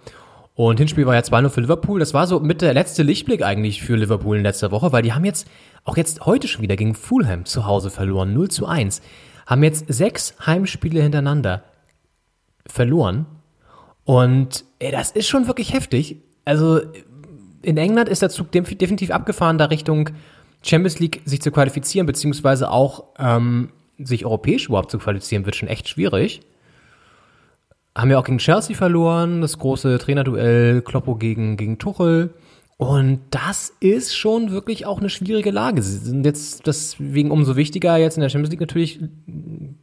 Und 0.53 0.77
Hinspiel 0.77 1.05
war 1.05 1.15
ja 1.15 1.21
2-0 1.21 1.49
für 1.49 1.61
Liverpool. 1.61 1.99
Das 1.99 2.13
war 2.13 2.27
so 2.27 2.39
mit 2.39 2.61
der 2.61 2.73
letzte 2.73 3.03
Lichtblick 3.03 3.43
eigentlich 3.43 3.81
für 3.81 3.95
Liverpool 3.97 4.37
in 4.37 4.43
letzter 4.43 4.71
Woche, 4.71 4.91
weil 4.93 5.01
die 5.03 5.11
haben 5.13 5.25
jetzt, 5.25 5.47
auch 5.83 5.97
jetzt 5.97 6.25
heute 6.25 6.47
schon 6.47 6.61
wieder 6.61 6.77
gegen 6.77 6.95
Fulham 6.95 7.43
zu 7.45 7.65
Hause 7.65 7.89
verloren, 7.89 8.33
0 8.33 8.49
zu 8.49 8.65
1. 8.65 9.01
Haben 9.47 9.63
jetzt 9.63 9.85
sechs 9.91 10.33
Heimspiele 10.45 11.01
hintereinander 11.01 11.63
verloren. 12.67 13.25
Und 14.05 14.63
ey, 14.79 14.91
das 14.91 15.11
ist 15.11 15.27
schon 15.27 15.47
wirklich 15.47 15.73
heftig. 15.73 16.17
Also 16.45 16.79
in 17.61 17.77
England 17.77 18.07
ist 18.07 18.21
der 18.21 18.29
Zug 18.29 18.51
def- 18.51 18.77
definitiv 18.77 19.11
abgefahren, 19.11 19.57
da 19.57 19.65
Richtung 19.65 20.09
Champions 20.61 20.99
League 20.99 21.21
sich 21.25 21.41
zu 21.41 21.51
qualifizieren, 21.51 22.05
beziehungsweise 22.07 22.69
auch 22.71 23.05
ähm, 23.19 23.71
sich 23.97 24.25
europäisch 24.25 24.67
überhaupt 24.67 24.91
zu 24.91 24.97
qualifizieren, 24.97 25.45
wird 25.45 25.55
schon 25.55 25.69
echt 25.69 25.89
schwierig. 25.89 26.41
Haben 27.95 28.11
ja 28.11 28.19
auch 28.19 28.25
gegen 28.25 28.39
Chelsea 28.39 28.75
verloren, 28.75 29.41
das 29.41 29.57
große 29.57 29.97
Trainerduell 29.99 30.81
Kloppo 30.81 31.15
gegen, 31.15 31.55
gegen 31.55 31.77
Tuchel. 31.77 32.33
Und 32.77 33.21
das 33.29 33.73
ist 33.79 34.17
schon 34.17 34.51
wirklich 34.51 34.85
auch 34.85 34.99
eine 34.99 35.09
schwierige 35.09 35.51
Lage. 35.51 35.81
Sie 35.81 35.97
sind 35.97 36.25
jetzt 36.25 36.67
deswegen 36.67 37.31
umso 37.31 37.55
wichtiger, 37.55 37.95
jetzt 37.95 38.17
in 38.17 38.21
der 38.21 38.29
Champions 38.29 38.51
League 38.51 38.59
natürlich 38.59 38.99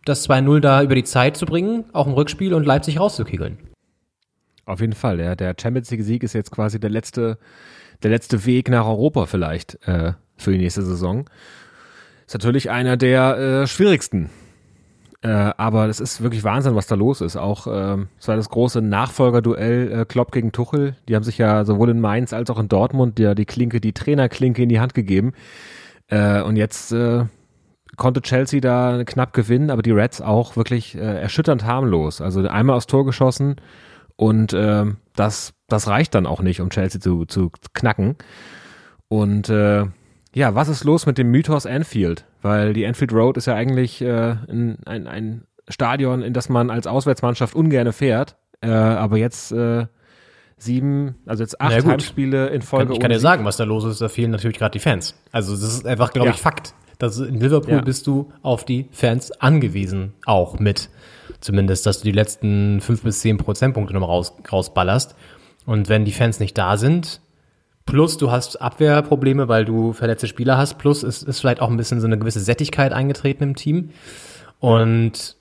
das 0.05 0.29
2-0 0.29 0.61
da 0.61 0.83
über 0.83 0.95
die 0.95 1.05
Zeit 1.05 1.39
zu 1.39 1.47
bringen, 1.47 1.85
auch 1.95 2.07
im 2.07 2.13
Rückspiel 2.13 2.53
und 2.53 2.67
Leipzig 2.67 3.01
rauszukegeln. 3.01 3.57
Auf 4.67 4.81
jeden 4.81 4.93
Fall, 4.93 5.21
ja. 5.21 5.35
Der 5.35 5.57
Champions 5.61 5.91
League-Sieg 5.91 6.23
ist 6.23 6.35
jetzt 6.35 6.51
quasi 6.51 6.79
der 6.79 6.91
letzte, 6.91 7.39
der 8.03 8.11
letzte 8.11 8.45
Weg 8.45 8.69
nach 8.69 8.87
Europa 8.87 9.25
vielleicht 9.25 9.79
äh, 9.89 10.13
für 10.37 10.53
die 10.53 10.59
nächste 10.59 10.83
Saison. 10.83 11.29
Ist 12.33 12.35
natürlich 12.35 12.71
einer 12.71 12.97
der 12.97 13.37
äh, 13.37 13.67
schwierigsten. 13.67 14.31
Äh, 15.21 15.29
aber 15.29 15.87
das 15.87 16.01
ist 16.01 16.23
wirklich 16.23 16.43
Wahnsinn, 16.45 16.75
was 16.75 16.87
da 16.87 16.95
los 16.95 17.21
ist. 17.21 17.37
Auch 17.37 17.67
ähm, 17.67 18.09
es 18.19 18.25
das 18.25 18.49
große 18.49 18.81
Nachfolgerduell 18.81 19.93
äh, 19.93 20.05
Klopp 20.07 20.33
gegen 20.33 20.51
Tuchel. 20.51 20.97
Die 21.11 21.15
haben 21.15 21.25
sich 21.25 21.37
ja 21.37 21.67
sowohl 21.67 21.91
in 21.91 22.01
Mainz 22.01 22.33
als 22.33 22.49
auch 22.49 22.59
in 22.59 22.69
Dortmund 22.69 23.19
der 23.19 23.35
die 23.35 23.45
Klinke, 23.45 23.83
die 23.83 23.93
Trainerklinke 23.93 24.63
in 24.63 24.71
die 24.71 24.81
Hand 24.81 24.95
gegeben. 24.95 25.35
Äh, 26.09 26.41
und 26.41 26.57
jetzt 26.57 26.91
äh, 26.93 27.27
konnte 27.99 28.23
Chelsea 28.23 28.61
da 28.61 29.05
knapp 29.05 29.35
gewinnen, 29.35 29.69
aber 29.69 29.83
die 29.83 29.91
Reds 29.91 30.23
auch 30.23 30.57
wirklich 30.57 30.95
äh, 30.95 31.01
erschütternd 31.01 31.67
harmlos. 31.67 32.23
Also 32.23 32.49
einmal 32.49 32.77
aufs 32.77 32.87
Tor 32.87 33.05
geschossen 33.05 33.57
und 34.17 34.55
äh, 34.55 34.87
das, 35.17 35.53
das 35.69 35.87
reicht 35.87 36.15
dann 36.15 36.25
auch 36.25 36.41
nicht, 36.41 36.63
um 36.63 36.71
Chelsea 36.71 36.99
zu, 36.99 37.27
zu 37.27 37.53
knacken. 37.75 38.17
Und 39.09 39.51
äh, 39.51 39.85
ja, 40.35 40.55
was 40.55 40.69
ist 40.69 40.85
los 40.85 41.07
mit 41.07 41.19
dem 41.19 41.31
Mythos 41.31 41.67
Anfield? 41.67 42.25
Weil 42.41 42.73
die 42.73 42.87
Anfield 42.87 43.13
Road 43.13 43.37
ist 43.37 43.47
ja 43.47 43.55
eigentlich 43.55 44.01
äh, 44.03 44.37
ein, 44.49 44.79
ein, 44.87 45.07
ein 45.07 45.43
Stadion, 45.69 46.23
in 46.23 46.33
das 46.33 46.49
man 46.49 46.71
als 46.71 46.87
Auswärtsmannschaft 46.87 47.55
ungerne 47.55 47.93
fährt. 47.93 48.37
Äh, 48.61 48.69
aber 48.71 49.17
jetzt 49.19 49.53
äh, 49.53 49.87
sieben, 50.57 51.17
also 51.27 51.43
jetzt 51.43 51.61
acht. 51.61 51.85
Heimspiele 51.85 52.49
in 52.49 52.63
Folge. 52.63 52.87
Kann, 52.87 52.95
ich 52.95 53.01
kann 53.01 53.11
dir 53.11 53.19
sagen, 53.21 53.45
was 53.45 53.57
da 53.57 53.65
los 53.65 53.85
ist. 53.85 54.01
Da 54.01 54.09
fehlen 54.09 54.31
natürlich 54.31 54.59
gerade 54.59 54.73
die 54.73 54.79
Fans. 54.79 55.15
Also 55.33 55.53
das 55.53 55.63
ist 55.63 55.87
einfach, 55.87 56.13
glaube 56.13 56.29
Ja. 56.29 56.35
ich, 56.35 56.41
Fakt. 56.41 56.75
Das 56.99 57.19
in 57.19 57.41
Liverpool 57.41 57.75
Ja. 57.75 57.81
bist 57.81 58.07
du 58.07 58.33
auf 58.43 58.65
die 58.65 58.89
Fans 58.93 59.33
angewiesen, 59.41 60.13
auch 60.25 60.59
mit. 60.61 60.89
Zumindest, 61.41 61.85
dass 61.87 61.99
du 61.99 62.05
die 62.05 62.13
letzten 62.13 62.81
fünf 62.81 63.03
bis 63.03 63.21
zehn 63.21 63.39
Prozentpunkte 63.39 63.93
noch 63.95 64.07
raus, 64.09 64.33
rausballerst. 64.51 65.17
Und 65.67 65.89
wenn 65.89 66.05
die 66.05 66.13
Fans 66.13 66.39
nicht 66.39 66.57
da 66.57 66.77
sind, 66.77 67.21
plus 67.87 68.17
du 68.17 68.31
hast 68.31 68.61
Abwehrprobleme, 68.61 69.49
weil 69.49 69.65
du 69.65 69.93
verletzte 69.93 70.27
Spieler 70.27 70.57
hast, 70.57 70.79
plus 70.79 71.03
es 71.03 71.23
ist 71.23 71.41
vielleicht 71.41 71.61
auch 71.61 71.71
ein 71.71 71.77
bisschen 71.77 72.01
so 72.01 72.07
eine 72.07 72.19
gewisse 72.19 72.41
Sättigkeit 72.41 72.93
eingetreten 72.93 73.43
im 73.43 73.57
Team. 73.57 73.91
Und 74.61 75.37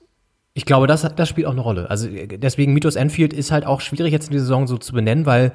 ich 0.54 0.64
glaube, 0.64 0.86
das, 0.86 1.02
das 1.14 1.28
spielt 1.28 1.46
auch 1.46 1.52
eine 1.52 1.60
Rolle. 1.60 1.88
Also 1.88 2.08
deswegen 2.10 2.72
Mythos 2.74 2.96
Enfield 2.96 3.32
ist 3.32 3.50
halt 3.50 3.64
auch 3.64 3.80
schwierig 3.80 4.12
jetzt 4.12 4.26
in 4.26 4.32
der 4.32 4.40
Saison 4.40 4.66
so 4.66 4.76
zu 4.76 4.92
benennen, 4.92 5.24
weil 5.24 5.52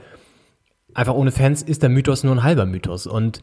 einfach 0.93 1.13
ohne 1.13 1.31
Fans 1.31 1.61
ist 1.61 1.83
der 1.83 1.89
Mythos 1.89 2.23
nur 2.23 2.33
ein 2.33 2.43
halber 2.43 2.65
Mythos. 2.65 3.05
Und 3.05 3.41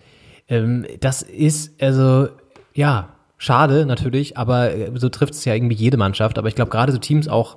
ähm, 0.48 0.86
das 1.00 1.22
ist 1.22 1.80
also, 1.80 2.28
ja, 2.74 3.10
schade 3.38 3.86
natürlich, 3.86 4.36
aber 4.36 4.74
äh, 4.74 4.90
so 4.94 5.08
trifft 5.08 5.34
es 5.34 5.44
ja 5.44 5.54
irgendwie 5.54 5.76
jede 5.76 5.96
Mannschaft. 5.96 6.38
Aber 6.38 6.48
ich 6.48 6.54
glaube, 6.54 6.70
gerade 6.70 6.92
so 6.92 6.98
Teams 6.98 7.28
auch, 7.28 7.56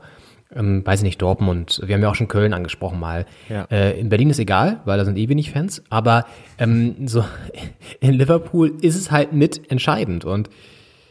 ähm, 0.55 0.85
weiß 0.85 0.99
ich 0.99 1.03
nicht, 1.03 1.21
Dortmund, 1.21 1.81
wir 1.85 1.95
haben 1.95 2.01
ja 2.01 2.09
auch 2.09 2.15
schon 2.15 2.27
Köln 2.27 2.53
angesprochen 2.53 2.99
mal. 2.99 3.25
Ja. 3.49 3.65
Äh, 3.65 3.99
in 3.99 4.09
Berlin 4.09 4.29
ist 4.29 4.39
egal, 4.39 4.81
weil 4.85 4.97
da 4.97 5.05
sind 5.05 5.17
eh 5.17 5.27
wenig 5.29 5.51
Fans. 5.51 5.83
Aber 5.89 6.25
ähm, 6.57 7.07
so 7.07 7.23
in 7.99 8.13
Liverpool 8.13 8.73
ist 8.81 8.95
es 8.95 9.11
halt 9.11 9.33
mit 9.33 9.69
entscheidend. 9.71 10.25
Und 10.25 10.49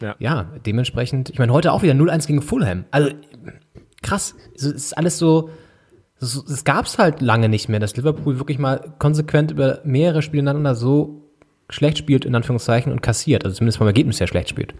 Ja. 0.01 0.15
ja, 0.19 0.51
dementsprechend, 0.65 1.29
ich 1.29 1.39
meine, 1.39 1.53
heute 1.53 1.71
auch 1.71 1.83
wieder 1.83 1.93
0-1 1.93 2.27
gegen 2.27 2.41
Fulham. 2.41 2.85
Also 2.91 3.09
krass, 4.01 4.35
es 4.55 4.63
ist 4.63 4.97
alles 4.97 5.17
so, 5.17 5.49
es 6.19 6.35
es 6.35 6.63
gab's 6.63 6.97
halt 6.97 7.21
lange 7.21 7.49
nicht 7.49 7.69
mehr, 7.69 7.79
dass 7.79 7.95
Liverpool 7.95 8.39
wirklich 8.39 8.57
mal 8.57 8.93
konsequent 8.97 9.51
über 9.51 9.81
mehrere 9.83 10.21
Spiele 10.21 10.41
ineinander 10.41 10.73
so 10.75 11.23
schlecht 11.69 11.97
spielt, 11.97 12.25
in 12.25 12.33
Anführungszeichen, 12.33 12.91
und 12.91 13.01
kassiert. 13.01 13.43
Also 13.43 13.57
zumindest 13.57 13.77
vom 13.77 13.87
Ergebnis 13.87 14.19
her 14.19 14.27
schlecht 14.27 14.49
spielt. 14.49 14.73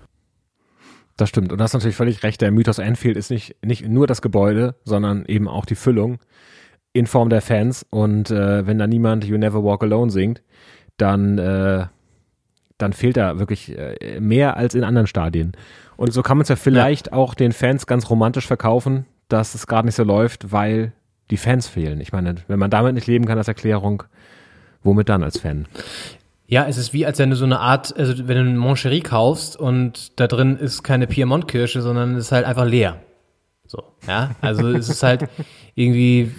Das 1.18 1.30
stimmt. 1.30 1.52
Und 1.52 1.58
du 1.58 1.64
hast 1.64 1.74
natürlich 1.74 1.96
völlig 1.96 2.24
recht. 2.24 2.42
Der 2.42 2.52
Mythos 2.52 2.80
Anfield 2.80 3.18
ist 3.18 3.32
nicht, 3.32 3.56
nicht 3.66 3.88
nur 3.88 4.06
das 4.06 4.22
Gebäude, 4.22 4.76
sondern 4.86 5.26
eben 5.26 5.48
auch 5.48 5.66
die 5.66 5.76
Füllung 5.76 6.20
in 6.94 7.08
Form 7.08 7.30
der 7.30 7.42
Fans. 7.42 7.86
Und 7.90 8.30
äh, 8.30 8.66
wenn 8.68 8.78
da 8.78 8.86
niemand 8.86 9.26
You 9.26 9.38
Never 9.38 9.64
Walk 9.64 9.84
Alone 9.84 10.12
singt, 10.12 10.44
dann, 10.98 11.40
äh, 11.40 11.88
dann 12.78 12.94
fehlt 12.94 13.18
da 13.18 13.40
wirklich 13.40 13.76
äh, 13.78 14.20
mehr 14.20 14.58
als 14.58 14.76
in 14.76 14.84
anderen 14.84 15.08
Stadien. 15.08 15.54
Und 15.96 16.14
so 16.14 16.22
kann 16.22 16.38
man 16.38 16.44
es 16.44 16.50
ja 16.50 16.56
vielleicht 16.56 17.14
auch 17.14 17.34
den 17.34 17.52
Fans 17.52 17.88
ganz 17.88 18.10
romantisch 18.12 18.46
verkaufen, 18.46 19.06
dass 19.28 19.56
es 19.56 19.66
gerade 19.66 19.88
nicht 19.88 19.96
so 19.96 20.04
läuft, 20.04 20.52
weil 20.52 20.94
die 21.32 21.38
Fans 21.38 21.68
fehlen. 21.68 22.00
Ich 22.00 22.14
meine, 22.14 22.36
wenn 22.48 22.60
man 22.60 22.70
damit 22.70 22.94
nicht 22.94 23.08
leben 23.08 23.26
kann 23.26 23.40
als 23.40 23.48
Erklärung, 23.48 24.04
womit 24.84 25.10
dann 25.10 25.24
als 25.24 25.40
Fan? 25.40 25.68
Ja, 26.50 26.66
es 26.66 26.78
ist 26.78 26.94
wie, 26.94 27.06
als 27.06 27.20
wenn 27.20 27.30
du 27.30 27.36
so 27.36 27.44
eine 27.44 27.60
Art, 27.60 27.96
also 27.98 28.18
wenn 28.20 28.36
du 28.36 28.42
einen 28.42 28.58
Moncherie 28.58 29.02
kaufst 29.02 29.58
und 29.58 30.18
da 30.20 30.28
drin 30.28 30.56
ist 30.56 30.82
keine 30.82 31.06
Piemont-Kirsche, 31.06 31.82
sondern 31.82 32.16
es 32.16 32.28
ist 32.28 32.32
halt 32.32 32.46
einfach 32.46 32.66
leer. 32.66 33.02
So, 33.66 33.84
ja, 34.08 34.32
also 34.40 34.70
es 34.70 34.88
ist 34.88 35.04
halt 35.04 35.28
irgendwie, 35.76 36.32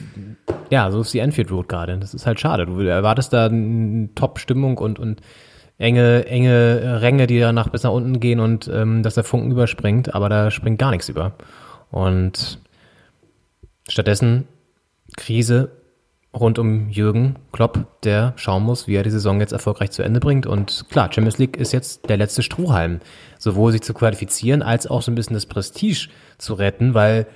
ja, 0.71 0.91
so 0.91 1.03
ist 1.03 1.13
die 1.13 1.19
Enfield 1.19 1.51
Road 1.51 1.69
gerade. 1.69 1.99
Das 1.99 2.15
ist 2.15 2.27
halt 2.27 2.41
schade. 2.41 2.65
Du 2.65 2.81
erwartest 2.81 3.35
da 3.35 3.47
eine 3.47 4.09
Top-Stimmung 4.15 4.79
und, 4.79 4.99
und 4.99 5.21
enge, 5.77 6.25
enge 6.27 7.03
Ränge, 7.03 7.27
die 7.27 7.39
danach 7.39 7.69
bis 7.69 7.83
nach 7.83 7.93
unten 7.93 8.19
gehen 8.19 8.41
und 8.41 8.67
ähm, 8.69 9.03
dass 9.03 9.15
der 9.15 9.25
Funken 9.25 9.51
überspringt, 9.51 10.15
aber 10.15 10.31
da 10.31 10.51
springt 10.51 10.79
gar 10.79 10.91
nichts 10.91 11.11
über. 11.11 11.35
Und 11.91 12.61
stattdessen 13.89 14.49
Krise 15.19 15.71
rund 16.35 16.59
um 16.59 16.89
Jürgen 16.91 17.37
Klopp, 17.53 18.03
der 18.03 18.35
schauen 18.37 18.63
muss, 18.63 18.87
wie 18.87 18.95
er 18.95 19.03
die 19.03 19.11
Saison 19.11 19.41
jetzt 19.41 19.53
erfolgreich 19.53 19.91
zu 19.91 20.03
Ende 20.03 20.21
bringt. 20.21 20.47
Und 20.47 20.87
klar, 20.91 21.11
Champions 21.13 21.39
League 21.39 21.57
ist 21.57 21.73
jetzt 21.73 22.09
der 22.09 22.17
letzte 22.17 22.43
Strohhalm, 22.43 23.01
sowohl 23.39 23.73
sich 23.73 23.83
zu 23.83 23.95
qualifizieren, 23.95 24.63
als 24.63 24.87
auch 24.87 25.03
so 25.03 25.11
ein 25.11 25.15
bisschen 25.15 25.35
das 25.35 25.47
Prestige 25.47 26.09
zu 26.37 26.55
retten, 26.55 26.95
weil 26.95 27.27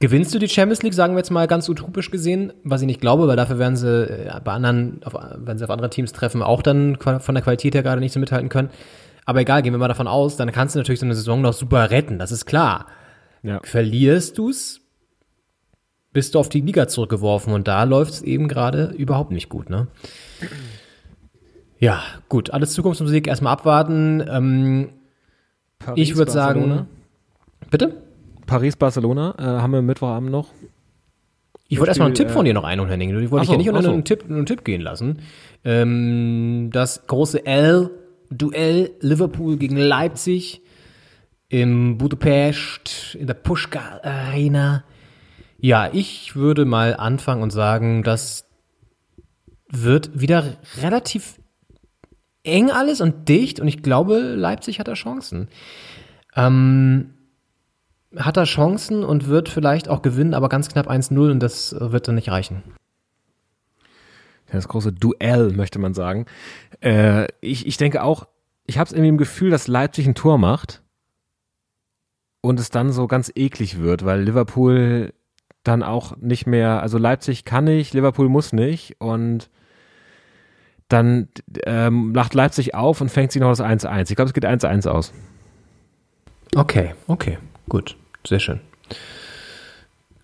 gewinnst 0.00 0.34
du 0.34 0.38
die 0.38 0.48
Champions 0.48 0.82
League, 0.82 0.94
sagen 0.94 1.14
wir 1.14 1.18
jetzt 1.18 1.30
mal 1.30 1.46
ganz 1.46 1.68
utopisch 1.68 2.10
gesehen, 2.10 2.52
was 2.64 2.82
ich 2.82 2.86
nicht 2.86 3.00
glaube, 3.00 3.26
weil 3.28 3.36
dafür 3.36 3.58
werden 3.58 3.76
sie 3.76 4.08
äh, 4.08 4.40
bei 4.44 4.52
anderen, 4.52 5.00
auf, 5.04 5.14
wenn 5.36 5.58
sie 5.58 5.64
auf 5.64 5.70
andere 5.70 5.90
Teams 5.90 6.12
treffen, 6.12 6.42
auch 6.42 6.62
dann 6.62 6.96
von 6.96 7.34
der 7.34 7.42
Qualität 7.42 7.74
her 7.74 7.82
gerade 7.82 8.00
nicht 8.00 8.12
so 8.12 8.20
mithalten 8.20 8.48
können. 8.48 8.70
Aber 9.24 9.40
egal, 9.40 9.62
gehen 9.62 9.72
wir 9.72 9.78
mal 9.78 9.88
davon 9.88 10.08
aus, 10.08 10.36
dann 10.36 10.52
kannst 10.52 10.74
du 10.74 10.78
natürlich 10.78 11.00
so 11.00 11.06
eine 11.06 11.14
Saison 11.14 11.40
noch 11.40 11.52
super 11.52 11.90
retten, 11.90 12.18
das 12.18 12.32
ist 12.32 12.46
klar. 12.46 12.86
Ja. 13.42 13.60
Verlierst 13.62 14.38
du's, 14.38 14.80
bist 16.12 16.34
du 16.34 16.38
auf 16.38 16.48
die 16.48 16.60
Liga 16.60 16.88
zurückgeworfen 16.88 17.52
und 17.52 17.68
da 17.68 17.84
läuft 17.84 18.12
es 18.14 18.22
eben 18.22 18.48
gerade 18.48 18.94
überhaupt 18.96 19.30
nicht 19.30 19.48
gut, 19.48 19.70
ne? 19.70 19.88
Ja, 21.78 22.02
gut, 22.28 22.50
alles 22.50 22.72
Zukunftsmusik 22.72 23.28
erstmal 23.28 23.52
abwarten. 23.52 24.24
Ähm, 24.28 24.88
ich 25.94 26.16
würde 26.16 26.32
sagen, 26.32 26.60
Barcelona. 26.60 26.86
bitte? 27.70 28.02
Paris-Barcelona 28.46 29.34
äh, 29.38 29.42
haben 29.42 29.72
wir 29.72 29.82
Mittwochabend 29.82 30.30
noch. 30.30 30.48
Ich 31.68 31.78
wollte 31.78 31.90
erstmal 31.90 32.06
einen 32.06 32.14
Tipp 32.14 32.30
von 32.30 32.46
äh, 32.46 32.48
dir 32.48 32.54
noch 32.54 32.64
einholen, 32.64 32.90
Henning. 32.90 33.10
Ich 33.20 33.30
wollte 33.30 33.46
dich 33.46 33.50
ja 33.50 33.54
so, 33.54 33.58
nicht 33.58 33.68
unter 33.68 33.82
so. 33.82 33.90
einen, 33.90 34.04
Tipp, 34.04 34.24
einen 34.28 34.46
Tipp 34.46 34.64
gehen 34.64 34.80
lassen. 34.80 35.20
Ähm, 35.64 36.70
das 36.72 37.06
große 37.06 37.44
L-Duell 37.44 38.90
Liverpool 39.00 39.58
gegen 39.58 39.76
Leipzig 39.76 40.62
im 41.50 41.98
Budapest, 41.98 43.16
in 43.18 43.26
der 43.26 43.34
Pushka 43.34 44.00
Arena. 44.02 44.84
Ja, 45.60 45.90
ich 45.92 46.36
würde 46.36 46.64
mal 46.64 46.94
anfangen 46.96 47.42
und 47.42 47.50
sagen, 47.50 48.02
dass 48.02 48.46
wird 49.70 50.18
wieder 50.18 50.56
relativ 50.80 51.40
eng 52.42 52.70
alles 52.70 53.00
und 53.00 53.28
dicht 53.28 53.60
und 53.60 53.68
ich 53.68 53.82
glaube, 53.82 54.18
Leipzig 54.18 54.80
hat 54.80 54.88
da 54.88 54.94
Chancen. 54.94 55.48
Ähm, 56.34 57.14
hat 58.16 58.36
da 58.36 58.44
Chancen 58.44 59.04
und 59.04 59.28
wird 59.28 59.48
vielleicht 59.48 59.88
auch 59.88 60.00
gewinnen, 60.00 60.32
aber 60.32 60.48
ganz 60.48 60.68
knapp 60.68 60.88
1-0 60.88 61.30
und 61.30 61.40
das 61.40 61.74
wird 61.78 62.08
dann 62.08 62.14
nicht 62.14 62.30
reichen. 62.30 62.62
Das 64.50 64.68
große 64.68 64.92
Duell, 64.92 65.52
möchte 65.52 65.78
man 65.78 65.92
sagen. 65.92 66.24
Äh, 66.80 67.26
ich, 67.42 67.66
ich 67.66 67.76
denke 67.76 68.02
auch, 68.02 68.26
ich 68.64 68.78
habe 68.78 68.86
es 68.86 68.92
irgendwie 68.92 69.10
im 69.10 69.18
Gefühl, 69.18 69.50
dass 69.50 69.68
Leipzig 69.68 70.06
ein 70.06 70.14
Tor 70.14 70.38
macht 70.38 70.82
und 72.40 72.58
es 72.58 72.70
dann 72.70 72.92
so 72.92 73.06
ganz 73.06 73.30
eklig 73.34 73.78
wird, 73.78 74.06
weil 74.06 74.22
Liverpool 74.22 75.12
dann 75.68 75.82
auch 75.82 76.16
nicht 76.16 76.46
mehr, 76.46 76.82
also 76.82 76.98
Leipzig 76.98 77.44
kann 77.44 77.64
nicht, 77.64 77.94
Liverpool 77.94 78.28
muss 78.28 78.52
nicht 78.52 78.96
und 78.98 79.48
dann 80.88 81.28
ähm, 81.64 82.12
macht 82.12 82.34
Leipzig 82.34 82.74
auf 82.74 83.00
und 83.00 83.10
fängt 83.10 83.30
sich 83.30 83.40
noch 83.40 83.50
das 83.50 83.60
1-1. 83.60 84.10
Ich 84.10 84.16
glaube, 84.16 84.28
es 84.28 84.34
geht 84.34 84.46
1-1 84.46 84.88
aus. 84.88 85.12
Okay, 86.56 86.94
okay, 87.06 87.38
gut, 87.68 87.96
sehr 88.26 88.40
schön. 88.40 88.60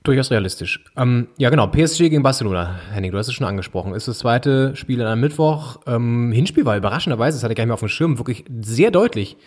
Durchaus 0.04 0.30
realistisch. 0.30 0.84
Ähm, 0.96 1.28
ja, 1.38 1.48
genau. 1.48 1.66
PSG 1.66 2.10
gegen 2.10 2.22
Barcelona. 2.22 2.78
Henning, 2.92 3.10
du 3.10 3.16
hast 3.16 3.28
es 3.28 3.32
schon 3.32 3.46
angesprochen. 3.46 3.94
Ist 3.94 4.06
das 4.06 4.18
zweite 4.18 4.76
Spiel 4.76 5.00
an 5.00 5.06
einem 5.06 5.22
Mittwoch. 5.22 5.80
Ähm, 5.86 6.30
Hinspiel 6.30 6.66
war 6.66 6.76
überraschenderweise, 6.76 7.38
das 7.38 7.42
hatte 7.42 7.52
ich 7.52 7.56
gar 7.56 7.64
nicht 7.64 7.68
mehr 7.68 7.74
auf 7.74 7.80
dem 7.80 7.88
Schirm, 7.88 8.18
wirklich 8.18 8.44
sehr 8.60 8.90
deutlich 8.90 9.38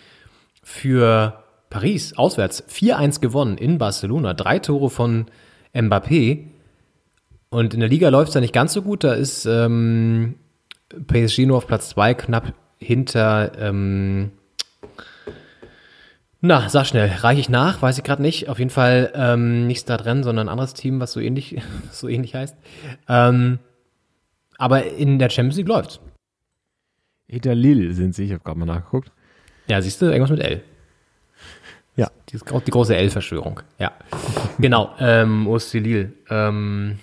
für 0.64 1.44
Paris 1.70 2.16
auswärts. 2.16 2.64
4-1 2.68 3.20
gewonnen 3.20 3.56
in 3.56 3.78
Barcelona. 3.78 4.34
Drei 4.34 4.58
Tore 4.58 4.90
von 4.90 5.26
Mbappé. 5.78 6.46
Und 7.50 7.74
in 7.74 7.80
der 7.80 7.88
Liga 7.88 8.08
läuft 8.08 8.28
es 8.28 8.34
ja 8.34 8.40
nicht 8.40 8.52
ganz 8.52 8.72
so 8.72 8.82
gut. 8.82 9.04
Da 9.04 9.14
ist 9.14 9.46
ähm, 9.46 10.34
PSG 11.06 11.46
nur 11.46 11.56
auf 11.56 11.66
Platz 11.66 11.90
zwei, 11.90 12.14
knapp 12.14 12.52
hinter 12.78 13.52
ähm, 13.58 14.30
na, 16.40 16.68
sag 16.68 16.86
schnell, 16.86 17.08
reiche 17.08 17.40
ich 17.40 17.48
nach, 17.48 17.82
weiß 17.82 17.98
ich 17.98 18.04
gerade 18.04 18.22
nicht. 18.22 18.48
Auf 18.48 18.60
jeden 18.60 18.70
Fall 18.70 19.10
ähm, 19.14 19.66
nicht 19.66 19.80
Stadrennen, 19.80 20.22
sondern 20.22 20.46
ein 20.46 20.52
anderes 20.52 20.72
Team, 20.72 21.00
was 21.00 21.12
so 21.12 21.20
ähnlich, 21.20 21.60
so 21.90 22.08
ähnlich 22.08 22.34
heißt. 22.34 22.56
Ähm, 23.08 23.58
aber 24.56 24.84
in 24.86 25.18
der 25.18 25.30
Champions 25.30 25.56
League 25.56 25.68
läuft's. 25.68 26.00
Hinter 27.26 27.54
Lille 27.54 27.92
sind 27.92 28.14
sie, 28.14 28.24
ich 28.24 28.32
habe 28.32 28.42
gerade 28.42 28.58
mal 28.58 28.66
nachgeguckt. 28.66 29.10
Ja, 29.66 29.82
siehst 29.82 30.00
du, 30.00 30.06
irgendwas 30.06 30.30
mit 30.30 30.40
L. 30.40 30.62
Ja. 31.98 32.10
Die, 32.30 32.38
die 32.38 32.70
große 32.70 32.96
L-Verschwörung. 32.96 33.60
Ja. 33.78 33.92
genau, 34.58 34.90
ähm, 35.00 35.48
OSC 35.48 35.74
Lille. 35.80 36.12
Ähm, 36.30 37.00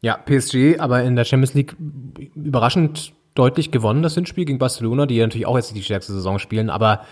ja, 0.00 0.16
PSG, 0.16 0.78
aber 0.78 1.02
in 1.02 1.16
der 1.16 1.24
Champions 1.24 1.52
League 1.52 1.76
überraschend 2.34 3.12
deutlich 3.34 3.70
gewonnen, 3.70 4.02
das 4.02 4.14
Hinspiel 4.14 4.46
gegen 4.46 4.58
Barcelona, 4.58 5.04
die 5.04 5.16
ja 5.16 5.26
natürlich 5.26 5.46
auch 5.46 5.56
jetzt 5.56 5.76
die 5.76 5.82
stärkste 5.82 6.14
Saison 6.14 6.38
spielen, 6.38 6.70
aber 6.70 7.04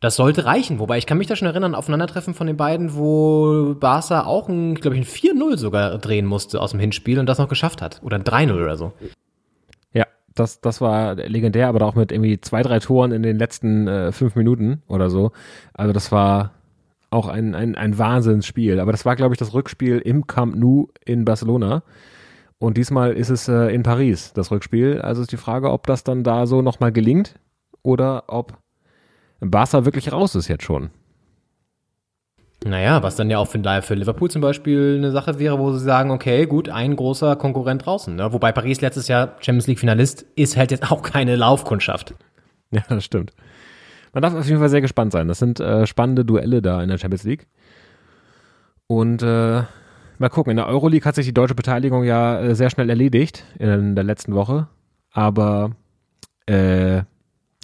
das 0.00 0.16
sollte 0.16 0.44
reichen. 0.44 0.80
Wobei 0.80 0.98
ich 0.98 1.06
kann 1.06 1.16
mich 1.16 1.28
da 1.28 1.34
schon 1.34 1.48
erinnern, 1.48 1.74
Aufeinandertreffen 1.74 2.34
von 2.34 2.46
den 2.46 2.58
beiden, 2.58 2.94
wo 2.94 3.74
Barca 3.74 4.26
auch 4.26 4.50
ein, 4.50 4.74
glaube 4.74 4.98
ich, 4.98 5.02
ein 5.02 5.38
4-0 5.38 5.56
sogar 5.56 5.96
drehen 5.96 6.26
musste 6.26 6.60
aus 6.60 6.72
dem 6.72 6.80
Hinspiel 6.80 7.18
und 7.18 7.26
das 7.26 7.38
noch 7.38 7.48
geschafft 7.48 7.80
hat. 7.80 8.02
Oder 8.02 8.18
ein 8.18 8.24
3-0 8.24 8.52
oder 8.52 8.76
so. 8.76 8.92
Das, 10.34 10.60
das 10.60 10.80
war 10.80 11.14
legendär, 11.14 11.68
aber 11.68 11.84
auch 11.86 11.94
mit 11.94 12.10
irgendwie 12.10 12.40
zwei, 12.40 12.62
drei 12.62 12.80
Toren 12.80 13.12
in 13.12 13.22
den 13.22 13.38
letzten 13.38 13.86
äh, 13.86 14.12
fünf 14.12 14.34
Minuten 14.34 14.82
oder 14.88 15.08
so. 15.08 15.32
Also 15.72 15.92
das 15.92 16.10
war 16.10 16.50
auch 17.10 17.28
ein, 17.28 17.54
ein, 17.54 17.76
ein 17.76 17.96
Wahnsinnsspiel. 17.96 18.80
Aber 18.80 18.92
das 18.92 19.06
war, 19.06 19.16
glaube 19.16 19.34
ich, 19.34 19.38
das 19.38 19.54
Rückspiel 19.54 19.98
im 19.98 20.26
Camp 20.26 20.56
Nou 20.56 20.88
in 21.04 21.24
Barcelona. 21.24 21.82
Und 22.58 22.76
diesmal 22.76 23.12
ist 23.12 23.30
es 23.30 23.48
äh, 23.48 23.72
in 23.74 23.82
Paris, 23.82 24.32
das 24.32 24.50
Rückspiel. 24.50 25.00
Also 25.00 25.22
ist 25.22 25.32
die 25.32 25.36
Frage, 25.36 25.70
ob 25.70 25.86
das 25.86 26.04
dann 26.04 26.24
da 26.24 26.46
so 26.46 26.62
nochmal 26.62 26.92
gelingt 26.92 27.38
oder 27.82 28.24
ob 28.26 28.58
Barca 29.40 29.84
wirklich 29.84 30.12
raus 30.12 30.34
ist 30.34 30.48
jetzt 30.48 30.64
schon. 30.64 30.90
Naja, 32.66 33.02
was 33.02 33.14
dann 33.14 33.28
ja 33.28 33.36
auch 33.36 33.48
für, 33.48 33.58
Liverpool 33.58 34.30
zum 34.30 34.40
Beispiel 34.40 34.94
eine 34.96 35.10
Sache 35.10 35.38
wäre, 35.38 35.58
wo 35.58 35.72
sie 35.72 35.84
sagen, 35.84 36.10
okay, 36.10 36.46
gut, 36.46 36.70
ein 36.70 36.96
großer 36.96 37.36
Konkurrent 37.36 37.84
draußen. 37.84 38.16
Ne? 38.16 38.32
Wobei 38.32 38.52
Paris 38.52 38.80
letztes 38.80 39.06
Jahr 39.06 39.36
Champions 39.40 39.66
League 39.66 39.78
Finalist 39.78 40.24
ist 40.34 40.56
halt 40.56 40.70
jetzt 40.70 40.90
auch 40.90 41.02
keine 41.02 41.36
Laufkundschaft. 41.36 42.14
Ja, 42.70 42.82
das 42.88 43.04
stimmt. 43.04 43.32
Man 44.14 44.22
darf 44.22 44.34
auf 44.34 44.46
jeden 44.46 44.60
Fall 44.60 44.70
sehr 44.70 44.80
gespannt 44.80 45.12
sein. 45.12 45.28
Das 45.28 45.38
sind 45.38 45.60
äh, 45.60 45.86
spannende 45.86 46.24
Duelle 46.24 46.62
da 46.62 46.82
in 46.82 46.88
der 46.88 46.96
Champions 46.96 47.24
League. 47.24 47.46
Und 48.86 49.22
äh, 49.22 49.62
mal 50.18 50.28
gucken, 50.30 50.50
in 50.50 50.56
der 50.56 50.66
Euroleague 50.66 51.06
hat 51.06 51.14
sich 51.14 51.26
die 51.26 51.34
deutsche 51.34 51.54
Beteiligung 51.54 52.02
ja 52.02 52.40
äh, 52.40 52.54
sehr 52.54 52.70
schnell 52.70 52.88
erledigt 52.88 53.44
in 53.58 53.94
der 53.94 54.04
letzten 54.04 54.34
Woche. 54.34 54.68
Aber 55.12 55.72
äh, 56.46 56.98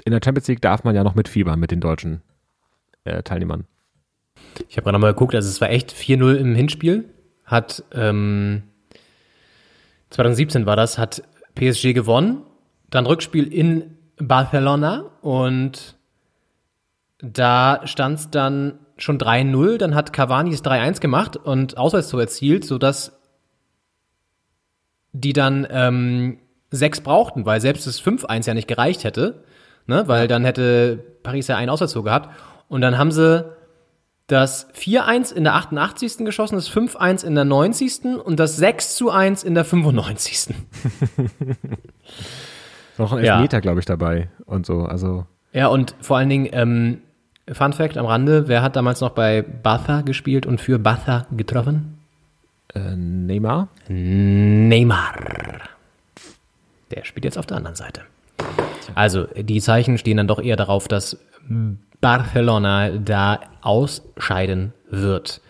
in 0.05 0.12
der 0.12 0.20
Champions 0.22 0.46
League 0.48 0.61
darf 0.61 0.84
man 0.84 0.94
ja 0.94 1.03
noch 1.05 1.14
mitfiebern 1.14 1.59
mit 1.59 1.70
den 1.70 1.80
deutschen 1.80 2.20
äh, 3.05 3.22
Teilnehmern. 3.22 3.64
Ich 4.68 4.76
habe 4.76 4.84
gerade 4.84 4.92
nochmal 4.94 5.12
geguckt, 5.12 5.34
also 5.34 5.48
es 5.48 5.61
war 5.61 5.70
echt 5.70 5.92
4-0 5.92 6.36
im 6.36 6.55
Hinspiel. 6.55 7.09
Hat 7.44 7.84
ähm, 7.92 8.62
2017 10.11 10.66
war 10.66 10.76
das, 10.76 10.98
hat 10.98 11.22
PSG 11.55 11.92
gewonnen. 11.92 12.42
Dann 12.90 13.07
Rückspiel 13.07 13.53
in 13.53 13.96
Barcelona 14.16 15.11
und 15.22 15.96
da 17.18 17.82
stand 17.84 18.18
es 18.18 18.30
dann 18.30 18.78
schon 18.96 19.18
3-0. 19.18 19.78
Dann 19.78 19.94
hat 19.94 20.12
Cavani 20.12 20.53
es 20.53 20.64
3-1 20.64 21.01
gemacht 21.01 21.36
und 21.36 21.76
Auswärtstor 21.76 22.20
erzielt, 22.20 22.64
sodass 22.64 23.18
die 25.12 25.32
dann 25.32 25.66
ähm, 25.70 26.38
sechs 26.70 27.01
brauchten, 27.01 27.46
weil 27.46 27.61
selbst 27.61 27.86
das 27.86 28.01
5-1 28.01 28.46
ja 28.46 28.55
nicht 28.55 28.68
gereicht 28.68 29.05
hätte 29.05 29.42
ne? 29.90 30.05
weil 30.07 30.28
dann 30.28 30.44
hätte 30.44 31.05
Paris 31.22 31.48
ja 31.48 31.57
einen 31.57 31.68
Auswärtszug 31.68 32.07
gehabt. 32.07 32.30
Und 32.68 32.80
dann 32.80 32.96
haben 32.96 33.12
sie 33.12 33.44
das 34.31 34.72
4-1 34.74 35.33
in 35.33 35.45
der 35.45 35.55
88. 35.55 36.18
geschossen, 36.18 36.55
das 36.57 36.70
5-1 36.70 37.24
in 37.24 37.35
der 37.35 37.45
90. 37.45 38.05
und 38.24 38.39
das 38.39 38.61
6-1 38.61 39.45
in 39.45 39.55
der 39.55 39.64
95. 39.64 40.49
Noch 42.99 43.12
ein 43.12 43.18
Elfmeter, 43.24 43.57
ja. 43.57 43.61
glaube 43.61 43.81
ich, 43.81 43.87
dabei 43.87 44.28
und 44.47 44.66
so. 44.66 44.83
Also. 44.83 45.26
Ja, 45.53 45.68
und 45.68 45.95
vor 46.01 46.18
allen 46.18 46.28
Dingen, 46.28 46.49
ähm, 46.53 46.99
Fun 47.51 47.72
Fact 47.72 47.97
am 47.97 48.07
Rande, 48.07 48.47
wer 48.47 48.62
hat 48.62 48.76
damals 48.76 49.01
noch 49.01 49.11
bei 49.11 49.43
Batha 49.43 50.03
gespielt 50.03 50.47
und 50.47 50.61
für 50.61 50.78
Batha 50.78 51.26
getroffen? 51.37 51.99
Äh, 52.74 52.95
Neymar? 52.95 53.68
Neymar. 53.89 55.14
Der 56.93 57.05
spielt 57.05 57.24
jetzt 57.24 57.39
auf 57.39 57.47
der 57.47 57.57
anderen 57.57 57.76
Seite. 57.76 58.03
Also 58.95 59.26
die 59.37 59.61
Zeichen 59.61 59.99
stehen 59.99 60.16
dann 60.16 60.28
doch 60.28 60.41
eher 60.41 60.57
darauf, 60.57 60.87
dass 60.87 61.18
Barcelona 62.01 62.90
da 62.98 63.40
ausscheiden 63.61 64.72
wird. 64.90 65.40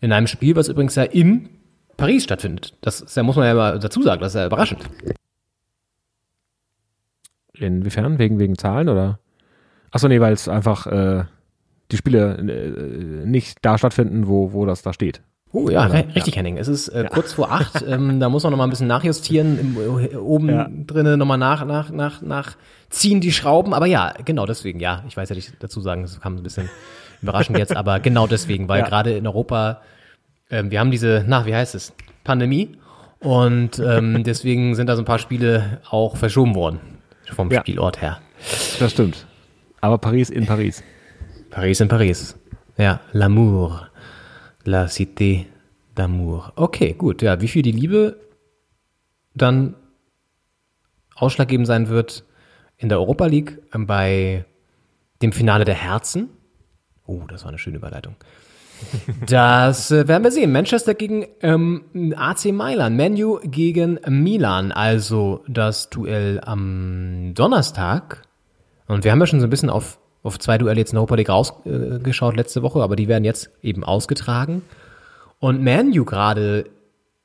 In 0.00 0.12
einem 0.12 0.26
Spiel, 0.26 0.56
was 0.56 0.68
übrigens 0.68 0.94
ja 0.94 1.02
in 1.02 1.50
Paris 1.96 2.24
stattfindet. 2.24 2.74
Das, 2.80 3.00
das 3.00 3.22
muss 3.22 3.36
man 3.36 3.46
ja 3.46 3.54
mal 3.54 3.78
dazu 3.78 4.02
sagen, 4.02 4.20
das 4.20 4.34
ist 4.34 4.40
ja 4.40 4.46
überraschend. 4.46 4.82
Inwiefern? 7.52 8.18
Wegen, 8.18 8.38
wegen 8.38 8.56
Zahlen 8.56 8.88
oder? 8.88 9.18
Achso, 9.90 10.08
nee, 10.08 10.20
weil 10.20 10.32
es 10.32 10.48
einfach 10.48 10.86
äh, 10.86 11.24
die 11.90 11.96
Spiele 11.96 12.36
äh, 12.38 13.26
nicht 13.26 13.58
da 13.62 13.76
stattfinden, 13.76 14.28
wo, 14.28 14.52
wo 14.52 14.64
das 14.64 14.82
da 14.82 14.92
steht. 14.92 15.22
Oh 15.52 15.68
ja, 15.68 15.86
Oder, 15.86 16.06
richtig, 16.14 16.34
ja. 16.34 16.36
Henning. 16.36 16.58
Es 16.58 16.68
ist 16.68 16.88
äh, 16.88 17.02
ja. 17.02 17.08
kurz 17.08 17.32
vor 17.32 17.50
acht. 17.50 17.84
ähm, 17.86 18.20
da 18.20 18.28
muss 18.28 18.44
man 18.44 18.52
noch 18.52 18.58
mal 18.58 18.64
ein 18.64 18.70
bisschen 18.70 18.86
nachjustieren. 18.86 19.58
Im, 19.58 19.76
äh, 20.00 20.16
oben 20.16 20.48
ja. 20.48 20.68
drinnen 20.70 21.18
noch 21.18 21.26
mal 21.26 21.36
nach, 21.36 21.64
nach, 21.64 21.90
nach, 21.90 22.22
nach 22.22 22.56
ziehen 22.88 23.20
die 23.20 23.32
Schrauben. 23.32 23.74
Aber 23.74 23.86
ja, 23.86 24.14
genau 24.24 24.46
deswegen. 24.46 24.78
Ja, 24.78 25.02
ich 25.08 25.16
weiß 25.16 25.28
ja 25.28 25.34
nicht 25.34 25.54
dazu 25.58 25.80
sagen, 25.80 26.02
das 26.02 26.20
kam 26.20 26.36
ein 26.36 26.42
bisschen 26.42 26.70
überraschend 27.20 27.58
jetzt, 27.58 27.76
aber 27.76 27.98
genau 28.00 28.26
deswegen, 28.26 28.68
weil 28.68 28.84
gerade 28.84 29.12
in 29.12 29.26
Europa, 29.26 29.80
ähm, 30.50 30.70
wir 30.70 30.78
haben 30.78 30.90
diese, 30.90 31.24
na, 31.26 31.44
wie 31.46 31.54
heißt 31.54 31.74
es, 31.74 31.92
Pandemie. 32.22 32.76
Und 33.18 33.78
ähm, 33.80 34.22
deswegen 34.24 34.76
sind 34.76 34.86
da 34.86 34.94
so 34.94 35.02
ein 35.02 35.06
paar 35.06 35.18
Spiele 35.18 35.80
auch 35.90 36.16
verschoben 36.16 36.54
worden 36.54 36.80
vom 37.34 37.50
Spielort 37.50 38.00
her. 38.00 38.18
Das 38.78 38.92
stimmt. 38.92 39.26
Aber 39.80 39.98
Paris 39.98 40.30
in 40.30 40.46
Paris. 40.46 40.82
Paris 41.50 41.80
in 41.80 41.88
Paris. 41.88 42.36
Ja, 42.76 43.00
L'amour. 43.12 43.89
La 44.64 44.86
Cité 44.88 45.46
d'Amour. 45.96 46.52
Okay, 46.56 46.94
gut. 46.94 47.22
Ja, 47.22 47.40
wie 47.40 47.48
viel 47.48 47.62
die 47.62 47.72
Liebe 47.72 48.16
dann 49.34 49.74
ausschlaggebend 51.14 51.66
sein 51.66 51.88
wird 51.88 52.24
in 52.76 52.88
der 52.88 52.98
Europa 52.98 53.26
League 53.26 53.58
ähm, 53.74 53.86
bei 53.86 54.44
dem 55.22 55.32
Finale 55.32 55.64
der 55.64 55.74
Herzen. 55.74 56.30
Oh, 57.06 57.22
das 57.28 57.42
war 57.42 57.50
eine 57.50 57.58
schöne 57.58 57.76
Überleitung. 57.76 58.16
Das 59.26 59.90
äh, 59.90 60.08
werden 60.08 60.24
wir 60.24 60.30
sehen. 60.30 60.52
Manchester 60.52 60.94
gegen 60.94 61.26
ähm, 61.42 62.14
AC 62.16 62.46
Mailand, 62.46 62.96
Menu 62.96 63.38
gegen 63.44 64.00
Milan, 64.08 64.72
also 64.72 65.44
das 65.48 65.90
Duell 65.90 66.40
am 66.42 67.32
Donnerstag. 67.34 68.22
Und 68.86 69.04
wir 69.04 69.12
haben 69.12 69.20
ja 69.20 69.26
schon 69.26 69.40
so 69.40 69.46
ein 69.46 69.50
bisschen 69.50 69.68
auf 69.68 69.99
auf 70.22 70.38
zwei 70.38 70.58
Duelle 70.58 70.78
jetzt 70.78 70.90
in 70.90 70.96
der 70.96 71.00
Europa 71.00 71.14
League 71.16 71.28
rausgeschaut 71.28 72.36
letzte 72.36 72.62
Woche, 72.62 72.82
aber 72.82 72.96
die 72.96 73.08
werden 73.08 73.24
jetzt 73.24 73.50
eben 73.62 73.84
ausgetragen. 73.84 74.62
Und 75.38 75.62
Manu 75.62 76.04
gerade 76.04 76.66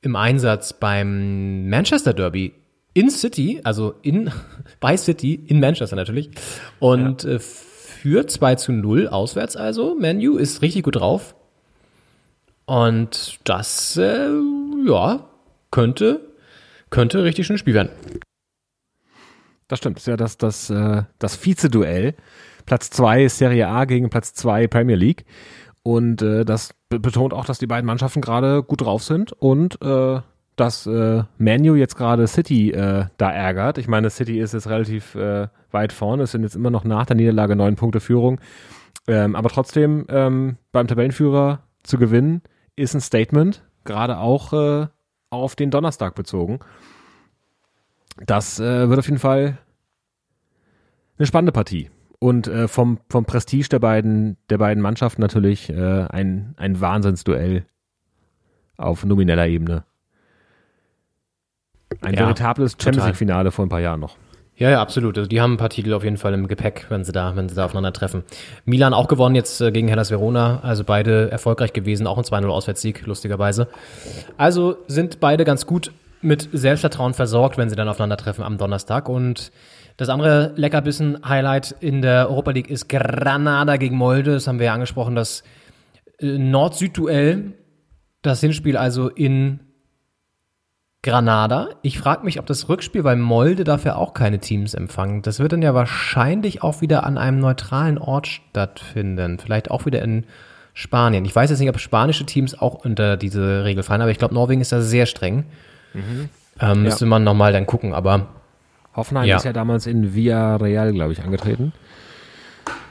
im 0.00 0.16
Einsatz 0.16 0.72
beim 0.72 1.68
Manchester 1.68 2.14
Derby 2.14 2.54
in 2.94 3.10
City, 3.10 3.60
also 3.62 3.94
in, 4.02 4.30
bei 4.80 4.96
City, 4.96 5.34
in 5.34 5.60
Manchester 5.60 5.96
natürlich. 5.96 6.30
Und 6.78 7.24
ja. 7.24 7.32
äh, 7.32 7.38
führt 7.38 8.30
2 8.30 8.54
zu 8.54 8.72
0 8.72 9.08
auswärts 9.08 9.56
also. 9.56 9.94
Manu 9.94 10.38
ist 10.38 10.62
richtig 10.62 10.84
gut 10.84 10.96
drauf. 10.96 11.34
Und 12.64 13.38
das, 13.44 13.96
äh, 13.96 14.28
ja, 14.86 15.28
könnte, 15.70 16.20
könnte 16.90 17.22
richtig 17.22 17.46
schönes 17.46 17.60
Spiel 17.60 17.74
werden. 17.74 17.90
Das 19.68 19.78
stimmt. 19.78 19.96
Das 19.96 20.04
ist 20.04 20.08
ja 20.08 20.16
das, 20.16 20.38
das, 20.38 20.70
äh, 20.70 21.02
das 21.18 21.36
Vize-Duell. 21.36 22.14
Platz 22.66 22.90
2 22.90 23.28
Serie 23.28 23.68
A 23.68 23.84
gegen 23.84 24.10
Platz 24.10 24.34
2 24.34 24.66
Premier 24.66 24.96
League. 24.96 25.24
Und 25.82 26.20
äh, 26.20 26.44
das 26.44 26.74
betont 26.88 27.32
auch, 27.32 27.44
dass 27.44 27.58
die 27.58 27.66
beiden 27.66 27.86
Mannschaften 27.86 28.20
gerade 28.20 28.62
gut 28.62 28.80
drauf 28.80 29.02
sind 29.02 29.32
und 29.32 29.80
äh, 29.82 30.20
dass 30.56 30.86
äh, 30.86 31.22
Manu 31.38 31.74
jetzt 31.74 31.96
gerade 31.96 32.26
City 32.26 32.72
äh, 32.72 33.06
da 33.18 33.30
ärgert. 33.30 33.78
Ich 33.78 33.88
meine, 33.88 34.10
City 34.10 34.40
ist 34.40 34.54
jetzt 34.54 34.68
relativ 34.68 35.14
äh, 35.14 35.48
weit 35.70 35.92
vorne, 35.92 36.24
es 36.24 36.32
sind 36.32 36.42
jetzt 36.42 36.56
immer 36.56 36.70
noch 36.70 36.84
nach 36.84 37.06
der 37.06 37.16
Niederlage 37.16 37.54
neun 37.54 37.76
Punkte 37.76 38.00
Führung. 38.00 38.40
Ähm, 39.06 39.36
aber 39.36 39.48
trotzdem 39.50 40.06
ähm, 40.08 40.56
beim 40.72 40.88
Tabellenführer 40.88 41.60
zu 41.82 41.98
gewinnen, 41.98 42.42
ist 42.74 42.94
ein 42.94 43.00
Statement, 43.00 43.62
gerade 43.84 44.18
auch 44.18 44.52
äh, 44.52 44.86
auf 45.30 45.54
den 45.54 45.70
Donnerstag 45.70 46.14
bezogen. 46.14 46.58
Das 48.24 48.58
äh, 48.58 48.88
wird 48.88 48.98
auf 48.98 49.06
jeden 49.06 49.18
Fall 49.18 49.58
eine 51.18 51.26
spannende 51.26 51.52
Partie. 51.52 51.90
Und 52.18 52.48
äh, 52.48 52.68
vom, 52.68 52.98
vom 53.08 53.24
Prestige 53.24 53.68
der 53.68 53.78
beiden, 53.78 54.36
der 54.48 54.58
beiden 54.58 54.82
Mannschaften 54.82 55.20
natürlich 55.20 55.70
äh, 55.70 56.06
ein, 56.08 56.54
ein 56.56 56.80
Wahnsinnsduell 56.80 57.66
auf 58.76 59.04
nomineller 59.04 59.46
Ebene. 59.46 59.84
Ein 62.00 62.14
ja, 62.14 62.20
veritables 62.20 62.76
Champions 62.80 63.06
League-Finale 63.06 63.50
vor 63.50 63.64
ein 63.64 63.68
paar 63.68 63.80
Jahren 63.80 64.00
noch. 64.00 64.16
Ja, 64.56 64.70
ja, 64.70 64.80
absolut. 64.80 65.18
Also 65.18 65.28
die 65.28 65.40
haben 65.40 65.54
ein 65.54 65.56
paar 65.58 65.68
Titel 65.68 65.92
auf 65.92 66.02
jeden 66.02 66.16
Fall 66.16 66.32
im 66.32 66.48
Gepäck, 66.48 66.86
wenn 66.88 67.04
sie 67.04 67.12
da, 67.12 67.36
wenn 67.36 67.48
sie 67.48 67.54
da 67.54 67.66
aufeinandertreffen. 67.66 68.24
Milan 68.64 68.94
auch 68.94 69.06
gewonnen 69.06 69.34
jetzt 69.34 69.60
äh, 69.60 69.70
gegen 69.70 69.88
Hellas 69.88 70.10
Verona, 70.10 70.60
also 70.62 70.82
beide 70.82 71.30
erfolgreich 71.30 71.74
gewesen, 71.74 72.06
auch 72.06 72.16
ein 72.16 72.24
2-0 72.24 72.46
Auswärtssieg, 72.48 73.06
lustigerweise. 73.06 73.68
Also 74.38 74.78
sind 74.86 75.20
beide 75.20 75.44
ganz 75.44 75.66
gut 75.66 75.92
mit 76.22 76.48
Selbstvertrauen 76.52 77.12
versorgt, 77.12 77.58
wenn 77.58 77.68
sie 77.68 77.76
dann 77.76 77.88
aufeinandertreffen 77.88 78.42
am 78.42 78.56
Donnerstag. 78.56 79.10
Und 79.10 79.52
das 79.96 80.08
andere 80.08 80.52
Leckerbissen-Highlight 80.56 81.76
in 81.80 82.02
der 82.02 82.28
Europa 82.28 82.50
League 82.50 82.70
ist 82.70 82.88
Granada 82.88 83.76
gegen 83.76 83.96
Molde. 83.96 84.32
Das 84.32 84.46
haben 84.46 84.58
wir 84.58 84.66
ja 84.66 84.74
angesprochen, 84.74 85.14
das 85.14 85.42
äh, 86.18 86.38
Nord-Süd-Duell. 86.38 87.52
Das 88.22 88.40
Hinspiel 88.40 88.76
also 88.76 89.08
in 89.08 89.60
Granada. 91.02 91.68
Ich 91.82 91.98
frage 91.98 92.24
mich, 92.24 92.40
ob 92.40 92.46
das 92.46 92.68
Rückspiel, 92.68 93.04
weil 93.04 93.16
Molde 93.16 93.62
dafür 93.62 93.96
auch 93.96 94.12
keine 94.12 94.40
Teams 94.40 94.74
empfangen. 94.74 95.22
Das 95.22 95.38
wird 95.38 95.52
dann 95.52 95.62
ja 95.62 95.72
wahrscheinlich 95.72 96.62
auch 96.62 96.80
wieder 96.80 97.04
an 97.04 97.16
einem 97.16 97.38
neutralen 97.38 97.96
Ort 97.96 98.26
stattfinden. 98.26 99.38
Vielleicht 99.38 99.70
auch 99.70 99.86
wieder 99.86 100.02
in 100.02 100.24
Spanien. 100.74 101.24
Ich 101.24 101.34
weiß 101.34 101.48
jetzt 101.48 101.60
nicht, 101.60 101.70
ob 101.70 101.78
spanische 101.78 102.26
Teams 102.26 102.58
auch 102.58 102.84
unter 102.84 103.16
diese 103.16 103.64
Regel 103.64 103.82
fallen, 103.82 104.02
aber 104.02 104.10
ich 104.10 104.18
glaube, 104.18 104.34
Norwegen 104.34 104.60
ist 104.60 104.72
da 104.72 104.80
sehr 104.80 105.06
streng. 105.06 105.44
Mhm. 105.94 106.28
Ähm, 106.60 106.82
müsste 106.82 107.04
ja. 107.04 107.08
man 107.08 107.24
nochmal 107.24 107.52
dann 107.52 107.66
gucken, 107.66 107.94
aber. 107.94 108.26
Hoffenheim 108.96 109.26
ja. 109.26 109.36
ist 109.36 109.44
ja 109.44 109.52
damals 109.52 109.86
in 109.86 110.14
Villarreal, 110.14 110.92
glaube 110.92 111.12
ich, 111.12 111.22
angetreten. 111.22 111.72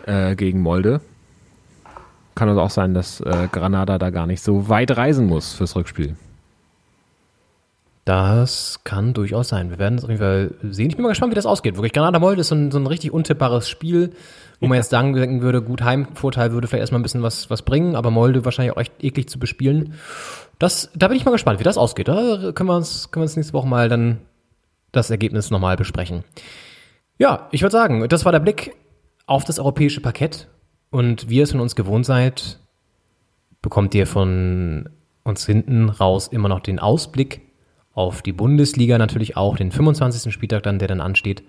Äh, 0.06 0.36
gegen 0.36 0.62
Molde. 0.62 1.02
Kann 2.36 2.50
also 2.50 2.62
auch 2.62 2.70
sein, 2.70 2.94
dass 2.94 3.22
äh, 3.22 3.48
Granada 3.52 3.98
da 3.98 4.10
gar 4.12 4.28
nicht 4.28 4.44
so 4.44 4.70
weit 4.70 4.96
reisen 4.96 5.26
muss 5.26 5.54
fürs 5.54 5.76
Rückspiel. 5.76 6.16
Das 8.04 8.82
kann 8.84 9.14
durchaus 9.14 9.50
sein. 9.50 9.72
Wir 9.72 9.80
werden 9.80 9.98
es 9.98 10.04
auf 10.04 10.12
jeden 10.12 10.22
Fall 10.22 10.52
sehen. 10.70 10.90
Ich 10.90 10.96
bin 10.96 11.02
mal 11.02 11.10
gespannt, 11.10 11.32
wie 11.32 11.36
das 11.36 11.48
ausgeht. 11.48 11.76
Wirklich, 11.76 11.94
Granada 11.94 12.20
Molde 12.20 12.42
ist 12.42 12.50
so 12.50 12.56
ein, 12.56 12.70
so 12.70 12.78
ein 12.78 12.86
richtig 12.86 13.12
untippbares 13.12 13.68
Spiel, 13.68 14.12
wo 14.60 14.68
man 14.68 14.78
jetzt 14.78 14.92
sagen 14.92 15.14
denken 15.14 15.42
würde, 15.42 15.64
gut, 15.64 15.82
Heimvorteil 15.82 16.52
würde 16.52 16.68
vielleicht 16.68 16.82
erstmal 16.82 17.00
ein 17.00 17.04
bisschen 17.04 17.24
was, 17.24 17.50
was 17.50 17.64
bringen, 17.64 17.96
aber 17.96 18.12
Molde 18.12 18.46
wahrscheinlich 18.46 18.76
auch 18.76 18.80
echt 18.80 19.04
eklig 19.04 19.28
zu 19.28 19.40
bespielen. 19.40 19.96
Das, 20.60 20.92
da 20.94 21.08
bin 21.08 21.18
ich 21.18 21.26
mal 21.26 21.32
gespannt, 21.32 21.60
wie 21.60 21.64
das 21.64 21.80
ausgeht. 21.80 22.08
Da 22.08 22.52
können 22.54 22.70
wir 22.70 22.76
uns, 22.76 23.10
können 23.10 23.22
wir 23.22 23.26
uns 23.26 23.38
nächste 23.38 23.54
Woche 23.54 23.68
mal 23.68 23.90
dann 23.90 24.20
das 24.96 25.10
Ergebnis 25.10 25.52
nochmal 25.52 25.78
besprechen. 25.78 26.24
Ja, 27.18 27.48
ich 27.52 27.62
würde 27.62 27.72
sagen, 27.72 28.08
das 28.10 28.26
war 28.26 28.32
der 28.32 28.40
Blick 28.40 28.76
auf 29.26 29.44
das 29.44 29.60
europäische 29.60 30.02
Parkett. 30.02 30.48
Und 30.90 31.30
wie 31.30 31.38
ihr 31.38 31.44
es 31.44 31.52
von 31.52 31.60
uns 31.60 31.76
gewohnt 31.76 32.06
seid, 32.06 32.60
bekommt 33.62 33.96
ihr 33.96 34.08
von 34.08 34.90
uns 35.24 35.46
hinten 35.46 35.90
raus 35.90 36.28
immer 36.28 36.50
noch 36.50 36.60
den 36.60 36.80
Ausblick 36.80 37.42
auf 37.94 38.22
die 38.22 38.34
Bundesliga 38.34 38.98
natürlich 38.98 39.38
auch, 39.38 39.58
den 39.58 39.72
25. 39.72 40.32
Spieltag 40.32 40.64
dann, 40.64 40.80
der 40.80 40.88
dann 40.88 41.02
ansteht. 41.02 41.44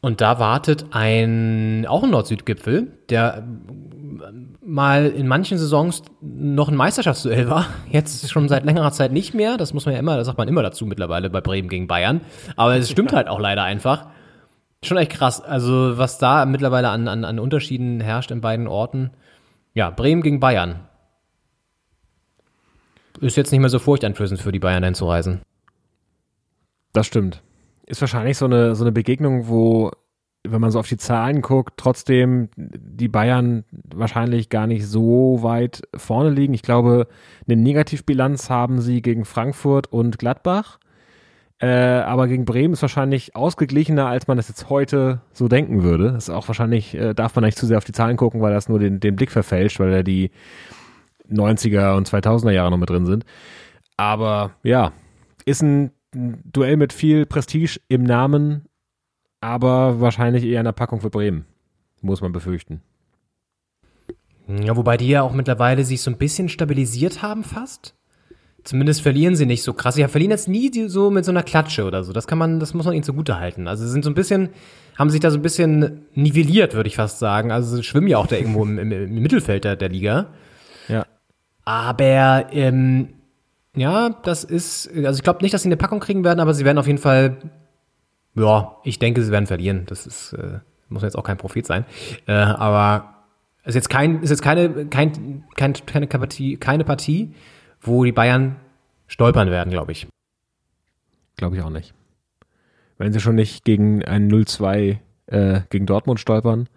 Und 0.00 0.20
da 0.20 0.38
wartet 0.38 0.86
ein, 0.92 1.84
auch 1.86 2.04
ein 2.04 2.10
Nord-Süd-Gipfel, 2.10 2.92
der 3.10 3.46
mal 4.64 5.06
in 5.06 5.26
manchen 5.26 5.58
Saisons 5.58 6.02
noch 6.20 6.68
ein 6.68 6.76
Meisterschaftsduell 6.76 7.48
war. 7.48 7.66
Jetzt 7.90 8.30
schon 8.30 8.48
seit 8.48 8.64
längerer 8.64 8.92
Zeit 8.92 9.12
nicht 9.12 9.34
mehr. 9.34 9.56
Das 9.56 9.74
muss 9.74 9.86
man 9.86 9.94
ja 9.94 10.00
immer, 10.00 10.16
das 10.16 10.26
sagt 10.26 10.38
man 10.38 10.48
immer 10.48 10.62
dazu 10.62 10.86
mittlerweile 10.86 11.30
bei 11.30 11.40
Bremen 11.40 11.68
gegen 11.68 11.86
Bayern. 11.86 12.20
Aber 12.56 12.76
es 12.76 12.90
stimmt 12.90 13.12
halt 13.12 13.28
auch 13.28 13.40
leider 13.40 13.62
einfach. 13.62 14.08
Schon 14.82 14.96
echt 14.96 15.12
krass. 15.12 15.40
Also, 15.40 15.98
was 15.98 16.18
da 16.18 16.46
mittlerweile 16.46 16.90
an, 16.90 17.08
an, 17.08 17.24
an 17.24 17.38
Unterschieden 17.38 18.00
herrscht 18.00 18.30
in 18.30 18.40
beiden 18.40 18.68
Orten. 18.68 19.10
Ja, 19.74 19.90
Bremen 19.90 20.22
gegen 20.22 20.40
Bayern 20.40 20.80
ist 23.20 23.36
jetzt 23.36 23.50
nicht 23.50 23.60
mehr 23.60 23.68
so 23.68 23.78
furchteinflößend 23.78 24.40
für 24.40 24.52
die 24.52 24.58
Bayern 24.58 24.84
einzureisen. 24.84 25.40
Das 26.92 27.06
stimmt. 27.06 27.42
Ist 27.86 28.00
wahrscheinlich 28.00 28.36
so 28.38 28.44
eine, 28.44 28.74
so 28.74 28.84
eine 28.84 28.92
Begegnung, 28.92 29.48
wo, 29.48 29.90
wenn 30.50 30.60
man 30.60 30.70
so 30.70 30.78
auf 30.78 30.88
die 30.88 30.96
Zahlen 30.96 31.42
guckt, 31.42 31.74
trotzdem 31.76 32.48
die 32.56 33.08
Bayern 33.08 33.64
wahrscheinlich 33.94 34.48
gar 34.48 34.66
nicht 34.66 34.86
so 34.86 35.38
weit 35.42 35.82
vorne 35.94 36.30
liegen. 36.30 36.54
Ich 36.54 36.62
glaube, 36.62 37.06
eine 37.46 37.60
Negativbilanz 37.60 38.50
haben 38.50 38.80
sie 38.80 39.02
gegen 39.02 39.24
Frankfurt 39.24 39.86
und 39.92 40.18
Gladbach. 40.18 40.78
Äh, 41.60 41.66
aber 41.66 42.28
gegen 42.28 42.44
Bremen 42.44 42.74
ist 42.74 42.82
wahrscheinlich 42.82 43.34
ausgeglichener, 43.34 44.06
als 44.06 44.28
man 44.28 44.36
das 44.36 44.48
jetzt 44.48 44.70
heute 44.70 45.22
so 45.32 45.48
denken 45.48 45.82
würde. 45.82 46.12
Das 46.12 46.28
ist 46.28 46.34
auch 46.34 46.46
wahrscheinlich, 46.46 46.94
äh, 46.94 47.14
darf 47.14 47.34
man 47.34 47.44
nicht 47.44 47.58
zu 47.58 47.66
sehr 47.66 47.78
auf 47.78 47.84
die 47.84 47.92
Zahlen 47.92 48.16
gucken, 48.16 48.40
weil 48.40 48.52
das 48.52 48.68
nur 48.68 48.78
den, 48.78 49.00
den 49.00 49.16
Blick 49.16 49.32
verfälscht, 49.32 49.80
weil 49.80 49.92
er 49.92 50.02
die, 50.04 50.30
90er 51.30 51.96
und 51.96 52.08
2000er 52.08 52.50
Jahre 52.50 52.70
noch 52.70 52.78
mit 52.78 52.90
drin 52.90 53.06
sind. 53.06 53.24
Aber 53.96 54.52
ja, 54.62 54.92
ist 55.44 55.62
ein 55.62 55.92
Duell 56.12 56.78
mit 56.78 56.94
viel 56.94 57.26
Prestige 57.26 57.78
im 57.88 58.02
Namen, 58.02 58.64
aber 59.40 60.00
wahrscheinlich 60.00 60.44
eher 60.44 60.60
eine 60.60 60.72
Packung 60.72 61.00
für 61.00 61.10
Bremen, 61.10 61.46
muss 62.00 62.20
man 62.20 62.32
befürchten. 62.32 62.82
Ja, 64.48 64.76
wobei 64.76 64.96
die 64.96 65.08
ja 65.08 65.22
auch 65.22 65.32
mittlerweile 65.32 65.84
sich 65.84 66.00
so 66.00 66.10
ein 66.10 66.16
bisschen 66.16 66.48
stabilisiert 66.48 67.22
haben 67.22 67.44
fast. 67.44 67.94
Zumindest 68.64 69.02
verlieren 69.02 69.36
sie 69.36 69.46
nicht 69.46 69.62
so 69.62 69.72
krass. 69.72 69.94
Sie 69.94 70.06
verlieren 70.08 70.30
jetzt 70.30 70.48
nie 70.48 70.70
so 70.88 71.10
mit 71.10 71.24
so 71.24 71.30
einer 71.30 71.42
Klatsche 71.42 71.84
oder 71.84 72.02
so. 72.02 72.12
Das 72.12 72.26
kann 72.26 72.38
man, 72.38 72.58
das 72.58 72.74
muss 72.74 72.86
man 72.86 72.94
ihnen 72.94 73.04
zugute 73.04 73.38
halten. 73.38 73.68
Also 73.68 73.84
sie 73.84 73.90
sind 73.90 74.04
so 74.04 74.10
ein 74.10 74.14
bisschen, 74.14 74.50
haben 74.98 75.10
sich 75.10 75.20
da 75.20 75.30
so 75.30 75.38
ein 75.38 75.42
bisschen 75.42 76.06
nivelliert, 76.14 76.74
würde 76.74 76.88
ich 76.88 76.96
fast 76.96 77.18
sagen. 77.18 77.52
Also 77.52 77.76
sie 77.76 77.82
schwimmen 77.82 78.08
ja 78.08 78.18
auch 78.18 78.26
da 78.26 78.36
irgendwo 78.36 78.64
im, 78.64 78.78
im, 78.78 78.92
im 78.92 79.22
Mittelfeld 79.22 79.64
der, 79.64 79.76
der 79.76 79.88
Liga. 79.88 80.26
Ja. 80.88 81.06
Aber 81.64 82.48
ähm, 82.52 83.10
ja, 83.76 84.10
das 84.22 84.44
ist, 84.44 84.90
also 84.94 85.18
ich 85.18 85.22
glaube 85.22 85.42
nicht, 85.42 85.54
dass 85.54 85.62
sie 85.62 85.68
eine 85.68 85.76
Packung 85.76 86.00
kriegen 86.00 86.24
werden, 86.24 86.40
aber 86.40 86.52
sie 86.52 86.64
werden 86.64 86.78
auf 86.78 86.86
jeden 86.86 86.98
Fall, 86.98 87.36
ja, 88.38 88.76
ich 88.84 88.98
denke, 88.98 89.22
sie 89.22 89.32
werden 89.32 89.46
verlieren. 89.46 89.84
Das 89.86 90.06
ist, 90.06 90.32
äh, 90.32 90.60
muss 90.88 91.02
jetzt 91.02 91.16
auch 91.16 91.24
kein 91.24 91.36
Prophet 91.36 91.66
sein. 91.66 91.84
Äh, 92.26 92.32
aber 92.32 93.14
ist 93.64 93.74
jetzt 93.74 93.90
kein, 93.90 94.22
ist 94.22 94.30
jetzt 94.30 94.42
keine, 94.42 94.86
kein, 94.86 95.44
kein, 95.56 95.74
keine 95.86 96.06
Partie, 96.06 96.56
keine 96.56 96.84
Partie, 96.84 97.34
wo 97.80 98.04
die 98.04 98.12
Bayern 98.12 98.56
stolpern 99.06 99.50
werden, 99.50 99.70
glaube 99.70 99.92
ich. 99.92 100.06
Glaube 101.36 101.56
ich 101.56 101.62
auch 101.62 101.70
nicht. 101.70 101.94
Wenn 102.96 103.12
sie 103.12 103.20
schon 103.20 103.36
nicht 103.36 103.64
gegen 103.64 104.04
ein 104.04 104.30
0-2 104.30 104.98
äh, 105.26 105.60
gegen 105.70 105.86
Dortmund 105.86 106.18
stolpern, 106.18 106.68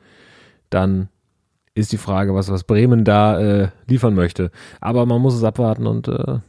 dann 0.69 1.09
ist 1.73 1.91
die 1.91 1.97
Frage, 1.97 2.35
was, 2.35 2.51
was 2.51 2.65
Bremen 2.65 3.05
da 3.05 3.39
äh, 3.39 3.69
liefern 3.87 4.13
möchte. 4.13 4.51
Aber 4.81 5.05
man 5.05 5.21
muss 5.21 5.33
es 5.33 5.43
abwarten 5.43 5.87
und 5.87 6.07
äh, 6.07 6.39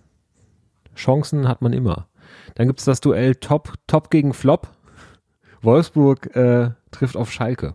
Chancen 0.97 1.48
hat 1.48 1.62
man 1.62 1.72
immer. 1.72 2.09
Dann 2.55 2.66
gibt 2.66 2.80
es 2.80 2.84
das 2.84 3.01
Duell 3.01 3.36
Top, 3.36 3.74
Top 3.86 4.10
gegen 4.10 4.34
Flop. 4.34 4.68
Wolfsburg 5.62 6.34
äh, 6.36 6.70
trifft 6.90 7.16
auf 7.16 7.32
Schalke. 7.32 7.74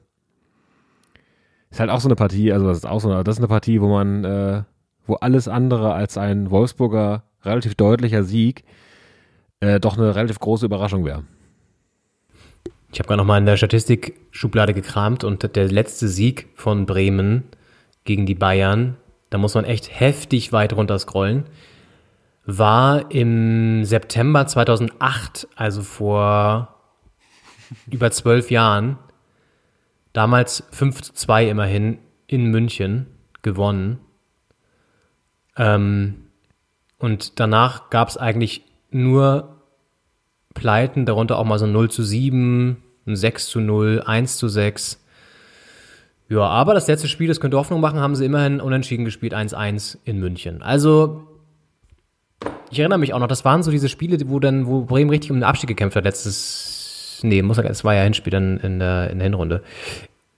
Ist 1.69 1.79
halt 1.79 1.89
auch 1.89 1.99
so 1.99 2.07
eine 2.07 2.15
Partie, 2.15 2.51
also 2.53 2.67
das 2.67 2.77
ist 2.77 2.85
auch 2.85 2.99
so 2.99 3.09
eine, 3.09 3.23
das 3.23 3.35
ist 3.35 3.39
eine 3.39 3.47
Partie, 3.47 3.81
wo 3.81 3.87
man, 3.87 4.23
äh, 4.23 4.63
wo 5.05 5.15
alles 5.15 5.47
andere 5.47 5.93
als 5.93 6.17
ein 6.17 6.51
Wolfsburger 6.51 7.23
relativ 7.43 7.75
deutlicher 7.75 8.23
Sieg 8.23 8.63
äh, 9.59 9.79
doch 9.79 9.97
eine 9.97 10.15
relativ 10.15 10.39
große 10.39 10.65
Überraschung 10.65 11.05
wäre. 11.05 11.23
Ich 12.91 12.99
habe 12.99 13.07
gerade 13.07 13.17
noch 13.17 13.25
mal 13.25 13.37
in 13.37 13.45
der 13.45 13.57
Statistikschublade 13.57 14.73
gekramt 14.73 15.23
und 15.23 15.55
der 15.55 15.67
letzte 15.67 16.07
Sieg 16.07 16.47
von 16.55 16.85
Bremen 16.85 17.43
gegen 18.05 18.25
die 18.25 18.35
Bayern, 18.35 18.95
da 19.29 19.37
muss 19.37 19.55
man 19.55 19.65
echt 19.65 19.99
heftig 19.99 20.53
weit 20.53 20.73
runter 20.73 20.97
scrollen, 20.97 21.45
war 22.45 23.11
im 23.11 23.83
September 23.83 24.47
2008, 24.47 25.49
also 25.57 25.81
vor 25.81 26.76
über 27.91 28.11
zwölf 28.11 28.51
Jahren, 28.51 28.97
damals 30.13 30.63
5 30.71 31.01
zu 31.01 31.13
2 31.13 31.49
immerhin 31.49 31.99
in 32.27 32.45
München 32.45 33.07
gewonnen. 33.41 33.99
Ähm, 35.55 36.27
und 36.99 37.39
danach 37.39 37.89
gab 37.89 38.09
es 38.09 38.17
eigentlich 38.17 38.63
nur 38.89 39.61
Pleiten, 40.53 41.05
darunter 41.05 41.37
auch 41.37 41.45
mal 41.45 41.59
so 41.59 41.65
ein 41.65 41.71
0 41.71 41.91
zu 41.91 42.03
7, 42.03 42.83
ein 43.05 43.15
6 43.15 43.47
zu 43.47 43.59
0, 43.59 44.03
1 44.05 44.37
zu 44.37 44.47
6. 44.47 45.03
Ja, 46.29 46.41
aber 46.41 46.73
das 46.73 46.87
letzte 46.87 47.07
Spiel, 47.07 47.27
das 47.27 47.39
könnte 47.39 47.57
Hoffnung 47.57 47.79
machen, 47.79 47.99
haben 47.99 48.15
sie 48.15 48.25
immerhin 48.25 48.59
unentschieden 48.59 49.05
gespielt, 49.05 49.33
1-1 49.33 49.99
in 50.03 50.19
München. 50.19 50.61
Also, 50.61 51.27
ich 52.69 52.79
erinnere 52.79 52.99
mich 52.99 53.13
auch 53.13 53.19
noch, 53.19 53.27
das 53.27 53.45
waren 53.45 53.63
so 53.63 53.71
diese 53.71 53.87
Spiele, 53.87 54.17
wo 54.27 54.39
dann, 54.39 54.67
wo 54.67 54.81
Bremen 54.81 55.09
richtig 55.09 55.31
um 55.31 55.37
den 55.37 55.45
Abstieg 55.45 55.69
gekämpft 55.69 55.95
hat, 55.95 56.03
letztes, 56.03 56.76
nee, 57.23 57.41
muss 57.41 57.57
sagen, 57.57 57.69
es 57.69 57.83
war 57.83 57.95
ja 57.95 58.01
ein 58.01 58.13
Spiel 58.13 58.31
dann 58.31 58.57
in 58.57 58.79
der, 58.79 59.09
in 59.09 59.19
der 59.19 59.25
Hinrunde. 59.25 59.63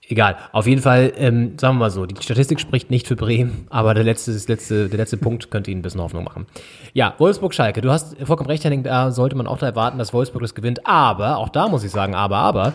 Egal, 0.08 0.38
auf 0.50 0.66
jeden 0.66 0.82
Fall, 0.82 1.12
ähm, 1.16 1.56
sagen 1.56 1.76
wir 1.76 1.80
mal 1.80 1.90
so, 1.90 2.04
die 2.04 2.20
Statistik 2.20 2.58
spricht 2.58 2.90
nicht 2.90 3.06
für 3.06 3.14
Bremen, 3.14 3.68
aber 3.70 3.94
der 3.94 4.02
letzte, 4.02 4.32
das 4.32 4.48
letzte, 4.48 4.88
der 4.88 4.98
letzte 4.98 5.16
Punkt 5.16 5.52
könnte 5.52 5.70
ihnen 5.70 5.78
ein 5.78 5.82
bisschen 5.82 6.00
Hoffnung 6.00 6.24
machen. 6.24 6.46
Ja, 6.94 7.14
Wolfsburg-Schalke, 7.18 7.80
du 7.80 7.92
hast 7.92 8.16
vollkommen 8.18 8.50
recht, 8.50 8.64
Henning, 8.64 8.82
da 8.82 9.12
sollte 9.12 9.36
man 9.36 9.46
auch 9.46 9.58
da 9.58 9.66
erwarten, 9.66 9.98
dass 9.98 10.12
Wolfsburg 10.12 10.42
das 10.42 10.56
gewinnt, 10.56 10.84
aber, 10.84 11.36
auch 11.36 11.48
da 11.48 11.68
muss 11.68 11.84
ich 11.84 11.92
sagen, 11.92 12.16
aber, 12.16 12.38
aber, 12.38 12.72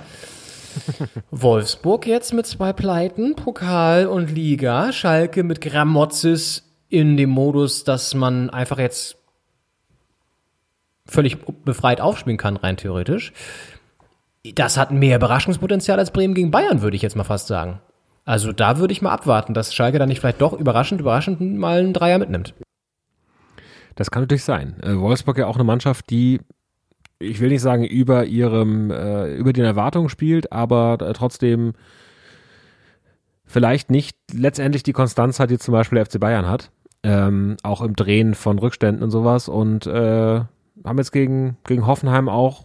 Wolfsburg 1.31 2.07
jetzt 2.07 2.33
mit 2.33 2.45
zwei 2.45 2.71
Pleiten, 2.71 3.35
Pokal 3.35 4.07
und 4.07 4.31
Liga, 4.31 4.93
Schalke 4.93 5.43
mit 5.43 5.59
Gramozis 5.59 6.63
in 6.87 7.17
dem 7.17 7.31
Modus, 7.31 7.83
dass 7.83 8.13
man 8.13 8.49
einfach 8.49 8.79
jetzt 8.79 9.17
völlig 11.05 11.37
befreit 11.65 12.01
aufspielen 12.01 12.37
kann, 12.37 12.57
rein 12.57 12.77
theoretisch. 12.77 13.33
Das 14.53 14.77
hat 14.77 14.91
mehr 14.91 15.17
Überraschungspotenzial 15.17 15.97
als 15.97 16.11
Bremen 16.11 16.35
gegen 16.35 16.51
Bayern, 16.51 16.81
würde 16.81 16.95
ich 16.95 17.01
jetzt 17.01 17.15
mal 17.15 17.23
fast 17.23 17.47
sagen. 17.47 17.79
Also 18.25 18.51
da 18.51 18.77
würde 18.79 18.91
ich 18.91 19.01
mal 19.01 19.11
abwarten, 19.11 19.53
dass 19.53 19.73
Schalke 19.73 19.99
dann 19.99 20.09
nicht 20.09 20.19
vielleicht 20.19 20.41
doch 20.41 20.53
überraschend, 20.53 21.01
überraschend 21.01 21.41
mal 21.41 21.79
einen 21.79 21.93
Dreier 21.93 22.17
mitnimmt. 22.17 22.53
Das 23.95 24.11
kann 24.11 24.23
natürlich 24.23 24.43
sein. 24.43 24.75
Äh, 24.81 24.97
Wolfsburg 24.97 25.37
ja 25.37 25.47
auch 25.47 25.55
eine 25.55 25.63
Mannschaft, 25.63 26.09
die 26.09 26.41
ich 27.19 27.39
will 27.39 27.49
nicht 27.49 27.61
sagen 27.61 27.85
über 27.85 28.25
ihrem 28.25 28.91
äh, 28.91 29.33
über 29.35 29.53
den 29.53 29.63
Erwartungen 29.63 30.09
spielt, 30.09 30.51
aber 30.51 30.97
äh, 31.01 31.13
trotzdem 31.13 31.73
vielleicht 33.45 33.89
nicht 33.89 34.17
letztendlich 34.33 34.83
die 34.83 34.91
Konstanz 34.91 35.39
hat, 35.39 35.49
die 35.49 35.57
zum 35.57 35.71
Beispiel 35.71 35.97
der 35.97 36.05
FC 36.05 36.19
Bayern 36.19 36.49
hat, 36.49 36.71
ähm, 37.03 37.55
auch 37.63 37.81
im 37.81 37.95
Drehen 37.95 38.33
von 38.33 38.59
Rückständen 38.59 39.03
und 39.03 39.11
sowas 39.11 39.47
und 39.47 39.87
äh, 39.87 40.41
haben 40.83 40.97
jetzt 40.97 41.11
gegen 41.11 41.57
gegen 41.65 41.87
Hoffenheim 41.87 42.27
auch 42.27 42.64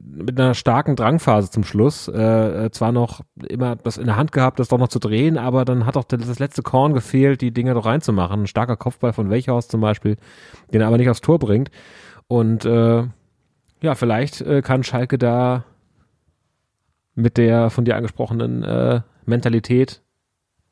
mit 0.00 0.40
einer 0.40 0.54
starken 0.54 0.96
Drangphase 0.96 1.50
zum 1.50 1.62
Schluss 1.62 2.08
äh, 2.08 2.66
äh, 2.66 2.70
zwar 2.70 2.92
noch 2.92 3.20
immer 3.48 3.76
das 3.76 3.98
in 3.98 4.06
der 4.06 4.16
Hand 4.16 4.32
gehabt, 4.32 4.58
das 4.58 4.68
doch 4.68 4.78
noch 4.78 4.88
zu 4.88 4.98
drehen, 4.98 5.36
aber 5.36 5.64
dann 5.64 5.84
hat 5.84 5.96
auch 5.96 6.04
das 6.04 6.38
letzte 6.38 6.62
Korn 6.62 6.94
gefehlt, 6.94 7.42
die 7.42 7.52
Dinge 7.52 7.74
doch 7.74 7.84
reinzumachen. 7.84 8.42
Ein 8.42 8.46
starker 8.46 8.76
Kopfball 8.76 9.12
von 9.12 9.28
Welchhaus 9.28 9.68
zum 9.68 9.80
Beispiel, 9.80 10.16
den 10.72 10.80
er 10.80 10.86
aber 10.86 10.96
nicht 10.96 11.10
aufs 11.10 11.20
Tor 11.20 11.38
bringt. 11.38 11.70
Und 12.28 12.64
äh, 12.64 13.04
ja, 13.80 13.94
vielleicht 13.94 14.40
äh, 14.40 14.62
kann 14.62 14.84
Schalke 14.84 15.18
da 15.18 15.64
mit 17.14 17.36
der 17.36 17.68
von 17.68 17.84
dir 17.84 17.96
angesprochenen 17.96 18.62
äh, 18.62 19.02
Mentalität 19.26 20.02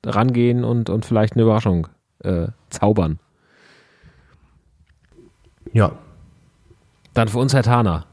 rangehen 0.04 0.64
und, 0.64 0.88
und 0.88 1.04
vielleicht 1.04 1.34
eine 1.34 1.42
Überraschung 1.42 1.88
äh, 2.20 2.48
zaubern. 2.70 3.18
Ja. 5.72 5.92
Dann 7.12 7.28
für 7.28 7.38
uns 7.38 7.52
Herr 7.52 7.62
Tana 7.62 8.06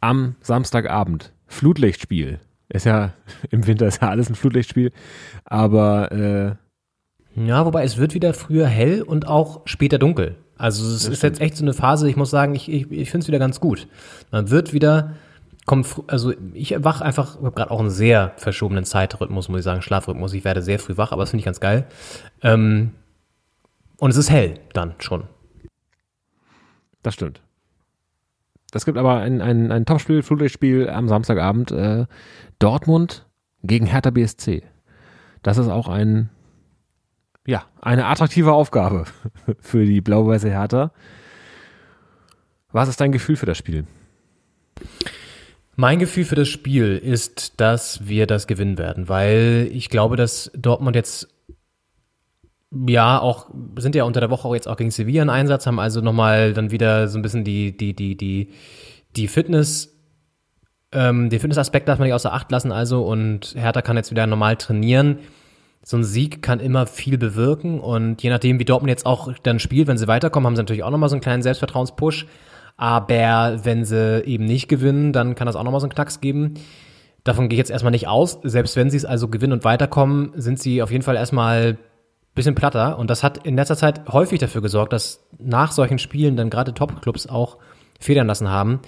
am 0.00 0.36
Samstagabend. 0.40 1.32
Flutlichtspiel. 1.46 2.40
Ist 2.68 2.86
ja, 2.86 3.12
im 3.50 3.66
Winter 3.66 3.86
ist 3.86 4.02
ja 4.02 4.08
alles 4.08 4.28
ein 4.28 4.34
Flutlichtspiel, 4.34 4.92
aber 5.44 6.12
äh, 6.12 6.54
ja, 7.36 7.64
wobei 7.64 7.84
es 7.84 7.96
wird 7.96 8.14
wieder 8.14 8.34
früher 8.34 8.66
hell 8.66 9.02
und 9.02 9.26
auch 9.26 9.62
später 9.64 9.98
dunkel. 9.98 10.36
Also 10.56 10.84
es 10.84 11.04
ist 11.04 11.18
stimmt. 11.18 11.22
jetzt 11.22 11.40
echt 11.40 11.56
so 11.56 11.64
eine 11.64 11.72
Phase, 11.72 12.08
ich 12.08 12.16
muss 12.16 12.30
sagen, 12.30 12.54
ich, 12.54 12.70
ich, 12.70 12.90
ich 12.90 13.10
finde 13.10 13.24
es 13.24 13.28
wieder 13.28 13.38
ganz 13.38 13.60
gut. 13.60 13.88
Man 14.30 14.50
wird 14.50 14.72
wieder, 14.72 15.14
kommt, 15.64 15.86
also 16.08 16.34
ich 16.52 16.74
wach 16.84 17.00
einfach, 17.00 17.36
ich 17.36 17.44
habe 17.44 17.52
gerade 17.52 17.70
auch 17.70 17.80
einen 17.80 17.90
sehr 17.90 18.32
verschobenen 18.36 18.84
Zeitrhythmus, 18.84 19.48
muss 19.48 19.60
ich 19.60 19.64
sagen, 19.64 19.80
Schlafrhythmus. 19.80 20.34
Ich 20.34 20.44
werde 20.44 20.60
sehr 20.60 20.78
früh 20.78 20.96
wach, 20.96 21.12
aber 21.12 21.22
das 21.22 21.30
finde 21.30 21.40
ich 21.40 21.46
ganz 21.46 21.60
geil. 21.60 21.86
Ähm, 22.42 22.90
und 23.96 24.10
es 24.10 24.16
ist 24.16 24.30
hell 24.30 24.60
dann 24.72 24.94
schon. 24.98 25.24
Das 27.02 27.14
stimmt. 27.14 27.40
Das 28.70 28.84
gibt 28.84 28.98
aber 28.98 29.18
ein, 29.18 29.40
ein, 29.40 29.72
ein 29.72 29.86
Topspiel, 29.86 30.22
Flutlichtspiel 30.22 30.88
am 30.88 31.08
Samstagabend. 31.08 31.70
Äh, 31.72 32.06
Dortmund 32.58 33.26
gegen 33.62 33.86
Hertha 33.86 34.10
BSC. 34.10 34.62
Das 35.42 35.58
ist 35.58 35.68
auch 35.68 35.88
ein, 35.88 36.30
ja, 37.46 37.64
eine 37.80 38.06
attraktive 38.06 38.52
Aufgabe 38.52 39.04
für 39.60 39.84
die 39.84 40.00
blau-weiße 40.00 40.50
Hertha. 40.50 40.92
Was 42.72 42.88
ist 42.88 43.00
dein 43.00 43.12
Gefühl 43.12 43.36
für 43.36 43.46
das 43.46 43.58
Spiel? 43.58 43.86
Mein 45.76 45.98
Gefühl 45.98 46.24
für 46.24 46.34
das 46.34 46.48
Spiel 46.48 46.98
ist, 46.98 47.60
dass 47.60 48.06
wir 48.06 48.26
das 48.26 48.46
gewinnen 48.46 48.78
werden, 48.78 49.08
weil 49.08 49.68
ich 49.72 49.88
glaube, 49.88 50.16
dass 50.16 50.50
Dortmund 50.54 50.94
jetzt 50.94 51.28
ja 52.70 53.18
auch 53.18 53.50
sind 53.78 53.94
ja 53.94 54.04
unter 54.04 54.20
der 54.20 54.30
Woche 54.30 54.46
auch 54.46 54.54
jetzt 54.54 54.68
auch 54.68 54.76
gegen 54.76 54.90
Sevilla 54.90 55.22
einen 55.22 55.30
Einsatz, 55.30 55.66
haben 55.66 55.80
also 55.80 56.00
nochmal 56.00 56.52
dann 56.52 56.70
wieder 56.70 57.08
so 57.08 57.18
ein 57.18 57.22
bisschen 57.22 57.44
die, 57.44 57.76
die, 57.76 57.94
die, 57.94 58.16
die, 58.16 58.50
die 59.16 59.28
Fitness, 59.28 59.96
ähm, 60.92 61.30
den 61.30 61.40
Fitnessaspekt 61.40 61.88
darf 61.88 61.98
man 61.98 62.06
nicht 62.06 62.14
außer 62.14 62.32
Acht 62.32 62.50
lassen, 62.50 62.72
also 62.72 63.04
und 63.04 63.54
Hertha 63.56 63.82
kann 63.82 63.96
jetzt 63.96 64.10
wieder 64.10 64.26
normal 64.26 64.56
trainieren. 64.56 65.18
So 65.82 65.96
ein 65.96 66.04
Sieg 66.04 66.42
kann 66.42 66.60
immer 66.60 66.86
viel 66.86 67.16
bewirken 67.16 67.80
und 67.80 68.22
je 68.22 68.30
nachdem, 68.30 68.58
wie 68.58 68.66
Dortmund 68.66 68.90
jetzt 68.90 69.06
auch 69.06 69.32
dann 69.42 69.58
spielt, 69.58 69.88
wenn 69.88 69.96
sie 69.96 70.08
weiterkommen, 70.08 70.46
haben 70.46 70.56
sie 70.56 70.62
natürlich 70.62 70.82
auch 70.84 70.90
nochmal 70.90 71.08
so 71.08 71.14
einen 71.14 71.22
kleinen 71.22 71.42
Selbstvertrauenspush. 71.42 72.26
Aber 72.76 73.64
wenn 73.64 73.84
sie 73.84 74.22
eben 74.24 74.44
nicht 74.44 74.68
gewinnen, 74.68 75.12
dann 75.12 75.34
kann 75.34 75.46
das 75.46 75.56
auch 75.56 75.64
nochmal 75.64 75.80
so 75.80 75.86
einen 75.86 75.94
Knacks 75.94 76.20
geben. 76.20 76.54
Davon 77.24 77.48
gehe 77.48 77.56
ich 77.56 77.58
jetzt 77.58 77.70
erstmal 77.70 77.90
nicht 77.90 78.08
aus. 78.08 78.38
Selbst 78.42 78.76
wenn 78.76 78.90
sie 78.90 78.96
es 78.96 79.04
also 79.04 79.28
gewinnen 79.28 79.54
und 79.54 79.64
weiterkommen, 79.64 80.32
sind 80.34 80.58
sie 80.58 80.82
auf 80.82 80.90
jeden 80.90 81.02
Fall 81.02 81.16
erstmal 81.16 81.78
bisschen 82.40 82.54
platter. 82.54 82.98
Und 82.98 83.10
das 83.10 83.22
hat 83.22 83.46
in 83.46 83.56
letzter 83.56 83.76
Zeit 83.76 84.08
häufig 84.08 84.38
dafür 84.38 84.62
gesorgt, 84.62 84.92
dass 84.92 85.26
nach 85.38 85.72
solchen 85.72 85.98
Spielen 85.98 86.36
dann 86.36 86.50
gerade 86.50 86.74
Top-Clubs 86.74 87.26
auch 87.26 87.58
federn 87.98 88.26
lassen 88.26 88.48
haben. 88.48 88.80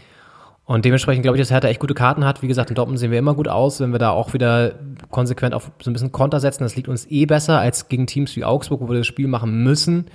Und 0.65 0.85
dementsprechend 0.85 1.23
glaube 1.23 1.37
ich, 1.37 1.43
dass 1.43 1.51
Hertha 1.51 1.69
echt 1.69 1.81
gute 1.81 1.95
Karten 1.95 2.25
hat. 2.25 2.41
Wie 2.41 2.49
gesagt, 2.49 2.71
in 2.71 2.77
Dortmund 2.77 2.99
sehen 2.99 3.11
wir 3.11 3.19
immer 3.19 3.35
gut 3.35 3.49
aus, 3.49 3.81
wenn 3.81 3.93
wir 3.93 3.99
da 3.99 4.11
auch 4.11 4.33
wieder 4.33 4.77
konsequent 5.11 5.55
auf 5.55 5.71
so 5.83 5.91
ein 5.91 5.93
bisschen 5.93 6.13
Konter 6.13 6.41
setzen. 6.41 6.63
Das 6.63 6.77
liegt 6.77 6.89
uns 6.89 7.11
eh 7.11 7.27
besser 7.27 7.59
als 7.59 7.89
gegen 7.89 8.07
Teams 8.07 8.35
wie 8.37 8.45
Augsburg, 8.45 8.81
wo 8.81 8.89
wir 8.89 8.97
das 8.97 9.07
Spiel 9.07 9.29
machen 9.29 9.63
müssen. 9.63 10.07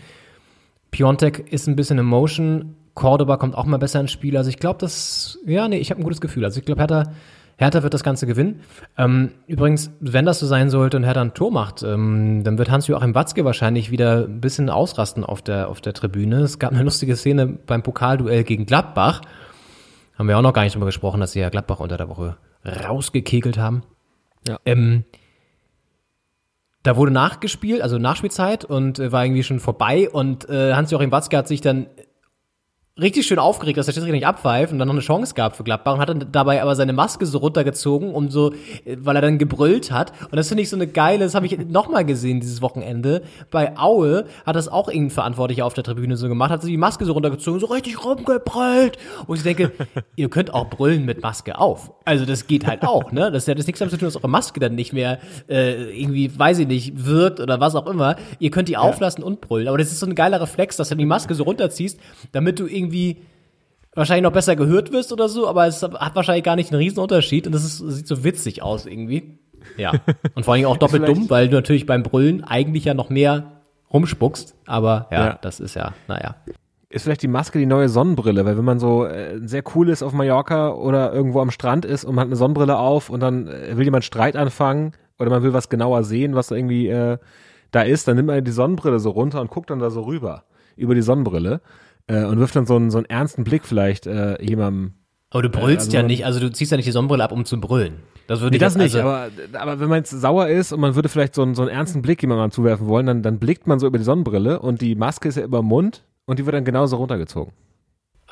Piontek 0.90 1.52
ist 1.52 1.68
ein 1.68 1.76
bisschen 1.76 2.00
in 2.00 2.06
Motion. 2.06 2.76
Cordoba 2.96 3.38
kommt 3.38 3.56
auch 3.56 3.66
mal 3.66 3.78
besser 3.78 4.00
ins 4.00 4.12
Spiel. 4.12 4.38
Also 4.38 4.50
ich 4.50 4.58
glaube, 4.58 4.80
dass, 4.80 5.38
ja, 5.46 5.68
nee, 5.68 5.78
ich 5.78 5.92
habe 5.92 6.02
ein 6.02 6.04
gutes 6.04 6.22
Gefühl. 6.22 6.46
Also 6.46 6.60
ich 6.60 6.66
glaube, 6.66 6.82
Hertha 6.82 7.12
Hertha 7.58 7.82
wird 7.82 7.94
das 7.94 8.04
Ganze 8.04 8.28
gewinnen. 8.28 8.62
Ähm, 8.98 9.32
übrigens, 9.48 9.92
wenn 10.00 10.26
das 10.26 10.40
so 10.40 10.46
sein 10.46 10.70
sollte 10.70 10.96
und 10.98 11.04
Hertha 11.04 11.22
ein 11.22 11.34
Tor 11.34 11.52
macht, 11.52 11.82
ähm, 11.82 12.44
dann 12.44 12.60
wird 12.60 12.70
Hans-Joachim 12.70 13.16
Watzke 13.16 13.46
wahrscheinlich 13.46 13.90
wieder 13.90 14.26
ein 14.26 14.42
bisschen 14.42 14.70
ausrasten 14.70 15.24
auf 15.24 15.42
der, 15.42 15.68
auf 15.68 15.82
der 15.82 15.94
Tribüne. 15.94 16.42
Es 16.42 16.60
gab 16.60 16.72
eine 16.72 16.84
lustige 16.84 17.16
Szene 17.16 17.48
beim 17.48 17.82
Pokalduell 17.82 18.44
gegen 18.44 18.68
Gladbach. 18.68 19.22
Haben 20.18 20.28
wir 20.30 20.38
auch 20.38 20.44
noch 20.44 20.54
gar 20.54 20.64
nicht 20.64 20.76
drüber 20.76 20.86
gesprochen, 20.86 21.20
dass 21.20 21.32
sie 21.32 21.40
ja 21.40 21.50
Gladbach 21.50 21.80
unter 21.80 21.98
der 21.98 22.10
Woche 22.10 22.38
rausgekegelt 22.64 23.58
haben. 23.58 23.82
Ja. 24.48 24.60
Ähm, 24.66 25.04
da 26.84 26.96
wurde 26.96 27.12
nachgespielt, 27.12 27.82
also 27.82 27.98
Nachspielzeit 27.98 28.66
und 28.66 29.00
äh, 29.00 29.12
war 29.12 29.26
irgendwie 29.26 29.44
schon 29.44 29.60
vorbei 29.60 30.10
und 30.10 30.48
äh, 30.48 30.74
Hans-Joachim 30.74 31.12
Watzke 31.12 31.38
hat 31.38 31.48
sich 31.48 31.62
dann 31.62 31.88
richtig 33.00 33.28
schön 33.28 33.40
aufgeregt, 33.40 33.78
dass 33.78 33.86
der 33.86 33.94
Schiedsrichter 33.94 34.16
nicht 34.16 34.28
abpfeift 34.28 34.74
und 34.74 34.80
dann 34.80 34.88
noch 34.88 34.96
eine 34.96 35.02
Chance 35.02 35.34
gab 35.36 35.56
für 35.56 35.64
Gladbach 35.64 35.96
und 35.96 36.00
hat 36.00 36.10
dann 36.10 36.28
dabei 36.32 36.62
aber 36.62 36.76
seine 36.76 36.94
Maske 36.94 37.26
so 37.26 37.38
runtergezogen, 37.40 38.14
um 38.14 38.30
so, 38.30 38.54
weil 38.98 39.16
er 39.16 39.22
dann 39.22 39.38
gebrüllt 39.38 39.92
hat. 39.92 40.12
Und 40.32 40.36
das 40.36 40.48
finde 40.48 40.64
ich 40.64 40.70
so 40.70 40.76
eine 40.76 40.88
geile, 40.88 41.26
das 41.26 41.36
habe 41.36 41.46
ich 41.46 41.58
nochmal 41.58 42.06
gesehen 42.06 42.40
dieses 42.40 42.62
Wochenende. 42.62 43.22
Bei 43.52 43.78
Aue 43.78 44.26
hat 44.46 44.56
das 44.56 44.68
auch 44.68 44.88
irgendein 44.88 45.12
Verantwortlicher 45.12 45.66
auf 45.66 45.74
der 45.74 45.84
Tribüne 45.84 46.18
so 46.18 46.28
gemacht, 46.28 46.52
hat 46.52 46.62
sie 46.62 46.72
die 46.72 46.78
Maske 46.78 47.06
so 47.06 47.14
runtergezogen, 47.14 47.60
so 47.60 47.68
richtig 47.68 48.04
rumgebrüllt. 48.04 48.98
Und 49.28 49.38
ich 49.38 49.44
denke, 49.44 49.72
ihr 50.16 50.30
könnt 50.30 50.54
auch 50.54 50.70
brüllen 50.70 51.06
mit 51.06 51.22
Maske 51.22 51.58
auf. 51.58 51.92
Also 52.06 52.26
das 52.26 52.48
geht 52.48 52.66
halt 52.66 52.84
auch, 52.84 53.12
ne? 53.12 53.32
Das 53.32 53.48
hat 53.48 53.58
jetzt 53.58 53.68
nichts 53.68 53.80
damit 53.80 53.92
zu 53.92 53.98
tun, 53.98 54.08
dass 54.08 54.16
eure 54.16 54.30
Maske 54.30 54.60
dann 54.60 54.76
nicht 54.76 54.94
mehr 54.94 55.20
äh, 55.48 56.00
irgendwie, 56.00 56.38
weiß 56.38 56.60
ich 56.60 56.68
nicht, 56.68 57.06
wirkt 57.06 57.40
oder 57.40 57.60
was 57.60 57.76
auch 57.76 57.88
immer. 57.88 58.16
Ihr 58.40 58.50
könnt 58.50 58.70
die 58.70 58.78
auflassen 58.78 59.24
und 59.24 59.42
brüllen. 59.42 59.68
Aber 59.68 59.78
das 59.78 59.92
ist 59.92 60.00
so 60.00 60.06
ein 60.06 60.16
geiler 60.16 60.42
Reflex, 60.42 60.78
dass 60.78 60.90
du 60.90 60.96
die 60.96 61.06
Maske 61.06 61.36
so 61.36 61.44
runterziehst, 61.44 62.00
damit 62.32 62.60
du 62.60 62.66
irgendwie 62.66 62.87
irgendwie 62.88 63.18
wahrscheinlich 63.94 64.24
noch 64.24 64.32
besser 64.32 64.56
gehört 64.56 64.92
wirst 64.92 65.12
oder 65.12 65.28
so, 65.28 65.48
aber 65.48 65.68
es 65.68 65.82
hat 65.82 66.16
wahrscheinlich 66.16 66.44
gar 66.44 66.56
nicht 66.56 66.72
einen 66.72 66.82
riesen 66.82 67.00
Unterschied 67.00 67.48
und 67.48 67.54
das 67.54 67.66
ist, 67.66 67.78
sieht 67.78 68.08
so 68.08 68.24
witzig 68.24 68.62
aus 68.62 68.86
irgendwie. 68.86 69.40
Ja. 69.76 69.92
Und 70.36 70.46
vor 70.46 70.54
allem 70.54 70.66
auch 70.66 70.78
doppelt 70.78 71.08
dumm, 71.08 71.30
weil 71.30 71.50
du 71.50 71.56
natürlich 71.58 71.86
beim 71.86 72.04
Brüllen 72.04 72.44
eigentlich 72.44 72.86
ja 72.86 72.94
noch 72.94 73.10
mehr 73.10 73.64
rumspuckst, 73.92 74.56
aber 74.66 75.08
ja, 75.12 75.26
ja. 75.26 75.40
das 75.42 75.60
ist 75.60 75.76
ja, 75.76 75.94
naja. 76.08 76.36
ist 76.90 77.04
vielleicht 77.04 77.24
die 77.24 77.28
Maske 77.28 77.60
die 77.60 77.66
neue 77.66 77.90
Sonnenbrille, 77.90 78.46
weil 78.46 78.58
wenn 78.58 78.64
man 78.64 78.80
so 78.80 79.06
äh, 79.06 79.40
sehr 79.44 79.64
cool 79.76 79.90
ist 79.90 80.04
auf 80.04 80.14
Mallorca 80.14 80.70
oder 80.70 81.12
irgendwo 81.12 81.42
am 81.42 81.52
Strand 81.52 81.84
ist 81.84 82.06
und 82.06 82.16
man 82.16 82.24
hat 82.24 82.28
eine 82.28 82.38
Sonnenbrille 82.38 82.78
auf 82.78 83.10
und 83.10 83.20
dann 83.20 83.48
äh, 83.48 83.76
will 83.76 83.84
jemand 83.84 84.06
Streit 84.06 84.38
anfangen 84.38 84.94
oder 85.20 85.30
man 85.32 85.44
will 85.44 85.54
was 85.54 85.70
genauer 85.70 86.04
sehen, 86.04 86.36
was 86.36 86.52
irgendwie 86.52 86.88
äh, 86.88 87.18
da 87.72 87.82
ist, 87.82 88.08
dann 88.08 88.16
nimmt 88.16 88.28
man 88.28 88.44
die 88.44 88.52
Sonnenbrille 88.52 89.00
so 89.00 89.10
runter 89.10 89.42
und 89.42 89.50
guckt 89.50 89.70
dann 89.70 89.80
da 89.80 89.90
so 89.90 90.04
rüber 90.04 90.44
über 90.78 90.96
die 90.96 91.02
Sonnenbrille 91.02 91.62
äh, 92.08 92.24
und 92.26 92.40
wirft 92.40 92.56
dann 92.56 92.66
so 92.66 92.76
einen, 92.76 92.90
so 92.92 92.98
einen 92.98 93.06
ernsten 93.06 93.44
Blick 93.44 93.66
vielleicht 93.66 94.08
äh, 94.08 94.42
jemandem. 94.44 94.94
Aber 95.30 95.42
du 95.44 95.50
brüllst 95.50 95.88
also- 95.88 95.98
ja 95.98 96.04
nicht, 96.04 96.26
also 96.26 96.40
du 96.40 96.50
ziehst 96.52 96.72
ja 96.72 96.78
nicht 96.78 96.88
die 96.88 96.92
Sonnenbrille 96.92 97.24
ab, 97.24 97.32
um 97.32 97.46
zu 97.46 97.60
brüllen. 97.60 97.96
Das 98.28 98.40
würde 98.42 98.52
Nee, 98.52 98.58
ich 98.58 98.62
das 98.62 98.76
nicht, 98.76 98.96
also, 98.96 99.00
aber, 99.08 99.30
aber 99.54 99.80
wenn 99.80 99.88
man 99.90 100.00
jetzt 100.00 100.12
sauer 100.12 100.48
ist 100.48 100.74
und 100.74 100.80
man 100.82 100.96
würde 100.96 101.08
vielleicht 101.10 101.36
so 101.36 101.42
einen, 101.44 101.56
so 101.56 101.62
einen 101.62 101.72
ernsten 101.72 102.02
Blick 102.02 102.22
jemandem 102.22 102.52
zuwerfen 102.52 102.88
wollen, 102.88 103.06
dann, 103.06 103.24
dann 103.24 103.40
blickt 103.40 103.68
man 103.68 103.80
so 103.80 103.88
über 103.88 103.98
die 103.98 104.04
Sonnenbrille 104.04 104.60
und 104.60 104.82
die 104.82 104.96
Maske 104.96 105.30
ist 105.30 105.36
ja 105.38 105.44
über 105.44 105.60
dem 105.60 105.68
Mund 105.68 106.04
und 106.26 106.40
die 106.40 106.46
wird 106.46 106.54
dann 106.56 106.66
genauso 106.66 106.98
runtergezogen. 106.98 107.54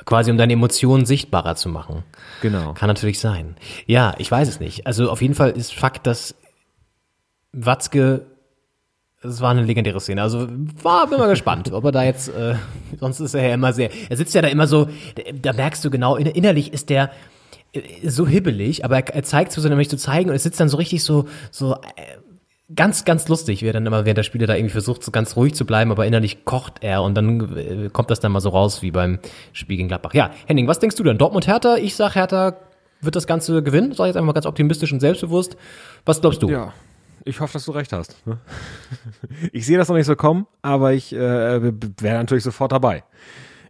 quasi 0.04 0.30
um 0.30 0.36
deine 0.36 0.52
Emotionen 0.52 1.06
sichtbarer 1.06 1.56
zu 1.56 1.70
machen. 1.70 2.02
Genau. 2.42 2.74
Kann 2.74 2.88
natürlich 2.88 3.18
sein. 3.20 3.56
Ja, 3.86 4.14
ich 4.18 4.30
weiß 4.30 4.48
es 4.48 4.60
nicht. 4.60 4.86
Also 4.86 5.10
auf 5.10 5.22
jeden 5.22 5.34
Fall 5.34 5.50
ist 5.52 5.72
Fakt, 5.74 6.06
dass 6.06 6.34
Watzke, 7.52 8.26
es 9.26 9.40
war 9.40 9.50
eine 9.50 9.62
legendäre 9.62 10.00
Szene. 10.00 10.22
Also 10.22 10.48
war, 10.82 11.06
bin 11.08 11.18
mal 11.18 11.28
gespannt, 11.28 11.72
ob 11.72 11.84
er 11.84 11.92
da 11.92 12.02
jetzt, 12.02 12.28
äh, 12.28 12.54
sonst 12.98 13.20
ist 13.20 13.34
er 13.34 13.48
ja 13.48 13.54
immer 13.54 13.72
sehr, 13.72 13.90
er 14.08 14.16
sitzt 14.16 14.34
ja 14.34 14.42
da 14.42 14.48
immer 14.48 14.66
so, 14.66 14.88
da, 15.42 15.52
merkst 15.52 15.84
du 15.84 15.90
genau, 15.90 16.16
in, 16.16 16.26
innerlich 16.26 16.72
ist 16.72 16.90
der 16.90 17.10
äh, 17.72 18.08
so 18.08 18.26
hibbelig, 18.26 18.84
aber 18.84 18.96
er, 18.96 19.14
er 19.14 19.22
zeigt 19.22 19.52
so, 19.52 19.66
nämlich 19.68 19.90
zu 19.90 19.96
zeigen 19.96 20.30
und 20.30 20.36
es 20.36 20.42
sitzt 20.42 20.60
dann 20.60 20.68
so 20.68 20.76
richtig 20.76 21.02
so, 21.02 21.26
so, 21.50 21.74
äh, 21.74 22.16
ganz, 22.74 23.04
ganz 23.04 23.28
lustig, 23.28 23.62
wie 23.62 23.68
er 23.68 23.72
dann 23.72 23.86
immer 23.86 24.04
während 24.04 24.18
der 24.18 24.24
Spiele 24.24 24.46
da 24.46 24.54
irgendwie 24.54 24.72
versucht, 24.72 25.02
so 25.02 25.10
ganz 25.12 25.36
ruhig 25.36 25.54
zu 25.54 25.64
bleiben, 25.64 25.90
aber 25.90 26.06
innerlich 26.06 26.44
kocht 26.44 26.82
er 26.82 27.02
und 27.02 27.14
dann 27.14 27.56
äh, 27.56 27.88
kommt 27.92 28.10
das 28.10 28.20
dann 28.20 28.32
mal 28.32 28.40
so 28.40 28.48
raus 28.48 28.82
wie 28.82 28.90
beim 28.90 29.18
Spiel 29.52 29.76
gegen 29.76 29.88
Gladbach. 29.88 30.14
Ja, 30.14 30.30
Henning, 30.46 30.66
was 30.66 30.78
denkst 30.78 30.96
du 30.96 31.04
denn? 31.04 31.18
Dortmund 31.18 31.46
Hertha? 31.46 31.76
Ich 31.76 31.94
sag 31.94 32.14
Hertha 32.14 32.56
wird 33.00 33.14
das 33.14 33.26
Ganze 33.26 33.62
gewinnen, 33.62 33.92
sag 33.92 34.04
ich 34.04 34.08
jetzt 34.08 34.16
einfach 34.16 34.26
mal 34.26 34.32
ganz 34.32 34.46
optimistisch 34.46 34.92
und 34.92 35.00
selbstbewusst. 35.00 35.56
Was 36.04 36.20
glaubst 36.20 36.42
du? 36.42 36.48
Ja, 36.48 36.72
ich 37.26 37.40
hoffe, 37.40 37.52
dass 37.54 37.64
du 37.66 37.72
recht 37.72 37.92
hast. 37.92 38.26
ne? 38.26 38.38
Ich 39.52 39.66
sehe 39.66 39.76
das 39.78 39.88
noch 39.88 39.96
nicht 39.96 40.06
so 40.06 40.16
kommen, 40.16 40.46
aber 40.62 40.92
ich 40.92 41.12
äh, 41.12 41.18
wäre 42.00 42.18
natürlich 42.18 42.44
sofort 42.44 42.72
dabei. 42.72 43.04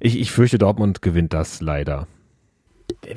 Ich, 0.00 0.18
ich 0.20 0.30
fürchte, 0.30 0.58
Dortmund 0.58 1.02
gewinnt 1.02 1.32
das 1.32 1.60
leider. 1.60 2.06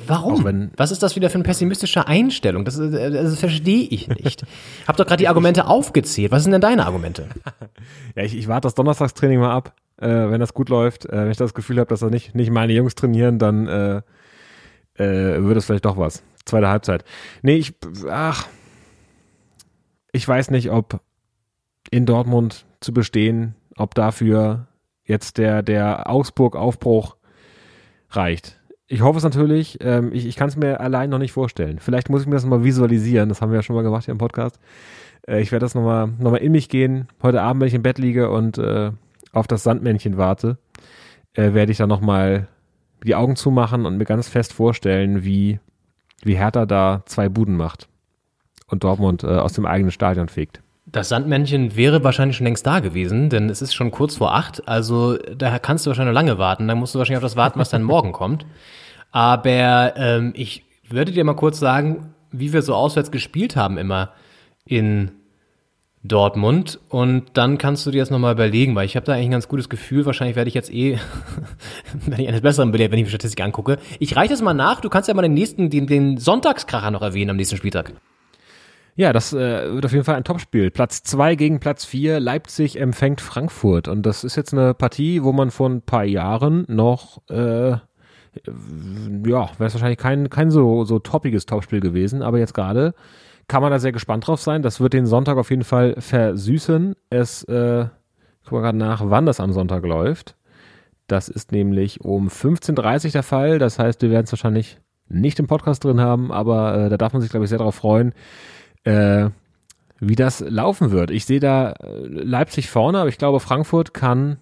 Warum? 0.06 0.44
Wenn- 0.44 0.70
Was 0.76 0.90
ist 0.90 1.02
das 1.02 1.14
wieder 1.16 1.30
für 1.30 1.34
eine 1.36 1.44
pessimistische 1.44 2.06
Einstellung? 2.06 2.64
Das, 2.64 2.78
äh, 2.78 3.10
das 3.10 3.38
verstehe 3.38 3.86
ich 3.88 4.08
nicht. 4.08 4.44
Hab 4.88 4.96
doch 4.96 5.06
gerade 5.06 5.18
die 5.18 5.28
Argumente 5.28 5.66
aufgezählt. 5.66 6.32
Was 6.32 6.42
sind 6.42 6.52
denn 6.52 6.60
deine 6.60 6.86
Argumente? 6.86 7.28
Ja, 8.16 8.24
ich, 8.24 8.36
ich 8.36 8.48
warte 8.48 8.66
das 8.66 8.74
Donnerstagstraining 8.74 9.38
mal 9.38 9.52
ab, 9.52 9.74
äh, 9.98 10.08
wenn 10.08 10.40
das 10.40 10.52
gut 10.52 10.68
läuft. 10.68 11.06
Äh, 11.06 11.12
wenn 11.12 11.30
ich 11.30 11.36
das 11.36 11.54
Gefühl 11.54 11.78
habe, 11.78 11.88
dass 11.88 12.00
da 12.00 12.08
nicht, 12.10 12.34
nicht 12.34 12.50
meine 12.50 12.72
Jungs 12.72 12.94
trainieren, 12.96 13.38
dann 13.38 13.68
äh, 13.68 13.96
äh, 14.94 15.42
wird 15.44 15.56
es 15.56 15.66
vielleicht 15.66 15.84
doch 15.84 15.96
was. 15.96 16.22
Zweite 16.44 16.68
Halbzeit. 16.68 17.04
Nee, 17.42 17.56
ich, 17.56 17.74
ach, 18.10 18.46
ich 20.12 20.26
weiß 20.26 20.50
nicht, 20.50 20.70
ob 20.70 21.00
in 21.90 22.06
Dortmund 22.06 22.66
zu 22.80 22.92
bestehen, 22.92 23.54
ob 23.76 23.94
dafür 23.94 24.66
jetzt 25.04 25.38
der, 25.38 25.62
der 25.62 26.10
Augsburg-Aufbruch 26.10 27.16
reicht. 28.10 28.60
Ich 28.86 29.02
hoffe 29.02 29.18
es 29.18 29.24
natürlich. 29.24 29.78
Ähm, 29.80 30.10
ich 30.12 30.26
ich 30.26 30.36
kann 30.36 30.48
es 30.48 30.56
mir 30.56 30.80
allein 30.80 31.10
noch 31.10 31.18
nicht 31.18 31.32
vorstellen. 31.32 31.78
Vielleicht 31.78 32.10
muss 32.10 32.22
ich 32.22 32.26
mir 32.26 32.34
das 32.34 32.44
mal 32.44 32.64
visualisieren. 32.64 33.28
Das 33.28 33.40
haben 33.40 33.50
wir 33.50 33.56
ja 33.56 33.62
schon 33.62 33.76
mal 33.76 33.82
gemacht 33.82 34.04
hier 34.04 34.12
im 34.12 34.18
Podcast. 34.18 34.58
Äh, 35.26 35.40
ich 35.40 35.52
werde 35.52 35.64
das 35.64 35.74
nochmal 35.74 36.08
noch 36.18 36.32
mal 36.32 36.38
in 36.38 36.52
mich 36.52 36.68
gehen. 36.68 37.08
Heute 37.22 37.42
Abend, 37.42 37.60
wenn 37.60 37.68
ich 37.68 37.74
im 37.74 37.82
Bett 37.82 37.98
liege 37.98 38.30
und 38.30 38.58
äh, 38.58 38.90
auf 39.32 39.46
das 39.46 39.62
Sandmännchen 39.62 40.16
warte, 40.16 40.58
äh, 41.34 41.52
werde 41.52 41.70
ich 41.70 41.78
dann 41.78 41.88
nochmal 41.88 42.48
die 43.04 43.14
Augen 43.14 43.36
zumachen 43.36 43.86
und 43.86 43.96
mir 43.96 44.04
ganz 44.04 44.28
fest 44.28 44.52
vorstellen, 44.52 45.24
wie, 45.24 45.60
wie 46.22 46.36
Hertha 46.36 46.66
da 46.66 47.02
zwei 47.06 47.28
Buden 47.28 47.56
macht 47.56 47.88
und 48.70 48.84
Dortmund 48.84 49.24
äh, 49.24 49.26
aus 49.26 49.52
dem 49.52 49.66
eigenen 49.66 49.90
Stadion 49.90 50.28
fegt. 50.28 50.60
Das 50.86 51.08
Sandmännchen 51.08 51.76
wäre 51.76 52.02
wahrscheinlich 52.02 52.36
schon 52.36 52.46
längst 52.46 52.66
da 52.66 52.80
gewesen, 52.80 53.30
denn 53.30 53.48
es 53.48 53.62
ist 53.62 53.74
schon 53.74 53.90
kurz 53.90 54.16
vor 54.16 54.34
acht. 54.34 54.66
Also 54.66 55.16
da 55.18 55.58
kannst 55.58 55.86
du 55.86 55.90
wahrscheinlich 55.90 56.14
lange 56.14 56.38
warten. 56.38 56.66
Da 56.66 56.74
musst 56.74 56.94
du 56.94 56.98
wahrscheinlich 56.98 57.18
auf 57.18 57.30
das 57.30 57.36
warten, 57.36 57.60
was 57.60 57.70
dann 57.70 57.82
morgen 57.82 58.12
kommt. 58.12 58.44
Aber 59.12 59.94
ähm, 59.96 60.32
ich 60.34 60.64
würde 60.88 61.12
dir 61.12 61.24
mal 61.24 61.34
kurz 61.36 61.58
sagen, 61.60 62.14
wie 62.32 62.52
wir 62.52 62.62
so 62.62 62.74
auswärts 62.74 63.10
gespielt 63.10 63.56
haben 63.56 63.78
immer 63.78 64.10
in 64.64 65.12
Dortmund. 66.02 66.80
Und 66.88 67.24
dann 67.34 67.58
kannst 67.58 67.86
du 67.86 67.90
dir 67.90 68.02
das 68.02 68.10
nochmal 68.10 68.32
überlegen, 68.32 68.74
weil 68.74 68.86
ich 68.86 68.96
habe 68.96 69.06
da 69.06 69.12
eigentlich 69.12 69.26
ein 69.26 69.32
ganz 69.32 69.48
gutes 69.48 69.68
Gefühl. 69.68 70.06
Wahrscheinlich 70.06 70.36
werde 70.36 70.48
ich 70.48 70.54
jetzt 70.54 70.72
eh, 70.72 70.98
werde 72.06 72.22
ich 72.22 72.28
eines 72.28 72.40
Besseren 72.40 72.72
belehrt, 72.72 72.90
wenn 72.90 72.98
ich 72.98 73.04
die 73.04 73.10
Statistik 73.10 73.44
angucke. 73.44 73.78
Ich 73.98 74.16
reiche 74.16 74.32
das 74.32 74.42
mal 74.42 74.54
nach. 74.54 74.80
Du 74.80 74.88
kannst 74.88 75.08
ja 75.08 75.14
mal 75.14 75.22
den 75.22 75.34
nächsten, 75.34 75.70
den, 75.70 75.86
den 75.86 76.16
Sonntagskracher 76.18 76.90
noch 76.90 77.02
erwähnen 77.02 77.30
am 77.30 77.36
nächsten 77.36 77.56
Spieltag. 77.56 77.92
Ja, 79.00 79.14
das 79.14 79.32
äh, 79.32 79.72
wird 79.72 79.86
auf 79.86 79.92
jeden 79.92 80.04
Fall 80.04 80.16
ein 80.16 80.24
Topspiel. 80.24 80.70
Platz 80.70 81.02
zwei 81.02 81.34
gegen 81.34 81.58
Platz 81.58 81.86
vier. 81.86 82.20
Leipzig 82.20 82.78
empfängt 82.78 83.22
Frankfurt. 83.22 83.88
Und 83.88 84.04
das 84.04 84.24
ist 84.24 84.36
jetzt 84.36 84.52
eine 84.52 84.74
Partie, 84.74 85.24
wo 85.24 85.32
man 85.32 85.50
vor 85.50 85.70
ein 85.70 85.80
paar 85.80 86.04
Jahren 86.04 86.66
noch, 86.68 87.22
äh, 87.30 87.70
ja, 87.70 87.80
wäre 89.24 89.48
es 89.58 89.72
wahrscheinlich 89.72 89.96
kein, 89.96 90.28
kein 90.28 90.50
so, 90.50 90.84
so 90.84 90.98
toppiges 90.98 91.46
Topspiel 91.46 91.80
gewesen. 91.80 92.20
Aber 92.20 92.38
jetzt 92.38 92.52
gerade 92.52 92.92
kann 93.48 93.62
man 93.62 93.70
da 93.70 93.78
sehr 93.78 93.92
gespannt 93.92 94.26
drauf 94.26 94.42
sein. 94.42 94.60
Das 94.60 94.82
wird 94.82 94.92
den 94.92 95.06
Sonntag 95.06 95.38
auf 95.38 95.48
jeden 95.48 95.64
Fall 95.64 95.94
versüßen. 95.98 96.94
Es, 97.08 97.42
äh, 97.44 97.86
guck 98.44 98.52
mal 98.52 98.60
gerade 98.60 98.76
nach, 98.76 99.00
wann 99.06 99.24
das 99.24 99.40
am 99.40 99.52
Sonntag 99.52 99.82
läuft. 99.86 100.36
Das 101.06 101.30
ist 101.30 101.52
nämlich 101.52 102.02
um 102.02 102.28
15.30 102.28 103.06
Uhr 103.06 103.12
der 103.12 103.22
Fall. 103.22 103.58
Das 103.58 103.78
heißt, 103.78 104.02
wir 104.02 104.10
werden 104.10 104.24
es 104.24 104.32
wahrscheinlich 104.32 104.76
nicht 105.08 105.38
im 105.38 105.46
Podcast 105.46 105.84
drin 105.84 106.02
haben, 106.02 106.30
aber 106.30 106.76
äh, 106.76 106.88
da 106.90 106.98
darf 106.98 107.14
man 107.14 107.22
sich, 107.22 107.30
glaube 107.30 107.44
ich, 107.44 107.48
sehr 107.48 107.58
darauf 107.58 107.76
freuen, 107.76 108.12
äh, 108.84 109.30
wie 109.98 110.16
das 110.16 110.40
laufen 110.40 110.90
wird. 110.92 111.10
Ich 111.10 111.24
sehe 111.26 111.40
da 111.40 111.72
äh, 111.72 112.06
Leipzig 112.06 112.70
vorne, 112.70 112.98
aber 113.00 113.08
ich 113.08 113.18
glaube, 113.18 113.40
Frankfurt 113.40 113.92
kann 113.94 114.38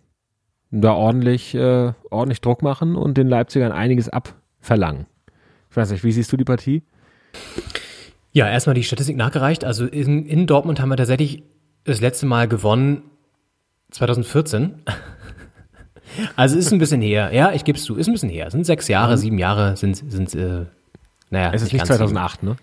da 0.71 0.93
ordentlich, 0.93 1.55
äh, 1.55 1.93
ordentlich 2.11 2.41
Druck 2.41 2.63
machen 2.63 2.95
und 2.95 3.17
den 3.17 3.29
Leipzigern 3.29 3.73
einiges 3.73 4.09
abverlangen. 4.09 5.07
Ich 5.71 5.77
weiß 5.77 5.91
nicht, 5.91 6.05
wie 6.05 6.13
siehst 6.13 6.31
du 6.33 6.37
die 6.37 6.45
Partie? 6.45 6.83
Ja, 8.33 8.49
erstmal 8.49 8.75
die 8.75 8.85
Statistik 8.85 9.17
nachgereicht. 9.17 9.65
Also 9.65 9.87
in, 9.87 10.27
in 10.27 10.47
Dortmund 10.47 10.81
haben 10.81 10.91
wir 10.91 10.97
tatsächlich 10.97 11.43
das 11.85 12.01
letzte 12.01 12.27
Mal 12.27 12.49
gewonnen 12.49 13.03
2014. 13.91 14.83
Also 16.37 16.57
ist 16.57 16.73
ein 16.73 16.79
bisschen 16.79 17.03
her. 17.03 17.31
Ja, 17.35 17.53
ich 17.53 17.65
gebe 17.65 17.77
es 17.77 17.85
zu, 17.85 17.95
ist 17.97 18.07
ein 18.09 18.13
bisschen 18.15 18.31
her. 18.31 18.51
Sind 18.51 18.65
sechs 18.65 18.89
Jahre, 18.89 19.13
Mhm. 19.13 19.17
sieben 19.19 19.39
Jahre 19.39 19.77
sind, 19.77 19.95
sind 20.11 20.35
äh, 20.35 20.65
naja. 21.29 21.51
Es 21.53 21.61
ist 21.61 21.71
nicht 21.73 21.85
ganz 21.87 21.89
2008, 21.89 22.43
ne? 22.43 22.57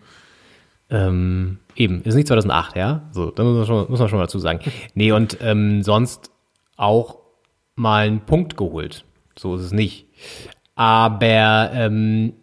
Ähm, 0.90 1.60
eben, 1.76 2.02
ist 2.04 2.16
nicht 2.16 2.28
2008, 2.28 2.76
ja. 2.76 3.10
So, 3.12 3.32
da 3.32 3.44
muss 3.44 3.58
man 3.58 3.66
schon, 3.66 3.90
muss 3.90 4.00
man 4.00 4.10
schon 4.10 4.20
mal 4.20 4.26
dazu 4.26 4.40
sagen. 4.40 4.60
Nee, 4.94 5.12
und 5.12 5.38
ähm, 5.42 5.84
sonst 5.84 6.32
auch 6.78 7.18
mal 7.76 8.08
einen 8.08 8.22
Punkt 8.22 8.58
geholt. 8.58 9.06
So 9.38 9.56
ist 9.56 9.64
es 9.64 9.72
nicht. 9.72 10.08
Aber 10.76 11.72
ähm, 11.74 12.34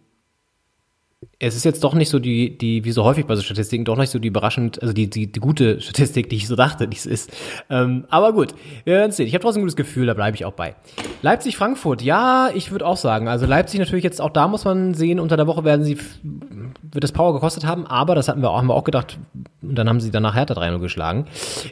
es 1.43 1.57
ist 1.57 1.65
jetzt 1.65 1.83
doch 1.83 1.95
nicht 1.95 2.09
so 2.09 2.21
die, 2.21 2.57
die, 2.57 2.85
wie 2.85 2.93
so 2.93 3.03
häufig 3.03 3.27
bei 3.27 3.35
so 3.35 3.43
Statistiken, 3.43 3.85
doch 3.85 3.97
nicht 3.97 4.11
so 4.11 4.21
die 4.21 4.29
überraschend, 4.29 4.81
also 4.81 4.95
die, 4.95 5.11
die, 5.11 5.27
die 5.27 5.41
gute 5.41 5.81
Statistik, 5.81 6.31
die 6.31 6.37
ich 6.37 6.47
so 6.47 6.55
dachte, 6.55 6.87
die 6.87 6.97
es 6.97 7.05
ist. 7.05 7.33
Ähm, 7.69 8.05
aber 8.11 8.33
gut, 8.33 8.55
wir 8.85 8.95
werden 8.95 9.11
sehen. 9.11 9.27
Ich 9.27 9.35
habe 9.35 9.43
trotzdem 9.43 9.63
ein 9.63 9.65
gutes 9.65 9.75
Gefühl, 9.75 10.07
da 10.07 10.15
bleibe 10.15 10.37
ich 10.37 10.45
auch 10.45 10.53
bei. 10.53 10.77
Leipzig-Frankfurt, 11.23 12.01
ja, 12.01 12.51
ich 12.55 12.71
würde 12.71 12.87
auch 12.87 12.97
sagen. 12.97 13.27
Also 13.27 13.47
Leipzig 13.47 13.81
natürlich 13.81 14.05
jetzt, 14.05 14.21
auch 14.21 14.31
da 14.31 14.47
muss 14.47 14.65
man 14.65 14.95
sehen, 14.95 15.19
unter 15.19 15.37
der 15.37 15.49
Woche 15.49 15.65
werden 15.65 15.85
sie, 15.85 15.99
wird 16.23 17.03
das 17.03 17.11
Power 17.11 17.33
gekostet 17.33 17.67
haben, 17.67 17.89
aber 17.89 18.15
das 18.15 18.29
hatten 18.29 18.41
wir 18.41 18.51
auch, 18.51 18.59
haben 18.59 18.69
wir 18.69 18.75
auch 18.75 18.85
gedacht, 18.85 19.19
und 19.63 19.75
dann 19.75 19.89
haben 19.89 19.99
sie 19.99 20.13
danach 20.13 20.37
Hertha 20.37 20.55
3-0 20.55 20.79
geschlagen. 20.79 21.27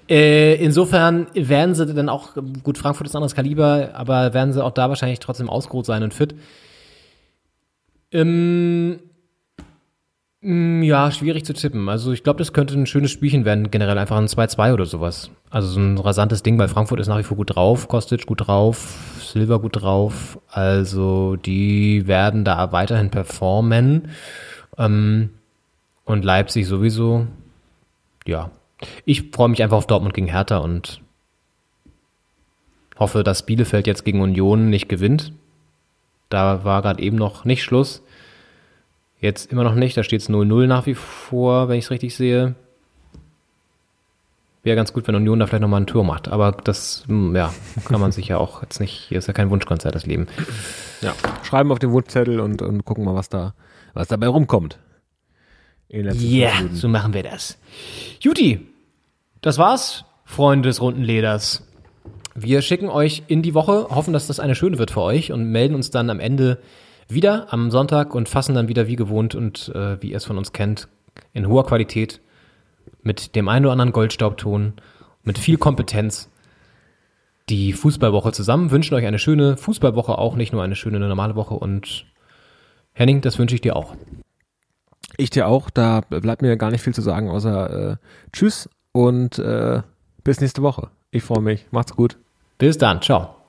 Äh, 0.08 0.56
insofern 0.56 1.28
werden 1.34 1.76
sie 1.76 1.86
dann 1.86 2.08
auch, 2.08 2.30
gut, 2.64 2.76
Frankfurt 2.76 3.06
ist 3.06 3.14
ein 3.14 3.18
anderes 3.18 3.36
Kaliber, 3.36 3.90
aber 3.92 4.34
werden 4.34 4.52
sie 4.52 4.64
auch 4.64 4.72
da 4.72 4.88
wahrscheinlich 4.88 5.20
trotzdem 5.20 5.48
ausgeruht 5.48 5.86
sein 5.86 6.02
und 6.02 6.12
fit. 6.12 6.34
Ähm, 8.12 8.98
Ja, 10.42 11.10
schwierig 11.10 11.44
zu 11.44 11.52
tippen. 11.52 11.90
Also 11.90 12.12
ich 12.12 12.22
glaube, 12.22 12.38
das 12.38 12.54
könnte 12.54 12.74
ein 12.74 12.86
schönes 12.86 13.10
Spielchen 13.10 13.44
werden, 13.44 13.70
generell 13.70 13.98
einfach 13.98 14.16
ein 14.16 14.26
2-2 14.26 14.72
oder 14.72 14.86
sowas. 14.86 15.30
Also 15.50 15.68
so 15.68 15.80
ein 15.80 15.98
rasantes 15.98 16.42
Ding, 16.42 16.58
weil 16.58 16.68
Frankfurt 16.68 16.98
ist 16.98 17.08
nach 17.08 17.18
wie 17.18 17.24
vor 17.24 17.36
gut 17.36 17.54
drauf, 17.54 17.88
Kostic 17.88 18.24
gut 18.24 18.46
drauf, 18.46 19.18
Silva 19.20 19.58
gut 19.58 19.82
drauf. 19.82 20.38
Also 20.48 21.36
die 21.36 22.06
werden 22.06 22.44
da 22.44 22.72
weiterhin 22.72 23.10
performen. 23.10 24.12
Ähm, 24.78 25.28
und 26.06 26.24
Leipzig 26.24 26.66
sowieso. 26.66 27.26
Ja. 28.26 28.50
Ich 29.04 29.30
freue 29.32 29.50
mich 29.50 29.62
einfach 29.62 29.76
auf 29.76 29.86
Dortmund 29.86 30.14
gegen 30.14 30.28
Hertha 30.28 30.56
und 30.56 31.02
hoffe, 32.98 33.22
dass 33.24 33.44
Bielefeld 33.44 33.86
jetzt 33.86 34.06
gegen 34.06 34.22
Union 34.22 34.70
nicht 34.70 34.88
gewinnt. 34.88 35.34
Da 36.30 36.64
war 36.64 36.80
gerade 36.80 37.02
eben 37.02 37.18
noch 37.18 37.44
nicht 37.44 37.62
Schluss. 37.62 38.02
Jetzt 39.20 39.52
immer 39.52 39.64
noch 39.64 39.74
nicht, 39.74 39.96
da 39.96 40.02
steht 40.02 40.22
es 40.22 40.30
0-0 40.30 40.66
nach 40.66 40.86
wie 40.86 40.94
vor, 40.94 41.68
wenn 41.68 41.78
ich 41.78 41.84
es 41.84 41.90
richtig 41.90 42.14
sehe. 42.14 42.54
wäre 44.62 44.76
ganz 44.76 44.94
gut, 44.94 45.06
wenn 45.06 45.14
Union 45.14 45.38
da 45.38 45.46
vielleicht 45.46 45.60
nochmal 45.60 45.78
eine 45.78 45.86
Tour 45.86 46.04
macht. 46.04 46.28
Aber 46.28 46.52
das, 46.52 47.04
hm, 47.06 47.36
ja, 47.36 47.52
kann 47.84 48.00
man 48.00 48.12
sich 48.12 48.28
ja 48.28 48.38
auch 48.38 48.62
jetzt 48.62 48.80
nicht, 48.80 48.92
hier 49.08 49.18
ist 49.18 49.26
ja 49.26 49.34
kein 49.34 49.50
Wunschkonzert, 49.50 49.94
das 49.94 50.06
Leben. 50.06 50.26
Ja. 51.02 51.14
Schreiben 51.42 51.70
auf 51.70 51.78
den 51.78 51.92
Wunschzettel 51.92 52.40
und, 52.40 52.62
und 52.62 52.84
gucken 52.84 53.04
mal, 53.04 53.14
was 53.14 53.28
da, 53.28 53.54
was 53.92 54.08
dabei 54.08 54.28
rumkommt. 54.28 54.78
Ja, 55.88 56.54
Minuten. 56.54 56.76
so 56.76 56.88
machen 56.88 57.14
wir 57.14 57.22
das. 57.22 57.58
Juti, 58.20 58.60
das 59.40 59.58
war's, 59.58 60.04
Freunde 60.24 60.68
des 60.68 60.80
runden 60.80 61.02
Leders. 61.02 61.66
Wir 62.34 62.62
schicken 62.62 62.88
euch 62.88 63.24
in 63.26 63.42
die 63.42 63.54
Woche, 63.54 63.88
hoffen, 63.90 64.12
dass 64.12 64.28
das 64.28 64.40
eine 64.40 64.54
schöne 64.54 64.78
wird 64.78 64.92
für 64.92 65.02
euch 65.02 65.32
und 65.32 65.50
melden 65.50 65.74
uns 65.74 65.90
dann 65.90 66.08
am 66.08 66.20
Ende 66.20 66.58
wieder 67.12 67.52
am 67.52 67.70
Sonntag 67.70 68.14
und 68.14 68.28
fassen 68.28 68.54
dann 68.54 68.68
wieder 68.68 68.86
wie 68.86 68.96
gewohnt 68.96 69.34
und 69.34 69.70
äh, 69.74 70.00
wie 70.02 70.10
ihr 70.10 70.16
es 70.16 70.24
von 70.24 70.38
uns 70.38 70.52
kennt, 70.52 70.88
in 71.32 71.48
hoher 71.48 71.66
Qualität, 71.66 72.20
mit 73.02 73.34
dem 73.36 73.48
einen 73.48 73.64
oder 73.64 73.72
anderen 73.72 73.92
Goldstaubton, 73.92 74.74
mit 75.22 75.38
viel 75.38 75.56
Kompetenz 75.56 76.28
die 77.48 77.72
Fußballwoche 77.72 78.32
zusammen. 78.32 78.70
Wünschen 78.70 78.94
euch 78.94 79.06
eine 79.06 79.18
schöne 79.18 79.56
Fußballwoche 79.56 80.16
auch, 80.18 80.36
nicht 80.36 80.52
nur 80.52 80.62
eine 80.62 80.76
schöne 80.76 80.98
normale 80.98 81.34
Woche 81.34 81.54
und 81.54 82.06
Henning, 82.92 83.20
das 83.20 83.38
wünsche 83.38 83.54
ich 83.54 83.60
dir 83.60 83.76
auch. 83.76 83.94
Ich 85.16 85.30
dir 85.30 85.48
auch, 85.48 85.70
da 85.70 86.00
bleibt 86.02 86.42
mir 86.42 86.56
gar 86.56 86.70
nicht 86.70 86.82
viel 86.82 86.94
zu 86.94 87.02
sagen, 87.02 87.28
außer 87.28 87.92
äh, 87.92 87.96
Tschüss 88.32 88.68
und 88.92 89.38
äh, 89.38 89.82
bis 90.24 90.40
nächste 90.40 90.62
Woche. 90.62 90.90
Ich 91.10 91.22
freue 91.22 91.42
mich. 91.42 91.66
Macht's 91.70 91.94
gut. 91.94 92.16
Bis 92.58 92.78
dann. 92.78 93.02
Ciao. 93.02 93.39